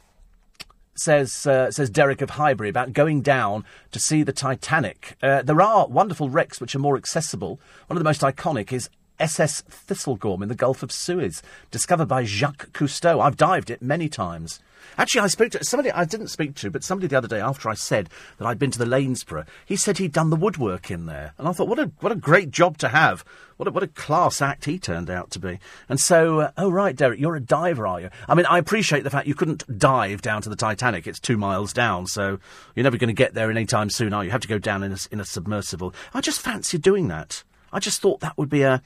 says 1.00 1.48
uh, 1.48 1.72
says 1.72 1.90
Derek 1.90 2.22
of 2.22 2.32
Highbury 2.32 2.70
about 2.70 2.94
going 2.94 3.22
down 3.22 3.66
to 3.92 4.00
see 4.00 4.24
the 4.24 4.34
Titanic. 4.34 5.18
Uh, 5.22 5.42
there 5.42 5.62
are 5.62 5.88
wonderful 5.88 6.30
wrecks 6.30 6.60
which 6.62 6.76
are 6.76 6.80
more 6.80 6.98
accessible. 6.98 7.60
One 7.88 7.98
of 7.98 8.00
the 8.00 8.10
most 8.10 8.22
iconic 8.22 8.72
is 8.72 8.90
SS 9.20 9.64
Thistlegorm 9.64 10.42
in 10.42 10.50
the 10.50 10.56
Gulf 10.56 10.84
of 10.84 10.92
Suez, 10.92 11.44
discovered 11.72 12.08
by 12.08 12.24
Jacques 12.24 12.72
Cousteau. 12.72 13.22
I've 13.22 13.38
dived 13.38 13.70
it 13.70 13.82
many 13.82 14.10
times. 14.10 14.60
Actually, 14.98 15.22
I 15.22 15.28
spoke 15.28 15.52
to 15.52 15.64
somebody 15.64 15.92
I 15.92 16.06
didn't 16.06 16.28
speak 16.28 16.56
to, 16.56 16.72
but 16.72 16.84
somebody 16.84 17.08
the 17.08 17.18
other 17.18 17.28
day 17.28 17.40
after 17.40 17.70
I 17.70 17.74
said 17.74 18.10
that 18.38 18.46
I'd 18.46 18.60
been 18.60 18.72
to 18.72 18.80
the 18.80 18.86
Lanesborough, 18.86 19.46
he 19.66 19.76
said 19.76 19.98
he'd 19.98 20.12
done 20.12 20.30
the 20.30 20.36
woodwork 20.36 20.92
in 20.92 21.06
there, 21.06 21.34
and 21.38 21.48
I 21.48 21.52
thought, 21.52 21.68
what 21.68 21.80
a 21.80 21.92
what 22.00 22.12
a 22.12 22.16
great 22.16 22.52
job 22.52 22.78
to 22.80 22.90
have. 22.90 23.24
What 23.58 23.68
a, 23.68 23.72
what 23.72 23.84
a 23.84 23.88
class 23.88 24.42
act 24.42 24.66
he 24.66 24.80
turned 24.80 25.10
out 25.10 25.32
to 25.32 25.40
be. 25.40 25.60
And 25.90 26.00
so, 26.00 26.40
uh, 26.40 26.52
oh 26.58 26.70
right, 26.70 26.96
Derek, 26.96 27.20
you're 27.20 27.36
a 27.36 27.42
diver, 27.42 27.86
are 27.86 28.00
you? 28.00 28.10
I 28.28 28.36
mean, 28.36 28.46
I 28.46 28.58
appreciate 28.58 29.04
the 29.04 29.10
fact 29.10 29.28
you 29.28 29.36
couldn't 29.36 29.78
dive 29.78 30.22
down 30.22 30.42
to 30.44 30.50
the 30.50 30.56
Titanic. 30.56 31.08
It's 31.08 31.20
two 31.20 31.36
miles 31.36 31.74
down, 31.74 32.08
so 32.08 32.40
you're 32.74 32.86
never 32.86 32.98
going 32.98 33.10
to 33.10 33.14
get 33.14 33.34
there 33.34 33.52
any 33.52 33.66
time 33.66 33.90
soon, 33.90 34.14
are 34.14 34.24
you? 34.24 34.28
You 34.28 34.32
have 34.32 34.42
to 34.42 34.48
go 34.48 34.60
down 34.60 34.82
in 34.84 34.94
a, 34.94 34.98
in 35.12 35.20
a 35.20 35.26
submersible. 35.26 35.94
I 36.14 36.22
just 36.22 36.40
fancy 36.40 36.78
doing 36.78 37.10
that. 37.10 37.44
I 37.74 37.80
just 37.80 38.02
thought 38.02 38.22
that 38.22 38.38
would 38.38 38.50
be 38.50 38.64
a 38.64 38.82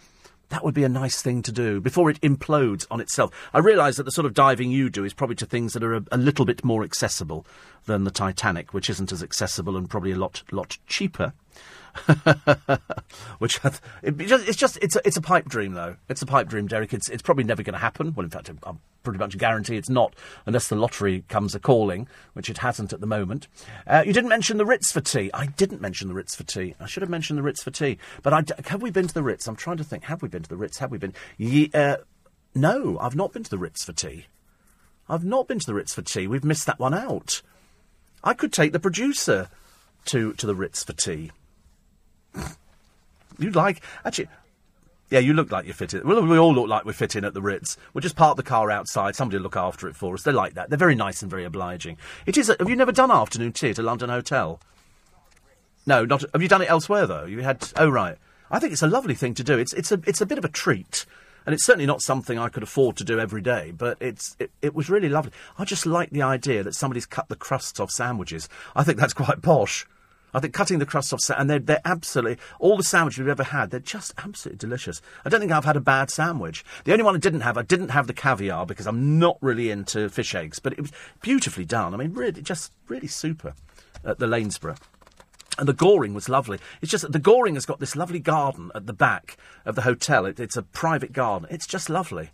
that 0.54 0.64
would 0.64 0.74
be 0.74 0.84
a 0.84 0.90
nice 0.90 1.22
thing 1.22 1.42
to 1.42 1.52
do 1.52 1.82
before 1.82 2.10
it 2.10 2.22
implodes 2.22 2.86
on 2.92 3.02
itself. 3.02 3.32
I 3.54 3.60
realise 3.60 3.98
that 3.98 4.04
the 4.04 4.12
sort 4.12 4.26
of 4.26 4.34
diving 4.34 4.72
you 4.72 4.90
do 4.90 5.04
is 5.04 5.14
probably 5.14 5.36
to 5.38 5.46
things 5.46 5.74
that 5.74 5.84
are 5.84 5.96
a, 5.96 6.04
a, 6.12 6.18
little 6.18 6.46
bit 6.46 6.64
more 6.64 6.84
accessible 6.84 7.46
than 7.86 8.04
the 8.04 8.12
Titanic, 8.12 8.74
which 8.74 8.90
isn't 8.90 9.12
as 9.12 9.24
accessible 9.24 9.76
and 9.76 9.90
probably 9.90 10.12
a 10.12 10.18
lot 10.18 10.44
lot 10.52 10.78
cheaper. 10.88 11.34
Which 13.38 13.60
it's 14.02 14.58
just 14.58 14.78
it's 14.82 14.96
a, 14.96 15.02
it's 15.06 15.18
a 15.18 15.22
pipe 15.22 15.46
dream 15.48 15.74
though. 15.74 15.96
It's 16.10 16.22
a 16.22 16.26
pipe 16.26 16.48
dream, 16.48 16.68
Derek. 16.68 16.94
It's 16.94 17.10
it's 17.10 17.22
probably 17.22 17.44
never 17.44 17.64
going 17.64 17.74
to 17.74 17.80
happen. 17.80 18.14
Well, 18.14 18.24
in 18.24 18.30
fact, 18.30 18.50
I'm 18.64 18.80
pretty 19.04 19.20
much 19.20 19.38
guarantee 19.38 19.78
it's 19.78 19.90
not 19.90 20.16
unless 20.46 20.68
the 20.68 20.76
lottery 20.76 21.24
comes 21.30 21.54
a 21.54 21.60
calling, 21.60 22.08
which 22.34 22.50
it 22.50 22.60
hasn't 22.60 22.94
at 22.94 23.02
the 23.02 23.08
moment. 23.08 23.48
Uh, 23.86 24.04
you 24.06 24.14
didn't 24.14 24.30
mention 24.30 24.58
the 24.58 24.66
Ritz 24.66 24.92
for 24.92 25.02
tea. 25.02 25.30
I 25.34 25.48
didn't 25.48 25.82
mention 25.82 26.08
the 26.08 26.14
Ritz 26.14 26.36
for 26.36 26.44
tea. 26.44 26.76
I 26.80 26.88
should 26.88 27.02
have 27.02 27.10
mentioned 27.10 27.38
the 27.38 27.44
Ritz 27.44 27.64
for 27.64 27.72
tea. 27.72 27.98
But 28.24 28.34
I, 28.34 28.44
have 28.68 28.82
we 28.82 28.92
been 28.92 29.08
to 29.08 29.14
the 29.14 29.24
Ritz? 29.24 29.48
I'm 29.48 29.56
trying 29.56 29.78
to 29.78 29.84
think. 29.84 30.06
Have 30.06 30.22
we 30.22 30.30
been 30.30 30.44
to 30.44 30.50
the 30.50 30.58
Ritz? 30.58 30.80
Have 30.80 30.92
we 30.92 30.98
been? 30.98 31.14
Ye, 31.38 31.70
uh, 31.74 31.98
no, 32.56 32.98
I've 33.00 33.16
not 33.16 33.34
been 33.34 33.44
to 33.44 33.50
the 33.50 33.58
Ritz 33.58 33.84
for 33.84 33.94
tea. 33.94 34.26
I've 35.10 35.26
not 35.26 35.48
been 35.48 35.60
to 35.60 35.66
the 35.66 35.74
Ritz 35.74 35.94
for 35.94 36.02
tea. 36.02 36.28
We've 36.28 36.44
missed 36.44 36.66
that 36.66 36.80
one 36.80 36.94
out. 36.94 37.42
I 38.24 38.34
could 38.34 38.54
take 38.54 38.72
the 38.72 38.80
producer 38.80 39.50
to 40.06 40.34
to 40.34 40.48
the 40.48 40.56
Ritz 40.56 40.84
for 40.84 40.94
tea. 40.94 41.32
You 43.40 43.52
like 43.52 43.82
actually? 44.06 44.28
Yeah, 45.10 45.20
you 45.20 45.34
look 45.34 45.52
like 45.52 45.66
you're 45.66 45.88
in. 46.02 46.08
Well, 46.08 46.26
we 46.26 46.40
all 46.40 46.56
look 46.56 46.68
like 46.68 46.86
we 46.86 46.94
fit 46.94 47.16
in 47.16 47.24
at 47.24 47.36
the 47.36 47.42
Ritz. 47.42 47.78
We'll 47.94 48.02
just 48.02 48.16
park 48.16 48.36
the 48.36 48.42
car 48.42 48.72
outside. 48.72 49.16
Somebody 49.16 49.38
will 49.38 49.44
look 49.44 49.56
after 49.56 49.88
it 49.88 49.96
for 49.96 50.16
us. 50.16 50.24
They're 50.24 50.34
like 50.34 50.56
that. 50.56 50.70
They're 50.70 50.78
very 50.78 50.96
nice 50.96 51.22
and 51.22 51.30
very 51.30 51.46
obliging. 51.46 51.98
It 52.26 52.36
is. 52.36 52.50
A, 52.50 52.56
have 52.58 52.70
you 52.70 52.76
never 52.76 52.92
done 52.92 53.12
afternoon 53.12 53.52
tea 53.54 53.70
at 53.70 53.78
a 53.78 53.84
London 53.84 54.10
hotel? 54.10 54.60
No, 55.86 56.06
not. 56.06 56.24
Have 56.34 56.42
you 56.42 56.48
done 56.48 56.64
it 56.64 56.70
elsewhere 56.70 57.06
though? 57.06 57.26
You 57.26 57.42
had. 57.42 57.72
Oh 57.76 57.90
right. 57.90 58.18
I 58.50 58.60
think 58.60 58.74
it's 58.74 58.82
a 58.82 58.88
lovely 58.88 59.14
thing 59.14 59.34
to 59.36 59.44
do. 59.44 59.58
It's 59.58 59.74
it's 59.74 59.92
a 59.92 60.02
it's 60.08 60.22
a 60.22 60.26
bit 60.26 60.38
of 60.38 60.46
a 60.46 60.50
treat. 60.50 61.06
And 61.46 61.54
it's 61.54 61.66
certainly 61.66 61.86
not 61.86 62.02
something 62.02 62.40
I 62.40 62.48
could 62.50 62.64
afford 62.64 62.96
to 62.98 63.04
do 63.04 63.20
every 63.20 63.42
day, 63.42 63.72
but 63.72 63.98
it's 64.00 64.36
it, 64.40 64.50
it 64.62 64.74
was 64.74 64.90
really 64.90 65.10
lovely. 65.10 65.32
I 65.60 65.66
just 65.66 65.86
like 65.86 66.10
the 66.10 66.22
idea 66.22 66.64
that 66.64 66.74
somebody's 66.74 67.06
cut 67.06 67.28
the 67.28 67.36
crusts 67.36 67.80
off 67.80 67.92
sandwiches. 67.92 68.48
I 68.76 68.84
think 68.84 68.98
that's 68.98 69.14
quite 69.14 69.42
posh. 69.42 69.86
I 70.34 70.40
think 70.40 70.54
cutting 70.54 70.80
the 70.80 70.86
crust 70.86 71.14
off, 71.14 71.20
and 71.30 71.50
they're, 71.50 71.60
they're 71.60 71.82
absolutely, 71.86 72.38
all 72.60 72.78
the 72.78 72.84
sandwiches 72.84 73.20
we've 73.20 73.28
ever 73.28 73.44
had, 73.44 73.70
they're 73.70 73.80
just 73.80 74.14
absolutely 74.18 74.58
delicious. 74.58 75.02
I 75.24 75.30
don't 75.30 75.40
think 75.40 75.52
I've 75.52 75.66
had 75.66 75.78
a 75.78 75.82
bad 75.82 76.10
sandwich. 76.10 76.64
The 76.86 76.92
only 76.92 77.04
one 77.04 77.16
I 77.16 77.20
didn't 77.20 77.42
have, 77.42 77.58
I 77.58 77.62
didn't 77.62 77.90
have 77.90 78.08
the 78.08 78.14
caviar 78.14 78.66
because 78.66 78.88
I'm 78.88 79.20
not 79.20 79.38
really 79.42 79.70
into 79.70 80.10
fish 80.10 80.34
eggs, 80.34 80.60
but 80.60 80.74
it 80.74 80.82
was 80.82 80.92
beautifully 81.22 81.66
done. 81.66 81.94
I 81.94 81.98
mean, 81.98 82.14
really, 82.14 82.42
just 82.42 82.72
really 82.88 83.08
super 83.08 83.54
at 84.04 84.20
the 84.20 84.26
Lanesborough. 84.26 84.78
And 85.58 85.68
the 85.68 85.74
Goring 85.74 86.16
was 86.16 86.30
lovely. 86.30 86.58
It's 86.82 86.90
just 86.90 87.04
that 87.04 87.12
the 87.12 87.20
Goring 87.20 87.54
has 87.54 87.66
got 87.66 87.80
this 87.80 87.96
lovely 87.96 88.20
garden 88.20 88.72
at 88.74 88.88
the 88.88 88.94
back 88.94 89.38
of 89.66 89.76
the 89.76 89.84
hotel. 89.84 90.26
It, 90.26 90.40
it's 90.40 90.58
a 90.58 90.64
private 90.64 91.14
garden. 91.14 91.48
It's 91.52 91.68
just 91.68 91.90
lovely. 91.90 92.32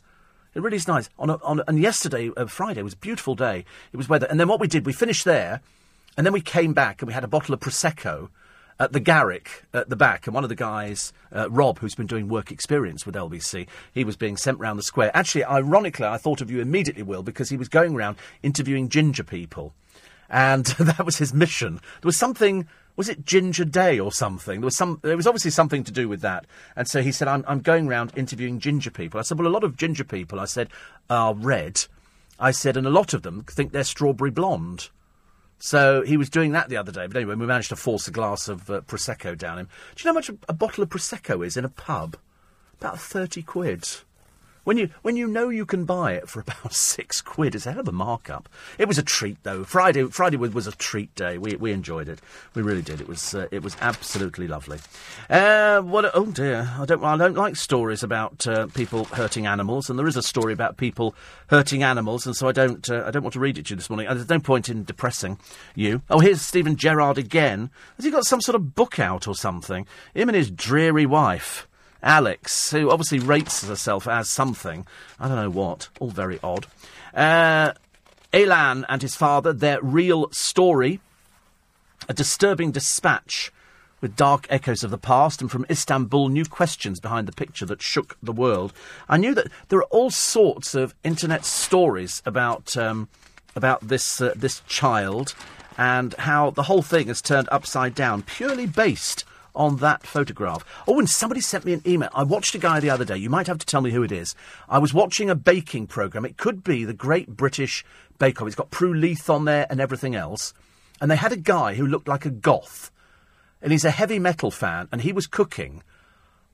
It 0.56 0.62
really 0.62 0.78
is 0.78 0.88
nice. 0.88 1.10
On 1.20 1.30
a, 1.30 1.36
on 1.44 1.60
a, 1.60 1.64
and 1.68 1.80
yesterday, 1.80 2.32
uh, 2.36 2.46
Friday, 2.46 2.82
was 2.82 2.94
a 2.94 2.98
beautiful 2.98 3.36
day. 3.36 3.66
It 3.92 3.98
was 3.98 4.08
weather. 4.08 4.26
And 4.30 4.40
then 4.40 4.48
what 4.48 4.62
we 4.62 4.68
did, 4.68 4.86
we 4.86 4.94
finished 4.94 5.26
there, 5.26 5.62
and 6.20 6.26
then 6.26 6.34
we 6.34 6.42
came 6.42 6.74
back 6.74 7.02
and 7.02 7.08
we 7.08 7.14
had 7.14 7.24
a 7.24 7.30
bottle 7.30 7.54
of 7.54 7.62
Prosecco 7.62 8.28
at 8.78 8.92
the 8.92 9.00
Garrick 9.00 9.64
at 9.74 9.88
the 9.88 9.96
back. 9.96 10.28
And 10.28 10.34
one 10.34 10.44
of 10.44 10.50
the 10.50 10.56
guys, 10.56 11.14
uh, 11.34 11.50
Rob, 11.50 11.80
who's 11.80 11.96
been 11.96 12.08
doing 12.08 12.28
work 12.28 12.52
experience 12.52 13.06
with 13.06 13.16
LBC, 13.16 13.68
he 13.94 14.04
was 14.04 14.18
being 14.18 14.36
sent 14.36 14.60
round 14.60 14.78
the 14.78 14.84
square. 14.84 15.12
Actually, 15.14 15.46
ironically, 15.46 16.06
I 16.06 16.18
thought 16.18 16.42
of 16.42 16.52
you 16.52 16.60
immediately, 16.60 17.04
Will, 17.04 17.24
because 17.24 17.48
he 17.48 17.56
was 17.56 17.70
going 17.70 17.96
round 17.96 18.18
interviewing 18.44 18.90
ginger 18.90 19.24
people. 19.24 19.74
And 20.30 20.66
that 20.80 21.06
was 21.06 21.20
his 21.20 21.34
mission. 21.34 21.76
There 21.76 22.10
was 22.10 22.18
something 22.18 22.68
was 22.98 23.08
it 23.08 23.26
Ginger 23.26 23.64
Day 23.64 23.98
or 23.98 24.12
something? 24.12 24.60
There 24.60 24.66
was 24.66 24.76
some. 24.76 25.00
There 25.02 25.16
was 25.16 25.26
obviously 25.26 25.52
something 25.52 25.86
to 25.86 25.92
do 25.94 26.10
with 26.10 26.20
that. 26.20 26.46
And 26.76 26.86
so 26.86 27.02
he 27.02 27.14
said, 27.14 27.30
"I'm, 27.30 27.46
I'm 27.48 27.62
going 27.62 27.88
round 27.88 28.12
interviewing 28.18 28.60
ginger 28.60 28.92
people." 28.92 29.22
I 29.22 29.24
said, 29.24 29.40
"Well, 29.40 29.48
a 29.48 29.56
lot 29.56 29.64
of 29.64 29.78
ginger 29.78 30.04
people," 30.04 30.38
I 30.38 30.46
said, 30.46 30.68
"are 31.10 31.34
red." 31.34 31.86
I 32.42 32.52
said, 32.52 32.76
and 32.76 32.86
a 32.86 32.90
lot 32.90 33.14
of 33.14 33.22
them 33.22 33.44
think 33.44 33.72
they're 33.72 33.86
strawberry 33.86 34.32
blonde. 34.32 34.90
So 35.60 36.02
he 36.02 36.18
was 36.18 36.30
doing 36.30 36.54
that 36.54 36.70
the 36.70 36.78
other 36.78 36.92
day. 36.92 37.06
But 37.08 37.18
anyway, 37.18 37.36
we 37.36 37.46
managed 37.46 37.70
to 37.70 37.76
force 37.76 38.08
a 38.08 38.12
glass 38.12 38.48
of 38.48 38.70
uh, 38.70 38.82
prosecco 38.82 39.38
down 39.38 39.60
him. 39.60 39.70
Do 39.96 40.02
you 40.02 40.06
know 40.06 40.14
how 40.14 40.20
much 40.20 40.30
a, 40.30 40.38
a 40.48 40.54
bottle 40.54 40.84
of 40.84 40.90
prosecco 40.90 41.46
is 41.46 41.58
in 41.58 41.66
a 41.66 41.70
pub? 41.70 42.18
About 42.80 43.00
thirty 43.00 43.44
quid. 43.44 43.86
When 44.70 44.78
you 44.78 44.92
when 45.02 45.16
you 45.16 45.26
know 45.26 45.50
you 45.50 45.66
can 45.66 45.86
buy 45.86 46.14
it 46.14 46.30
for 46.30 46.40
about 46.48 46.76
six 46.76 47.24
quid, 47.24 47.56
it's 47.56 47.66
a 47.66 47.72
hell 47.72 47.80
of 47.80 47.88
a 47.88 47.92
markup. 47.92 48.48
It 48.78 48.88
was 48.88 49.00
a 49.00 49.02
treat 49.02 49.42
though. 49.42 49.64
Friday 49.64 50.04
Friday 50.04 50.38
was, 50.38 50.68
a 50.68 50.72
treat 50.74 51.16
day. 51.16 51.40
We 51.40 51.56
we 51.56 51.72
enjoyed 51.72 52.08
it. 52.08 52.20
We 52.54 52.62
really 52.62 52.84
did. 52.84 53.02
It 53.02 53.08
was 53.08 53.34
uh, 53.34 53.48
it 53.50 53.64
was 53.64 53.76
absolutely 53.82 54.48
lovely. 54.48 54.78
Uh, 55.28 55.82
what? 55.82 56.12
Oh 56.14 56.28
dear, 56.28 56.72
I 56.78 56.86
don't 56.86 57.04
I 57.04 57.18
don't 57.18 57.34
like 57.34 57.56
stories 57.56 58.04
about 58.04 58.46
uh, 58.46 58.68
people 58.68 59.06
hurting 59.06 59.48
animals, 59.48 59.90
and 59.90 59.98
there 59.98 60.06
is 60.06 60.18
a 60.18 60.22
story 60.22 60.54
about 60.54 60.78
people 60.78 61.16
hurting 61.48 61.82
animals, 61.82 62.28
and 62.28 62.36
so 62.36 62.48
I 62.48 62.52
don't 62.52 62.88
uh, 62.92 63.06
I 63.08 63.10
don't 63.10 63.24
want 63.24 63.34
to 63.34 63.40
read 63.40 63.58
it 63.58 63.66
to 63.66 63.70
you 63.72 63.76
this 63.76 63.90
morning. 63.90 64.08
Uh, 64.08 64.14
There's 64.14 64.30
no 64.30 64.40
point 64.40 64.70
in 64.70 64.84
depressing 64.84 65.40
you. 65.74 66.04
Oh, 66.12 66.20
here's 66.20 66.44
Steven 66.44 66.76
Gerrard 66.76 67.18
again. 67.18 67.72
Has 67.96 68.06
he 68.06 68.12
got 68.12 68.28
some 68.28 68.40
sort 68.40 68.56
of 68.56 68.76
book 68.76 69.00
out 69.00 69.28
or 69.28 69.34
something? 69.34 69.88
Him 70.14 70.30
and 70.30 70.36
his 70.36 70.52
dreary 70.52 71.08
wife. 71.08 71.66
Alex, 72.02 72.72
who 72.72 72.90
obviously 72.90 73.20
rates 73.20 73.68
herself 73.68 74.08
as 74.08 74.30
something. 74.30 74.86
I 75.20 75.28
don't 75.28 75.38
know 75.38 75.50
what. 75.50 75.90
All 76.00 76.10
very 76.10 76.40
odd. 76.44 76.68
Uh, 77.14 77.74
Aylan 78.32 78.86
and 78.88 79.02
his 79.02 79.16
father, 79.16 79.54
their 79.54 79.82
real 79.82 80.32
story. 80.32 81.00
A 82.08 82.14
disturbing 82.14 82.72
dispatch 82.72 83.52
with 84.02 84.16
dark 84.16 84.48
echoes 84.50 84.84
of 84.84 84.92
the 84.92 84.98
past, 84.98 85.42
and 85.42 85.52
from 85.52 85.66
Istanbul, 85.70 86.30
new 86.30 86.46
questions 86.46 87.00
behind 87.00 87.28
the 87.28 87.34
picture 87.34 87.66
that 87.66 87.82
shook 87.82 88.18
the 88.24 88.32
world. 88.32 88.74
I 89.10 89.18
knew 89.18 89.36
that 89.36 89.48
there 89.68 89.80
are 89.80 89.84
all 89.84 90.10
sorts 90.10 90.74
of 90.74 90.96
internet 91.04 91.44
stories 91.44 92.22
about 92.26 92.78
um, 92.78 93.10
about 93.56 93.88
this 93.88 94.22
uh, 94.22 94.34
this 94.36 94.62
child 94.68 95.36
and 95.78 96.14
how 96.16 96.50
the 96.52 96.64
whole 96.64 96.82
thing 96.82 97.08
has 97.08 97.22
turned 97.22 97.48
upside 97.52 97.96
down, 97.96 98.22
purely 98.22 98.66
based 98.66 99.24
on 99.56 99.78
that 99.78 100.06
photograph. 100.06 100.64
Oh, 100.88 101.00
and 101.00 101.10
somebody 101.10 101.42
sent 101.42 101.66
me 101.66 101.74
an 101.74 101.82
email. 101.86 102.10
I 102.14 102.24
watched 102.24 102.56
a 102.56 102.60
guy 102.60 102.80
the 102.80 102.90
other 102.90 103.06
day. 103.06 103.18
You 103.18 103.30
might 103.30 103.48
have 103.48 103.60
to 103.60 103.66
tell 103.66 103.82
me 103.82 103.92
who 103.92 104.04
it 104.04 104.12
is. 104.12 104.36
I 104.68 104.80
was 104.80 104.94
watching 104.94 105.30
a 105.30 105.36
baking 105.36 105.88
program. 105.88 106.26
It 106.26 106.38
could 106.38 106.64
be 106.64 106.86
the 106.86 106.94
Great 106.94 107.36
British 107.36 107.86
Bake 108.18 108.42
Off. 108.42 108.48
It's 108.48 108.56
got 108.56 108.72
Prue 108.72 108.94
Leith 108.94 109.30
on 109.30 109.46
there 109.46 109.68
and 109.70 109.80
everything 109.80 110.16
else. 110.16 110.54
And 111.02 111.10
they 111.10 111.16
had 111.16 111.32
a 111.32 111.38
guy 111.38 111.76
who 111.76 111.88
looked 111.88 112.08
like 112.08 112.26
a 112.26 112.30
goth. 112.30 112.92
And 113.62 113.72
he's 113.72 113.86
a 113.86 113.92
heavy 113.92 114.20
metal 114.20 114.52
fan, 114.52 114.88
and 114.92 115.02
he 115.02 115.12
was 115.12 115.28
cooking. 115.28 115.84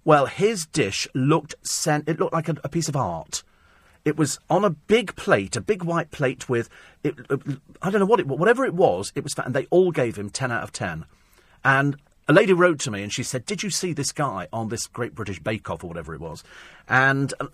Well, 0.03 0.25
his 0.27 0.65
dish 0.65 1.07
looked 1.13 1.55
sen- 1.63 2.03
it 2.07 2.19
looked 2.19 2.33
like 2.33 2.49
a, 2.49 2.55
a 2.63 2.69
piece 2.69 2.89
of 2.89 2.95
art. 2.95 3.43
It 4.03 4.17
was 4.17 4.39
on 4.51 4.63
a 4.63 4.69
big 4.69 5.15
plate, 5.15 5.55
a 5.55 5.61
big 5.61 5.83
white 5.83 6.11
plate 6.11 6.47
with 6.47 6.69
it. 7.03 7.15
I 7.81 7.89
don't 7.89 7.99
know 7.99 8.05
what 8.05 8.19
it, 8.19 8.27
whatever 8.27 8.63
it 8.65 8.75
was. 8.75 9.11
It 9.15 9.23
was, 9.23 9.33
and 9.37 9.55
they 9.55 9.65
all 9.71 9.91
gave 9.91 10.15
him 10.15 10.29
ten 10.29 10.51
out 10.51 10.63
of 10.63 10.71
ten. 10.71 11.05
And 11.63 11.97
a 12.27 12.33
lady 12.33 12.53
wrote 12.53 12.79
to 12.79 12.91
me 12.91 13.03
and 13.03 13.13
she 13.13 13.23
said, 13.23 13.45
"Did 13.45 13.63
you 13.63 13.69
see 13.69 13.93
this 13.93 14.11
guy 14.11 14.47
on 14.51 14.69
this 14.69 14.87
Great 14.87 15.15
British 15.15 15.39
Bake 15.39 15.69
Off 15.69 15.83
or 15.83 15.87
whatever 15.87 16.13
it 16.13 16.21
was?" 16.21 16.43
And 16.87 17.33
uh, 17.39 17.47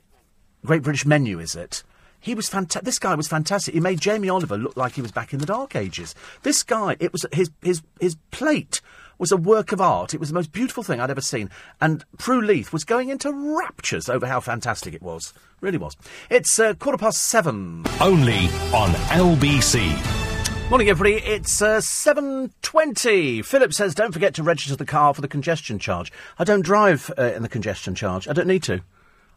Great 0.66 0.84
British 0.84 1.06
Menu 1.06 1.40
is 1.40 1.56
it? 1.56 1.84
He 2.20 2.36
was 2.36 2.48
fantastic. 2.48 2.86
This 2.86 3.00
guy 3.00 3.16
was 3.16 3.28
fantastic. 3.28 3.74
He 3.74 3.80
made 3.80 4.00
Jamie 4.00 4.30
Oliver 4.30 4.58
look 4.58 4.78
like 4.78 4.94
he 4.94 5.02
was 5.02 5.12
back 5.12 5.34
in 5.34 5.40
the 5.40 5.46
Dark 5.46 5.76
Ages. 5.76 6.14
This 6.44 6.62
guy, 6.62 6.96
it 7.00 7.12
was 7.12 7.26
his 7.34 7.50
his 7.62 7.82
his 8.00 8.16
plate 8.30 8.82
was 9.18 9.32
a 9.32 9.38
work 9.38 9.72
of 9.72 9.80
art. 9.80 10.14
It 10.14 10.20
was 10.20 10.30
the 10.30 10.36
most 10.36 10.52
beautiful 10.52 10.82
thing 10.82 11.00
I'd 11.00 11.12
ever 11.12 11.22
seen. 11.22 11.50
And 11.80 12.04
Prue 12.18 12.42
Leith 12.42 12.74
was 12.74 12.84
going 12.84 13.10
into 13.10 13.32
raptures 13.32 14.10
over 14.10 14.26
how 14.26 14.40
fantastic 14.40 14.96
it 14.96 15.02
was. 15.02 15.32
Really 15.62 15.78
was. 15.78 15.96
It's 16.30 16.60
uh, 16.60 16.74
quarter 16.74 16.98
past 16.98 17.22
seven. 17.26 17.84
Only 18.00 18.46
on 18.74 18.90
LBC. 19.12 20.31
Morning, 20.72 20.88
everybody. 20.88 21.16
It's 21.18 21.62
uh, 21.62 21.82
seven 21.82 22.54
twenty. 22.62 23.42
Philip 23.42 23.74
says, 23.74 23.94
"Don't 23.94 24.14
forget 24.14 24.34
to 24.36 24.42
register 24.42 24.78
the 24.78 24.86
car 24.86 25.14
for 25.14 25.20
the 25.20 25.28
congestion 25.28 25.80
charge." 25.80 26.14
I 26.40 26.46
don't 26.46 26.62
drive 26.62 27.12
uh, 27.18 27.24
in 27.24 27.42
the 27.42 27.50
congestion 27.50 27.94
charge. 27.94 28.26
I 28.26 28.32
don't 28.32 28.48
need 28.48 28.64
to. 28.64 28.76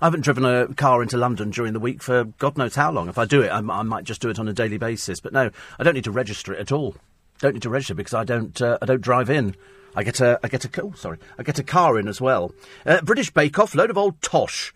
I 0.01 0.07
haven't 0.07 0.21
driven 0.21 0.45
a 0.45 0.73
car 0.75 1.03
into 1.03 1.17
London 1.17 1.51
during 1.51 1.73
the 1.73 1.81
week 1.81 2.05
for 2.05 2.23
God 2.39 2.57
knows 2.57 2.77
how 2.77 2.93
long. 2.93 3.09
If 3.09 3.19
I 3.19 3.25
do 3.25 3.43
it, 3.43 3.49
I, 3.49 3.61
might 3.61 4.05
just 4.05 4.21
do 4.21 4.29
it 4.29 4.39
on 4.39 4.47
a 4.47 4.53
daily 4.53 4.79
basis. 4.79 5.19
But 5.19 5.33
no, 5.33 5.51
I 5.77 5.83
don't 5.83 5.95
need 5.95 6.05
to 6.05 6.13
register 6.13 6.55
it 6.55 6.61
at 6.61 6.71
all. 6.71 6.95
Don't 7.41 7.55
need 7.55 7.63
to 7.63 7.69
register 7.69 7.97
because 7.97 8.15
I 8.15 8.23
don't. 8.23 8.63
Uh, 8.63 8.79
I 8.81 8.87
don't 8.87 9.03
drive 9.03 9.29
in. 9.29 9.57
I 9.97 10.05
get 10.05 10.21
a. 10.21 10.39
I 10.45 10.47
get 10.47 10.65
a. 10.65 10.83
Oh, 10.85 10.93
sorry. 10.93 11.19
I 11.37 11.43
get 11.43 11.59
a 11.59 11.65
car 11.65 11.99
in 11.99 12.07
as 12.07 12.21
well. 12.21 12.55
Uh, 12.87 13.01
British 13.01 13.33
Bake 13.33 13.59
Off, 13.59 13.75
load 13.75 13.91
of 13.91 13.99
old 13.99 14.23
tosh. 14.23 14.73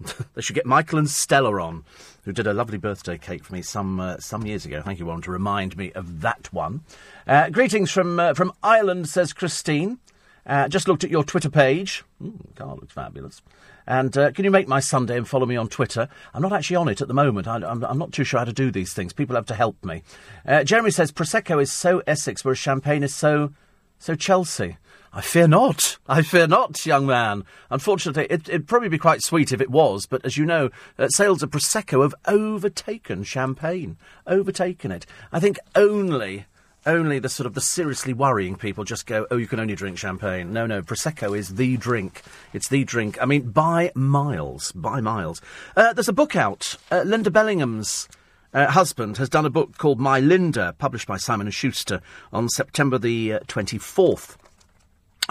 they 0.34 0.40
should 0.40 0.54
get 0.54 0.66
Michael 0.66 1.00
and 1.00 1.10
Stella 1.10 1.60
on, 1.60 1.84
who 2.24 2.32
did 2.32 2.46
a 2.46 2.54
lovely 2.54 2.78
birthday 2.78 3.18
cake 3.18 3.44
for 3.44 3.52
me 3.52 3.62
some 3.62 4.00
uh, 4.00 4.18
some 4.18 4.46
years 4.46 4.64
ago. 4.64 4.82
Thank 4.82 4.98
you, 4.98 5.06
Warren, 5.06 5.22
to 5.22 5.30
remind 5.30 5.76
me 5.76 5.92
of 5.92 6.20
that 6.20 6.52
one. 6.52 6.82
Uh, 7.26 7.50
greetings 7.50 7.90
from 7.90 8.20
uh, 8.20 8.34
from 8.34 8.52
Ireland, 8.62 9.08
says 9.08 9.32
Christine. 9.32 9.98
Uh, 10.46 10.68
just 10.68 10.88
looked 10.88 11.04
at 11.04 11.10
your 11.10 11.24
Twitter 11.24 11.50
page. 11.50 12.02
Mm, 12.22 12.56
car 12.56 12.74
looks 12.74 12.92
fabulous. 12.92 13.42
And 13.86 14.16
uh, 14.16 14.30
can 14.32 14.44
you 14.44 14.50
make 14.50 14.68
my 14.68 14.80
Sunday 14.80 15.16
and 15.16 15.26
follow 15.26 15.46
me 15.46 15.56
on 15.56 15.68
Twitter? 15.68 16.08
I'm 16.32 16.42
not 16.42 16.52
actually 16.52 16.76
on 16.76 16.88
it 16.88 17.00
at 17.00 17.08
the 17.08 17.14
moment. 17.14 17.48
I, 17.48 17.56
am 17.56 17.84
I'm 17.84 17.98
not 17.98 18.12
too 18.12 18.24
sure 18.24 18.38
how 18.38 18.44
to 18.44 18.52
do 18.52 18.70
these 18.70 18.92
things. 18.92 19.12
People 19.12 19.36
have 19.36 19.46
to 19.46 19.54
help 19.54 19.84
me. 19.84 20.02
Uh, 20.46 20.64
Jeremy 20.64 20.90
says 20.90 21.12
Prosecco 21.12 21.60
is 21.60 21.72
so 21.72 22.02
Essex, 22.06 22.44
whereas 22.44 22.58
Champagne 22.58 23.02
is 23.02 23.14
so 23.14 23.52
so 23.98 24.14
Chelsea. 24.14 24.76
I 25.12 25.20
fear 25.22 25.48
not. 25.48 25.98
I 26.08 26.22
fear 26.22 26.46
not, 26.46 26.86
young 26.86 27.06
man. 27.06 27.44
Unfortunately, 27.68 28.26
it, 28.30 28.48
would 28.48 28.68
probably 28.68 28.88
be 28.88 28.98
quite 28.98 29.22
sweet 29.22 29.52
if 29.52 29.60
it 29.60 29.70
was, 29.70 30.06
but 30.06 30.24
as 30.24 30.36
you 30.36 30.44
know, 30.44 30.70
uh, 30.98 31.08
sales 31.08 31.42
of 31.42 31.50
Prosecco 31.50 32.02
have 32.02 32.14
overtaken 32.26 33.24
Champagne. 33.24 33.96
Overtaken 34.26 34.92
it. 34.92 35.06
I 35.32 35.40
think 35.40 35.58
only 35.74 36.46
only 36.86 37.18
the 37.18 37.28
sort 37.28 37.46
of 37.46 37.54
the 37.54 37.60
seriously 37.60 38.14
worrying 38.14 38.56
people 38.56 38.84
just 38.84 39.06
go, 39.06 39.26
oh, 39.30 39.36
you 39.36 39.46
can 39.46 39.60
only 39.60 39.74
drink 39.74 39.98
champagne. 39.98 40.52
No, 40.52 40.66
no, 40.66 40.80
prosecco 40.82 41.36
is 41.36 41.56
the 41.56 41.76
drink. 41.76 42.22
It's 42.52 42.68
the 42.68 42.84
drink. 42.84 43.18
I 43.20 43.26
mean, 43.26 43.50
by 43.50 43.92
miles, 43.94 44.72
by 44.72 45.00
miles. 45.00 45.42
Uh, 45.76 45.92
there's 45.92 46.08
a 46.08 46.12
book 46.14 46.36
out. 46.36 46.76
Uh, 46.90 47.02
Linda 47.02 47.30
Bellingham's 47.30 48.08
uh, 48.54 48.66
husband 48.68 49.18
has 49.18 49.28
done 49.28 49.46
a 49.46 49.50
book 49.50 49.76
called 49.76 50.00
My 50.00 50.20
Linda, 50.20 50.74
published 50.78 51.06
by 51.06 51.18
Simon 51.18 51.50
Schuster 51.50 52.00
on 52.32 52.48
September 52.48 52.98
the 52.98 53.34
uh, 53.34 53.40
24th, 53.40 54.36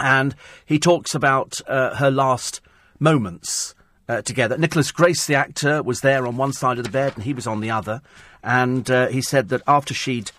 and 0.00 0.34
he 0.66 0.78
talks 0.78 1.14
about 1.14 1.60
uh, 1.66 1.96
her 1.96 2.10
last 2.10 2.60
moments. 2.98 3.74
Uh, 4.08 4.20
together. 4.20 4.58
Nicholas 4.58 4.90
Grace, 4.90 5.24
the 5.26 5.36
actor, 5.36 5.84
was 5.84 6.00
there 6.00 6.26
on 6.26 6.36
one 6.36 6.52
side 6.52 6.78
of 6.78 6.84
the 6.84 6.90
bed 6.90 7.12
and 7.14 7.22
he 7.22 7.32
was 7.32 7.46
on 7.46 7.60
the 7.60 7.70
other. 7.70 8.02
And 8.42 8.90
uh, 8.90 9.06
he 9.06 9.22
said 9.22 9.50
that 9.50 9.62
after 9.68 9.94
she'd 9.94 10.32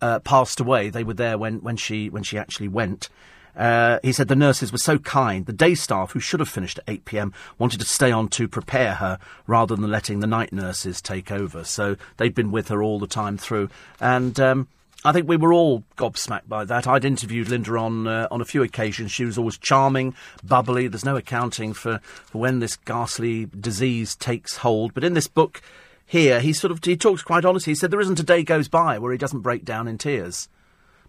uh, 0.00 0.18
passed 0.20 0.60
away. 0.60 0.90
They 0.90 1.04
were 1.04 1.14
there 1.14 1.38
when, 1.38 1.60
when 1.62 1.76
she 1.76 2.08
when 2.08 2.22
she 2.22 2.38
actually 2.38 2.68
went. 2.68 3.08
Uh, 3.56 3.98
he 4.02 4.12
said 4.12 4.28
the 4.28 4.36
nurses 4.36 4.70
were 4.70 4.78
so 4.78 4.98
kind. 4.98 5.46
The 5.46 5.52
day 5.52 5.74
staff, 5.74 6.12
who 6.12 6.20
should 6.20 6.40
have 6.40 6.48
finished 6.48 6.78
at 6.78 6.84
8 6.88 7.04
pm, 7.06 7.32
wanted 7.58 7.80
to 7.80 7.86
stay 7.86 8.12
on 8.12 8.28
to 8.28 8.48
prepare 8.48 8.96
her 8.96 9.18
rather 9.46 9.74
than 9.74 9.90
letting 9.90 10.20
the 10.20 10.26
night 10.26 10.52
nurses 10.52 11.00
take 11.00 11.32
over. 11.32 11.64
So 11.64 11.96
they'd 12.18 12.34
been 12.34 12.52
with 12.52 12.68
her 12.68 12.82
all 12.82 12.98
the 12.98 13.06
time 13.06 13.38
through. 13.38 13.70
And 13.98 14.38
um, 14.38 14.68
I 15.06 15.12
think 15.12 15.28
we 15.28 15.36
were 15.36 15.52
all 15.52 15.84
gobsmacked 15.96 16.48
by 16.48 16.64
that. 16.64 16.88
I'd 16.88 17.04
interviewed 17.04 17.48
Linda 17.48 17.76
on 17.76 18.08
uh, 18.08 18.26
on 18.28 18.40
a 18.40 18.44
few 18.44 18.64
occasions. 18.64 19.12
She 19.12 19.24
was 19.24 19.38
always 19.38 19.56
charming, 19.56 20.16
bubbly. 20.42 20.88
There's 20.88 21.04
no 21.04 21.14
accounting 21.14 21.74
for, 21.74 22.00
for 22.02 22.38
when 22.38 22.58
this 22.58 22.74
ghastly 22.74 23.46
disease 23.46 24.16
takes 24.16 24.56
hold. 24.56 24.94
But 24.94 25.04
in 25.04 25.14
this 25.14 25.28
book, 25.28 25.62
here 26.04 26.40
he 26.40 26.52
sort 26.52 26.72
of 26.72 26.84
he 26.84 26.96
talks 26.96 27.22
quite 27.22 27.44
honestly. 27.44 27.70
He 27.70 27.76
said 27.76 27.92
there 27.92 28.00
isn't 28.00 28.18
a 28.18 28.24
day 28.24 28.42
goes 28.42 28.66
by 28.66 28.98
where 28.98 29.12
he 29.12 29.18
doesn't 29.18 29.42
break 29.42 29.64
down 29.64 29.86
in 29.86 29.96
tears 29.96 30.48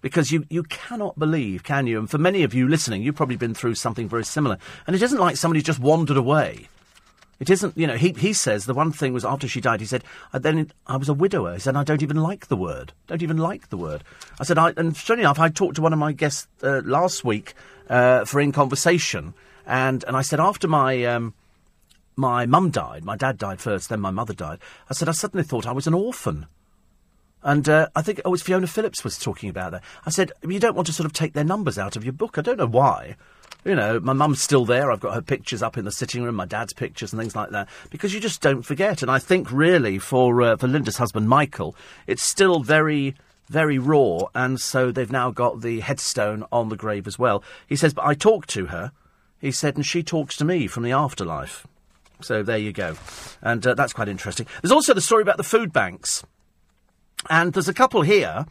because 0.02 0.32
you, 0.32 0.46
you 0.48 0.62
cannot 0.62 1.18
believe, 1.18 1.64
can 1.64 1.88
you? 1.88 1.98
And 1.98 2.08
for 2.08 2.20
many 2.20 2.44
of 2.44 2.54
you 2.54 2.68
listening, 2.68 3.02
you've 3.02 3.16
probably 3.16 3.36
been 3.36 3.56
through 3.56 3.74
something 3.74 4.08
very 4.08 4.26
similar. 4.26 4.60
And 4.86 4.96
it 4.96 5.02
isn't 5.02 5.20
like 5.20 5.38
somebody 5.38 5.64
just 5.64 5.80
wandered 5.80 6.18
away. 6.18 6.68
It 7.40 7.50
isn't, 7.52 7.78
you 7.78 7.86
know, 7.86 7.96
he, 7.96 8.14
he 8.14 8.34
says 8.34 8.66
the 8.66 8.74
one 8.74 8.92
thing 8.92 9.14
was 9.14 9.24
after 9.24 9.48
she 9.48 9.62
died, 9.62 9.80
he 9.80 9.86
said, 9.86 10.04
I, 10.34 10.40
then 10.40 10.72
I 10.88 10.98
was 10.98 11.08
a 11.08 11.14
widower. 11.14 11.54
He 11.54 11.60
said, 11.60 11.76
I 11.76 11.84
don't 11.84 12.02
even 12.02 12.18
like 12.18 12.48
the 12.48 12.56
word. 12.56 12.94
Don't 13.06 13.22
even 13.22 13.38
like 13.38 13.70
the 13.70 13.78
word. 13.78 14.04
I 14.40 14.44
said, 14.44 14.58
I, 14.58 14.74
and 14.76 14.98
strange 14.98 15.20
enough, 15.20 15.40
I 15.40 15.50
talked 15.50 15.76
to 15.76 15.82
one 15.82 15.94
of 15.94 16.00
my 16.00 16.14
guests 16.14 16.48
uh, 16.64 16.82
last 16.84 17.24
week 17.24 17.54
uh, 17.90 18.26
for 18.26 18.40
In 18.40 18.52
Conversation, 18.52 19.36
and, 19.66 20.04
and 20.06 20.18
I 20.18 20.24
said, 20.24 20.40
after 20.40 20.68
my, 20.68 21.04
um, 21.06 21.34
my 22.16 22.48
mum 22.48 22.72
died, 22.72 23.06
my 23.06 23.16
dad 23.16 23.38
died 23.38 23.62
first, 23.62 23.90
then 23.90 24.00
my 24.00 24.12
mother 24.12 24.34
died, 24.34 24.60
I 24.90 24.94
said, 24.94 25.08
I 25.08 25.12
suddenly 25.12 25.44
thought 25.44 25.68
I 25.68 25.74
was 25.74 25.88
an 25.88 25.94
orphan. 25.94 26.48
And 27.44 27.70
uh, 27.70 27.88
I 27.96 28.02
think, 28.02 28.20
oh, 28.26 28.30
it 28.30 28.32
was 28.32 28.42
Fiona 28.42 28.66
Phillips 28.66 29.04
was 29.04 29.18
talking 29.18 29.50
about 29.50 29.72
that. 29.72 29.84
I 30.06 30.10
said, 30.10 30.32
you 30.42 30.60
don't 30.60 30.76
want 30.76 30.88
to 30.88 30.94
sort 30.94 31.06
of 31.06 31.14
take 31.14 31.34
their 31.34 31.44
numbers 31.44 31.78
out 31.78 31.96
of 31.96 32.04
your 32.04 32.14
book. 32.14 32.38
I 32.38 32.42
don't 32.42 32.58
know 32.58 32.66
why. 32.66 33.16
You 33.68 33.76
know, 33.76 34.00
my 34.00 34.14
mum's 34.14 34.42
still 34.42 34.64
there. 34.64 34.94
I've 34.94 35.02
got 35.02 35.14
her 35.14 35.22
pictures 35.22 35.62
up 35.62 35.78
in 35.78 35.84
the 35.84 35.92
sitting 35.92 36.24
room, 36.24 36.36
my 36.36 36.46
dad's 36.46 36.72
pictures 36.72 37.12
and 37.12 37.22
things 37.22 37.36
like 37.36 37.50
that, 37.50 37.68
because 37.90 38.14
you 38.14 38.22
just 38.22 38.40
don't 38.40 38.62
forget. 38.62 39.02
And 39.02 39.12
I 39.12 39.20
think 39.20 39.52
really 39.52 40.00
for 40.00 40.42
uh, 40.42 40.56
for 40.56 40.70
Linda's 40.70 40.96
husband 40.96 41.28
Michael, 41.28 41.76
it's 42.08 42.24
still 42.24 42.62
very 42.62 43.16
very 43.50 43.78
raw, 43.78 44.20
and 44.34 44.58
so 44.58 44.90
they've 44.90 45.12
now 45.12 45.32
got 45.32 45.60
the 45.60 45.82
headstone 45.82 46.46
on 46.50 46.70
the 46.70 46.78
grave 46.78 47.08
as 47.08 47.20
well. 47.20 47.44
He 47.68 47.76
says, 47.76 47.94
but 47.94 48.06
I 48.06 48.14
talked 48.14 48.50
to 48.52 48.68
her. 48.68 48.94
He 49.38 49.52
said, 49.52 49.76
and 49.76 49.86
she 49.86 50.02
talks 50.02 50.38
to 50.38 50.46
me 50.46 50.68
from 50.68 50.84
the 50.84 50.94
afterlife. 50.94 51.68
So 52.22 52.44
there 52.44 52.58
you 52.58 52.72
go, 52.72 52.96
and 53.42 53.68
uh, 53.68 53.74
that's 53.74 53.92
quite 53.92 54.08
interesting. 54.08 54.48
There's 54.62 54.72
also 54.72 54.94
the 54.94 55.02
story 55.02 55.24
about 55.24 55.36
the 55.36 55.44
food 55.44 55.74
banks, 55.74 56.24
and 57.30 57.52
there's 57.52 57.68
a 57.68 57.74
couple 57.74 58.02
here 58.02 58.46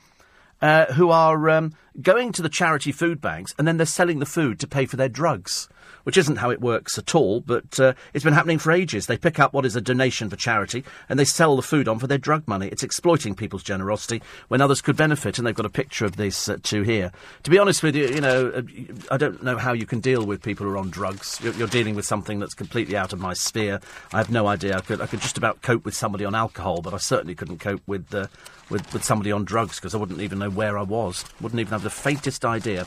uh, 0.61 0.87
who 0.95 1.11
are 1.11 1.51
um, 1.51 1.73
going 2.01 2.33
to 2.33 2.43
the 2.43 2.49
charity 2.49 2.93
food 2.93 3.21
banks 3.21 3.55
and 3.59 3.67
then 3.67 3.77
they're 3.77 3.87
selling 3.87 4.19
the 4.19 4.27
food 4.27 4.59
to 4.61 4.67
pay 4.67 4.87
for 4.87 4.97
their 4.97 5.09
drugs 5.09 5.69
which 6.07 6.17
isn't 6.17 6.37
how 6.37 6.51
it 6.51 6.61
works 6.61 6.99
at 6.99 7.17
all, 7.17 7.41
but 7.41 7.81
uh, 7.81 7.93
it's 8.15 8.23
been 8.23 8.33
happening 8.33 8.59
for 8.59 8.71
ages. 8.71 9.07
They 9.07 9.19
pick 9.19 9.41
up 9.41 9.53
what 9.53 9.67
is 9.67 9.75
a 9.75 9.81
donation 9.81 10.31
for 10.31 10.37
charity 10.37 10.85
and 11.09 11.19
they 11.19 11.25
sell 11.25 11.57
the 11.57 11.63
food 11.63 11.89
on 11.89 11.99
for 11.99 12.07
their 12.07 12.17
drug 12.17 12.47
money. 12.47 12.69
It's 12.69 12.85
exploiting 12.85 13.35
people's 13.35 13.65
generosity 13.65 14.23
when 14.47 14.61
others 14.61 14.81
could 14.81 14.97
benefit, 14.97 15.37
and 15.37 15.45
they've 15.45 15.53
got 15.55 15.67
a 15.67 15.71
picture 15.71 16.05
of 16.05 16.15
this 16.15 16.49
uh, 16.49 16.59
too 16.63 16.83
here. 16.83 17.11
To 17.43 17.51
be 17.51 17.59
honest 17.59 17.83
with 17.83 17.97
you, 17.97 18.07
you 18.07 18.21
know, 18.21 18.51
uh, 18.51 18.63
I 19.11 19.17
don't 19.17 19.43
know 19.43 19.59
how 19.59 19.73
you 19.73 19.85
can 19.85 19.99
deal 19.99 20.25
with 20.25 20.45
people 20.45 20.65
who 20.65 20.73
are 20.73 20.79
on 20.79 20.91
drugs. 20.91 21.41
You're, 21.43 21.55
you're, 21.55 21.67
dealing 21.67 21.97
with 21.97 22.07
something 22.07 22.39
that's 22.39 22.55
completely 22.55 22.97
out 22.97 23.13
of 23.13 23.19
my 23.19 23.35
sphere. 23.35 23.81
I 24.13 24.19
have 24.19 24.31
no 24.31 24.47
idea. 24.47 24.77
I 24.77 24.83
could, 24.83 25.01
I 25.01 25.07
could 25.07 25.21
just 25.21 25.37
about 25.37 25.61
cope 25.63 25.85
with 25.85 25.95
somebody 25.95 26.25
on 26.25 26.37
alcohol, 26.37 26.83
but 26.83 26.95
I 26.95 26.99
certainly 26.99 27.35
couldn't 27.35 27.59
cope 27.59 27.83
with. 27.89 28.15
Uh, 28.15 28.29
with, 28.71 28.93
with 28.93 29.05
somebody 29.05 29.33
on 29.33 29.45
drugs 29.45 29.77
because 29.77 29.95
I 29.95 29.99
wouldn't 29.99 30.21
even 30.21 30.39
know 30.39 30.51
where 30.51 30.79
I 30.79 30.83
was. 30.83 31.25
Wouldn't 31.41 31.61
even 31.61 31.73
have 31.73 31.83
the 31.83 31.91
faintest 31.91 32.45
idea. 32.45 32.87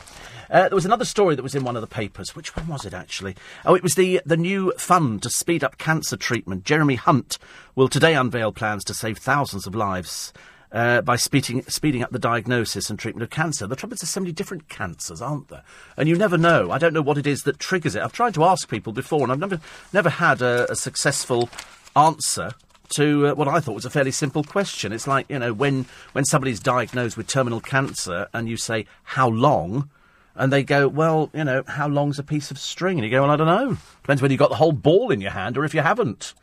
Uh, 0.50 0.68
there 0.68 0.74
was 0.74 0.84
another 0.84 1.04
story 1.04 1.36
that 1.36 1.42
was 1.42 1.54
in 1.54 1.64
one 1.64 1.76
of 1.76 1.80
the 1.80 1.86
papers. 1.86 2.34
Which 2.34 2.56
one 2.56 2.66
was 2.66 2.84
it 2.84 2.92
actually? 2.92 3.36
Oh, 3.64 3.74
it 3.74 3.82
was 3.82 3.94
the 3.94 4.20
the 4.26 4.36
new 4.36 4.72
fund 4.76 5.22
to 5.22 5.30
speed 5.30 5.62
up 5.62 5.78
cancer 5.78 6.16
treatment. 6.16 6.64
Jeremy 6.64 6.96
Hunt 6.96 7.38
will 7.74 7.88
today 7.88 8.14
unveil 8.14 8.52
plans 8.52 8.84
to 8.84 8.94
save 8.94 9.18
thousands 9.18 9.66
of 9.66 9.74
lives. 9.74 10.32
Uh, 10.72 11.00
by 11.00 11.16
speeding, 11.16 11.62
speeding 11.62 12.00
up 12.00 12.12
the 12.12 12.18
diagnosis 12.20 12.90
and 12.90 12.96
treatment 12.96 13.24
of 13.24 13.30
cancer. 13.30 13.66
The 13.66 13.74
trouble 13.74 13.94
is, 13.94 14.02
there's 14.02 14.10
so 14.10 14.20
many 14.20 14.30
different 14.30 14.68
cancers, 14.68 15.20
aren't 15.20 15.48
there? 15.48 15.64
And 15.96 16.08
you 16.08 16.14
never 16.14 16.38
know. 16.38 16.70
I 16.70 16.78
don't 16.78 16.94
know 16.94 17.02
what 17.02 17.18
it 17.18 17.26
is 17.26 17.42
that 17.42 17.58
triggers 17.58 17.96
it. 17.96 18.02
I've 18.04 18.12
tried 18.12 18.34
to 18.34 18.44
ask 18.44 18.70
people 18.70 18.92
before, 18.92 19.24
and 19.24 19.32
I've 19.32 19.40
never, 19.40 19.58
never 19.92 20.08
had 20.08 20.40
a, 20.42 20.70
a 20.70 20.76
successful 20.76 21.50
answer 21.96 22.52
to 22.90 23.28
uh, 23.28 23.34
what 23.34 23.48
I 23.48 23.60
thought 23.60 23.74
was 23.74 23.84
a 23.84 23.90
fairly 23.90 24.10
simple 24.10 24.44
question. 24.44 24.92
It's 24.92 25.06
like, 25.06 25.26
you 25.28 25.38
know, 25.38 25.52
when, 25.52 25.86
when 26.12 26.24
somebody's 26.24 26.60
diagnosed 26.60 27.16
with 27.16 27.26
terminal 27.26 27.60
cancer 27.60 28.28
and 28.32 28.48
you 28.48 28.56
say, 28.56 28.86
how 29.02 29.28
long? 29.28 29.88
And 30.34 30.52
they 30.52 30.62
go, 30.62 30.88
well, 30.88 31.30
you 31.34 31.44
know, 31.44 31.62
how 31.66 31.88
long's 31.88 32.18
a 32.18 32.22
piece 32.22 32.50
of 32.50 32.58
string? 32.58 32.98
And 32.98 33.04
you 33.04 33.10
go, 33.10 33.22
well, 33.22 33.30
I 33.30 33.36
don't 33.36 33.46
know. 33.46 33.76
Depends 34.02 34.22
whether 34.22 34.32
you've 34.32 34.38
got 34.38 34.50
the 34.50 34.56
whole 34.56 34.72
ball 34.72 35.10
in 35.10 35.20
your 35.20 35.32
hand 35.32 35.58
or 35.58 35.64
if 35.64 35.74
you 35.74 35.80
haven't. 35.80 36.34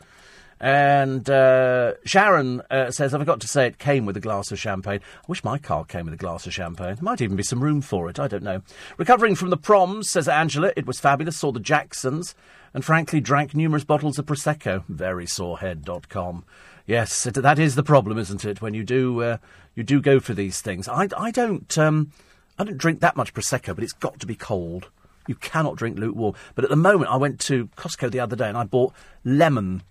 And 0.60 1.30
uh, 1.30 1.94
Sharon 2.04 2.62
uh, 2.72 2.90
says, 2.90 3.14
I 3.14 3.20
forgot 3.20 3.40
to 3.42 3.48
say 3.48 3.68
it 3.68 3.78
came 3.78 4.06
with 4.06 4.18
a 4.18 4.22
glass 4.22 4.52
of 4.52 4.60
champagne. 4.60 5.02
I 5.02 5.26
wish 5.28 5.44
my 5.44 5.58
car 5.58 5.86
came 5.86 6.06
with 6.06 6.14
a 6.16 6.18
glass 6.18 6.48
of 6.48 6.54
champagne. 6.54 6.96
There 6.96 7.04
might 7.04 7.22
even 7.22 7.38
be 7.38 7.44
some 7.44 7.64
room 7.64 7.82
for 7.82 8.10
it. 8.10 8.20
I 8.20 8.28
don't 8.28 8.44
know. 8.44 8.62
Recovering 8.98 9.36
from 9.36 9.52
the 9.52 9.58
proms, 9.58 10.10
says 10.10 10.28
Angela, 10.28 10.74
it 10.76 10.88
was 10.88 11.00
fabulous. 11.00 11.38
Saw 11.38 11.52
the 11.52 11.60
Jacksons 11.60 12.34
and 12.74 12.84
frankly 12.84 13.20
drank 13.20 13.54
numerous 13.54 13.84
bottles 13.84 14.18
of 14.18 14.26
Prosecco. 14.26 14.84
Verysorehead.com. 14.92 16.44
Yes, 16.88 17.24
that 17.26 17.60
is 17.60 17.76
the 17.76 17.84
problem, 17.84 18.18
isn't 18.18 18.46
it? 18.46 18.62
When 18.62 18.74
you 18.74 18.84
do, 18.84 19.22
uh, 19.22 19.38
you 19.76 19.84
do 19.84 20.02
go 20.02 20.20
for 20.20 20.34
these 20.34 20.62
things. 20.62 20.88
I, 20.88 21.08
I 21.18 21.32
don't, 21.32 21.78
um, 21.78 22.12
I 22.58 22.64
don't 22.64 22.78
drink 22.78 23.02
that 23.02 23.18
much 23.18 23.34
Prosecco, 23.34 23.76
but 23.76 23.84
it's 23.84 23.94
got 23.94 24.20
to 24.22 24.26
be 24.26 24.36
cold. 24.36 24.90
You 25.28 25.36
cannot 25.36 25.76
drink 25.76 26.00
lukewarm. 26.00 26.34
But 26.56 26.64
at 26.64 26.70
the 26.70 26.78
moment, 26.78 27.12
I 27.12 27.18
went 27.18 27.40
to 27.42 27.68
Costco 27.76 28.10
the 28.10 28.22
other 28.22 28.36
day 28.38 28.48
and 28.48 28.58
I 28.58 28.64
bought 28.64 28.94
lemon 29.26 29.84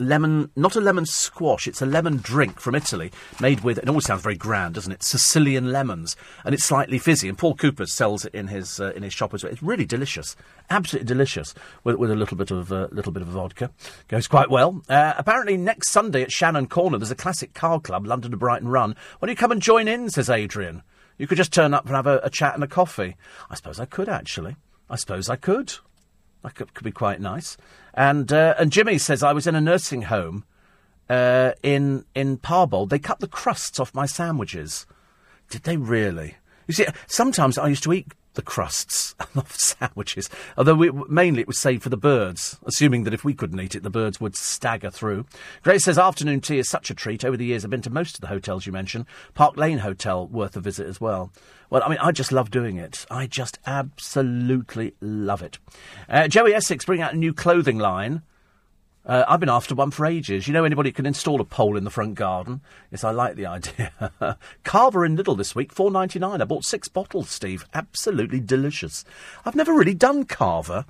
lemon, 0.00 0.50
not 0.56 0.74
a 0.74 0.80
lemon 0.80 1.06
squash, 1.06 1.68
it's 1.68 1.82
a 1.82 1.86
lemon 1.86 2.16
drink 2.16 2.58
from 2.58 2.74
Italy, 2.74 3.12
made 3.40 3.60
with, 3.60 3.78
it 3.78 3.88
always 3.88 4.06
sounds 4.06 4.22
very 4.22 4.36
grand, 4.36 4.74
doesn't 4.74 4.92
it? 4.92 5.02
Sicilian 5.02 5.70
lemons. 5.70 6.16
And 6.44 6.54
it's 6.54 6.64
slightly 6.64 6.98
fizzy. 6.98 7.28
And 7.28 7.38
Paul 7.38 7.54
Cooper 7.54 7.86
sells 7.86 8.24
it 8.24 8.34
in 8.34 8.48
his, 8.48 8.80
uh, 8.80 8.92
in 8.96 9.02
his 9.02 9.12
shop 9.12 9.34
as 9.34 9.44
well. 9.44 9.52
It's 9.52 9.62
really 9.62 9.84
delicious. 9.84 10.34
Absolutely 10.70 11.06
delicious. 11.06 11.54
With, 11.84 11.96
with 11.96 12.10
a 12.10 12.16
little 12.16 12.36
bit 12.36 12.50
of, 12.50 12.72
uh, 12.72 12.88
little 12.90 13.12
bit 13.12 13.22
of 13.22 13.28
vodka. 13.28 13.70
Goes 14.08 14.26
quite 14.26 14.50
well. 14.50 14.82
Uh, 14.88 15.14
apparently 15.16 15.56
next 15.56 15.90
Sunday 15.90 16.22
at 16.22 16.32
Shannon 16.32 16.66
Corner, 16.66 16.98
there's 16.98 17.10
a 17.10 17.16
classic 17.16 17.54
car 17.54 17.80
club, 17.80 18.06
London 18.06 18.30
to 18.30 18.36
Brighton 18.36 18.68
Run. 18.68 18.96
Why 19.18 19.26
don't 19.26 19.30
you 19.30 19.36
come 19.36 19.52
and 19.52 19.62
join 19.62 19.86
in, 19.86 20.10
says 20.10 20.30
Adrian. 20.30 20.82
You 21.18 21.26
could 21.26 21.36
just 21.36 21.52
turn 21.52 21.74
up 21.74 21.84
and 21.86 21.94
have 21.94 22.06
a, 22.06 22.18
a 22.24 22.30
chat 22.30 22.54
and 22.54 22.64
a 22.64 22.66
coffee. 22.66 23.16
I 23.50 23.54
suppose 23.54 23.78
I 23.78 23.84
could, 23.84 24.08
actually. 24.08 24.56
I 24.88 24.96
suppose 24.96 25.28
I 25.28 25.36
could. 25.36 25.74
That 26.42 26.54
could, 26.54 26.72
could 26.74 26.84
be 26.84 26.92
quite 26.92 27.20
nice. 27.20 27.56
And 27.94 28.32
uh, 28.32 28.54
and 28.58 28.72
Jimmy 28.72 28.98
says 28.98 29.22
I 29.22 29.32
was 29.32 29.46
in 29.46 29.54
a 29.54 29.60
nursing 29.60 30.02
home 30.02 30.44
uh, 31.08 31.52
in 31.62 32.04
in 32.14 32.38
Parbold. 32.38 32.90
They 32.90 32.98
cut 32.98 33.20
the 33.20 33.28
crusts 33.28 33.80
off 33.80 33.94
my 33.94 34.06
sandwiches. 34.06 34.86
Did 35.50 35.64
they 35.64 35.76
really? 35.76 36.36
You 36.66 36.74
see, 36.74 36.86
sometimes 37.08 37.58
I 37.58 37.66
used 37.66 37.82
to 37.82 37.92
eat 37.92 38.12
the 38.34 38.42
crusts 38.42 39.14
of 39.34 39.52
sandwiches, 39.52 40.28
although 40.56 40.74
we, 40.74 40.90
mainly 41.08 41.40
it 41.40 41.46
was 41.46 41.58
saved 41.58 41.82
for 41.82 41.88
the 41.88 41.96
birds, 41.96 42.58
assuming 42.64 43.04
that 43.04 43.14
if 43.14 43.24
we 43.24 43.34
couldn't 43.34 43.60
eat 43.60 43.74
it, 43.74 43.82
the 43.82 43.90
birds 43.90 44.20
would 44.20 44.36
stagger 44.36 44.90
through. 44.90 45.26
Grace 45.62 45.84
says 45.84 45.98
afternoon 45.98 46.40
tea 46.40 46.58
is 46.58 46.68
such 46.68 46.90
a 46.90 46.94
treat. 46.94 47.24
Over 47.24 47.36
the 47.36 47.46
years, 47.46 47.64
I've 47.64 47.70
been 47.70 47.82
to 47.82 47.90
most 47.90 48.14
of 48.16 48.20
the 48.20 48.28
hotels 48.28 48.66
you 48.66 48.72
mentioned. 48.72 49.06
Park 49.34 49.56
Lane 49.56 49.78
Hotel 49.78 50.26
worth 50.26 50.56
a 50.56 50.60
visit 50.60 50.86
as 50.86 51.00
well. 51.00 51.32
Well, 51.70 51.82
I 51.84 51.88
mean, 51.88 51.98
I 51.98 52.12
just 52.12 52.32
love 52.32 52.50
doing 52.50 52.76
it. 52.76 53.06
I 53.10 53.26
just 53.26 53.58
absolutely 53.66 54.94
love 55.00 55.42
it. 55.42 55.58
Uh, 56.08 56.26
Joey 56.28 56.54
Essex 56.54 56.84
bring 56.84 57.00
out 57.00 57.14
a 57.14 57.16
new 57.16 57.32
clothing 57.32 57.78
line. 57.78 58.22
Uh, 59.04 59.24
I've 59.26 59.40
been 59.40 59.48
after 59.48 59.74
one 59.74 59.90
for 59.90 60.04
ages. 60.04 60.46
You 60.46 60.52
know 60.52 60.64
anybody 60.64 60.92
can 60.92 61.06
install 61.06 61.40
a 61.40 61.44
pole 61.44 61.76
in 61.76 61.84
the 61.84 61.90
front 61.90 62.16
garden? 62.16 62.60
Yes, 62.90 63.02
I 63.02 63.10
like 63.10 63.34
the 63.34 63.46
idea. 63.46 63.92
Cava 64.64 65.02
in 65.02 65.16
Lidl 65.16 65.36
this 65.36 65.54
week, 65.54 65.72
four 65.72 65.90
ninety 65.90 66.18
nine. 66.18 66.42
I 66.42 66.44
bought 66.44 66.64
six 66.64 66.88
bottles, 66.88 67.30
Steve. 67.30 67.64
Absolutely 67.72 68.40
delicious. 68.40 69.04
I've 69.44 69.56
never 69.56 69.72
really 69.72 69.94
done 69.94 70.24
Cava. 70.24 70.84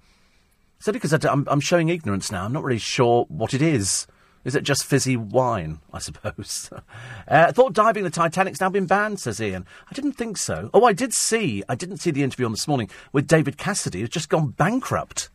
Is 0.80 0.86
that 0.86 0.92
because 0.92 1.12
I'm, 1.12 1.46
I'm 1.48 1.61
showing 1.61 1.88
ignorance 1.88 2.32
now? 2.32 2.44
I'm 2.44 2.52
not 2.52 2.64
really 2.64 2.78
sure 2.78 3.26
what 3.28 3.54
it 3.54 3.62
is. 3.62 4.06
Is 4.44 4.54
it 4.54 4.64
just 4.64 4.84
fizzy 4.84 5.16
wine, 5.16 5.80
I 5.92 5.98
suppose? 5.98 6.70
uh, 6.72 6.80
I 7.28 7.52
thought 7.52 7.74
diving 7.74 8.04
the 8.04 8.11
Titanic's 8.11 8.61
now 8.61 8.70
been 8.70 8.86
banned, 8.86 9.20
says 9.20 9.40
Ian. 9.40 9.66
I 9.90 9.94
didn't 9.94 10.12
think 10.12 10.38
so. 10.38 10.70
Oh, 10.72 10.84
I 10.84 10.94
did 10.94 11.12
see, 11.12 11.62
I 11.68 11.74
didn't 11.74 11.98
see 11.98 12.11
the 12.11 12.22
interview 12.22 12.46
on 12.46 12.52
this 12.52 12.66
morning 12.66 12.88
with 13.12 13.26
David 13.26 13.58
Cassidy, 13.58 14.00
who's 14.00 14.08
just 14.08 14.30
gone 14.30 14.48
bankrupt. 14.48 15.28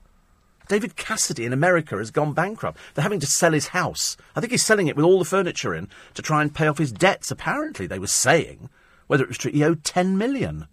David 0.68 0.96
Cassidy 0.96 1.46
in 1.46 1.54
America 1.54 1.98
has 1.98 2.12
gone 2.12 2.34
bankrupt. 2.34 2.78
They're 2.94 3.04
having 3.04 3.20
to 3.20 3.28
sell 3.28 3.54
his 3.54 3.70
house. 3.70 4.18
I 4.36 4.40
think 4.40 4.52
he's 4.52 4.66
selling 4.66 4.88
it 4.88 4.96
with 4.96 5.06
all 5.06 5.20
the 5.20 5.26
furniture 5.26 5.76
in 5.76 5.90
to 6.14 6.22
try 6.22 6.42
and 6.42 6.54
pay 6.54 6.68
off 6.68 6.78
his 6.78 6.92
debts. 6.92 7.32
Apparently, 7.32 7.88
they 7.88 8.00
were 8.00 8.08
saying, 8.08 8.70
whether 9.08 9.24
it 9.24 9.30
was 9.30 9.38
true, 9.38 9.52
he 9.52 9.64
owed 9.64 9.84
10 9.84 10.18
million. 10.18 10.68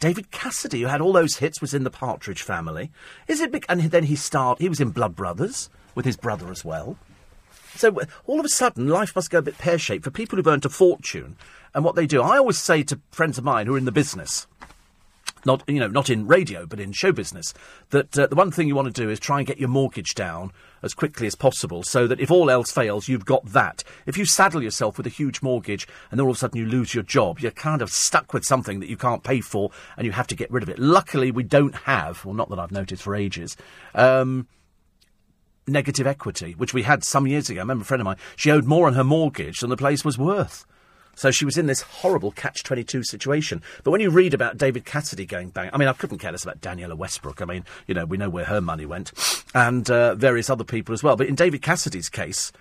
David 0.00 0.32
Cassidy, 0.32 0.80
who 0.80 0.88
had 0.88 1.00
all 1.00 1.12
those 1.12 1.36
hits, 1.36 1.60
was 1.60 1.74
in 1.74 1.84
the 1.84 1.90
Partridge 1.90 2.42
family. 2.42 2.90
Is 3.28 3.40
it 3.40 3.52
big? 3.52 3.64
And 3.68 3.82
then 3.82 4.04
he 4.04 4.16
starred, 4.16 4.58
he 4.58 4.68
was 4.68 4.80
in 4.80 4.90
Blood 4.90 5.14
Brothers 5.14 5.70
with 5.94 6.04
his 6.04 6.16
brother 6.16 6.50
as 6.50 6.64
well. 6.64 6.96
So 7.76 8.00
uh, 8.00 8.06
all 8.26 8.40
of 8.40 8.44
a 8.44 8.48
sudden, 8.48 8.88
life 8.88 9.14
must 9.14 9.30
go 9.30 9.38
a 9.38 9.42
bit 9.42 9.58
pear 9.58 9.78
shaped 9.78 10.04
for 10.04 10.10
people 10.10 10.36
who've 10.36 10.46
earned 10.46 10.64
a 10.64 10.68
fortune 10.68 11.36
and 11.74 11.84
what 11.84 11.94
they 11.94 12.06
do. 12.06 12.20
I 12.20 12.38
always 12.38 12.58
say 12.58 12.82
to 12.82 13.00
friends 13.10 13.38
of 13.38 13.44
mine 13.44 13.66
who 13.66 13.74
are 13.74 13.78
in 13.78 13.84
the 13.84 13.92
business, 13.92 14.46
not 15.44 15.62
you 15.66 15.80
know 15.80 15.88
not 15.88 16.10
in 16.10 16.26
radio 16.26 16.66
but 16.66 16.80
in 16.80 16.92
show 16.92 17.12
business 17.12 17.54
that 17.90 18.18
uh, 18.18 18.26
the 18.26 18.36
one 18.36 18.50
thing 18.50 18.68
you 18.68 18.74
want 18.74 18.92
to 18.92 19.02
do 19.02 19.10
is 19.10 19.18
try 19.18 19.38
and 19.38 19.46
get 19.46 19.58
your 19.58 19.68
mortgage 19.68 20.14
down 20.14 20.52
as 20.82 20.94
quickly 20.94 21.26
as 21.26 21.34
possible 21.34 21.82
so 21.82 22.06
that 22.06 22.20
if 22.20 22.30
all 22.30 22.50
else 22.50 22.70
fails 22.70 23.08
you've 23.08 23.24
got 23.24 23.44
that. 23.46 23.84
If 24.06 24.16
you 24.16 24.24
saddle 24.24 24.62
yourself 24.62 24.96
with 24.96 25.06
a 25.06 25.10
huge 25.10 25.42
mortgage 25.42 25.86
and 26.10 26.18
then 26.18 26.24
all 26.24 26.30
of 26.30 26.36
a 26.36 26.40
sudden 26.40 26.58
you 26.58 26.66
lose 26.66 26.94
your 26.94 27.04
job 27.04 27.40
you're 27.40 27.52
kind 27.52 27.82
of 27.82 27.90
stuck 27.90 28.32
with 28.32 28.44
something 28.44 28.80
that 28.80 28.88
you 28.88 28.96
can't 28.96 29.22
pay 29.22 29.40
for 29.40 29.70
and 29.96 30.06
you 30.06 30.12
have 30.12 30.26
to 30.28 30.36
get 30.36 30.50
rid 30.50 30.62
of 30.62 30.68
it. 30.68 30.78
Luckily 30.78 31.30
we 31.30 31.42
don't 31.42 31.74
have 31.74 32.24
well 32.24 32.34
not 32.34 32.48
that 32.50 32.58
I've 32.58 32.72
noticed 32.72 33.02
for 33.02 33.14
ages 33.14 33.56
um, 33.94 34.48
negative 35.66 36.06
equity 36.06 36.52
which 36.52 36.74
we 36.74 36.82
had 36.82 37.04
some 37.04 37.26
years 37.26 37.48
ago. 37.48 37.60
I 37.60 37.62
remember 37.62 37.82
a 37.82 37.86
friend 37.86 38.00
of 38.00 38.04
mine 38.04 38.16
she 38.36 38.50
owed 38.50 38.64
more 38.64 38.86
on 38.86 38.94
her 38.94 39.04
mortgage 39.04 39.60
than 39.60 39.70
the 39.70 39.76
place 39.76 40.04
was 40.04 40.18
worth 40.18 40.66
So 41.14 41.30
she 41.30 41.44
was 41.44 41.58
in 41.58 41.66
this 41.66 41.82
horrible 41.82 42.30
catch 42.32 42.62
22 42.62 43.02
situation. 43.04 43.62
But 43.84 43.90
when 43.90 44.00
you 44.00 44.10
read 44.10 44.34
about 44.34 44.58
David 44.58 44.84
Cassidy 44.84 45.26
going 45.26 45.50
bang, 45.50 45.70
I 45.72 45.78
mean, 45.78 45.88
I 45.88 45.92
couldn't 45.92 46.18
care 46.18 46.32
less 46.32 46.42
about 46.42 46.60
Danniella 46.60 46.96
Westbrook. 46.96 47.42
I 47.42 47.44
mean, 47.44 47.64
you 47.86 47.94
know, 47.94 48.04
we 48.04 48.16
know 48.16 48.30
where 48.30 48.46
her 48.46 48.60
money 48.60 48.86
went, 48.86 49.12
and 49.54 49.88
uh, 49.90 50.14
various 50.14 50.48
other 50.50 50.64
people 50.64 50.92
as 50.92 51.02
well. 51.02 51.16
But 51.16 51.28
in 51.28 51.34
David 51.34 51.62
Cassidy's 51.62 52.08
case, 52.08 52.52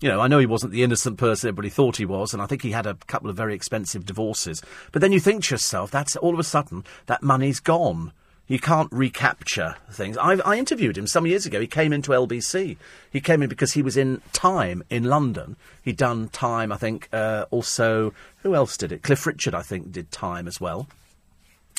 you 0.00 0.08
know, 0.08 0.20
I 0.20 0.26
know 0.26 0.40
he 0.40 0.46
wasn't 0.46 0.72
the 0.72 0.82
innocent 0.82 1.16
person 1.16 1.48
everybody 1.48 1.70
thought 1.70 1.96
he 1.96 2.04
was, 2.04 2.32
and 2.32 2.42
I 2.42 2.46
think 2.46 2.62
he 2.62 2.72
had 2.72 2.86
a 2.86 2.94
couple 3.06 3.30
of 3.30 3.36
very 3.36 3.54
expensive 3.54 4.04
divorces. 4.04 4.60
But 4.90 5.00
then 5.00 5.12
you 5.12 5.20
think 5.20 5.44
to 5.44 5.54
yourself, 5.54 5.92
that's 5.92 6.16
all 6.16 6.34
of 6.34 6.40
a 6.40 6.44
sudden, 6.44 6.84
that 7.06 7.22
money's 7.22 7.60
gone. 7.60 8.12
You 8.52 8.58
can't 8.58 8.92
recapture 8.92 9.76
things. 9.90 10.18
I, 10.18 10.34
I 10.44 10.58
interviewed 10.58 10.98
him 10.98 11.06
some 11.06 11.26
years 11.26 11.46
ago. 11.46 11.58
He 11.58 11.66
came 11.66 11.90
into 11.90 12.10
LBC. 12.10 12.76
He 13.10 13.18
came 13.18 13.42
in 13.42 13.48
because 13.48 13.72
he 13.72 13.80
was 13.80 13.96
in 13.96 14.20
Time 14.34 14.82
in 14.90 15.04
London. 15.04 15.56
He'd 15.80 15.96
done 15.96 16.28
Time, 16.28 16.70
I 16.70 16.76
think. 16.76 17.08
Uh, 17.14 17.46
also, 17.50 18.12
who 18.42 18.54
else 18.54 18.76
did 18.76 18.92
it? 18.92 19.02
Cliff 19.02 19.26
Richard, 19.26 19.54
I 19.54 19.62
think, 19.62 19.90
did 19.90 20.12
Time 20.12 20.46
as 20.46 20.60
well. 20.60 20.86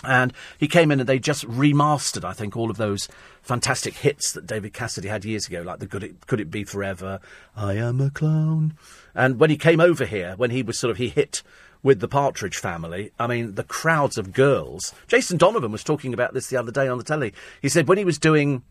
And 0.04 0.34
he 0.58 0.68
came 0.68 0.90
in 0.90 1.00
and 1.00 1.08
they 1.08 1.20
just 1.20 1.48
remastered, 1.48 2.26
I 2.26 2.34
think, 2.34 2.58
all 2.58 2.72
of 2.72 2.78
those 2.78 3.08
fantastic 3.44 3.94
hits 3.94 4.32
that 4.32 4.48
David 4.48 4.74
Cassidy 4.74 5.10
had 5.10 5.26
years 5.26 5.48
ago, 5.48 5.62
like 5.62 5.78
the 5.78 5.86
Could 5.86 6.04
It, 6.04 6.26
Could 6.26 6.40
it 6.40 6.50
Be 6.50 6.64
Forever, 6.64 7.20
I 7.56 7.74
Am 7.74 8.02
a 8.02 8.10
Clown. 8.10 8.74
And 9.14 9.40
when 9.40 9.52
he 9.52 9.58
came 9.58 9.80
over 9.80 10.06
here, 10.06 10.34
when 10.38 10.50
he 10.50 10.64
was 10.64 10.80
sort 10.80 10.90
of, 10.90 10.98
he 10.98 11.10
hit 11.10 11.44
with 11.84 12.00
the 12.00 12.08
Partridge 12.08 12.58
family, 12.58 13.12
I 13.20 13.28
mean, 13.28 13.56
the 13.56 13.64
crowds 13.64 14.18
of 14.18 14.34
girls. 14.34 14.94
Jason 15.08 15.38
Donovan 15.38 15.72
was 15.72 15.84
talking 15.84 16.14
about 16.14 16.34
this 16.34 16.48
the 16.48 16.58
other 16.58 16.72
day 16.72 16.88
on 16.88 16.98
the 16.98 17.04
telly. 17.04 17.34
He 17.62 17.70
said 17.70 17.88
when 17.88 17.98
he 17.98 18.06
was 18.06 18.18
doing 18.18 18.64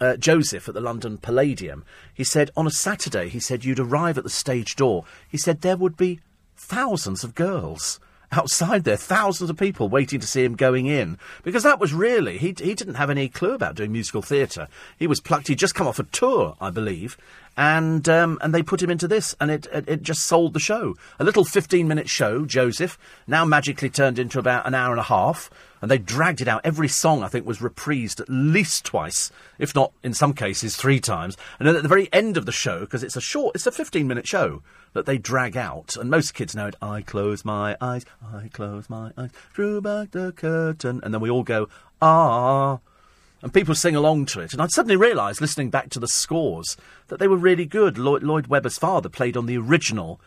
uh, 0.00 0.16
Joseph 0.16 0.68
at 0.68 0.74
the 0.74 0.80
London 0.80 1.18
Palladium, 1.18 1.84
he 2.14 2.24
said 2.24 2.50
on 2.56 2.66
a 2.66 2.70
Saturday, 2.70 3.28
he 3.28 3.40
said 3.40 3.64
you'd 3.64 3.80
arrive 3.80 4.16
at 4.16 4.24
the 4.24 4.30
stage 4.30 4.76
door. 4.76 5.04
He 5.28 5.36
said 5.36 5.60
there 5.60 5.76
would 5.76 5.96
be 5.96 6.20
thousands 6.56 7.24
of 7.24 7.34
girls 7.34 7.98
outside 8.32 8.84
there, 8.84 8.96
thousands 8.96 9.50
of 9.50 9.56
people 9.56 9.88
waiting 9.88 10.20
to 10.20 10.26
see 10.26 10.44
him 10.44 10.54
going 10.54 10.86
in. 10.86 11.18
Because 11.42 11.64
that 11.64 11.80
was 11.80 11.92
really, 11.92 12.38
he, 12.38 12.54
he 12.56 12.74
didn't 12.74 12.94
have 12.94 13.10
any 13.10 13.28
clue 13.28 13.54
about 13.54 13.74
doing 13.74 13.90
musical 13.90 14.22
theatre. 14.22 14.68
He 14.96 15.08
was 15.08 15.20
plucked, 15.20 15.48
he'd 15.48 15.58
just 15.58 15.74
come 15.74 15.88
off 15.88 15.98
a 15.98 16.04
tour, 16.04 16.56
I 16.60 16.70
believe, 16.70 17.18
and 17.56 18.08
um, 18.08 18.38
and 18.40 18.54
they 18.54 18.62
put 18.62 18.82
him 18.82 18.90
into 18.90 19.08
this, 19.08 19.34
and 19.40 19.50
it, 19.50 19.66
it, 19.72 19.88
it 19.88 20.02
just 20.02 20.22
sold 20.22 20.54
the 20.54 20.60
show. 20.60 20.94
A 21.18 21.24
little 21.24 21.44
fifteen-minute 21.44 22.08
show, 22.08 22.44
Joseph, 22.44 22.98
now 23.26 23.44
magically 23.44 23.90
turned 23.90 24.18
into 24.18 24.38
about 24.38 24.66
an 24.66 24.74
hour 24.74 24.92
and 24.92 25.00
a 25.00 25.04
half, 25.04 25.50
and 25.82 25.90
they 25.90 25.98
dragged 25.98 26.40
it 26.40 26.48
out. 26.48 26.60
Every 26.64 26.88
song, 26.88 27.22
I 27.22 27.28
think, 27.28 27.46
was 27.46 27.58
reprised 27.58 28.20
at 28.20 28.28
least 28.28 28.84
twice, 28.84 29.30
if 29.58 29.74
not 29.74 29.92
in 30.02 30.14
some 30.14 30.32
cases 30.32 30.76
three 30.76 31.00
times. 31.00 31.36
And 31.58 31.68
then 31.68 31.76
at 31.76 31.82
the 31.82 31.88
very 31.88 32.08
end 32.12 32.36
of 32.36 32.46
the 32.46 32.52
show, 32.52 32.80
because 32.80 33.02
it's 33.02 33.16
a 33.16 33.20
short, 33.20 33.56
it's 33.56 33.66
a 33.66 33.72
fifteen-minute 33.72 34.26
show 34.26 34.62
that 34.92 35.06
they 35.06 35.18
drag 35.18 35.56
out, 35.56 35.96
and 35.96 36.10
most 36.10 36.34
kids 36.34 36.54
know 36.56 36.66
it. 36.66 36.76
I 36.82 37.02
close 37.02 37.44
my 37.44 37.76
eyes, 37.80 38.04
I 38.22 38.48
close 38.48 38.90
my 38.90 39.12
eyes, 39.16 39.30
drew 39.52 39.80
back 39.80 40.10
the 40.12 40.32
curtain, 40.32 41.00
and 41.02 41.12
then 41.12 41.20
we 41.20 41.30
all 41.30 41.44
go 41.44 41.68
ah 42.02 42.78
and 43.42 43.54
people 43.54 43.74
sing 43.74 43.96
along 43.96 44.26
to 44.26 44.40
it. 44.40 44.52
And 44.52 44.60
I'd 44.60 44.70
suddenly 44.70 44.96
realised, 44.96 45.40
listening 45.40 45.70
back 45.70 45.90
to 45.90 46.00
the 46.00 46.08
scores, 46.08 46.76
that 47.08 47.18
they 47.18 47.28
were 47.28 47.36
really 47.36 47.66
good. 47.66 47.98
Lloyd, 47.98 48.22
Lloyd 48.22 48.48
Webber's 48.48 48.78
father 48.78 49.08
played 49.08 49.36
on 49.36 49.46
the 49.46 49.58
original 49.58 50.20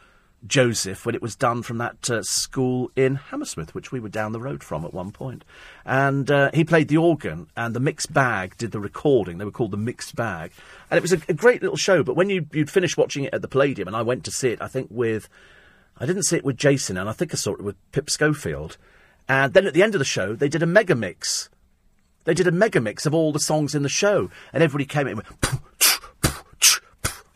Joseph 0.46 1.06
when 1.06 1.16
it 1.16 1.22
was 1.22 1.36
done 1.36 1.64
from 1.64 1.78
that 1.78 2.10
uh, 2.10 2.22
school 2.24 2.92
in 2.96 3.16
Hammersmith, 3.16 3.74
which 3.74 3.92
we 3.92 4.00
were 4.00 4.10
down 4.10 4.34
the 4.34 4.42
road 4.42 4.64
from 4.64 4.84
at 4.84 4.94
one 4.94 5.12
point. 5.12 5.46
And 5.86 6.30
uh, 6.30 6.52
he 6.54 6.64
played 6.64 6.90
the 6.90 6.98
organ, 6.98 7.48
and 7.56 7.76
the 7.76 7.80
mixed 7.80 8.14
bag 8.14 8.58
did 8.58 8.72
the 8.72 8.80
recording. 8.80 9.38
They 9.38 9.46
were 9.46 9.52
called 9.52 9.72
the 9.72 9.78
mixed 9.78 10.16
bag. 10.16 10.52
And 10.90 10.98
it 10.98 11.02
was 11.02 11.14
a, 11.14 11.22
a 11.30 11.34
great 11.34 11.62
little 11.62 11.78
show. 11.78 12.04
But 12.04 12.16
when 12.16 12.30
you, 12.30 12.46
you'd 12.52 12.72
finish 12.72 12.98
watching 12.98 13.24
it 13.26 13.34
at 13.34 13.42
the 13.42 13.48
Palladium, 13.48 13.88
and 13.88 13.96
I 13.96 14.02
went 14.02 14.24
to 14.26 14.32
see 14.32 14.50
it, 14.50 14.62
I 14.62 14.68
think 14.68 14.88
with. 14.90 15.30
I 16.00 16.08
didn't 16.08 16.24
see 16.24 16.38
it 16.38 16.44
with 16.44 16.58
Jason, 16.58 16.98
and 16.98 17.08
I 17.08 17.14
think 17.14 17.34
I 17.34 17.38
saw 17.38 17.54
it 17.54 17.62
with 17.62 17.76
Pip 17.92 18.10
Schofield. 18.10 18.78
And 19.30 19.54
then 19.54 19.68
at 19.68 19.76
the 19.76 19.84
end 19.84 19.94
of 19.94 20.00
the 20.00 20.06
show, 20.06 20.36
they 20.36 20.50
did 20.50 20.64
a 20.64 20.66
mega 20.66 20.96
mix 20.96 21.50
they 22.26 22.34
did 22.34 22.48
a 22.48 22.52
mega 22.52 22.82
mix 22.82 23.06
of 23.06 23.14
all 23.14 23.32
the 23.32 23.40
songs 23.40 23.76
in 23.76 23.84
the 23.84 23.90
show, 23.90 24.30
and 24.52 24.64
everybody 24.64 24.86
came 24.86 25.08
in 25.08 25.18
went. 25.18 25.28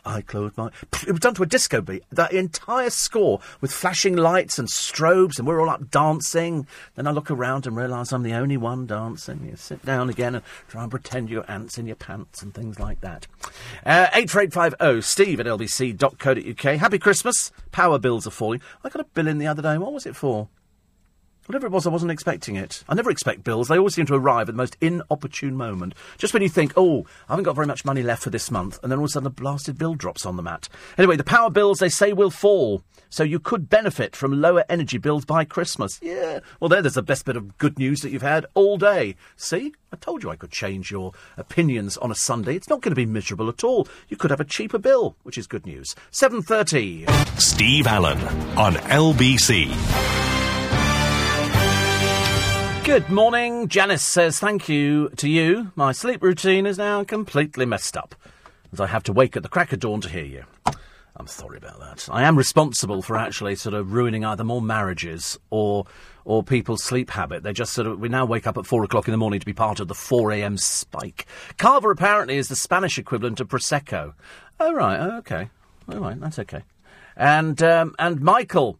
I 0.08 0.22
closed 0.22 0.58
my. 0.58 0.72
It 1.06 1.12
was 1.12 1.20
done 1.20 1.34
to 1.36 1.44
a 1.44 1.46
disco 1.46 1.82
beat. 1.82 2.04
That 2.12 2.32
entire 2.32 2.90
score 2.90 3.42
with 3.60 3.74
flashing 3.74 4.16
lights 4.16 4.58
and 4.58 4.70
strobes, 4.70 5.38
and 5.38 5.46
we're 5.46 5.60
all 5.60 5.70
up 5.70 5.92
dancing. 5.92 6.66
Then 6.96 7.08
I 7.08 7.12
look 7.12 7.30
around 7.30 7.68
and 7.68 7.76
realise 7.76 8.14
I'm 8.14 8.24
the 8.24 8.34
only 8.34 8.56
one 8.56 8.86
dancing. 8.86 9.46
You 9.50 9.58
sit 9.58 9.86
down 9.86 10.10
again 10.10 10.36
and 10.36 10.46
try 10.70 10.84
and 10.84 10.92
pretend 10.92 11.30
you're 11.30 11.50
ants 11.52 11.78
in 11.78 11.88
your 11.88 11.98
pants 11.98 12.42
and 12.42 12.54
things 12.54 12.80
like 12.80 13.02
that. 13.02 13.28
Uh, 13.86 14.08
84850 14.14 15.02
steve 15.02 15.40
at 15.42 15.46
lbc.co.uk. 15.46 16.80
Happy 16.80 17.00
Christmas. 17.00 17.52
Power 17.72 18.00
bills 18.00 18.26
are 18.26 18.32
falling. 18.32 18.62
I 18.86 18.90
got 18.90 19.02
a 19.02 19.10
bill 19.14 19.28
in 19.28 19.40
the 19.40 19.48
other 19.48 19.62
day. 19.62 19.78
What 19.78 19.92
was 19.92 20.06
it 20.06 20.16
for? 20.16 20.48
Whatever 21.48 21.68
it 21.68 21.72
was, 21.72 21.88
I 21.88 21.92
wasn't 21.92 22.12
expecting 22.12 22.58
it. 22.58 22.84
I 22.90 22.94
never 22.94 23.10
expect 23.10 23.46
bills. 23.46 23.70
They 23.70 23.78
always 23.78 23.96
seem 23.96 24.06
to 24.08 24.16
arrive 24.16 24.50
at 24.50 24.54
the 24.54 24.58
most 24.58 24.76
inopportune 24.82 25.56
moment. 25.56 25.96
Just 26.18 26.34
when 26.34 26.44
you 26.44 26.50
think, 26.50 26.74
oh, 26.76 27.06
I 27.30 27.32
haven't 27.32 27.46
got 27.46 27.56
very 27.56 27.68
much 27.68 27.86
money 27.86 28.04
left 28.04 28.24
for 28.24 28.30
this 28.30 28.52
month, 28.52 28.78
and 28.84 28.92
then 28.92 29.00
all 29.00 29.06
of 29.06 29.10
a 29.10 29.14
sudden 29.14 29.28
a 29.28 29.30
blasted 29.30 29.78
bill 29.78 29.96
drops 29.96 30.26
on 30.26 30.36
the 30.36 30.44
mat. 30.44 30.68
Anyway, 30.98 31.16
the 31.16 31.24
power 31.24 31.50
bills, 31.50 31.80
they 31.80 31.88
say, 31.88 32.12
will 32.12 32.32
fall. 32.32 32.84
So 33.10 33.24
you 33.24 33.40
could 33.40 33.70
benefit 33.70 34.14
from 34.14 34.42
lower 34.42 34.66
energy 34.68 34.98
bills 34.98 35.24
by 35.24 35.46
Christmas. 35.46 36.02
Yeah. 36.02 36.42
Well, 36.60 36.68
there, 36.68 36.82
there's 36.82 36.96
the 36.96 37.02
best 37.02 37.24
bit 37.24 37.38
of 37.38 37.58
good 37.58 37.80
news 37.80 38.02
that 38.02 38.10
you've 38.10 38.22
had 38.22 38.46
all 38.54 38.78
day. 38.78 39.16
See? 39.38 39.72
I 39.94 39.96
told 39.96 40.24
you 40.24 40.30
I 40.30 40.36
could 40.36 40.52
change 40.52 40.92
your 40.92 41.14
opinions 41.38 41.96
on 41.96 42.12
a 42.12 42.16
Sunday. 42.16 42.56
It's 42.56 42.68
not 42.68 42.82
going 42.82 42.92
to 42.92 42.96
be 42.96 43.06
miserable 43.06 43.48
at 43.48 43.64
all. 43.64 43.88
You 44.10 44.18
could 44.18 44.32
have 44.32 44.42
a 44.42 44.46
cheaper 44.46 44.80
bill, 44.80 45.16
which 45.24 45.38
is 45.38 45.48
good 45.48 45.66
news. 45.66 45.96
7.30. 46.12 47.40
Steve 47.40 47.88
Allen 47.88 48.20
on 48.58 48.74
LBC. 48.74 50.27
Good 52.88 53.10
morning. 53.10 53.68
Janice 53.68 54.02
says 54.02 54.40
thank 54.40 54.70
you 54.70 55.10
to 55.18 55.28
you. 55.28 55.74
My 55.76 55.92
sleep 55.92 56.24
routine 56.24 56.66
is 56.66 56.78
now 56.78 57.04
completely 57.04 57.66
messed 57.66 57.98
up, 57.98 58.16
as 58.72 58.80
I 58.80 58.88
have 58.88 59.04
to 59.04 59.14
wake 59.14 59.36
at 59.36 59.44
the 59.44 59.50
crack 59.50 59.74
of 59.74 59.82
dawn 59.82 60.00
to 60.00 60.10
hear 60.10 60.24
you. 60.24 60.46
I'm 61.18 61.28
sorry 61.28 61.58
about 61.58 61.82
that. 61.82 62.08
I 62.10 62.24
am 62.24 62.38
responsible 62.38 63.02
for 63.02 63.18
actually 63.18 63.56
sort 63.56 63.76
of 63.76 63.92
ruining 63.92 64.24
either 64.24 64.46
more 64.46 64.62
marriages 64.62 65.38
or 65.50 65.86
or 66.24 66.44
people's 66.44 66.82
sleep 66.82 67.10
habit. 67.10 67.44
They 67.44 67.52
just 67.52 67.74
sort 67.74 67.88
of 67.88 68.00
we 68.00 68.08
now 68.08 68.24
wake 68.24 68.48
up 68.48 68.58
at 68.58 68.66
four 68.66 68.86
o'clock 68.86 69.10
in 69.10 69.12
the 69.12 69.18
morning 69.18 69.42
to 69.42 69.46
be 69.46 69.52
part 69.52 69.82
of 69.82 69.90
the 69.90 69.94
four 69.94 70.32
a.m. 70.32 70.56
spike. 70.58 71.26
Cava 71.58 71.90
apparently 71.90 72.38
is 72.38 72.48
the 72.48 72.56
Spanish 72.56 72.98
equivalent 72.98 73.42
of 73.42 73.50
prosecco. 73.50 74.14
Oh 74.62 74.74
right, 74.74 74.98
oh, 74.98 75.18
okay, 75.18 75.50
all 75.92 76.00
right, 76.00 76.18
that's 76.22 76.40
okay. 76.40 76.64
And 77.18 77.62
um, 77.62 77.96
and 78.00 78.22
Michael 78.22 78.80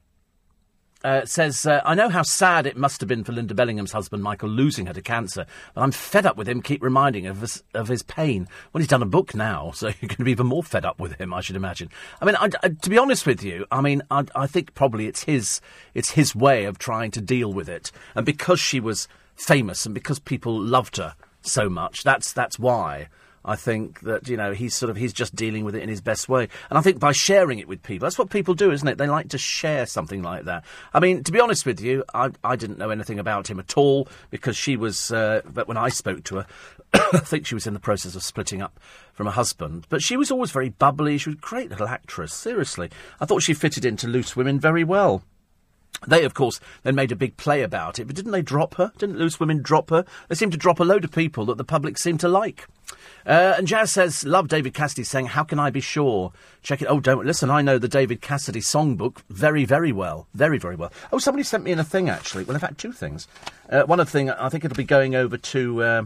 uh, 1.08 1.26
says, 1.26 1.66
uh, 1.66 1.80
I 1.86 1.96
know 1.96 2.10
how 2.10 2.22
sad 2.22 2.68
it 2.68 2.76
must 2.76 3.00
have 3.00 3.08
been 3.08 3.24
for 3.24 3.32
Lynda 3.32 3.56
Bellingham's 3.56 3.94
husband, 3.94 4.22
Michael, 4.22 4.50
losing 4.50 4.88
her 4.88 4.94
to 4.94 5.02
cancer, 5.02 5.46
but 5.74 5.82
I'm 5.82 5.94
fed 5.94 6.26
up 6.26 6.36
with 6.36 6.50
him, 6.50 6.62
keep 6.62 6.84
reminding 6.84 7.28
of 7.28 7.40
his, 7.40 7.64
of 7.74 7.88
his 7.88 8.04
pain. 8.04 8.46
Well, 8.74 8.82
he's 8.82 8.90
done 8.90 9.02
a 9.02 9.06
book 9.06 9.34
now, 9.34 9.72
so 9.76 9.88
you're 9.88 10.10
going 10.10 10.18
to 10.18 10.24
be 10.26 10.32
even 10.32 10.48
more 10.48 10.64
fed 10.64 10.84
up 10.84 11.00
with 11.00 11.14
him, 11.14 11.34
I 11.34 11.40
should 11.40 11.56
imagine. 11.56 11.90
I 12.22 12.26
mean, 12.26 12.36
I, 12.36 12.50
I, 12.62 12.70
to 12.70 12.90
be 12.90 12.98
honest 12.98 13.26
with 13.26 13.42
you, 13.42 13.66
I 13.72 13.80
mean, 13.80 14.02
I, 14.12 14.26
I 14.36 14.48
think 14.48 14.74
probably 14.74 15.08
it's 15.08 15.24
his, 15.24 15.62
it's 15.94 16.12
his 16.12 16.36
way 16.36 16.66
of 16.66 16.78
trying 16.78 17.12
to 17.12 17.22
deal 17.22 17.54
with 17.54 17.70
it. 17.70 17.90
And 18.14 18.26
because 18.26 18.60
she 18.60 18.82
was 18.82 19.08
famous 19.34 19.86
and 19.86 19.96
because 19.96 20.20
people 20.20 20.60
loved 20.60 20.98
her 20.98 21.16
so 21.42 21.70
much, 21.70 22.04
that's, 22.04 22.34
that's 22.34 22.60
why. 22.60 23.08
I 23.48 23.56
think 23.56 24.02
that 24.02 24.28
you 24.28 24.36
know 24.36 24.52
he's 24.52 24.76
sort 24.76 24.90
of 24.90 24.98
he's 24.98 25.14
just 25.14 25.34
dealing 25.34 25.64
with 25.64 25.74
it 25.74 25.82
in 25.82 25.88
his 25.88 26.02
best 26.02 26.28
way, 26.28 26.50
and 26.70 26.78
I 26.78 26.82
think 26.82 27.00
by 27.00 27.14
sharing 27.14 27.60
it 27.60 27.68
with 27.68 27.82
people, 27.82 28.06
that's 28.06 28.20
what 28.20 28.30
people 28.30 28.54
do, 28.54 28.72
isn't 28.72 28.88
it? 28.88 28.98
They 28.98 29.08
like 29.08 29.30
to 29.30 29.38
share 29.38 29.86
something 29.86 30.22
like 30.22 30.44
that. 30.46 30.66
I 30.94 31.00
mean, 31.00 31.24
to 31.24 31.32
be 31.32 31.40
honest 31.40 31.66
with 31.66 31.80
you, 31.80 32.04
I, 32.14 32.32
I 32.44 32.58
didn't 32.58 32.78
know 32.78 32.90
anything 32.90 33.20
about 33.20 33.50
him 33.50 33.60
at 33.60 33.78
all 33.78 34.10
because 34.30 34.58
she 34.58 34.76
was. 34.76 35.12
Uh, 35.12 35.42
but 35.46 35.68
when 35.68 35.78
I 35.78 35.88
spoke 35.88 36.26
to 36.26 36.36
her, 36.36 36.48
I 36.94 37.20
think 37.20 37.46
she 37.46 37.56
was 37.56 37.66
in 37.66 37.74
the 37.74 37.80
process 37.80 38.16
of 38.16 38.24
splitting 38.24 38.62
up 38.62 38.80
from 39.14 39.28
her 39.28 39.32
husband. 39.32 39.88
But 39.88 40.04
she 40.04 40.18
was 40.18 40.30
always 40.30 40.52
very 40.52 40.70
bubbly. 40.70 41.18
She 41.18 41.30
was 41.30 41.38
a 41.38 41.42
great 41.42 41.70
little 41.70 41.88
actress. 41.88 42.34
Seriously, 42.34 42.90
I 43.22 43.26
thought 43.26 43.44
she 43.44 43.54
fitted 43.54 43.86
into 43.86 44.08
Loose 44.08 44.36
Women 44.36 44.60
very 44.60 44.84
well. 44.84 45.24
They, 46.06 46.26
of 46.26 46.34
course, 46.34 46.60
then 46.84 46.96
made 46.96 47.12
a 47.12 47.16
big 47.16 47.38
play 47.38 47.64
about 47.64 47.98
it, 47.98 48.06
but 48.06 48.16
didn't 48.16 48.34
they 48.34 48.44
drop 48.44 48.76
her? 48.76 48.92
Didn't 48.98 49.18
Loose 49.18 49.40
Women 49.40 49.62
drop 49.64 49.90
her? 49.90 50.06
They 50.28 50.36
seemed 50.36 50.52
to 50.52 50.58
drop 50.58 50.80
a 50.80 50.84
load 50.84 51.04
of 51.04 51.12
people 51.12 51.46
that 51.46 51.58
the 51.58 51.64
public 51.64 51.98
seemed 51.98 52.20
to 52.20 52.28
like. 52.28 52.68
Uh, 53.28 53.56
and 53.58 53.68
Jazz 53.68 53.92
says, 53.92 54.26
love 54.26 54.48
David 54.48 54.74
Cassidy 54.74 55.04
saying, 55.04 55.26
how 55.28 55.44
can 55.44 55.60
I 55.60 55.70
be 55.70 55.82
sure? 55.82 56.32
Check 56.64 56.82
it. 56.82 56.88
Oh, 56.90 57.02
don't 57.02 57.26
listen. 57.26 57.50
I 57.50 57.62
know 57.62 57.78
the 57.78 57.90
David 57.90 58.22
Cassidy 58.22 58.62
songbook 58.62 59.18
very, 59.30 59.66
very 59.66 59.92
well. 59.92 60.28
Very, 60.34 60.58
very 60.58 60.78
well. 60.78 60.94
Oh, 61.12 61.20
somebody 61.20 61.44
sent 61.44 61.66
me 61.66 61.72
in 61.72 61.80
a 61.80 61.84
thing, 61.84 62.10
actually. 62.10 62.46
Well, 62.46 62.56
in 62.56 62.62
fact, 62.62 62.78
two 62.78 62.94
things. 62.94 63.28
Uh, 63.70 63.84
one 63.84 64.00
of 64.00 64.08
the 64.08 64.12
thing, 64.12 64.30
I 64.30 64.48
think 64.48 64.64
it'll 64.64 64.78
be 64.78 64.86
going 64.86 65.14
over 65.14 65.36
to, 65.36 65.84
uh, 65.84 66.04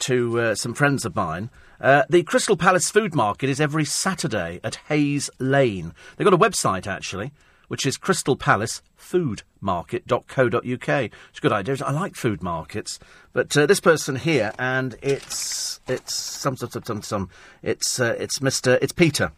to 0.00 0.54
some 0.54 0.72
friends 0.72 1.04
of 1.04 1.14
mine. 1.14 1.50
Uh, 1.78 2.04
the 2.08 2.22
Crystal 2.22 2.56
Palace 2.56 2.90
Food 2.90 3.14
Market 3.14 3.50
is 3.50 3.60
every 3.60 3.84
Saturday 3.84 4.60
at 4.64 4.76
Haynes 4.88 5.28
Lane. 5.38 5.92
They've 6.16 6.24
got 6.24 6.32
a 6.32 6.38
website, 6.38 6.86
actually 6.86 7.32
which 7.68 7.86
is 7.86 7.96
Crystal 7.96 8.36
Palace 8.36 8.82
Food 8.96 9.42
foodmarket.co.uk. 9.62 10.88
It's 11.30 11.38
a 11.38 11.40
good 11.40 11.52
idea. 11.52 11.76
I 11.84 11.90
like 11.92 12.14
food 12.14 12.42
markets, 12.42 12.98
but 13.32 13.56
uh, 13.56 13.66
this 13.66 13.80
person 13.80 14.16
here, 14.16 14.52
and 14.58 14.96
it's 15.02 15.80
it's 15.86 16.14
some 16.14 16.56
some 16.56 16.70
some 16.70 17.02
some. 17.02 17.30
It's 17.62 18.00
uh, 18.00 18.16
it's 18.18 18.40
Mister. 18.40 18.78
It's 18.80 18.92
Peter. 18.92 19.32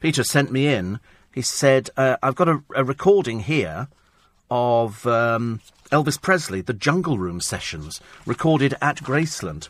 Peter 0.00 0.24
sent 0.24 0.52
me 0.52 0.68
in 0.68 1.00
He 1.34 1.42
said, 1.42 1.90
uh, 1.96 2.16
I've 2.22 2.34
got 2.34 2.48
a, 2.48 2.62
a 2.74 2.84
recording 2.84 3.40
here 3.40 3.88
of 4.50 5.06
um, 5.06 5.60
Elvis 5.92 6.20
Presley, 6.20 6.60
the 6.62 6.72
Jungle 6.72 7.18
Room 7.18 7.40
sessions, 7.40 8.00
recorded 8.26 8.74
at 8.80 8.96
Graceland. 8.96 9.68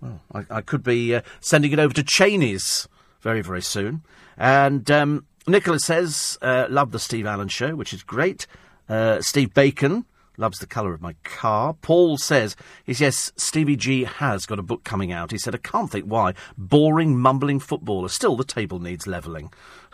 Well, 0.00 0.20
I, 0.32 0.44
I 0.50 0.60
could 0.60 0.82
be 0.82 1.14
uh, 1.14 1.22
sending 1.40 1.72
it 1.72 1.78
over 1.78 1.94
to 1.94 2.02
Cheney's 2.02 2.86
very, 3.20 3.40
very 3.40 3.62
soon. 3.62 4.02
And 4.36 4.90
um, 4.90 5.26
Nicholas 5.48 5.84
says, 5.84 6.38
uh, 6.42 6.66
love 6.68 6.90
the 6.90 6.98
Steve 6.98 7.26
Allen 7.26 7.48
show, 7.48 7.76
which 7.76 7.92
is 7.92 8.02
great. 8.02 8.46
Uh, 8.88 9.20
Steve 9.20 9.54
Bacon 9.54 10.04
loves 10.36 10.58
the 10.58 10.66
colour 10.66 10.92
of 10.92 11.00
my 11.00 11.14
car. 11.22 11.74
Paul 11.74 12.18
says, 12.18 12.56
he 12.84 12.92
yes, 12.92 13.32
Stevie 13.36 13.76
G 13.76 14.04
has 14.04 14.44
got 14.44 14.58
a 14.58 14.62
book 14.62 14.84
coming 14.84 15.12
out. 15.12 15.30
He 15.30 15.38
said, 15.38 15.54
I 15.54 15.58
can't 15.58 15.90
think 15.90 16.04
why. 16.04 16.34
Boring, 16.58 17.16
mumbling 17.16 17.60
footballer. 17.60 18.08
Still, 18.08 18.36
the 18.36 18.44
table 18.44 18.78
needs 18.78 19.06
levelling. 19.06 19.52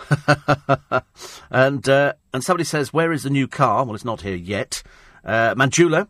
and, 1.50 1.88
uh, 1.88 2.14
and 2.32 2.42
somebody 2.42 2.64
says, 2.64 2.92
where 2.92 3.12
is 3.12 3.22
the 3.22 3.30
new 3.30 3.46
car? 3.46 3.84
Well, 3.84 3.94
it's 3.94 4.04
not 4.04 4.22
here 4.22 4.36
yet. 4.36 4.82
Uh, 5.24 5.54
Manjula 5.54 6.08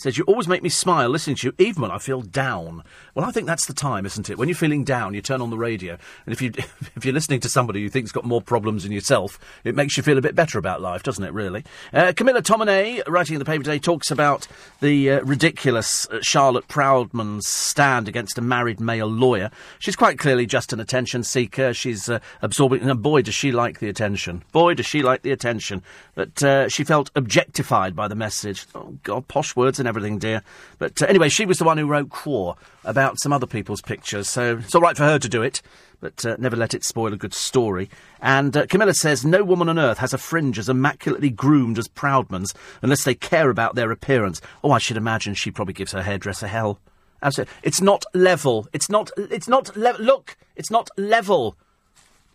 says, 0.00 0.18
You 0.18 0.24
always 0.24 0.48
make 0.48 0.62
me 0.62 0.68
smile 0.68 1.08
listening 1.08 1.36
to 1.36 1.48
you, 1.48 1.54
even 1.58 1.82
when 1.82 1.90
I 1.90 1.98
feel 1.98 2.22
down. 2.22 2.82
Well, 3.14 3.24
I 3.24 3.32
think 3.32 3.46
that's 3.46 3.66
the 3.66 3.74
time, 3.74 4.06
isn't 4.06 4.30
it? 4.30 4.38
When 4.38 4.48
you're 4.48 4.56
feeling 4.56 4.84
down, 4.84 5.14
you 5.14 5.22
turn 5.22 5.40
on 5.40 5.50
the 5.50 5.58
radio. 5.58 5.98
And 6.26 6.32
if, 6.32 6.40
you, 6.40 6.52
if 6.96 7.04
you're 7.04 7.14
listening 7.14 7.40
to 7.40 7.48
somebody 7.48 7.82
who 7.82 7.88
thinks 7.88 8.12
got 8.12 8.24
more 8.24 8.42
problems 8.42 8.84
than 8.84 8.92
yourself, 8.92 9.38
it 9.64 9.74
makes 9.74 9.96
you 9.96 10.02
feel 10.02 10.18
a 10.18 10.22
bit 10.22 10.34
better 10.34 10.58
about 10.58 10.80
life, 10.80 11.02
doesn't 11.02 11.24
it, 11.24 11.32
really? 11.32 11.64
Uh, 11.92 12.12
Camilla 12.16 12.42
Tominey, 12.42 13.02
writing 13.06 13.34
in 13.34 13.38
the 13.38 13.44
paper 13.44 13.64
today, 13.64 13.78
talks 13.78 14.10
about 14.10 14.46
the 14.80 15.10
uh, 15.10 15.20
ridiculous 15.22 16.08
uh, 16.08 16.20
Charlotte 16.22 16.68
Proudman's 16.68 17.46
stand 17.46 18.08
against 18.08 18.38
a 18.38 18.42
married 18.42 18.80
male 18.80 19.06
lawyer. 19.06 19.50
She's 19.78 19.96
quite 19.96 20.18
clearly 20.18 20.46
just 20.46 20.72
an 20.72 20.80
attention 20.80 21.24
seeker. 21.24 21.74
She's 21.74 22.08
uh, 22.08 22.20
absorbing. 22.42 22.88
And 22.88 23.02
boy, 23.02 23.22
does 23.22 23.34
she 23.34 23.52
like 23.52 23.80
the 23.80 23.88
attention. 23.88 24.42
Boy, 24.52 24.74
does 24.74 24.86
she 24.86 25.02
like 25.02 25.22
the 25.22 25.32
attention. 25.32 25.82
But 26.14 26.42
uh, 26.42 26.68
she 26.68 26.84
felt 26.84 27.10
objectified 27.14 27.94
by 27.94 28.08
the 28.08 28.14
message. 28.14 28.66
Oh, 28.74 28.96
God, 29.02 29.28
posh 29.28 29.56
words 29.56 29.78
and 29.78 29.88
everything, 29.90 30.18
dear. 30.18 30.42
But 30.78 31.02
uh, 31.02 31.06
anyway, 31.06 31.28
she 31.28 31.44
was 31.44 31.58
the 31.58 31.64
one 31.64 31.76
who 31.76 31.86
wrote 31.86 32.08
Quar 32.08 32.56
about 32.84 33.20
some 33.20 33.32
other 33.32 33.46
people's 33.46 33.82
pictures, 33.82 34.28
so 34.28 34.56
it's 34.56 34.74
all 34.74 34.80
right 34.80 34.96
for 34.96 35.04
her 35.04 35.18
to 35.18 35.28
do 35.28 35.42
it, 35.42 35.60
but 36.00 36.24
uh, 36.24 36.36
never 36.38 36.56
let 36.56 36.72
it 36.72 36.82
spoil 36.82 37.12
a 37.12 37.18
good 37.18 37.34
story. 37.34 37.90
And 38.22 38.56
uh, 38.56 38.66
Camilla 38.66 38.94
says 38.94 39.24
no 39.24 39.44
woman 39.44 39.68
on 39.68 39.78
earth 39.78 39.98
has 39.98 40.14
a 40.14 40.18
fringe 40.18 40.58
as 40.58 40.70
immaculately 40.70 41.28
groomed 41.28 41.78
as 41.78 41.88
Proudman's 41.88 42.54
unless 42.80 43.04
they 43.04 43.14
care 43.14 43.50
about 43.50 43.74
their 43.74 43.90
appearance. 43.90 44.40
Oh, 44.64 44.70
I 44.70 44.78
should 44.78 44.96
imagine 44.96 45.34
she 45.34 45.50
probably 45.50 45.74
gives 45.74 45.92
her 45.92 46.02
hairdresser 46.02 46.48
hell. 46.48 46.78
Absolutely. 47.22 47.52
It's 47.62 47.82
not 47.82 48.04
level. 48.14 48.66
It's 48.72 48.88
not. 48.88 49.10
It's 49.18 49.48
not 49.48 49.76
level. 49.76 50.02
Look, 50.02 50.38
it's 50.56 50.70
not 50.70 50.88
level. 50.96 51.56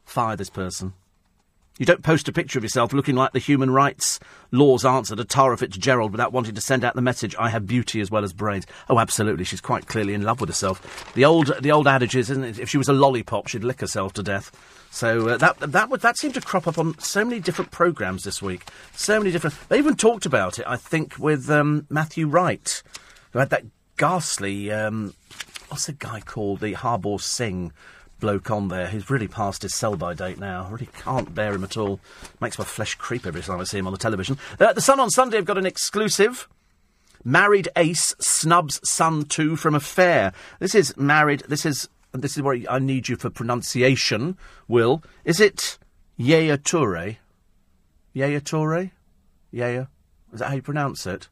Fire 0.06 0.36
this 0.36 0.52
person. 0.52 0.94
You 1.78 1.86
don't 1.86 2.04
post 2.04 2.30
a 2.30 2.32
picture 2.32 2.58
of 2.58 2.64
yourself 2.64 2.94
looking 2.94 3.16
like 3.16 3.34
the 3.34 3.40
human 3.40 3.70
rights 3.70 4.18
law's 4.52 4.86
answer 4.86 5.14
to 5.14 5.26
Tara 5.26 5.58
Fitzgerald 5.58 6.14
without 6.14 6.32
wanting 6.32 6.56
to 6.56 6.62
send 6.62 6.86
out 6.86 6.96
the 6.96 7.02
message, 7.02 7.36
I 7.38 7.50
have 7.50 7.68
beauty 7.68 8.00
as 8.00 8.10
well 8.10 8.24
as 8.24 8.32
brains. 8.32 8.66
Oh, 8.90 8.98
absolutely. 8.98 9.44
She's 9.44 9.60
quite 9.60 9.86
clearly 9.86 10.14
in 10.14 10.22
love 10.22 10.40
with 10.40 10.50
herself. 10.50 11.14
The 11.16 11.26
old, 11.26 11.52
the 11.62 11.74
old 11.74 11.86
adage 11.86 12.16
is, 12.16 12.30
isn't 12.30 12.46
it? 12.46 12.60
If 12.60 12.70
she 12.70 12.78
was 12.78 12.88
a 12.88 12.94
lollipop, 12.94 13.48
she'd 13.48 13.66
lick 13.66 13.82
herself 13.82 14.14
to 14.14 14.24
death. 14.24 14.52
So 14.90 15.28
uh, 15.28 15.38
that, 15.38 15.60
that, 15.60 15.90
would, 15.90 16.00
that 16.00 16.18
seemed 16.18 16.36
to 16.36 16.42
crop 16.42 16.66
up 16.66 16.78
on 16.78 16.98
so 17.00 17.26
many 17.26 17.42
different 17.42 17.72
programmes 17.72 18.24
this 18.24 18.42
week. 18.42 18.64
So 18.94 19.20
many 19.20 19.32
different. 19.32 19.58
They 19.68 19.78
even 19.78 19.96
talked 19.96 20.26
about 20.26 20.60
it, 20.60 20.66
I 20.66 20.78
think, 20.78 21.20
with 21.20 21.50
um, 21.50 21.88
Matthew 21.90 22.28
Wright, 22.28 22.82
who 23.32 23.40
had 23.40 23.50
that 23.50 23.66
ghastly. 23.98 24.72
Um, 24.72 25.14
what's 25.68 25.88
the 25.88 25.94
guy 25.94 26.22
called? 26.22 26.62
The 26.62 26.74
Harbor 26.74 27.18
Singh 27.20 27.74
bloke 28.26 28.50
on 28.50 28.70
there. 28.70 28.88
He's 28.88 29.12
really 29.12 29.28
past 29.28 29.62
his 29.62 29.76
sell 29.76 29.96
by 29.96 30.16
date 30.16 30.40
now. 30.40 30.66
I 30.66 30.72
really 30.72 30.90
can't 30.98 31.36
bear 31.36 31.54
him 31.54 31.64
at 31.64 31.78
all. 31.78 32.00
Makes 32.42 32.58
my 32.58 32.66
flesh 32.66 32.96
creep 32.96 33.24
every 33.28 33.44
time 33.44 33.60
I 33.60 33.66
see 33.66 33.78
him 33.78 33.86
on 33.86 33.94
the 33.94 34.00
television. 34.00 34.40
Uh, 34.60 34.74
the 34.74 34.82
Sun 34.82 35.00
on 35.00 35.12
Sunday 35.12 35.38
have 35.38 35.46
got 35.46 35.60
an 35.60 35.68
exclusive. 35.68 36.50
Married 37.24 37.70
ace 37.76 38.16
snubs 38.20 38.82
son 38.84 39.26
two 39.26 39.56
from 39.56 39.76
affair. 39.76 40.34
This 40.58 40.74
is 40.74 40.98
married. 40.98 41.44
This 41.48 41.68
is 41.68 41.88
this 42.14 42.36
is 42.36 42.42
where 42.42 42.58
I 42.68 42.80
need 42.80 43.10
you 43.10 43.16
for 43.16 43.30
pronunciation. 43.30 44.40
Will 44.68 45.04
is 45.24 45.40
it 45.40 45.78
Yaya 46.18 46.58
Toure? 46.58 47.18
Yaya 48.12 48.42
Toure? 48.42 48.90
Yaya? 49.52 49.88
Is 50.34 50.40
that 50.40 50.50
how 50.50 50.56
you 50.56 50.64
pronounce 50.64 51.06
it? 51.06 51.30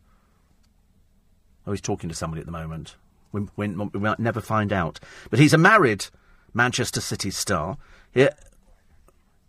Oh, 1.66 1.72
he's 1.72 1.82
talking 1.82 2.10
to 2.10 2.16
somebody 2.16 2.42
at 2.42 2.46
the 2.46 2.52
moment. 2.52 2.98
We, 3.32 3.48
we, 3.56 3.68
we 3.68 4.00
might 4.00 4.20
never 4.20 4.42
find 4.42 4.72
out. 4.72 5.00
But 5.32 5.40
he's 5.40 5.54
a 5.54 5.58
married 5.58 6.06
Manchester 6.54 7.02
City 7.02 7.32
star. 7.32 7.78
Here, 8.14 8.32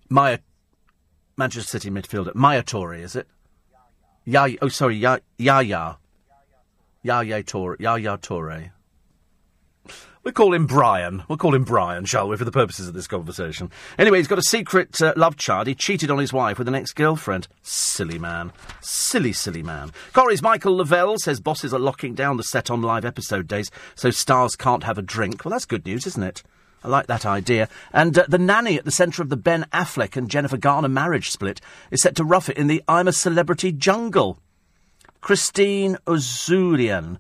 Maya, 0.08 0.38
Manchester 1.36 1.78
City 1.78 1.90
midfielder. 1.90 2.34
Maya 2.34 2.62
Toure, 2.62 3.00
is 3.00 3.16
it? 3.16 3.28
Yaya. 4.24 4.56
Oh, 4.62 4.68
sorry, 4.68 4.96
Yaya. 4.96 5.20
Yaya. 5.38 5.98
Yaya 7.02 7.42
Toure. 7.42 7.76
Yaya 7.78 8.16
Toure. 8.18 8.70
We'll 10.24 10.32
call 10.32 10.54
him 10.54 10.66
Brian. 10.66 11.22
We'll 11.28 11.36
call 11.36 11.54
him 11.54 11.64
Brian, 11.64 12.06
shall 12.06 12.28
we, 12.28 12.38
for 12.38 12.46
the 12.46 12.50
purposes 12.50 12.88
of 12.88 12.94
this 12.94 13.06
conversation. 13.06 13.70
Anyway, 13.98 14.16
he's 14.16 14.26
got 14.26 14.38
a 14.38 14.42
secret 14.42 15.00
uh, 15.02 15.12
love 15.16 15.36
child. 15.36 15.66
He 15.66 15.74
cheated 15.74 16.10
on 16.10 16.18
his 16.18 16.32
wife 16.32 16.58
with 16.58 16.66
an 16.66 16.74
ex-girlfriend. 16.74 17.46
Silly 17.62 18.18
man. 18.18 18.50
Silly, 18.80 19.34
silly 19.34 19.62
man. 19.62 19.92
Corrie's 20.14 20.40
Michael 20.40 20.78
Le 20.78 20.84
Vell 20.86 21.18
says 21.18 21.40
bosses 21.40 21.74
are 21.74 21.78
locking 21.78 22.14
down 22.14 22.38
the 22.38 22.42
set 22.42 22.70
on 22.70 22.80
live 22.80 23.04
episode 23.04 23.46
days 23.46 23.70
so 23.94 24.10
stars 24.10 24.56
can't 24.56 24.84
have 24.84 24.96
a 24.96 25.02
drink. 25.02 25.44
Well, 25.44 25.52
that's 25.52 25.66
good 25.66 25.84
news, 25.84 26.06
isn't 26.06 26.22
it? 26.22 26.42
I 26.84 26.88
like 26.88 27.06
that 27.06 27.24
idea. 27.24 27.68
And 27.92 28.16
uh, 28.16 28.26
the 28.28 28.38
nanny 28.38 28.76
at 28.76 28.84
the 28.84 28.90
centre 28.90 29.22
of 29.22 29.30
the 29.30 29.38
Ben 29.38 29.64
Affleck 29.72 30.16
and 30.16 30.30
Jennifer 30.30 30.58
Garner 30.58 30.88
marriage 30.88 31.30
split 31.30 31.60
is 31.90 32.02
set 32.02 32.14
to 32.16 32.24
rough 32.24 32.50
it 32.50 32.58
in 32.58 32.66
the 32.66 32.82
I'm 32.86 33.08
a 33.08 33.12
Celebrity 33.12 33.72
jungle. 33.72 34.38
Christine 35.22 35.96
Ouzounian 36.06 37.16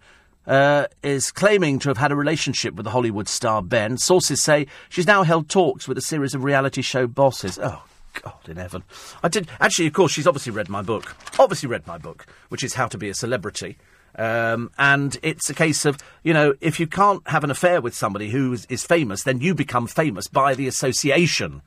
uh, 0.46 0.86
is 1.02 1.32
claiming 1.32 1.78
to 1.78 1.88
have 1.88 1.96
had 1.96 2.12
a 2.12 2.16
relationship 2.16 2.74
with 2.74 2.84
the 2.84 2.90
Hollywood 2.90 3.26
star 3.26 3.62
Ben. 3.62 3.96
Sources 3.96 4.42
say 4.42 4.66
she's 4.90 5.06
now 5.06 5.22
held 5.22 5.48
talks 5.48 5.88
with 5.88 5.96
a 5.96 6.02
series 6.02 6.34
of 6.34 6.44
reality 6.44 6.82
show 6.82 7.06
bosses. 7.06 7.58
Oh, 7.58 7.82
God 8.22 8.46
in 8.46 8.58
heaven. 8.58 8.84
I 9.22 9.28
did. 9.28 9.48
Actually, 9.60 9.86
of 9.86 9.94
course, 9.94 10.12
she's 10.12 10.26
obviously 10.26 10.52
read 10.52 10.68
my 10.68 10.82
book. 10.82 11.16
Obviously 11.38 11.70
read 11.70 11.86
my 11.86 11.96
book, 11.96 12.26
which 12.50 12.62
is 12.62 12.74
How 12.74 12.86
to 12.88 12.98
Be 12.98 13.08
a 13.08 13.14
Celebrity. 13.14 13.78
Um, 14.16 14.70
and 14.78 15.16
it's 15.22 15.50
a 15.50 15.54
case 15.54 15.84
of, 15.84 15.98
you 16.22 16.32
know, 16.32 16.54
if 16.60 16.78
you 16.78 16.86
can't 16.86 17.26
have 17.28 17.44
an 17.44 17.50
affair 17.50 17.80
with 17.80 17.94
somebody 17.94 18.30
who 18.30 18.52
is, 18.52 18.66
is 18.66 18.84
famous, 18.84 19.22
then 19.22 19.40
you 19.40 19.54
become 19.54 19.86
famous 19.86 20.28
by 20.28 20.54
the 20.54 20.68
association. 20.68 21.62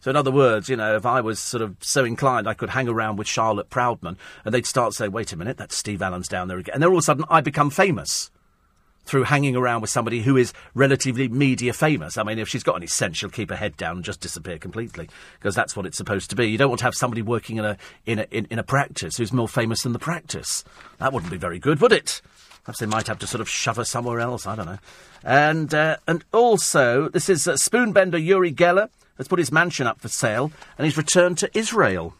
So, 0.00 0.10
in 0.10 0.16
other 0.16 0.30
words, 0.30 0.68
you 0.68 0.76
know, 0.76 0.96
if 0.96 1.06
I 1.06 1.20
was 1.20 1.38
sort 1.38 1.62
of 1.62 1.76
so 1.80 2.04
inclined, 2.04 2.46
I 2.46 2.54
could 2.54 2.70
hang 2.70 2.88
around 2.88 3.16
with 3.16 3.26
Charlotte 3.26 3.70
Proudman, 3.70 4.16
and 4.44 4.52
they'd 4.52 4.66
start 4.66 4.92
saying, 4.92 5.12
"Wait 5.12 5.32
a 5.32 5.36
minute, 5.36 5.56
that's 5.56 5.76
Steve 5.76 6.02
Allen's 6.02 6.28
down 6.28 6.48
there 6.48 6.58
again," 6.58 6.74
and 6.74 6.82
then 6.82 6.90
all 6.90 6.96
of 6.96 7.02
a 7.02 7.02
sudden, 7.02 7.24
I 7.30 7.40
become 7.40 7.70
famous 7.70 8.30
through 9.04 9.24
hanging 9.24 9.56
around 9.56 9.80
with 9.80 9.90
somebody 9.90 10.22
who 10.22 10.36
is 10.36 10.52
relatively 10.74 11.28
media 11.28 11.72
famous. 11.72 12.16
I 12.16 12.22
mean, 12.22 12.38
if 12.38 12.48
she's 12.48 12.62
got 12.62 12.76
any 12.76 12.86
sense, 12.86 13.18
she'll 13.18 13.30
keep 13.30 13.50
her 13.50 13.56
head 13.56 13.76
down 13.76 13.96
and 13.96 14.04
just 14.04 14.20
disappear 14.20 14.58
completely 14.58 15.08
because 15.38 15.54
that's 15.54 15.76
what 15.76 15.86
it's 15.86 15.96
supposed 15.96 16.30
to 16.30 16.36
be. 16.36 16.46
You 16.46 16.58
don't 16.58 16.70
want 16.70 16.80
to 16.80 16.86
have 16.86 16.94
somebody 16.94 17.22
working 17.22 17.56
in 17.56 17.64
a 17.64 17.76
in 18.06 18.18
a 18.18 18.26
in, 18.30 18.46
in 18.50 18.58
a 18.58 18.64
practice 18.64 19.16
who's 19.16 19.32
more 19.32 19.48
famous 19.48 19.82
than 19.82 19.92
the 19.92 19.98
practice. 19.98 20.64
That 20.98 21.12
wouldn't 21.12 21.32
be 21.32 21.38
very 21.38 21.58
good, 21.58 21.80
would 21.80 21.92
it? 21.92 22.22
Perhaps 22.64 22.80
they 22.80 22.86
might 22.86 23.06
have 23.08 23.18
to 23.18 23.26
sort 23.26 23.42
of 23.42 23.48
shove 23.48 23.76
her 23.76 23.84
somewhere 23.84 24.20
else. 24.20 24.46
I 24.46 24.56
don't 24.56 24.66
know. 24.66 24.78
And 25.22 25.72
uh, 25.74 25.98
and 26.06 26.24
also, 26.32 27.08
this 27.08 27.28
is 27.28 27.46
uh, 27.46 27.54
spoonbender 27.54 28.22
Uri 28.22 28.52
Geller 28.52 28.88
has 29.18 29.28
put 29.28 29.38
his 29.38 29.52
mansion 29.52 29.86
up 29.86 30.00
for 30.00 30.08
sale, 30.08 30.50
and 30.76 30.84
he's 30.84 30.96
returned 30.96 31.38
to 31.38 31.50
Israel. 31.56 32.14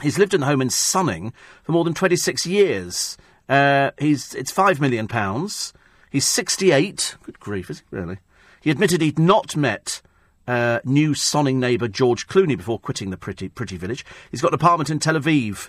He's 0.00 0.18
lived 0.18 0.32
in 0.32 0.40
the 0.40 0.46
home 0.46 0.62
in 0.62 0.68
Sonning 0.68 1.32
for 1.64 1.72
more 1.72 1.84
than 1.84 1.94
26 1.94 2.46
years. 2.46 3.18
Uh, 3.52 3.90
he's 3.98 4.34
it's 4.34 4.50
five 4.50 4.80
million 4.80 5.06
pounds. 5.06 5.74
He's 6.08 6.26
68. 6.26 7.16
Good 7.22 7.38
grief, 7.38 7.68
is 7.68 7.80
he 7.80 7.84
really? 7.90 8.16
He 8.62 8.70
admitted 8.70 9.02
he'd 9.02 9.18
not 9.18 9.54
met 9.54 10.00
uh, 10.48 10.80
new 10.86 11.12
sonning 11.14 11.60
neighbour 11.60 11.86
George 11.86 12.26
Clooney 12.26 12.56
before 12.56 12.78
quitting 12.78 13.10
the 13.10 13.18
pretty 13.18 13.50
pretty 13.50 13.76
village. 13.76 14.06
He's 14.30 14.40
got 14.40 14.52
an 14.52 14.54
apartment 14.54 14.88
in 14.88 15.00
Tel 15.00 15.16
Aviv, 15.16 15.68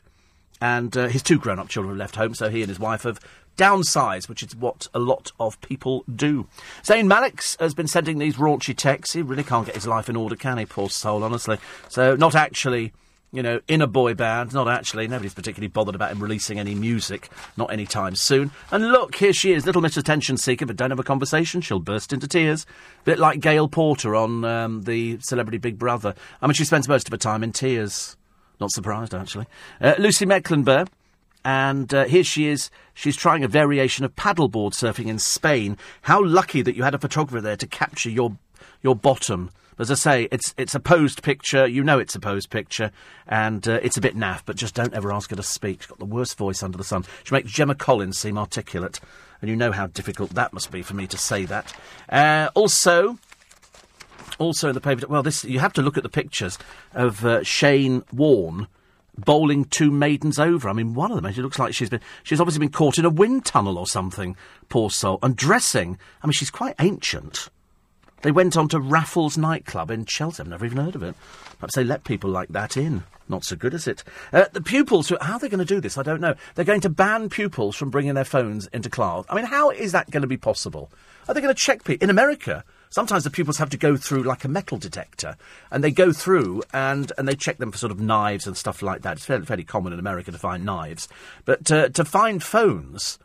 and 0.61 0.95
uh, 0.95 1.07
his 1.09 1.21
two 1.21 1.37
grown-up 1.37 1.67
children 1.67 1.91
have 1.91 1.99
left 1.99 2.15
home, 2.15 2.33
so 2.33 2.49
he 2.49 2.61
and 2.61 2.69
his 2.69 2.79
wife 2.79 3.03
have 3.03 3.19
downsized, 3.57 4.29
which 4.29 4.43
is 4.43 4.55
what 4.55 4.87
a 4.93 4.99
lot 4.99 5.33
of 5.37 5.59
people 5.59 6.05
do. 6.15 6.47
Zayn 6.83 7.07
Malik 7.07 7.41
has 7.59 7.73
been 7.73 7.87
sending 7.87 8.17
these 8.17 8.37
raunchy 8.37 8.73
texts. 8.73 9.13
He 9.13 9.21
really 9.21 9.43
can't 9.43 9.65
get 9.65 9.75
his 9.75 9.87
life 9.87 10.07
in 10.07 10.15
order, 10.15 10.37
can 10.37 10.57
he? 10.57 10.65
Poor 10.65 10.89
soul, 10.89 11.21
honestly. 11.21 11.57
So 11.89 12.15
not 12.15 12.33
actually 12.33 12.93
you 13.33 13.41
know, 13.41 13.59
in 13.67 13.81
a 13.81 13.87
boy 13.87 14.13
band. 14.13 14.53
Not 14.53 14.69
actually. 14.69 15.07
Nobody's 15.07 15.33
particularly 15.33 15.67
bothered 15.67 15.95
about 15.95 16.11
him 16.11 16.21
releasing 16.21 16.59
any 16.59 16.75
music. 16.75 17.29
Not 17.57 17.73
any 17.73 17.85
time 17.85 18.15
soon. 18.15 18.51
And 18.71 18.91
look, 18.91 19.15
here 19.15 19.33
she 19.33 19.51
is, 19.51 19.65
little 19.65 19.81
Miss 19.81 19.97
Attention 19.97 20.37
Seeker, 20.37 20.67
but 20.67 20.75
don't 20.75 20.91
have 20.91 20.99
a 20.99 21.03
conversation. 21.03 21.59
She'll 21.59 21.79
burst 21.79 22.13
into 22.13 22.27
tears. 22.27 22.65
Bit 23.03 23.17
like 23.19 23.39
Gail 23.39 23.67
Porter 23.67 24.15
on 24.15 24.45
um, 24.45 24.83
the 24.83 25.17
Celebrity 25.19 25.57
Big 25.57 25.79
Brother. 25.79 26.13
I 26.41 26.47
mean, 26.47 26.53
she 26.53 26.63
spends 26.63 26.87
most 26.87 27.07
of 27.07 27.11
her 27.11 27.17
time 27.17 27.43
in 27.43 27.51
tears. 27.51 28.15
Not 28.61 28.71
surprised, 28.71 29.15
actually. 29.15 29.47
Uh, 29.81 29.95
Lucy 29.97 30.25
Mecklenburgh. 30.25 30.89
And 31.45 31.93
uh, 31.93 32.05
here 32.05 32.23
she 32.23 32.47
is. 32.47 32.69
She's 32.93 33.17
trying 33.17 33.43
a 33.43 33.49
variation 33.49 34.05
of 34.05 34.15
paddleboard 34.15 34.71
surfing 34.71 35.07
in 35.07 35.19
Spain. 35.19 35.77
How 36.03 36.23
lucky 36.23 36.61
that 36.61 36.75
you 36.75 36.83
had 36.83 36.95
a 36.95 36.99
photographer 36.99 37.41
there 37.41 37.57
to 37.57 37.67
capture 37.67 38.09
your 38.09 38.37
your 38.81 38.95
bottom 38.95 39.49
As 39.79 39.91
I 39.91 39.95
say, 39.95 40.27
it's 40.31 40.53
it's 40.57 40.75
a 40.75 40.79
posed 40.79 41.23
picture. 41.23 41.67
You 41.67 41.83
know 41.83 41.99
it's 41.99 42.15
a 42.15 42.19
posed 42.19 42.49
picture, 42.49 42.91
and 43.27 43.67
uh, 43.67 43.79
it's 43.81 43.97
a 43.97 44.01
bit 44.01 44.15
naff. 44.15 44.41
But 44.45 44.55
just 44.55 44.75
don't 44.75 44.93
ever 44.93 45.11
ask 45.11 45.29
her 45.29 45.35
to 45.35 45.43
speak. 45.43 45.81
She's 45.81 45.87
got 45.87 45.99
the 45.99 46.05
worst 46.05 46.37
voice 46.37 46.63
under 46.63 46.77
the 46.77 46.83
sun. 46.83 47.05
She 47.23 47.33
makes 47.33 47.51
Gemma 47.51 47.75
Collins 47.75 48.17
seem 48.17 48.37
articulate, 48.37 48.99
and 49.41 49.49
you 49.49 49.55
know 49.55 49.71
how 49.71 49.87
difficult 49.87 50.31
that 50.31 50.53
must 50.53 50.71
be 50.71 50.81
for 50.81 50.93
me 50.93 51.07
to 51.07 51.17
say 51.17 51.45
that. 51.45 51.73
Uh, 52.09 52.49
also, 52.53 53.17
also 54.37 54.69
in 54.69 54.75
the 54.75 54.81
paper. 54.81 55.07
Well, 55.07 55.23
this 55.23 55.43
you 55.43 55.59
have 55.59 55.73
to 55.73 55.81
look 55.81 55.97
at 55.97 56.03
the 56.03 56.09
pictures 56.09 56.57
of 56.93 57.25
uh, 57.25 57.43
Shane 57.43 58.03
Warne 58.11 58.67
bowling 59.17 59.65
two 59.65 59.91
maidens 59.91 60.39
over. 60.39 60.69
I 60.69 60.73
mean, 60.73 60.93
one 60.93 61.11
of 61.11 61.15
them, 61.15 61.25
it 61.25 61.37
looks 61.37 61.59
like 61.59 61.73
she's 61.73 61.89
been, 61.89 62.01
she's 62.23 62.39
obviously 62.39 62.59
been 62.59 62.71
caught 62.71 62.97
in 62.97 63.05
a 63.05 63.09
wind 63.09 63.45
tunnel 63.45 63.77
or 63.77 63.87
something, 63.87 64.35
poor 64.69 64.89
soul. 64.89 65.19
And 65.21 65.35
dressing, 65.35 65.97
I 66.21 66.27
mean, 66.27 66.33
she's 66.33 66.49
quite 66.49 66.75
ancient. 66.79 67.49
They 68.23 68.31
went 68.31 68.55
on 68.55 68.69
to 68.69 68.79
Raffles 68.79 69.37
nightclub 69.37 69.91
in 69.91 70.05
Chelsea. 70.05 70.41
I've 70.41 70.47
never 70.47 70.65
even 70.65 70.77
heard 70.77 70.95
of 70.95 71.03
it. 71.03 71.13
Perhaps 71.59 71.75
they 71.75 71.83
let 71.83 72.05
people 72.05 72.29
like 72.29 72.47
that 72.49 72.77
in. 72.77 73.03
Not 73.27 73.43
so 73.43 73.57
good, 73.57 73.73
is 73.73 73.85
it? 73.85 74.03
Uh, 74.31 74.45
the 74.53 74.61
pupils, 74.61 75.09
who, 75.09 75.17
how 75.19 75.33
are 75.33 75.39
they 75.39 75.49
going 75.49 75.59
to 75.59 75.65
do 75.65 75.81
this? 75.81 75.97
I 75.97 76.03
don't 76.03 76.21
know. 76.21 76.35
They're 76.55 76.65
going 76.65 76.81
to 76.81 76.89
ban 76.89 77.29
pupils 77.29 77.75
from 77.75 77.89
bringing 77.89 78.13
their 78.13 78.23
phones 78.23 78.67
into 78.67 78.89
class. 78.89 79.25
I 79.29 79.35
mean, 79.35 79.45
how 79.45 79.71
is 79.71 79.91
that 79.91 80.09
going 80.09 80.21
to 80.21 80.27
be 80.27 80.37
possible? 80.37 80.89
Are 81.27 81.33
they 81.33 81.41
going 81.41 81.53
to 81.53 81.59
check 81.59 81.83
people? 81.83 82.03
In 82.03 82.09
America, 82.09 82.63
sometimes 82.89 83.25
the 83.25 83.29
pupils 83.29 83.57
have 83.57 83.69
to 83.71 83.77
go 83.77 83.97
through 83.97 84.23
like 84.23 84.45
a 84.45 84.49
metal 84.49 84.77
detector, 84.77 85.35
and 85.69 85.83
they 85.83 85.91
go 85.91 86.13
through 86.13 86.63
and, 86.73 87.11
and 87.17 87.27
they 87.27 87.35
check 87.35 87.57
them 87.57 87.73
for 87.73 87.77
sort 87.77 87.91
of 87.91 87.99
knives 87.99 88.47
and 88.47 88.55
stuff 88.55 88.81
like 88.81 89.01
that. 89.01 89.17
It's 89.17 89.25
fairly, 89.25 89.45
fairly 89.45 89.65
common 89.65 89.91
in 89.91 89.99
America 89.99 90.31
to 90.31 90.37
find 90.37 90.65
knives. 90.65 91.09
But 91.43 91.69
uh, 91.69 91.89
to 91.89 92.05
find 92.05 92.41
phones, 92.41 93.19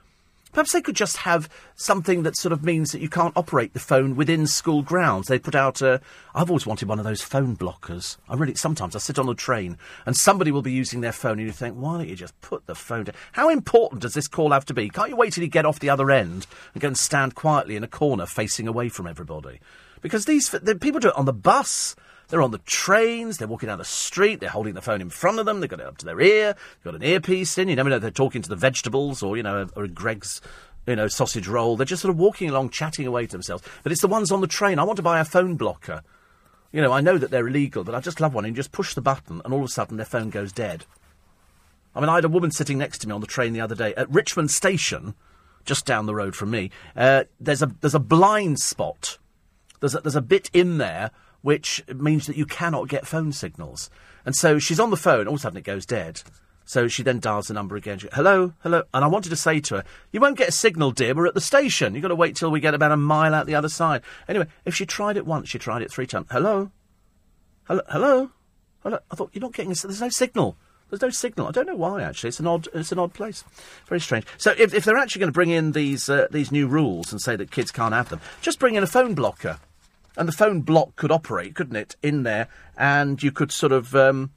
Perhaps 0.52 0.72
they 0.72 0.80
could 0.80 0.96
just 0.96 1.18
have 1.18 1.48
something 1.74 2.22
that 2.22 2.36
sort 2.36 2.52
of 2.52 2.64
means 2.64 2.92
that 2.92 3.00
you 3.00 3.08
can't 3.08 3.36
operate 3.36 3.74
the 3.74 3.80
phone 3.80 4.16
within 4.16 4.46
school 4.46 4.82
grounds. 4.82 5.26
They 5.26 5.38
put 5.38 5.54
out 5.54 5.82
a. 5.82 6.00
I've 6.34 6.50
always 6.50 6.66
wanted 6.66 6.88
one 6.88 6.98
of 6.98 7.04
those 7.04 7.22
phone 7.22 7.56
blockers. 7.56 8.16
I 8.28 8.34
really. 8.34 8.54
Sometimes 8.54 8.96
I 8.96 8.98
sit 8.98 9.18
on 9.18 9.28
a 9.28 9.34
train 9.34 9.76
and 10.06 10.16
somebody 10.16 10.50
will 10.50 10.62
be 10.62 10.72
using 10.72 11.00
their 11.00 11.12
phone 11.12 11.38
and 11.38 11.42
you 11.42 11.52
think, 11.52 11.74
why 11.74 11.98
don't 11.98 12.08
you 12.08 12.16
just 12.16 12.38
put 12.40 12.66
the 12.66 12.74
phone 12.74 13.04
down? 13.04 13.14
How 13.32 13.48
important 13.48 14.02
does 14.02 14.14
this 14.14 14.28
call 14.28 14.52
have 14.52 14.64
to 14.66 14.74
be? 14.74 14.88
Can't 14.88 15.10
you 15.10 15.16
wait 15.16 15.32
till 15.34 15.44
you 15.44 15.50
get 15.50 15.66
off 15.66 15.80
the 15.80 15.90
other 15.90 16.10
end 16.10 16.46
and 16.72 16.80
go 16.80 16.88
and 16.88 16.98
stand 16.98 17.34
quietly 17.34 17.76
in 17.76 17.84
a 17.84 17.88
corner 17.88 18.26
facing 18.26 18.66
away 18.66 18.88
from 18.88 19.06
everybody? 19.06 19.60
Because 20.00 20.24
these. 20.24 20.48
The, 20.50 20.76
people 20.76 21.00
do 21.00 21.08
it 21.08 21.16
on 21.16 21.26
the 21.26 21.32
bus. 21.32 21.94
They're 22.28 22.42
on 22.42 22.50
the 22.50 22.58
trains, 22.58 23.38
they're 23.38 23.48
walking 23.48 23.68
down 23.68 23.78
the 23.78 23.84
street, 23.84 24.40
they're 24.40 24.50
holding 24.50 24.74
the 24.74 24.82
phone 24.82 25.00
in 25.00 25.10
front 25.10 25.38
of 25.38 25.46
them, 25.46 25.60
they've 25.60 25.70
got 25.70 25.80
it 25.80 25.86
up 25.86 25.96
to 25.98 26.06
their 26.06 26.20
ear, 26.20 26.54
they've 26.54 26.92
got 26.92 26.94
an 26.94 27.02
earpiece 27.02 27.56
in, 27.56 27.68
you 27.68 27.76
never 27.76 27.88
know 27.88 27.98
they're 27.98 28.10
talking 28.10 28.42
to 28.42 28.48
the 28.48 28.56
vegetables 28.56 29.22
or, 29.22 29.36
you 29.36 29.42
know, 29.42 29.68
or 29.74 29.84
a 29.84 29.88
Greggs 29.88 30.40
you 30.88 30.96
know, 30.96 31.08
sausage 31.08 31.46
roll. 31.46 31.76
They're 31.76 31.84
just 31.84 32.02
sort 32.02 32.10
of 32.10 32.18
walking 32.18 32.48
along, 32.48 32.70
chatting 32.70 33.06
away 33.06 33.26
to 33.26 33.32
themselves. 33.32 33.62
But 33.82 33.92
it's 33.92 34.00
the 34.00 34.08
ones 34.08 34.32
on 34.32 34.40
the 34.40 34.46
train. 34.46 34.78
I 34.78 34.84
want 34.84 34.96
to 34.96 35.02
buy 35.02 35.20
a 35.20 35.24
phone 35.24 35.56
blocker. 35.56 36.02
You 36.72 36.80
know, 36.80 36.92
I 36.92 37.00
know 37.00 37.18
that 37.18 37.30
they're 37.30 37.46
illegal, 37.46 37.84
but 37.84 37.94
I 37.94 38.00
just 38.00 38.20
love 38.20 38.34
one. 38.34 38.44
And 38.44 38.54
you 38.54 38.56
just 38.56 38.72
push 38.72 38.94
the 38.94 39.02
button, 39.02 39.42
and 39.44 39.52
all 39.52 39.60
of 39.60 39.66
a 39.66 39.68
sudden 39.68 39.98
their 39.98 40.06
phone 40.06 40.30
goes 40.30 40.52
dead. 40.52 40.86
I 41.94 42.00
mean, 42.00 42.08
I 42.08 42.16
had 42.16 42.24
a 42.24 42.28
woman 42.28 42.50
sitting 42.50 42.78
next 42.78 42.98
to 42.98 43.08
me 43.08 43.14
on 43.14 43.20
the 43.20 43.26
train 43.26 43.52
the 43.52 43.60
other 43.60 43.74
day 43.74 43.94
at 43.96 44.10
Richmond 44.10 44.50
Station, 44.50 45.14
just 45.64 45.84
down 45.84 46.06
the 46.06 46.14
road 46.14 46.34
from 46.34 46.50
me. 46.50 46.70
Uh, 46.96 47.24
there's 47.38 47.62
a 47.62 47.66
there's 47.80 47.94
a 47.94 48.00
blind 48.00 48.58
spot. 48.58 49.18
There's 49.80 49.94
a, 49.94 50.00
there's 50.00 50.16
a 50.16 50.22
bit 50.22 50.50
in 50.52 50.78
there 50.78 51.10
which 51.48 51.82
means 51.88 52.26
that 52.26 52.36
you 52.36 52.44
cannot 52.44 52.90
get 52.90 53.06
phone 53.06 53.32
signals. 53.32 53.88
And 54.26 54.36
so 54.36 54.58
she's 54.58 54.78
on 54.78 54.90
the 54.90 54.98
phone, 54.98 55.26
all 55.26 55.32
of 55.32 55.40
a 55.40 55.42
sudden 55.42 55.56
it 55.56 55.64
goes 55.64 55.86
dead. 55.86 56.20
So 56.66 56.88
she 56.88 57.02
then 57.02 57.20
dials 57.20 57.48
the 57.48 57.54
number 57.54 57.74
again. 57.74 57.98
She, 57.98 58.06
hello, 58.12 58.52
hello. 58.58 58.82
And 58.92 59.02
I 59.02 59.08
wanted 59.08 59.30
to 59.30 59.36
say 59.36 59.58
to 59.60 59.76
her, 59.76 59.84
you 60.12 60.20
won't 60.20 60.36
get 60.36 60.50
a 60.50 60.52
signal, 60.52 60.90
dear. 60.90 61.14
We're 61.14 61.26
at 61.26 61.32
the 61.32 61.40
station. 61.40 61.94
You've 61.94 62.02
got 62.02 62.08
to 62.08 62.14
wait 62.14 62.36
till 62.36 62.50
we 62.50 62.60
get 62.60 62.74
about 62.74 62.92
a 62.92 62.98
mile 62.98 63.34
out 63.34 63.46
the 63.46 63.54
other 63.54 63.70
side. 63.70 64.02
Anyway, 64.28 64.46
if 64.66 64.74
she 64.74 64.84
tried 64.84 65.16
it 65.16 65.24
once, 65.24 65.48
she 65.48 65.58
tried 65.58 65.80
it 65.80 65.90
three 65.90 66.06
times. 66.06 66.26
Hello? 66.30 66.70
Hello? 67.64 67.80
Hello? 67.88 68.30
Hello? 68.82 68.98
I 69.10 69.14
thought, 69.14 69.30
you're 69.32 69.40
not 69.40 69.54
getting... 69.54 69.70
There's 69.70 70.02
no 70.02 70.10
signal. 70.10 70.54
There's 70.90 71.00
no 71.00 71.08
signal. 71.08 71.48
I 71.48 71.52
don't 71.52 71.66
know 71.66 71.76
why. 71.76 72.02
Actually, 72.02 72.28
it's 72.28 72.40
an 72.40 72.46
odd. 72.46 72.68
It's 72.74 72.92
an 72.92 72.98
odd 72.98 73.14
place. 73.14 73.42
Very 73.86 74.00
strange. 74.00 74.26
So, 74.36 74.52
if, 74.58 74.74
if 74.74 74.84
they're 74.84 74.98
actually 74.98 75.20
going 75.20 75.32
to 75.32 75.40
bring 75.40 75.50
in 75.50 75.72
these 75.72 76.10
uh, 76.10 76.28
these 76.30 76.52
new 76.52 76.66
rules 76.66 77.10
and 77.10 77.22
say 77.22 77.36
that 77.36 77.50
kids 77.50 77.70
can't 77.70 77.94
have 77.94 78.10
them, 78.10 78.20
just 78.42 78.58
bring 78.58 78.74
in 78.74 78.82
a 78.82 78.86
phone 78.86 79.14
blocker 79.14 79.58
and 80.18 80.28
the 80.28 80.32
phone 80.32 80.60
block 80.60 80.96
could 80.96 81.10
operate, 81.10 81.54
couldn't 81.54 81.76
it, 81.76 81.96
in 82.02 82.24
there, 82.24 82.48
and 82.76 83.22
you 83.22 83.32
could 83.32 83.52
sort 83.52 83.72
of. 83.72 83.94
Um, 83.94 84.32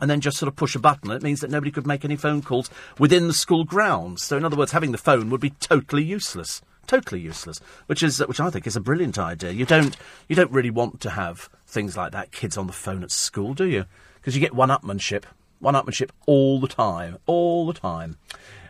and 0.00 0.10
then 0.10 0.20
just 0.20 0.36
sort 0.36 0.48
of 0.48 0.56
push 0.56 0.74
a 0.74 0.78
button. 0.78 1.10
It 1.10 1.22
means 1.22 1.40
that 1.40 1.50
nobody 1.50 1.70
could 1.70 1.86
make 1.86 2.04
any 2.04 2.16
phone 2.16 2.42
calls 2.42 2.68
within 2.98 3.28
the 3.28 3.32
school 3.32 3.64
grounds. 3.64 4.22
So, 4.22 4.36
in 4.36 4.44
other 4.44 4.56
words, 4.56 4.72
having 4.72 4.92
the 4.92 4.98
phone 4.98 5.30
would 5.30 5.40
be 5.40 5.50
totally 5.50 6.04
useless. 6.04 6.60
Totally 6.86 7.20
useless, 7.20 7.60
which 7.86 8.02
is 8.02 8.18
which 8.26 8.38
I 8.38 8.50
think 8.50 8.66
is 8.66 8.76
a 8.76 8.80
brilliant 8.80 9.18
idea. 9.18 9.50
You 9.50 9.64
don't 9.64 9.96
you 10.28 10.36
don't 10.36 10.52
really 10.52 10.70
want 10.70 11.00
to 11.00 11.10
have 11.10 11.48
things 11.66 11.96
like 11.96 12.12
that, 12.12 12.30
kids 12.30 12.56
on 12.56 12.66
the 12.66 12.72
phone 12.72 13.02
at 13.02 13.10
school, 13.10 13.54
do 13.54 13.64
you? 13.64 13.86
Because 14.16 14.34
you 14.34 14.40
get 14.40 14.54
one-upmanship, 14.54 15.24
one-upmanship 15.60 16.10
all 16.26 16.60
the 16.60 16.68
time, 16.68 17.18
all 17.26 17.66
the 17.66 17.72
time. 17.72 18.18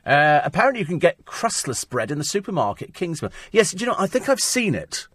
Uh, 0.05 0.41
apparently, 0.45 0.81
you 0.81 0.87
can 0.87 0.99
get 0.99 1.25
crustless 1.25 1.85
bread 1.85 2.11
in 2.11 2.19
the 2.19 2.25
supermarket, 2.25 2.95
Kingsman. 2.95 3.33
Yes, 3.53 3.73
do 3.73 3.85
you 3.85 3.87
know? 3.91 3.97
I 3.99 4.07
think 4.07 4.29
I've 4.29 4.41
seen 4.41 4.75
it. 4.75 5.09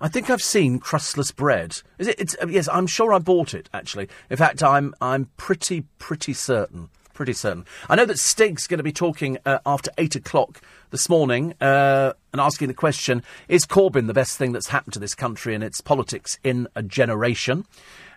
I 0.00 0.08
think 0.08 0.30
I've 0.30 0.42
seen 0.42 0.78
crustless 0.78 1.32
bread. 1.32 1.82
Is 1.98 2.06
it? 2.06 2.34
Uh, 2.40 2.46
yes, 2.46 2.68
I'm 2.68 2.86
sure 2.86 3.12
I 3.12 3.18
bought 3.18 3.52
it. 3.52 3.68
Actually, 3.74 4.08
in 4.30 4.36
fact, 4.36 4.62
I'm 4.62 4.94
I'm 5.00 5.30
pretty 5.36 5.82
pretty 5.98 6.32
certain. 6.32 6.90
Pretty 7.14 7.32
certain. 7.32 7.64
I 7.88 7.96
know 7.96 8.04
that 8.04 8.20
Stig's 8.20 8.68
going 8.68 8.78
to 8.78 8.84
be 8.84 8.92
talking 8.92 9.38
uh, 9.44 9.58
after 9.66 9.90
eight 9.98 10.14
o'clock 10.14 10.60
this 10.90 11.08
morning 11.08 11.52
uh, 11.60 12.12
and 12.32 12.40
asking 12.40 12.68
the 12.68 12.74
question: 12.74 13.24
Is 13.48 13.66
Corbyn 13.66 14.06
the 14.06 14.14
best 14.14 14.38
thing 14.38 14.52
that's 14.52 14.68
happened 14.68 14.94
to 14.94 15.00
this 15.00 15.16
country 15.16 15.52
and 15.52 15.64
its 15.64 15.80
politics 15.80 16.38
in 16.44 16.68
a 16.76 16.82
generation? 16.82 17.64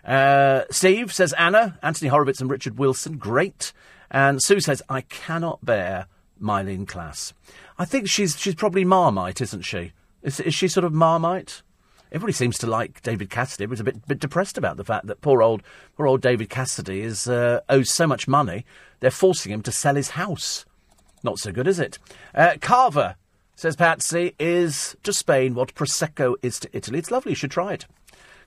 Uh, 0.04 0.62
Steve 0.70 1.12
says 1.12 1.32
Anna, 1.32 1.78
Anthony 1.82 2.10
Horowitz, 2.10 2.40
and 2.40 2.48
Richard 2.48 2.78
Wilson. 2.78 3.18
Great. 3.18 3.72
And 4.08 4.40
Sue 4.40 4.60
says 4.60 4.82
I 4.88 5.00
cannot 5.00 5.64
bear 5.64 6.06
Myleene 6.40 6.86
Klass. 6.86 7.32
I 7.78 7.84
think 7.84 8.08
she's 8.08 8.38
she's 8.38 8.54
probably 8.54 8.84
Marmite, 8.84 9.40
isn't 9.40 9.62
she? 9.62 9.92
Is, 10.22 10.38
is 10.38 10.54
she 10.54 10.68
sort 10.68 10.84
of 10.84 10.92
Marmite? 10.92 11.62
Everybody 12.12 12.34
seems 12.34 12.58
to 12.58 12.66
like 12.66 13.00
David 13.00 13.30
Cassidy. 13.30 13.64
Was 13.64 13.80
a 13.80 13.84
bit 13.84 14.06
bit 14.06 14.20
depressed 14.20 14.58
about 14.58 14.76
the 14.76 14.84
fact 14.84 15.06
that 15.06 15.22
poor 15.22 15.42
old 15.42 15.62
poor 15.96 16.06
old 16.06 16.20
David 16.20 16.50
Cassidy 16.50 17.00
is 17.00 17.26
uh, 17.26 17.60
owes 17.70 17.90
so 17.90 18.06
much 18.06 18.28
money. 18.28 18.66
They're 19.00 19.10
forcing 19.10 19.50
him 19.50 19.62
to 19.62 19.72
sell 19.72 19.94
his 19.94 20.10
house. 20.10 20.66
Not 21.24 21.38
so 21.38 21.52
good, 21.52 21.66
is 21.66 21.78
it? 21.78 21.98
Uh, 22.34 22.56
Cava 22.60 23.16
says 23.56 23.76
Patsy 23.76 24.34
is 24.38 24.94
to 25.04 25.12
Spain 25.12 25.54
what 25.54 25.74
prosecco 25.74 26.34
is 26.42 26.60
to 26.60 26.76
Italy. 26.76 26.98
It's 26.98 27.10
lovely. 27.10 27.32
You 27.32 27.36
should 27.36 27.50
try 27.50 27.72
it. 27.72 27.86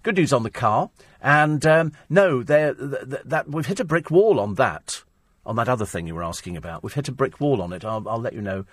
Good 0.03 0.17
news 0.17 0.31
on 0.31 0.43
the 0.43 0.51
car. 0.51 0.91
And 1.19 1.65
um, 1.65 1.91
no, 2.07 2.43
th- 2.43 2.77
th- 2.77 3.21
that 3.25 3.49
we've 3.49 3.65
hit 3.65 3.79
a 3.79 3.85
brick 3.85 4.11
wall 4.11 4.39
on 4.39 4.55
that. 4.55 5.03
On 5.43 5.55
that 5.55 5.69
other 5.69 5.85
thing 5.85 6.05
you 6.05 6.15
were 6.15 6.23
asking 6.23 6.57
about, 6.57 6.83
we've 6.83 6.93
hit 6.93 7.07
a 7.07 7.11
brick 7.11 7.39
wall 7.39 7.61
on 7.61 7.73
it. 7.73 7.83
I'll, 7.83 8.07
I'll 8.07 8.21
let 8.21 8.33
you 8.33 8.41
know 8.41 8.65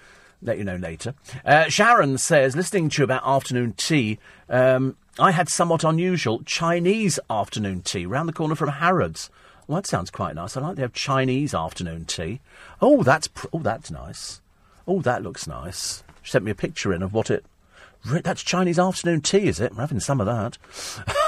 let 0.43 0.59
you 0.59 0.65
know 0.65 0.77
later. 0.77 1.15
Uh, 1.45 1.69
Sharon 1.69 2.19
says, 2.19 2.57
listening 2.57 2.89
to 2.91 3.03
you 3.03 3.05
about 3.05 3.23
afternoon 3.27 3.75
tea, 3.75 4.19
um, 4.49 4.97
I 5.19 5.31
had 5.31 5.49
somewhat 5.49 5.85
unusual 5.85 6.43
Chinese 6.45 7.19
afternoon 7.31 7.83
tea 7.83 8.07
round 8.07 8.29
the 8.29 8.33
corner 8.33 8.55
from 8.55 8.71
Harrods. 8.71 9.31
Well, 9.67 9.77
that 9.77 9.87
sounds 9.87 10.11
quite 10.11 10.35
nice. 10.35 10.57
I 10.57 10.61
like 10.61 10.77
to 10.77 10.83
have 10.83 10.93
Chinese 10.93 11.55
afternoon 11.55 12.05
tea. 12.05 12.41
Oh, 12.81 13.03
that's 13.03 13.29
pr- 13.29 13.47
oh, 13.53 13.61
that's 13.61 13.91
nice. 13.91 14.41
Oh, 14.87 15.01
that 15.03 15.23
looks 15.23 15.47
nice. 15.47 16.03
She 16.23 16.33
sent 16.33 16.45
me 16.45 16.51
a 16.51 16.57
picture 16.57 16.93
in 16.93 17.03
of 17.03 17.13
what 17.13 17.31
it. 17.31 17.45
That's 18.05 18.43
Chinese 18.43 18.81
afternoon 18.81 19.21
tea, 19.21 19.47
is 19.47 19.61
it? 19.61 19.73
We're 19.75 19.83
having 19.83 20.01
some 20.01 20.21
of 20.21 20.27
that. 20.27 20.59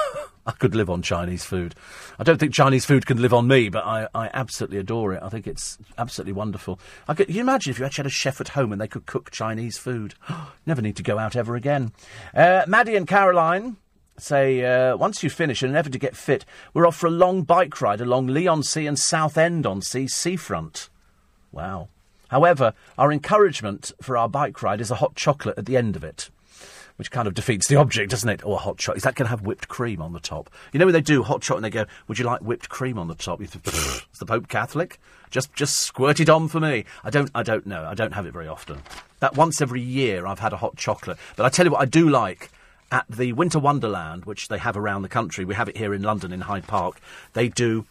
I 0.46 0.52
could 0.52 0.74
live 0.74 0.90
on 0.90 1.02
Chinese 1.02 1.44
food. 1.44 1.74
I 2.18 2.22
don't 2.22 2.38
think 2.38 2.52
Chinese 2.52 2.84
food 2.84 3.06
can 3.06 3.20
live 3.20 3.32
on 3.32 3.48
me, 3.48 3.68
but 3.68 3.84
I, 3.84 4.08
I 4.14 4.30
absolutely 4.34 4.78
adore 4.78 5.14
it. 5.14 5.22
I 5.22 5.28
think 5.28 5.46
it's 5.46 5.78
absolutely 5.96 6.32
wonderful. 6.32 6.78
I 7.08 7.14
could, 7.14 7.28
you 7.28 7.40
imagine 7.40 7.70
if 7.70 7.78
you 7.78 7.84
actually 7.84 8.02
had 8.02 8.06
a 8.06 8.10
chef 8.10 8.40
at 8.40 8.48
home 8.48 8.72
and 8.72 8.80
they 8.80 8.88
could 8.88 9.06
cook 9.06 9.30
Chinese 9.30 9.78
food? 9.78 10.14
Never 10.66 10.82
need 10.82 10.96
to 10.96 11.02
go 11.02 11.18
out 11.18 11.36
ever 11.36 11.56
again. 11.56 11.92
Uh, 12.34 12.64
Maddie 12.66 12.96
and 12.96 13.08
Caroline 13.08 13.76
say 14.16 14.64
uh, 14.64 14.96
once 14.96 15.22
you 15.22 15.30
finish 15.30 15.62
and 15.62 15.72
never 15.72 15.90
to 15.90 15.98
get 15.98 16.16
fit, 16.16 16.44
we're 16.72 16.86
off 16.86 16.96
for 16.96 17.08
a 17.08 17.10
long 17.10 17.42
bike 17.42 17.80
ride 17.80 18.00
along 18.00 18.28
Leigh-on-Sea 18.28 18.86
and 18.86 18.96
South 18.96 19.36
End 19.36 19.66
on 19.66 19.82
Sea 19.82 20.06
seafront. 20.06 20.88
Wow. 21.50 21.88
However, 22.28 22.74
our 22.96 23.10
encouragement 23.10 23.90
for 24.00 24.16
our 24.16 24.28
bike 24.28 24.62
ride 24.62 24.80
is 24.80 24.90
a 24.90 24.96
hot 24.96 25.16
chocolate 25.16 25.58
at 25.58 25.66
the 25.66 25.76
end 25.76 25.96
of 25.96 26.04
it 26.04 26.30
which 26.96 27.10
kind 27.10 27.26
of 27.26 27.34
defeats 27.34 27.66
the 27.66 27.76
object, 27.76 28.10
doesn't 28.10 28.28
it? 28.28 28.44
Or 28.44 28.52
oh, 28.52 28.56
a 28.56 28.58
hot 28.58 28.78
chocolate. 28.78 28.98
Is 28.98 29.02
that 29.02 29.16
going 29.16 29.26
to 29.26 29.30
have 29.30 29.42
whipped 29.42 29.68
cream 29.68 30.00
on 30.00 30.12
the 30.12 30.20
top? 30.20 30.48
You 30.72 30.78
know 30.78 30.86
when 30.86 30.92
they 30.92 31.00
do 31.00 31.22
hot 31.22 31.42
chocolate 31.42 31.64
and 31.64 31.72
they 31.72 31.76
go, 31.76 31.86
would 32.06 32.18
you 32.18 32.24
like 32.24 32.40
whipped 32.40 32.68
cream 32.68 32.98
on 32.98 33.08
the 33.08 33.14
top? 33.14 33.40
You 33.40 33.46
think, 33.46 33.66
is 33.66 34.18
the 34.18 34.26
Pope 34.26 34.48
Catholic? 34.48 35.00
Just, 35.30 35.52
just 35.54 35.78
squirt 35.78 36.20
it 36.20 36.28
on 36.28 36.46
for 36.46 36.60
me. 36.60 36.84
I 37.02 37.10
don't, 37.10 37.30
I 37.34 37.42
don't 37.42 37.66
know. 37.66 37.84
I 37.84 37.94
don't 37.94 38.12
have 38.12 38.26
it 38.26 38.32
very 38.32 38.46
often. 38.46 38.80
That 39.18 39.36
once 39.36 39.60
every 39.60 39.80
year 39.80 40.26
I've 40.26 40.38
had 40.38 40.52
a 40.52 40.58
hot 40.58 40.76
chocolate. 40.76 41.18
But 41.36 41.46
I 41.46 41.48
tell 41.48 41.66
you 41.66 41.72
what 41.72 41.82
I 41.82 41.86
do 41.86 42.08
like 42.08 42.50
at 42.92 43.06
the 43.08 43.32
Winter 43.32 43.58
Wonderland, 43.58 44.24
which 44.24 44.46
they 44.46 44.58
have 44.58 44.76
around 44.76 45.02
the 45.02 45.08
country. 45.08 45.44
We 45.44 45.54
have 45.54 45.68
it 45.68 45.76
here 45.76 45.94
in 45.94 46.02
London 46.02 46.32
in 46.32 46.42
Hyde 46.42 46.68
Park. 46.68 47.00
They 47.32 47.48
do 47.48 47.86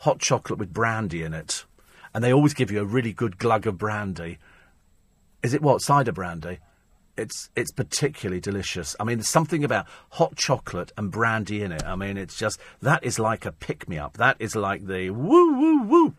hot 0.00 0.18
chocolate 0.18 0.58
with 0.58 0.72
brandy 0.72 1.22
in 1.22 1.32
it. 1.32 1.64
And 2.12 2.24
they 2.24 2.32
always 2.32 2.54
give 2.54 2.72
you 2.72 2.80
a 2.80 2.84
really 2.84 3.12
good 3.12 3.38
glug 3.38 3.68
of 3.68 3.78
brandy. 3.78 4.38
Is 5.44 5.54
it 5.54 5.62
what? 5.62 5.82
Cider 5.82 6.10
brandy? 6.10 6.58
It's 7.18 7.50
it's 7.56 7.72
particularly 7.72 8.40
delicious. 8.40 8.94
I 8.98 9.04
mean, 9.04 9.18
there's 9.18 9.28
something 9.28 9.64
about 9.64 9.86
hot 10.10 10.36
chocolate 10.36 10.92
and 10.96 11.10
brandy 11.10 11.62
in 11.62 11.72
it. 11.72 11.84
I 11.84 11.96
mean, 11.96 12.16
it's 12.16 12.36
just 12.36 12.60
that 12.80 13.04
is 13.04 13.18
like 13.18 13.44
a 13.44 13.52
pick 13.52 13.88
me 13.88 13.98
up. 13.98 14.16
That 14.16 14.36
is 14.38 14.54
like 14.54 14.86
the 14.86 15.10
woo 15.10 15.58
woo 15.58 15.82
woo 15.82 16.14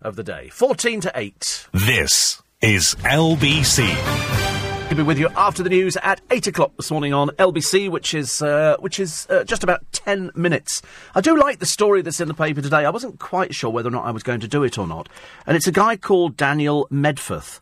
of 0.00 0.16
the 0.16 0.24
day. 0.24 0.48
Fourteen 0.48 1.00
to 1.02 1.12
eight. 1.14 1.66
This 1.72 2.42
is 2.60 2.94
LBC. 3.00 4.42
We'll 4.88 4.98
be 4.98 5.02
with 5.04 5.18
you 5.18 5.28
after 5.28 5.62
the 5.62 5.70
news 5.70 5.96
at 6.02 6.20
eight 6.30 6.46
o'clock 6.46 6.76
this 6.76 6.90
morning 6.90 7.14
on 7.14 7.28
LBC, 7.30 7.88
which 7.88 8.12
is 8.12 8.42
uh, 8.42 8.76
which 8.80 9.00
is 9.00 9.26
uh, 9.30 9.44
just 9.44 9.62
about 9.62 9.80
ten 9.92 10.30
minutes. 10.34 10.82
I 11.14 11.22
do 11.22 11.38
like 11.38 11.60
the 11.60 11.66
story 11.66 12.02
that's 12.02 12.20
in 12.20 12.28
the 12.28 12.34
paper 12.34 12.60
today. 12.60 12.84
I 12.84 12.90
wasn't 12.90 13.18
quite 13.18 13.54
sure 13.54 13.70
whether 13.70 13.88
or 13.88 13.92
not 13.92 14.04
I 14.04 14.10
was 14.10 14.22
going 14.22 14.40
to 14.40 14.48
do 14.48 14.64
it 14.64 14.76
or 14.76 14.86
not, 14.86 15.08
and 15.46 15.56
it's 15.56 15.66
a 15.66 15.72
guy 15.72 15.96
called 15.96 16.36
Daniel 16.36 16.88
Medforth. 16.92 17.60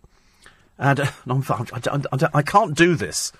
And 0.80 0.98
uh, 0.98 1.10
no, 1.26 1.42
I, 1.50 1.64
I, 1.74 2.00
I, 2.10 2.28
I, 2.34 2.42
can't 2.42 2.74
do 2.74 2.94
this 2.96 3.32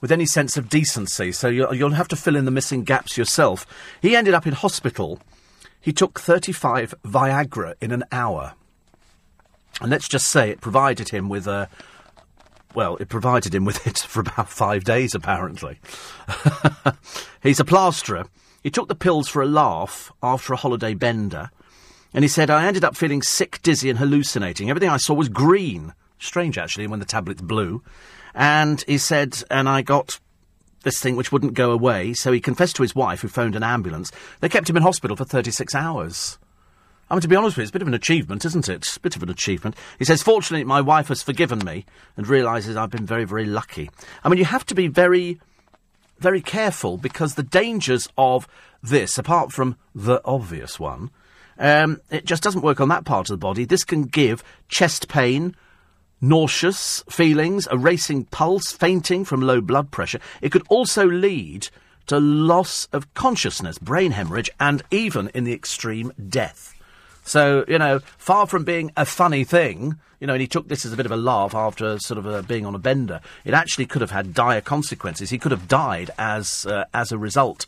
with 0.00 0.10
any 0.10 0.24
sense 0.24 0.56
of 0.56 0.70
decency, 0.70 1.30
so 1.30 1.46
you'll, 1.48 1.74
you'll 1.74 1.90
have 1.90 2.08
to 2.08 2.16
fill 2.16 2.36
in 2.36 2.46
the 2.46 2.50
missing 2.50 2.84
gaps 2.84 3.18
yourself. 3.18 3.66
He 4.00 4.16
ended 4.16 4.32
up 4.32 4.46
in 4.46 4.54
hospital. 4.54 5.20
He 5.78 5.92
took 5.92 6.18
35 6.18 6.94
Viagra 7.04 7.74
in 7.82 7.92
an 7.92 8.04
hour. 8.10 8.54
And 9.82 9.90
let's 9.90 10.08
just 10.08 10.28
say 10.28 10.48
it 10.48 10.62
provided 10.62 11.10
him 11.10 11.28
with 11.28 11.46
a. 11.46 11.68
Well, 12.74 12.96
it 12.96 13.10
provided 13.10 13.54
him 13.54 13.66
with 13.66 13.86
it 13.86 13.98
for 13.98 14.20
about 14.20 14.48
five 14.48 14.84
days, 14.84 15.14
apparently. 15.14 15.78
He's 17.42 17.60
a 17.60 17.64
plasterer. 17.64 18.24
He 18.62 18.70
took 18.70 18.88
the 18.88 18.94
pills 18.94 19.28
for 19.28 19.42
a 19.42 19.46
laugh 19.46 20.10
after 20.22 20.54
a 20.54 20.56
holiday 20.56 20.94
bender. 20.94 21.50
And 22.14 22.24
he 22.24 22.28
said, 22.28 22.48
I 22.48 22.66
ended 22.66 22.84
up 22.84 22.96
feeling 22.96 23.20
sick, 23.20 23.60
dizzy, 23.62 23.90
and 23.90 23.98
hallucinating. 23.98 24.70
Everything 24.70 24.88
I 24.88 24.96
saw 24.96 25.12
was 25.12 25.28
green. 25.28 25.92
Strange, 26.18 26.58
actually, 26.58 26.86
when 26.86 27.00
the 27.00 27.06
tablet's 27.06 27.42
blue. 27.42 27.82
And 28.34 28.82
he 28.86 28.98
said, 28.98 29.42
and 29.50 29.68
I 29.68 29.82
got 29.82 30.18
this 30.82 31.00
thing 31.00 31.16
which 31.16 31.32
wouldn't 31.32 31.54
go 31.54 31.72
away, 31.72 32.14
so 32.14 32.32
he 32.32 32.40
confessed 32.40 32.76
to 32.76 32.82
his 32.82 32.94
wife, 32.94 33.20
who 33.20 33.28
phoned 33.28 33.56
an 33.56 33.62
ambulance. 33.62 34.12
They 34.40 34.48
kept 34.48 34.70
him 34.70 34.76
in 34.76 34.82
hospital 34.82 35.16
for 35.16 35.24
36 35.24 35.74
hours. 35.74 36.38
I 37.08 37.14
mean, 37.14 37.20
to 37.22 37.28
be 37.28 37.36
honest 37.36 37.56
with 37.56 37.58
you, 37.58 37.62
it's 37.64 37.70
a 37.70 37.72
bit 37.72 37.82
of 37.82 37.88
an 37.88 37.94
achievement, 37.94 38.44
isn't 38.44 38.68
it? 38.68 38.96
A 38.96 39.00
bit 39.00 39.16
of 39.16 39.22
an 39.22 39.30
achievement. 39.30 39.76
He 39.98 40.04
says, 40.04 40.22
fortunately, 40.22 40.64
my 40.64 40.80
wife 40.80 41.08
has 41.08 41.22
forgiven 41.22 41.60
me 41.64 41.84
and 42.16 42.26
realises 42.26 42.76
I've 42.76 42.90
been 42.90 43.06
very, 43.06 43.24
very 43.24 43.46
lucky. 43.46 43.90
I 44.24 44.28
mean, 44.28 44.38
you 44.38 44.44
have 44.44 44.66
to 44.66 44.74
be 44.74 44.88
very, 44.88 45.40
very 46.18 46.40
careful 46.40 46.96
because 46.96 47.34
the 47.34 47.44
dangers 47.44 48.08
of 48.18 48.48
this, 48.82 49.18
apart 49.18 49.52
from 49.52 49.76
the 49.94 50.20
obvious 50.24 50.80
one, 50.80 51.10
um, 51.58 52.00
it 52.10 52.24
just 52.24 52.42
doesn't 52.42 52.62
work 52.62 52.80
on 52.80 52.88
that 52.88 53.04
part 53.04 53.30
of 53.30 53.34
the 53.34 53.38
body. 53.38 53.64
This 53.64 53.84
can 53.84 54.02
give 54.02 54.42
chest 54.68 55.08
pain, 55.08 55.54
nauseous 56.20 57.02
feelings, 57.08 57.68
a 57.70 57.78
racing 57.78 58.24
pulse, 58.24 58.72
fainting 58.72 59.24
from 59.24 59.40
low 59.40 59.60
blood 59.60 59.90
pressure. 59.90 60.20
It 60.40 60.52
could 60.52 60.66
also 60.68 61.06
lead 61.06 61.68
to 62.06 62.20
loss 62.20 62.86
of 62.92 63.12
consciousness, 63.14 63.78
brain 63.78 64.12
hemorrhage, 64.12 64.50
and 64.60 64.82
even 64.90 65.28
in 65.34 65.44
the 65.44 65.52
extreme, 65.52 66.12
death. 66.28 66.74
So, 67.24 67.64
you 67.66 67.78
know, 67.78 67.98
far 68.18 68.46
from 68.46 68.64
being 68.64 68.92
a 68.96 69.04
funny 69.04 69.42
thing, 69.42 69.98
you 70.20 70.26
know, 70.26 70.34
and 70.34 70.40
he 70.40 70.46
took 70.46 70.68
this 70.68 70.86
as 70.86 70.92
a 70.92 70.96
bit 70.96 71.06
of 71.06 71.12
a 71.12 71.16
laugh 71.16 71.54
after 71.54 71.98
sort 71.98 72.18
of 72.18 72.26
uh, 72.26 72.42
being 72.42 72.64
on 72.64 72.74
a 72.74 72.78
bender, 72.78 73.20
it 73.44 73.52
actually 73.52 73.86
could 73.86 74.00
have 74.00 74.12
had 74.12 74.32
dire 74.32 74.60
consequences. 74.60 75.30
He 75.30 75.38
could 75.38 75.52
have 75.52 75.68
died 75.68 76.10
as, 76.18 76.64
uh, 76.66 76.84
as 76.94 77.12
a 77.12 77.18
result 77.18 77.66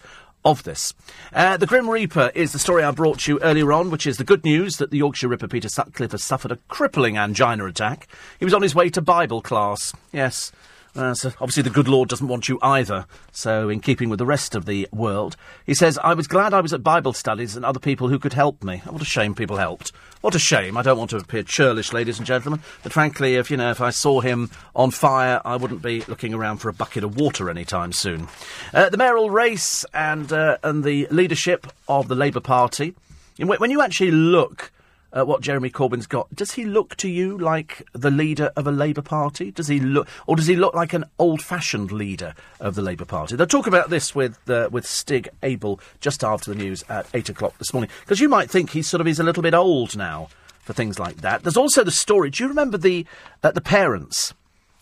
of 0.49 0.63
this. 0.63 0.95
Uh, 1.33 1.59
the 1.59 1.67
Grim 1.67 1.91
Reaper 1.91 2.33
is 2.35 2.53
the 2.53 2.59
story 2.59 2.83
I 2.83 2.91
brought 2.91 3.27
you 3.27 3.39
earlier 3.41 3.71
on, 3.73 3.91
which 3.91 4.07
is 4.07 4.17
the 4.17 4.25
good 4.25 4.45
news 4.45 4.79
that 4.79 4.91
the 4.91 4.97
Yorkshire 4.99 5.29
Ripper 5.29 5.47
Peter 5.47 5.69
Sutcliffe 5.69 6.13
has 6.13 6.25
suffered 6.25 6.51
a 6.51 6.59
crippling 6.69 7.19
angina 7.19 7.67
attack. 7.67 8.09
He 8.39 8.47
was 8.47 8.55
on 8.55 8.63
his 8.63 8.75
way 8.75 8.89
to 8.91 9.03
Bible 9.03 9.43
class. 9.43 9.93
Yes, 10.11 10.51
uh, 10.99 11.15
so 11.15 11.29
obviously, 11.41 11.63
the 11.63 11.71
good 11.71 11.87
Lord 11.87 12.09
doesn't 12.09 12.27
want 12.27 12.49
you 12.49 12.59
either. 12.61 13.07
So, 13.31 13.69
in 13.69 13.81
keeping 13.81 14.09
with 14.09 14.19
the 14.19 14.27
rest 14.27 14.55
of 14.57 14.67
the 14.67 14.89
world, 14.93 15.37
he 15.65 15.75
says, 15.75 15.99
I 16.03 16.15
was 16.15 16.27
glad 16.27 16.53
I 16.53 16.61
was 16.61 16.73
at 16.73 16.83
Bible 16.83 17.13
studies 17.13 17.55
and 17.55 17.65
other 17.65 17.79
people 17.79 18.09
who 18.09 18.19
could 18.19 18.33
help 18.33 18.65
me. 18.65 18.83
Oh, 18.85 18.93
what 18.93 19.03
a 19.03 19.05
shame 19.05 19.35
people 19.35 19.59
helped. 19.59 19.93
What 20.21 20.35
a 20.35 20.41
shame. 20.41 20.77
I 20.77 20.83
don't 20.83 20.99
want 20.99 21.11
to 21.11 21.17
appear 21.17 21.45
churlish, 21.45 21.93
ladies 21.93 22.19
and 22.19 22.27
gentlemen, 22.27 22.61
but 22.83 22.93
frankly, 22.93 23.37
if, 23.37 23.51
you 23.51 23.57
know, 23.57 23.71
if 23.71 23.81
I 23.81 23.91
saw 23.91 24.21
him 24.21 24.51
on 24.75 24.91
fire, 24.91 25.41
I 25.45 25.55
wouldn't 25.55 25.83
be 25.83 26.03
looking 26.09 26.35
around 26.35 26.59
for 26.59 26.69
a 26.69 26.73
bucket 26.73 27.05
of 27.05 27.17
water 27.17 27.49
anytime 27.49 27.93
soon. 27.93 28.27
Uh, 28.75 28.89
the 28.91 28.97
mayoral 28.97 29.31
race 29.31 29.85
and, 29.95 30.33
uh, 30.33 30.59
and 30.65 30.83
the 30.83 31.07
leadership 31.13 31.69
of 31.87 32.09
the 32.09 32.17
Labour 32.17 32.41
Party. 32.41 32.95
When 33.39 33.71
you 33.71 33.81
actually 33.81 34.11
look 34.11 34.73
uh, 35.13 35.25
what 35.25 35.41
Jeremy 35.41 35.71
Corbyn's 35.71 36.07
got. 36.07 36.35
Does 36.35 36.53
he 36.53 36.65
look 36.65 36.97
to 36.97 37.09
you 37.09 37.39
like 37.39 37.87
the 37.93 38.11
leader 38.11 38.53
of 38.57 38.67
a 38.67 38.73
Labour 38.73 39.03
Party? 39.03 39.51
Does 39.51 39.69
he 39.69 39.81
look, 39.81 40.09
or 40.27 40.37
does 40.37 40.47
he 40.47 40.57
look 40.57 40.75
like 40.75 40.93
an 40.93 41.05
old-fashioned 41.19 41.91
leader 41.91 42.35
of 42.61 42.75
the 42.75 42.83
Labour 42.83 43.05
Party? 43.05 43.37
They'll 43.37 43.47
talk 43.47 43.67
about 43.67 43.91
this 43.91 44.15
with 44.15 44.39
uh, 44.49 44.69
with 44.71 44.87
Stig 44.87 45.29
Abell 45.43 45.81
just 46.01 46.23
after 46.23 46.53
the 46.53 46.57
news 46.57 46.85
at 46.89 47.07
eight 47.15 47.29
o'clock 47.29 47.57
this 47.59 47.73
morning, 47.73 47.91
because 48.01 48.21
you 48.21 48.29
might 48.29 48.51
think 48.51 48.71
he's 48.71 48.89
sort 48.89 49.01
of 49.01 49.07
he's 49.07 49.21
a 49.21 49.25
little 49.25 49.43
bit 49.43 49.55
old 49.55 49.97
now 49.97 50.29
for 50.61 50.73
things 50.73 50.99
like 50.99 51.19
that. 51.23 51.43
There's 51.43 51.57
also 51.57 51.83
the 51.83 51.91
story. 51.91 52.31
Do 52.31 52.45
you 52.45 52.49
remember 52.49 52.77
the 52.77 53.07
uh, 53.43 53.53
the 53.53 53.61
parents 53.61 54.35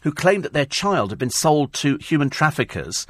who 0.02 0.12
claimed 0.12 0.44
that 0.44 0.52
their 0.52 0.66
child 0.66 1.10
had 1.10 1.18
been 1.18 1.30
sold 1.30 1.72
to 1.74 1.96
human 1.98 2.30
traffickers? 2.30 3.06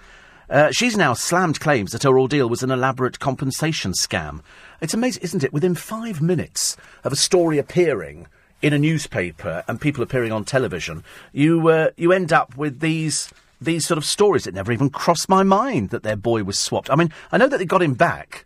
Uh, 0.48 0.70
she's 0.70 0.96
now 0.96 1.12
slammed 1.12 1.58
claims 1.58 1.90
that 1.90 2.04
her 2.04 2.18
ordeal 2.18 2.48
was 2.48 2.62
an 2.62 2.70
elaborate 2.70 3.18
compensation 3.18 3.92
scam. 3.92 4.40
It's 4.80 4.94
amazing, 4.94 5.22
isn't 5.22 5.44
it? 5.44 5.52
Within 5.52 5.74
five 5.74 6.20
minutes 6.20 6.76
of 7.04 7.12
a 7.12 7.16
story 7.16 7.58
appearing 7.58 8.26
in 8.62 8.72
a 8.72 8.78
newspaper 8.78 9.64
and 9.68 9.80
people 9.80 10.02
appearing 10.02 10.32
on 10.32 10.44
television, 10.44 11.04
you 11.32 11.68
uh, 11.68 11.90
you 11.96 12.12
end 12.12 12.32
up 12.32 12.56
with 12.56 12.80
these 12.80 13.32
these 13.60 13.86
sort 13.86 13.98
of 13.98 14.04
stories. 14.04 14.46
It 14.46 14.54
never 14.54 14.72
even 14.72 14.90
crossed 14.90 15.28
my 15.28 15.42
mind 15.42 15.90
that 15.90 16.02
their 16.02 16.16
boy 16.16 16.44
was 16.44 16.58
swapped. 16.58 16.90
I 16.90 16.96
mean, 16.96 17.12
I 17.32 17.38
know 17.38 17.48
that 17.48 17.58
they 17.58 17.64
got 17.64 17.82
him 17.82 17.94
back. 17.94 18.44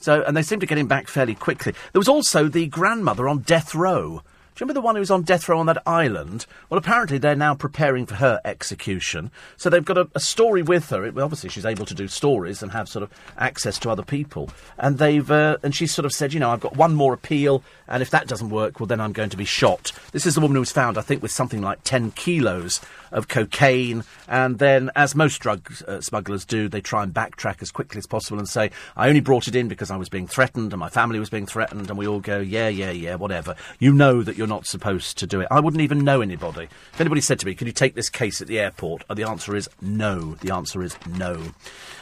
So, 0.00 0.22
and 0.22 0.34
they 0.34 0.42
seem 0.42 0.60
to 0.60 0.66
get 0.66 0.78
him 0.78 0.86
back 0.88 1.08
fairly 1.08 1.34
quickly. 1.34 1.74
There 1.92 2.00
was 2.00 2.08
also 2.08 2.48
the 2.48 2.66
grandmother 2.68 3.28
on 3.28 3.40
death 3.40 3.74
row 3.74 4.22
remember 4.60 4.74
the 4.74 4.84
one 4.84 4.94
who 4.94 5.00
was 5.00 5.10
on 5.10 5.22
death 5.22 5.48
row 5.48 5.58
on 5.58 5.66
that 5.66 5.82
island? 5.86 6.46
Well, 6.68 6.78
apparently 6.78 7.18
they're 7.18 7.34
now 7.34 7.54
preparing 7.54 8.06
for 8.06 8.16
her 8.16 8.40
execution. 8.44 9.30
So 9.56 9.70
they've 9.70 9.84
got 9.84 9.98
a, 9.98 10.08
a 10.14 10.20
story 10.20 10.62
with 10.62 10.90
her. 10.90 11.04
It, 11.04 11.14
well, 11.14 11.24
obviously, 11.24 11.50
she's 11.50 11.66
able 11.66 11.86
to 11.86 11.94
do 11.94 12.08
stories 12.08 12.62
and 12.62 12.72
have 12.72 12.88
sort 12.88 13.02
of 13.02 13.10
access 13.38 13.78
to 13.80 13.90
other 13.90 14.02
people. 14.02 14.50
And 14.78 14.98
they've 14.98 15.30
uh, 15.30 15.58
and 15.62 15.74
she's 15.74 15.92
sort 15.92 16.06
of 16.06 16.12
said, 16.12 16.32
you 16.32 16.40
know, 16.40 16.50
I've 16.50 16.60
got 16.60 16.76
one 16.76 16.94
more 16.94 17.14
appeal, 17.14 17.62
and 17.88 18.02
if 18.02 18.10
that 18.10 18.28
doesn't 18.28 18.50
work, 18.50 18.80
well, 18.80 18.86
then 18.86 19.00
I'm 19.00 19.12
going 19.12 19.30
to 19.30 19.36
be 19.36 19.44
shot. 19.44 19.92
This 20.12 20.26
is 20.26 20.34
the 20.34 20.40
woman 20.40 20.54
who 20.56 20.60
was 20.60 20.72
found, 20.72 20.98
I 20.98 21.02
think, 21.02 21.22
with 21.22 21.32
something 21.32 21.62
like 21.62 21.82
ten 21.84 22.10
kilos 22.12 22.80
of 23.12 23.28
cocaine. 23.28 24.04
And 24.28 24.58
then, 24.58 24.90
as 24.96 25.14
most 25.14 25.38
drug 25.38 25.72
uh, 25.86 26.00
smugglers 26.00 26.44
do, 26.44 26.68
they 26.68 26.80
try 26.80 27.02
and 27.02 27.12
backtrack 27.12 27.62
as 27.62 27.70
quickly 27.70 27.98
as 27.98 28.06
possible 28.06 28.38
and 28.38 28.48
say, 28.48 28.70
I 28.96 29.08
only 29.08 29.20
brought 29.20 29.48
it 29.48 29.56
in 29.56 29.68
because 29.68 29.90
I 29.90 29.96
was 29.96 30.08
being 30.08 30.26
threatened 30.26 30.72
and 30.72 30.80
my 30.80 30.88
family 30.88 31.18
was 31.18 31.30
being 31.30 31.46
threatened. 31.46 31.88
And 31.88 31.98
we 31.98 32.06
all 32.06 32.20
go, 32.20 32.38
yeah, 32.38 32.68
yeah, 32.68 32.90
yeah, 32.90 33.16
whatever. 33.16 33.54
You 33.78 33.92
know 33.92 34.22
that 34.22 34.36
you're 34.36 34.46
not 34.46 34.66
supposed 34.66 35.18
to 35.18 35.26
do 35.26 35.40
it. 35.40 35.48
I 35.50 35.60
wouldn't 35.60 35.82
even 35.82 36.04
know 36.04 36.20
anybody. 36.20 36.68
If 36.92 37.00
anybody 37.00 37.20
said 37.20 37.38
to 37.40 37.46
me, 37.46 37.54
"Can 37.54 37.66
you 37.66 37.72
take 37.72 37.94
this 37.94 38.10
case 38.10 38.40
at 38.40 38.48
the 38.48 38.58
airport?" 38.58 39.04
Uh, 39.08 39.14
the 39.14 39.24
answer 39.24 39.56
is 39.56 39.68
no. 39.80 40.36
The 40.40 40.52
answer 40.54 40.82
is 40.82 40.96
no. 41.06 41.52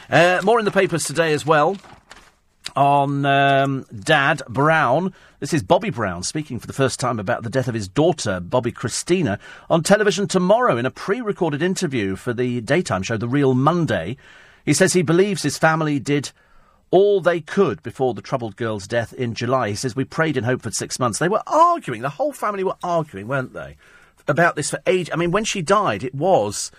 Uh, 0.09 0.41
more 0.43 0.59
in 0.59 0.65
the 0.65 0.71
papers 0.71 1.03
today 1.03 1.33
as 1.33 1.45
well 1.45 1.77
on 2.79 3.25
um, 3.25 3.85
Dad 3.93 4.41
Brown. 4.47 5.13
This 5.41 5.53
is 5.53 5.61
Bobby 5.61 5.89
Brown 5.89 6.23
speaking 6.23 6.59
for 6.59 6.67
the 6.67 6.71
first 6.71 6.97
time 6.97 7.19
about 7.19 7.43
the 7.43 7.49
death 7.49 7.67
of 7.67 7.73
his 7.73 7.89
daughter, 7.89 8.39
Bobbi 8.39 8.71
Kristina, 8.71 9.37
on 9.69 9.83
television 9.83 10.29
tomorrow 10.29 10.77
in 10.77 10.85
a 10.85 10.91
pre 10.91 11.19
recorded 11.19 11.61
interview 11.61 12.15
for 12.15 12.33
the 12.33 12.61
daytime 12.61 13.03
show, 13.03 13.17
The 13.17 13.27
Real 13.27 13.53
Monday. 13.53 14.15
He 14.63 14.73
says 14.73 14.93
he 14.93 15.01
believes 15.01 15.43
his 15.43 15.57
family 15.57 15.99
did 15.99 16.31
all 16.89 17.19
they 17.19 17.41
could 17.41 17.83
before 17.83 18.13
the 18.13 18.21
troubled 18.21 18.55
girl's 18.55 18.87
death 18.87 19.11
in 19.11 19.33
July. 19.33 19.69
He 19.69 19.75
says, 19.75 19.97
We 19.97 20.05
prayed 20.05 20.37
in 20.37 20.45
hope 20.45 20.61
for 20.61 20.71
six 20.71 20.99
months. 20.99 21.19
They 21.19 21.27
were 21.27 21.43
arguing, 21.47 22.01
the 22.01 22.07
whole 22.07 22.31
family 22.31 22.63
were 22.63 22.77
arguing, 22.81 23.27
weren't 23.27 23.53
they? 23.53 23.75
About 24.25 24.55
this 24.55 24.69
for 24.69 24.79
age. 24.87 25.09
I 25.11 25.17
mean, 25.17 25.31
when 25.31 25.43
she 25.43 25.61
died, 25.61 26.01
it 26.01 26.15
was, 26.15 26.71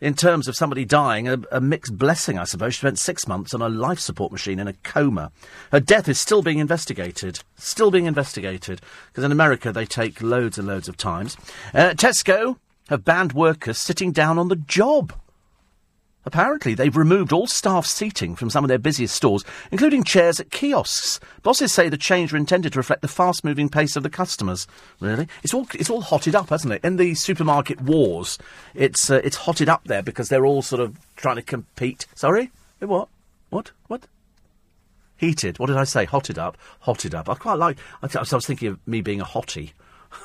in 0.00 0.14
terms 0.14 0.48
of 0.48 0.56
somebody 0.56 0.84
dying, 0.84 1.28
a, 1.28 1.38
a 1.50 1.60
mixed 1.60 1.96
blessing, 1.96 2.38
I 2.38 2.44
suppose. 2.44 2.74
She 2.74 2.80
spent 2.80 2.98
six 2.98 3.26
months 3.26 3.54
on 3.54 3.62
a 3.62 3.68
life 3.68 3.98
support 3.98 4.32
machine 4.32 4.58
in 4.58 4.68
a 4.68 4.74
coma. 4.74 5.32
Her 5.72 5.80
death 5.80 6.08
is 6.08 6.18
still 6.18 6.42
being 6.42 6.58
investigated. 6.58 7.40
Still 7.56 7.90
being 7.90 8.06
investigated. 8.06 8.80
Because 9.08 9.24
in 9.24 9.32
America, 9.32 9.72
they 9.72 9.86
take 9.86 10.22
loads 10.22 10.58
and 10.58 10.68
loads 10.68 10.88
of 10.88 10.96
times. 10.96 11.36
Uh, 11.72 11.90
Tesco 11.90 12.58
have 12.88 13.04
banned 13.04 13.32
workers 13.32 13.78
sitting 13.78 14.12
down 14.12 14.38
on 14.38 14.48
the 14.48 14.56
job. 14.56 15.12
Apparently, 16.26 16.74
they've 16.74 16.96
removed 16.96 17.32
all 17.32 17.46
staff 17.46 17.86
seating 17.86 18.34
from 18.34 18.50
some 18.50 18.64
of 18.64 18.68
their 18.68 18.78
busiest 18.78 19.14
stores, 19.14 19.44
including 19.70 20.02
chairs 20.02 20.40
at 20.40 20.50
kiosks. 20.50 21.20
Bosses 21.44 21.72
say 21.72 21.88
the 21.88 21.96
change 21.96 22.34
are 22.34 22.36
intended 22.36 22.72
to 22.72 22.80
reflect 22.80 23.00
the 23.00 23.08
fast-moving 23.08 23.68
pace 23.68 23.94
of 23.94 24.02
the 24.02 24.10
customers. 24.10 24.66
Really, 24.98 25.28
it's 25.44 25.54
all 25.54 25.68
it's 25.72 25.88
all 25.88 26.02
hotted 26.02 26.34
up, 26.34 26.48
hasn't 26.48 26.74
it? 26.74 26.84
In 26.84 26.96
the 26.96 27.14
supermarket 27.14 27.80
wars, 27.80 28.38
it's 28.74 29.08
uh, 29.08 29.20
it's 29.22 29.36
hotted 29.36 29.68
up 29.68 29.84
there 29.84 30.02
because 30.02 30.28
they're 30.28 30.44
all 30.44 30.62
sort 30.62 30.82
of 30.82 30.98
trying 31.14 31.36
to 31.36 31.42
compete. 31.42 32.06
Sorry, 32.16 32.50
what? 32.80 33.08
What? 33.50 33.70
What? 33.86 34.08
Heated. 35.16 35.60
What 35.60 35.68
did 35.68 35.76
I 35.76 35.84
say? 35.84 36.04
Hotted 36.06 36.38
up. 36.38 36.58
Hotted 36.80 37.14
up. 37.14 37.28
I 37.28 37.34
quite 37.34 37.54
like. 37.54 37.78
I, 38.02 38.08
I 38.14 38.34
was 38.34 38.46
thinking 38.46 38.68
of 38.68 38.86
me 38.86 39.00
being 39.00 39.20
a 39.20 39.24
hottie. 39.24 39.72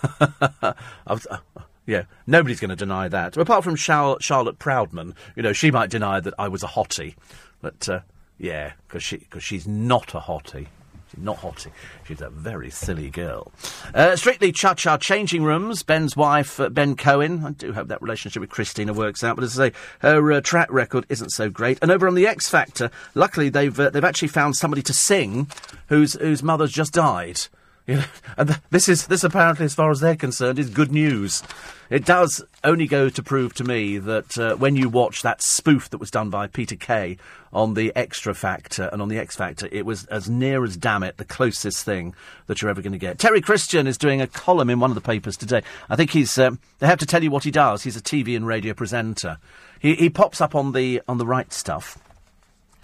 I 0.20 0.74
was, 1.08 1.28
uh, 1.28 1.38
Yeah, 1.86 2.04
nobody's 2.28 2.60
going 2.60 2.70
to 2.70 2.76
deny 2.76 3.08
that. 3.08 3.38
Apart 3.38 3.64
from 3.64 3.76
Char- 3.76 4.18
Charlotte 4.22 4.60
Proudman, 4.60 5.16
you 5.36 5.44
know, 5.44 5.54
she 5.54 5.72
might 5.72 5.90
deny 5.90 6.20
that 6.20 6.34
I 6.38 6.48
was 6.48 6.64
a 6.64 6.68
hottie. 6.68 7.16
But, 7.62 7.90
uh, 7.90 8.00
yeah, 8.38 8.74
because 8.88 9.04
she, 9.04 9.18
cause 9.18 9.44
she's 9.44 9.68
not 9.68 10.14
a 10.14 10.20
hottie. 10.20 10.68
She's 11.12 11.24
not 11.24 11.38
hottie. 11.38 11.72
She's 12.08 12.22
a 12.22 12.30
very 12.30 12.70
silly 12.70 13.10
girl. 13.10 13.52
Uh, 13.94 14.16
strictly 14.16 14.52
Cha 14.54 14.76
Cha 14.76 14.98
changing 14.98 15.44
rooms. 15.44 15.84
Ben's 15.84 16.16
wife, 16.16 16.60
uh, 16.60 16.70
Ben 16.70 16.96
Cohen. 16.96 17.44
I 17.44 17.52
do 17.52 17.74
hope 17.74 17.90
that 17.90 18.02
relationship 18.02 18.40
with 18.40 18.50
Kristina 18.50 18.96
works 18.96 19.24
out. 19.24 19.36
But 19.36 19.44
as 19.44 19.60
I 19.60 19.70
say, 19.70 19.76
her 20.00 20.32
uh, 20.32 20.40
track 20.40 20.72
record 20.72 21.06
isn't 21.10 21.32
so 21.32 21.50
great. 21.50 21.80
And 21.82 21.92
over 21.92 22.08
on 22.08 22.16
the 22.16 22.28
X 22.28 22.48
Factor, 22.48 22.92
luckily 23.14 23.50
they've 23.50 23.78
uh, 23.78 23.90
they've 23.90 24.06
actually 24.06 24.30
found 24.30 24.56
somebody 24.56 24.82
to 24.84 24.94
sing 24.94 25.50
whose 25.88 26.14
whose 26.14 26.44
mother's 26.44 26.72
just 26.72 26.94
died. 26.94 27.42
And 28.38 28.48
th- 28.48 28.60
this 28.70 28.88
is 28.88 29.08
this 29.08 29.24
apparently, 29.24 29.66
as 29.66 29.76
far 29.76 29.92
as 29.92 30.00
they're 30.00 30.16
concerned, 30.16 30.58
is 30.58 30.70
good 30.70 30.92
news. 30.92 31.44
It 31.90 32.06
does 32.06 32.44
only 32.64 32.88
go 32.88 33.10
to 33.10 33.22
prove 33.22 33.54
to 33.56 33.66
me 33.66 33.98
that 33.98 34.38
uh, 34.38 34.56
when 34.56 34.78
you 34.78 34.88
watch 34.88 35.22
that 35.24 35.42
spoof 35.42 35.90
that 35.90 35.98
was 35.98 36.10
done 36.10 36.30
by 36.30 36.48
Peter 36.48 36.78
Kay 36.78 37.18
on 37.52 37.74
the 37.74 37.92
Extra 37.96 38.34
Factor 38.34 38.90
and 38.94 39.02
on 39.02 39.10
the 39.10 39.18
X 39.18 39.36
Factor, 39.36 39.68
it 39.72 39.86
was 39.86 40.06
as 40.06 40.30
near 40.30 40.64
as 40.64 40.78
damn 40.78 41.04
it 41.04 41.18
the 41.18 41.26
closest 41.26 41.84
thing 41.84 42.16
that 42.48 42.62
you're 42.62 42.72
ever 42.72 42.82
going 42.82 42.94
to 42.94 42.98
get. 42.98 43.20
Terry 43.20 43.42
Christian 43.42 43.88
is 43.88 43.98
doing 43.98 44.22
a 44.22 44.28
column 44.28 44.70
in 44.70 44.80
one 44.80 44.90
of 44.92 44.96
the 44.96 45.02
papers 45.02 45.36
today. 45.36 45.62
I 45.90 45.98
think 45.98 46.12
he's. 46.12 46.38
Um, 46.38 46.60
they 46.80 46.88
have 46.88 47.00
to 47.00 47.06
tell 47.06 47.24
you 47.24 47.32
what 47.32 47.44
he 47.44 47.52
does. 47.52 47.84
He's 47.84 47.98
a 47.98 48.02
TV 48.02 48.36
and 48.36 48.48
radio 48.48 48.74
presenter. 48.74 49.38
He, 49.80 49.96
he 49.96 50.10
pops 50.10 50.40
up 50.40 50.56
on 50.56 50.72
the 50.72 51.02
on 51.08 51.18
the 51.18 51.26
Wright 51.26 51.52
Stuff, 51.52 51.98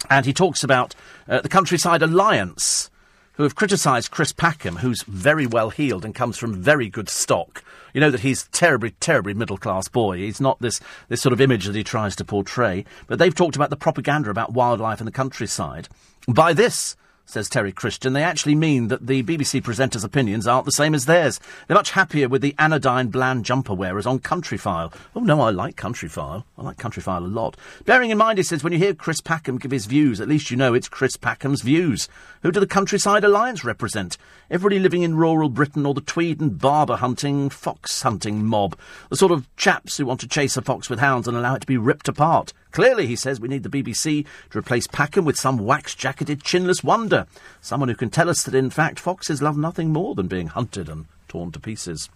and 0.09 0.25
he 0.25 0.33
talks 0.33 0.63
about 0.63 0.93
uh, 1.29 1.39
the 1.39 1.49
Countryside 1.49 2.01
Alliance 2.01 2.89
who 3.37 3.43
have 3.43 3.55
criticised 3.55 4.11
Chris 4.11 4.33
Packham, 4.33 4.77
who's 4.77 5.03
very 5.03 5.45
well 5.45 5.69
heeled 5.69 6.03
and 6.03 6.13
comes 6.13 6.37
from 6.37 6.61
very 6.61 6.89
good 6.89 7.07
stock. 7.07 7.63
You 7.93 8.01
know 8.01 8.09
that 8.09 8.21
he's 8.21 8.47
terribly, 8.47 8.91
terribly 8.99 9.33
middle 9.33 9.57
class 9.57 9.87
boy. 9.87 10.17
He's 10.17 10.41
not 10.41 10.59
this, 10.59 10.79
this 11.07 11.21
sort 11.21 11.33
of 11.33 11.41
image 11.41 11.65
that 11.65 11.75
he 11.75 11.83
tries 11.83 12.15
to 12.17 12.25
portray. 12.25 12.83
But 13.05 13.19
they've 13.19 13.33
talked 13.33 13.55
about 13.55 13.69
the 13.69 13.75
propaganda 13.75 14.31
about 14.31 14.53
wildlife 14.53 14.99
in 14.99 15.05
the 15.05 15.11
countryside. 15.11 15.87
By 16.27 16.53
this, 16.53 16.95
says 17.27 17.49
Terry 17.49 17.73
Christian, 17.73 18.13
they 18.13 18.23
actually 18.23 18.55
mean 18.55 18.87
that 18.87 19.05
the 19.05 19.21
BBC 19.21 19.61
presenters' 19.61 20.03
opinions 20.03 20.47
aren't 20.47 20.65
the 20.65 20.71
same 20.71 20.95
as 20.95 21.05
theirs. 21.05 21.39
They're 21.67 21.75
much 21.75 21.91
happier 21.91 22.29
with 22.29 22.41
the 22.41 22.55
anodyne 22.57 23.09
bland 23.09 23.43
jumper 23.43 23.73
wearers 23.73 24.05
on 24.05 24.19
Countryfile. 24.19 24.93
Oh 25.15 25.19
no, 25.19 25.41
I 25.41 25.49
like 25.49 25.75
Countryfile. 25.75 26.45
I 26.57 26.61
like 26.61 26.77
Countryfile 26.77 27.23
a 27.23 27.27
lot. 27.27 27.57
Bearing 27.85 28.11
in 28.11 28.17
mind, 28.17 28.39
he 28.39 28.43
says, 28.43 28.63
when 28.63 28.71
you 28.71 28.79
hear 28.79 28.93
Chris 28.93 29.19
Packham 29.19 29.59
give 29.59 29.71
his 29.71 29.85
views, 29.85 30.21
at 30.21 30.29
least 30.29 30.49
you 30.49 30.57
know 30.57 30.73
it's 30.73 30.87
Chris 30.87 31.17
Packham's 31.17 31.61
views. 31.61 32.07
Who 32.43 32.51
do 32.51 32.59
the 32.61 32.65
Countryside 32.67 33.25
Alliance 33.25 33.65
represent? 33.65 34.17
Everybody 34.49 34.79
living 34.79 35.01
in 35.01 35.17
rural 35.17 35.49
Britain 35.49 35.85
or 35.85 35.93
the 35.93 36.01
Tweed 36.01 36.39
and 36.39 36.57
Barbour 36.57 36.95
hunting, 36.95 37.49
fox 37.49 38.01
hunting 38.01 38.45
mob. 38.45 38.77
The 39.09 39.17
sort 39.17 39.33
of 39.33 39.53
chaps 39.57 39.97
who 39.97 40.05
want 40.05 40.21
to 40.21 40.27
chase 40.27 40.55
a 40.55 40.61
fox 40.61 40.89
with 40.89 40.99
hounds 40.99 41.27
and 41.27 41.35
allow 41.35 41.55
it 41.55 41.59
to 41.59 41.67
be 41.67 41.77
ripped 41.77 42.07
apart. 42.07 42.53
Clearly, 42.71 43.07
he 43.07 43.15
says, 43.15 43.39
we 43.39 43.47
need 43.47 43.63
the 43.63 43.69
BBC 43.69 44.25
to 44.51 44.59
replace 44.59 44.87
Packham 44.87 45.25
with 45.25 45.39
some 45.39 45.57
wax-jacketed 45.57 46.43
chinless 46.43 46.83
wonder. 46.83 47.25
Someone 47.61 47.89
who 47.89 47.95
can 47.95 48.09
tell 48.09 48.29
us 48.29 48.43
that, 48.43 48.55
in 48.55 48.69
fact, 48.69 48.99
foxes 48.99 49.41
love 49.41 49.57
nothing 49.57 49.91
more 49.91 50.15
than 50.15 50.27
being 50.27 50.47
hunted 50.47 50.89
and 50.89 51.05
torn 51.27 51.51
to 51.51 51.59
pieces. 51.59 52.09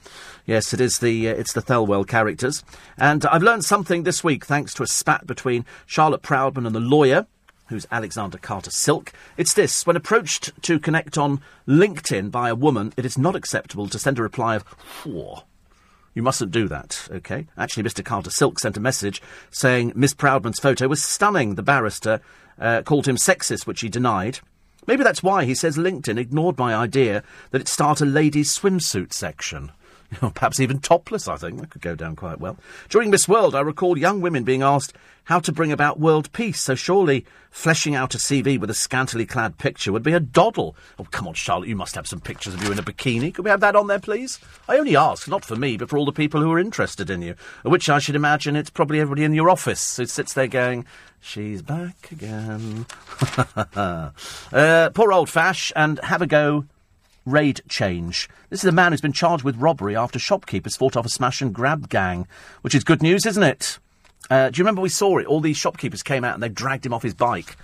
Yes, 0.45 0.73
it 0.73 0.81
is 0.81 0.99
the 0.99 1.29
uh, 1.29 1.33
it's 1.33 1.53
the 1.53 1.61
Thelwell 1.61 2.07
characters, 2.07 2.63
and 2.97 3.25
I've 3.25 3.43
learned 3.43 3.65
something 3.65 4.03
this 4.03 4.23
week 4.23 4.45
thanks 4.45 4.73
to 4.75 4.83
a 4.83 4.87
spat 4.87 5.27
between 5.27 5.65
Charlotte 5.85 6.21
Proudman 6.21 6.65
and 6.65 6.75
the 6.75 6.79
lawyer. 6.79 7.27
Who's 7.67 7.87
Alexander 7.89 8.37
Carter 8.37 8.71
Silk? 8.71 9.13
It's 9.37 9.53
this. 9.53 9.85
When 9.85 9.95
approached 9.95 10.51
to 10.63 10.77
connect 10.77 11.17
on 11.17 11.41
LinkedIn 11.67 12.29
by 12.29 12.49
a 12.49 12.55
woman, 12.55 12.93
it 12.97 13.05
is 13.05 13.17
not 13.17 13.35
acceptable 13.35 13.87
to 13.87 13.99
send 13.99 14.19
a 14.19 14.23
reply 14.23 14.57
of 14.57 14.63
four. 14.63 15.43
You 16.13 16.23
mustn't 16.23 16.51
do 16.51 16.67
that, 16.67 17.07
okay? 17.09 17.47
Actually, 17.57 17.83
Mr. 17.83 18.03
Carter 18.03 18.29
Silk 18.29 18.59
sent 18.59 18.77
a 18.77 18.81
message 18.81 19.21
saying 19.49 19.93
Miss 19.95 20.13
Proudman's 20.13 20.59
photo 20.59 20.87
was 20.87 21.03
stunning. 21.03 21.55
The 21.55 21.63
barrister 21.63 22.19
uh, 22.59 22.81
called 22.81 23.07
him 23.07 23.15
sexist, 23.15 23.65
which 23.65 23.81
he 23.81 23.89
denied. 23.89 24.39
Maybe 24.87 25.03
that's 25.03 25.23
why 25.23 25.45
he 25.45 25.55
says 25.55 25.77
LinkedIn 25.77 26.17
ignored 26.17 26.57
my 26.57 26.75
idea 26.75 27.23
that 27.51 27.61
it 27.61 27.67
start 27.67 28.01
a 28.01 28.05
ladies' 28.05 28.57
swimsuit 28.57 29.13
section. 29.13 29.71
Perhaps 30.33 30.59
even 30.59 30.79
topless, 30.79 31.27
I 31.27 31.37
think. 31.37 31.59
That 31.59 31.69
could 31.69 31.81
go 31.81 31.95
down 31.95 32.15
quite 32.15 32.39
well. 32.39 32.57
During 32.89 33.09
Miss 33.09 33.27
World, 33.27 33.55
I 33.55 33.61
recall 33.61 33.97
young 33.97 34.21
women 34.21 34.43
being 34.43 34.61
asked 34.61 34.93
how 35.25 35.39
to 35.39 35.51
bring 35.51 35.71
about 35.71 35.99
world 35.99 36.31
peace, 36.33 36.59
so 36.59 36.75
surely 36.75 37.25
fleshing 37.51 37.95
out 37.95 38.15
a 38.15 38.17
CV 38.17 38.59
with 38.59 38.69
a 38.69 38.73
scantily 38.73 39.25
clad 39.25 39.57
picture 39.57 39.91
would 39.91 40.03
be 40.03 40.13
a 40.13 40.19
doddle. 40.19 40.75
Oh, 40.97 41.05
come 41.11 41.27
on, 41.27 41.33
Charlotte, 41.35 41.69
you 41.69 41.75
must 41.75 41.95
have 41.95 42.07
some 42.07 42.19
pictures 42.19 42.53
of 42.53 42.63
you 42.63 42.71
in 42.71 42.79
a 42.79 42.83
bikini. 42.83 43.33
Could 43.33 43.45
we 43.45 43.51
have 43.51 43.59
that 43.59 43.75
on 43.75 43.87
there, 43.87 43.99
please? 43.99 44.39
I 44.67 44.77
only 44.77 44.95
ask, 44.95 45.27
not 45.27 45.45
for 45.45 45.55
me, 45.55 45.77
but 45.77 45.89
for 45.89 45.97
all 45.97 46.05
the 46.05 46.11
people 46.11 46.41
who 46.41 46.51
are 46.51 46.59
interested 46.59 47.09
in 47.09 47.21
you, 47.21 47.35
which 47.63 47.89
I 47.89 47.99
should 47.99 48.15
imagine 48.15 48.55
it's 48.55 48.69
probably 48.69 48.99
everybody 48.99 49.23
in 49.23 49.33
your 49.33 49.49
office 49.49 49.97
who 49.97 50.05
sits 50.05 50.33
there 50.33 50.47
going, 50.47 50.85
She's 51.23 51.61
back 51.61 52.11
again. 52.11 52.87
uh, 53.75 54.89
poor 54.93 55.13
old 55.13 55.29
Fash, 55.29 55.71
and 55.75 55.99
have 55.99 56.23
a 56.23 56.27
go 56.27 56.65
raid 57.25 57.61
change. 57.69 58.29
This 58.49 58.63
is 58.63 58.69
a 58.69 58.71
man 58.71 58.91
who's 58.91 59.01
been 59.01 59.13
charged 59.13 59.43
with 59.43 59.57
robbery 59.57 59.95
after 59.95 60.19
shopkeepers 60.19 60.75
fought 60.75 60.95
off 60.95 61.05
a 61.05 61.09
smash 61.09 61.41
and 61.41 61.53
grab 61.53 61.89
gang, 61.89 62.27
which 62.61 62.75
is 62.75 62.83
good 62.83 63.01
news, 63.01 63.25
isn't 63.25 63.43
it? 63.43 63.79
Uh, 64.29 64.49
do 64.49 64.57
you 64.57 64.63
remember 64.63 64.81
we 64.81 64.89
saw 64.89 65.17
it? 65.17 65.27
All 65.27 65.41
these 65.41 65.57
shopkeepers 65.57 66.03
came 66.03 66.23
out 66.23 66.33
and 66.33 66.43
they 66.43 66.49
dragged 66.49 66.85
him 66.85 66.93
off 66.93 67.03
his 67.03 67.13
bike. 67.13 67.57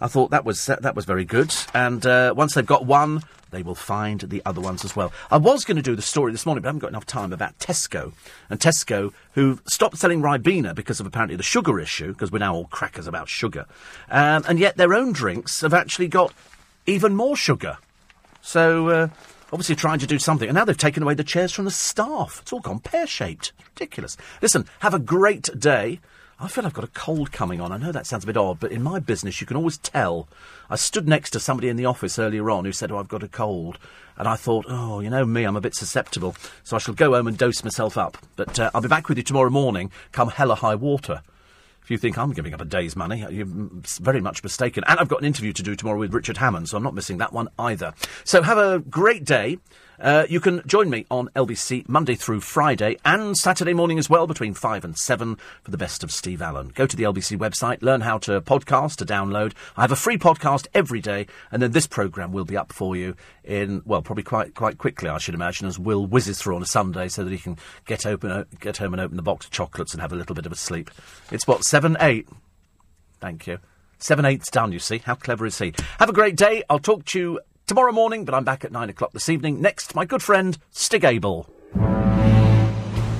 I 0.00 0.08
thought 0.08 0.30
that 0.30 0.44
was 0.44 0.68
uh, 0.68 0.76
that 0.80 0.94
was 0.94 1.04
very 1.04 1.24
good. 1.24 1.54
And 1.72 2.04
uh, 2.04 2.34
once 2.36 2.54
they've 2.54 2.66
got 2.66 2.84
one, 2.84 3.22
they 3.50 3.62
will 3.62 3.74
find 3.74 4.20
the 4.20 4.42
other 4.44 4.60
ones 4.60 4.84
as 4.84 4.94
well. 4.94 5.12
I 5.30 5.38
was 5.38 5.64
going 5.64 5.76
to 5.76 5.82
do 5.82 5.96
the 5.96 6.02
story 6.02 6.32
this 6.32 6.44
morning, 6.44 6.62
but 6.62 6.68
I 6.68 6.70
haven't 6.70 6.80
got 6.80 6.88
enough 6.88 7.06
time 7.06 7.32
about 7.32 7.58
Tesco 7.58 8.12
and 8.50 8.58
Tesco, 8.58 9.12
who 9.32 9.60
stopped 9.66 9.96
selling 9.96 10.20
Ribena 10.20 10.74
because 10.74 11.00
of 11.00 11.06
apparently 11.06 11.36
the 11.36 11.42
sugar 11.42 11.80
issue, 11.80 12.08
because 12.08 12.32
we're 12.32 12.40
now 12.40 12.54
all 12.54 12.66
crackers 12.66 13.06
about 13.06 13.28
sugar, 13.28 13.66
um, 14.10 14.44
and 14.48 14.58
yet 14.58 14.76
their 14.76 14.92
own 14.92 15.12
drinks 15.12 15.60
have 15.60 15.72
actually 15.72 16.08
got 16.08 16.34
even 16.86 17.14
more 17.14 17.36
sugar. 17.36 17.78
So. 18.44 18.88
Uh, 18.88 19.08
obviously 19.52 19.76
trying 19.76 20.00
to 20.00 20.06
do 20.06 20.18
something. 20.18 20.48
And 20.48 20.56
now 20.56 20.64
they've 20.64 20.76
taken 20.76 21.04
away 21.04 21.14
the 21.14 21.22
chairs 21.22 21.52
from 21.52 21.64
the 21.64 21.70
staff. 21.70 22.40
It's 22.42 22.52
all 22.52 22.58
gone 22.58 22.80
pear 22.80 23.06
shaped. 23.06 23.52
Ridiculous. 23.76 24.16
Listen, 24.42 24.66
have 24.80 24.94
a 24.94 24.98
great 24.98 25.48
day. 25.56 26.00
I 26.40 26.48
feel 26.48 26.66
I've 26.66 26.74
got 26.74 26.84
a 26.84 26.88
cold 26.88 27.30
coming 27.30 27.60
on. 27.60 27.70
I 27.70 27.76
know 27.76 27.92
that 27.92 28.06
sounds 28.06 28.24
a 28.24 28.26
bit 28.26 28.36
odd, 28.36 28.58
but 28.58 28.72
in 28.72 28.82
my 28.82 28.98
business, 28.98 29.40
you 29.40 29.46
can 29.46 29.56
always 29.56 29.78
tell. 29.78 30.26
I 30.68 30.74
stood 30.74 31.06
next 31.06 31.30
to 31.30 31.40
somebody 31.40 31.68
in 31.68 31.76
the 31.76 31.86
office 31.86 32.18
earlier 32.18 32.50
on 32.50 32.64
who 32.64 32.72
said, 32.72 32.90
Oh, 32.90 32.98
I've 32.98 33.06
got 33.06 33.22
a 33.22 33.28
cold. 33.28 33.78
And 34.16 34.26
I 34.26 34.34
thought, 34.34 34.66
Oh, 34.68 34.98
you 34.98 35.08
know 35.08 35.24
me, 35.24 35.44
I'm 35.44 35.56
a 35.56 35.60
bit 35.60 35.76
susceptible. 35.76 36.34
So 36.64 36.74
I 36.74 36.80
shall 36.80 36.94
go 36.94 37.12
home 37.12 37.28
and 37.28 37.38
dose 37.38 37.62
myself 37.62 37.96
up. 37.96 38.18
But 38.34 38.58
uh, 38.58 38.72
I'll 38.74 38.80
be 38.80 38.88
back 38.88 39.08
with 39.08 39.18
you 39.18 39.24
tomorrow 39.24 39.50
morning, 39.50 39.92
come 40.10 40.30
hella 40.30 40.56
high 40.56 40.74
water. 40.74 41.22
If 41.84 41.90
you 41.90 41.98
think 41.98 42.16
I'm 42.16 42.32
giving 42.32 42.54
up 42.54 42.62
a 42.62 42.64
day's 42.64 42.96
money, 42.96 43.26
you're 43.30 43.46
very 43.46 44.22
much 44.22 44.42
mistaken. 44.42 44.84
And 44.88 44.98
I've 44.98 45.08
got 45.08 45.20
an 45.20 45.26
interview 45.26 45.52
to 45.52 45.62
do 45.62 45.76
tomorrow 45.76 45.98
with 45.98 46.14
Richard 46.14 46.38
Hammond, 46.38 46.70
so 46.70 46.78
I'm 46.78 46.82
not 46.82 46.94
missing 46.94 47.18
that 47.18 47.34
one 47.34 47.48
either. 47.58 47.92
So 48.24 48.40
have 48.40 48.56
a 48.56 48.78
great 48.78 49.24
day. 49.24 49.58
Uh, 50.00 50.26
you 50.28 50.40
can 50.40 50.62
join 50.66 50.90
me 50.90 51.06
on 51.10 51.28
LBC 51.36 51.88
Monday 51.88 52.14
through 52.14 52.40
Friday 52.40 52.96
and 53.04 53.36
Saturday 53.36 53.74
morning 53.74 53.98
as 53.98 54.10
well 54.10 54.26
between 54.26 54.54
5 54.54 54.84
and 54.84 54.98
7 54.98 55.36
for 55.62 55.70
the 55.70 55.76
best 55.76 56.02
of 56.02 56.10
Steve 56.10 56.42
Allen. 56.42 56.72
Go 56.74 56.86
to 56.86 56.96
the 56.96 57.04
LBC 57.04 57.38
website, 57.38 57.82
learn 57.82 58.00
how 58.00 58.18
to 58.18 58.40
podcast, 58.40 58.96
to 58.96 59.06
download. 59.06 59.52
I 59.76 59.82
have 59.82 59.92
a 59.92 59.96
free 59.96 60.18
podcast 60.18 60.66
every 60.74 61.00
day, 61.00 61.26
and 61.52 61.62
then 61.62 61.72
this 61.72 61.86
programme 61.86 62.32
will 62.32 62.44
be 62.44 62.56
up 62.56 62.72
for 62.72 62.96
you 62.96 63.14
in, 63.44 63.82
well, 63.84 64.02
probably 64.02 64.24
quite 64.24 64.54
quite 64.54 64.78
quickly, 64.78 65.08
I 65.08 65.18
should 65.18 65.34
imagine, 65.34 65.66
as 65.66 65.78
Will 65.78 66.06
whizzes 66.06 66.40
through 66.40 66.56
on 66.56 66.62
a 66.62 66.66
Sunday 66.66 67.08
so 67.08 67.22
that 67.24 67.30
he 67.30 67.38
can 67.38 67.56
get, 67.86 68.06
open, 68.06 68.46
get 68.60 68.78
home 68.78 68.94
and 68.94 69.00
open 69.00 69.16
the 69.16 69.22
box 69.22 69.46
of 69.46 69.52
chocolates 69.52 69.92
and 69.92 70.00
have 70.00 70.12
a 70.12 70.16
little 70.16 70.34
bit 70.34 70.46
of 70.46 70.52
a 70.52 70.56
sleep. 70.56 70.90
It's 71.30 71.46
what, 71.46 71.64
7, 71.64 71.96
8? 72.00 72.28
Thank 73.20 73.46
you. 73.46 73.58
Seven 73.98 74.26
eighths 74.26 74.50
done, 74.50 74.70
you 74.70 74.80
see. 74.80 74.98
How 74.98 75.14
clever 75.14 75.46
is 75.46 75.58
he? 75.58 75.72
Have 75.98 76.10
a 76.10 76.12
great 76.12 76.36
day. 76.36 76.62
I'll 76.68 76.78
talk 76.78 77.06
to 77.06 77.18
you 77.18 77.40
tomorrow 77.66 77.92
morning, 77.92 78.24
but 78.24 78.34
I'm 78.34 78.44
back 78.44 78.64
at 78.64 78.72
nine 78.72 78.90
o'clock 78.90 79.12
this 79.12 79.28
evening. 79.28 79.60
Next, 79.60 79.94
my 79.94 80.04
good 80.04 80.22
friend, 80.22 80.56
Stig 80.70 81.04
Abell. 81.04 81.48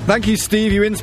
Thank 0.07 0.27
you, 0.27 0.37
Steve. 0.37 0.73
You. 0.73 0.85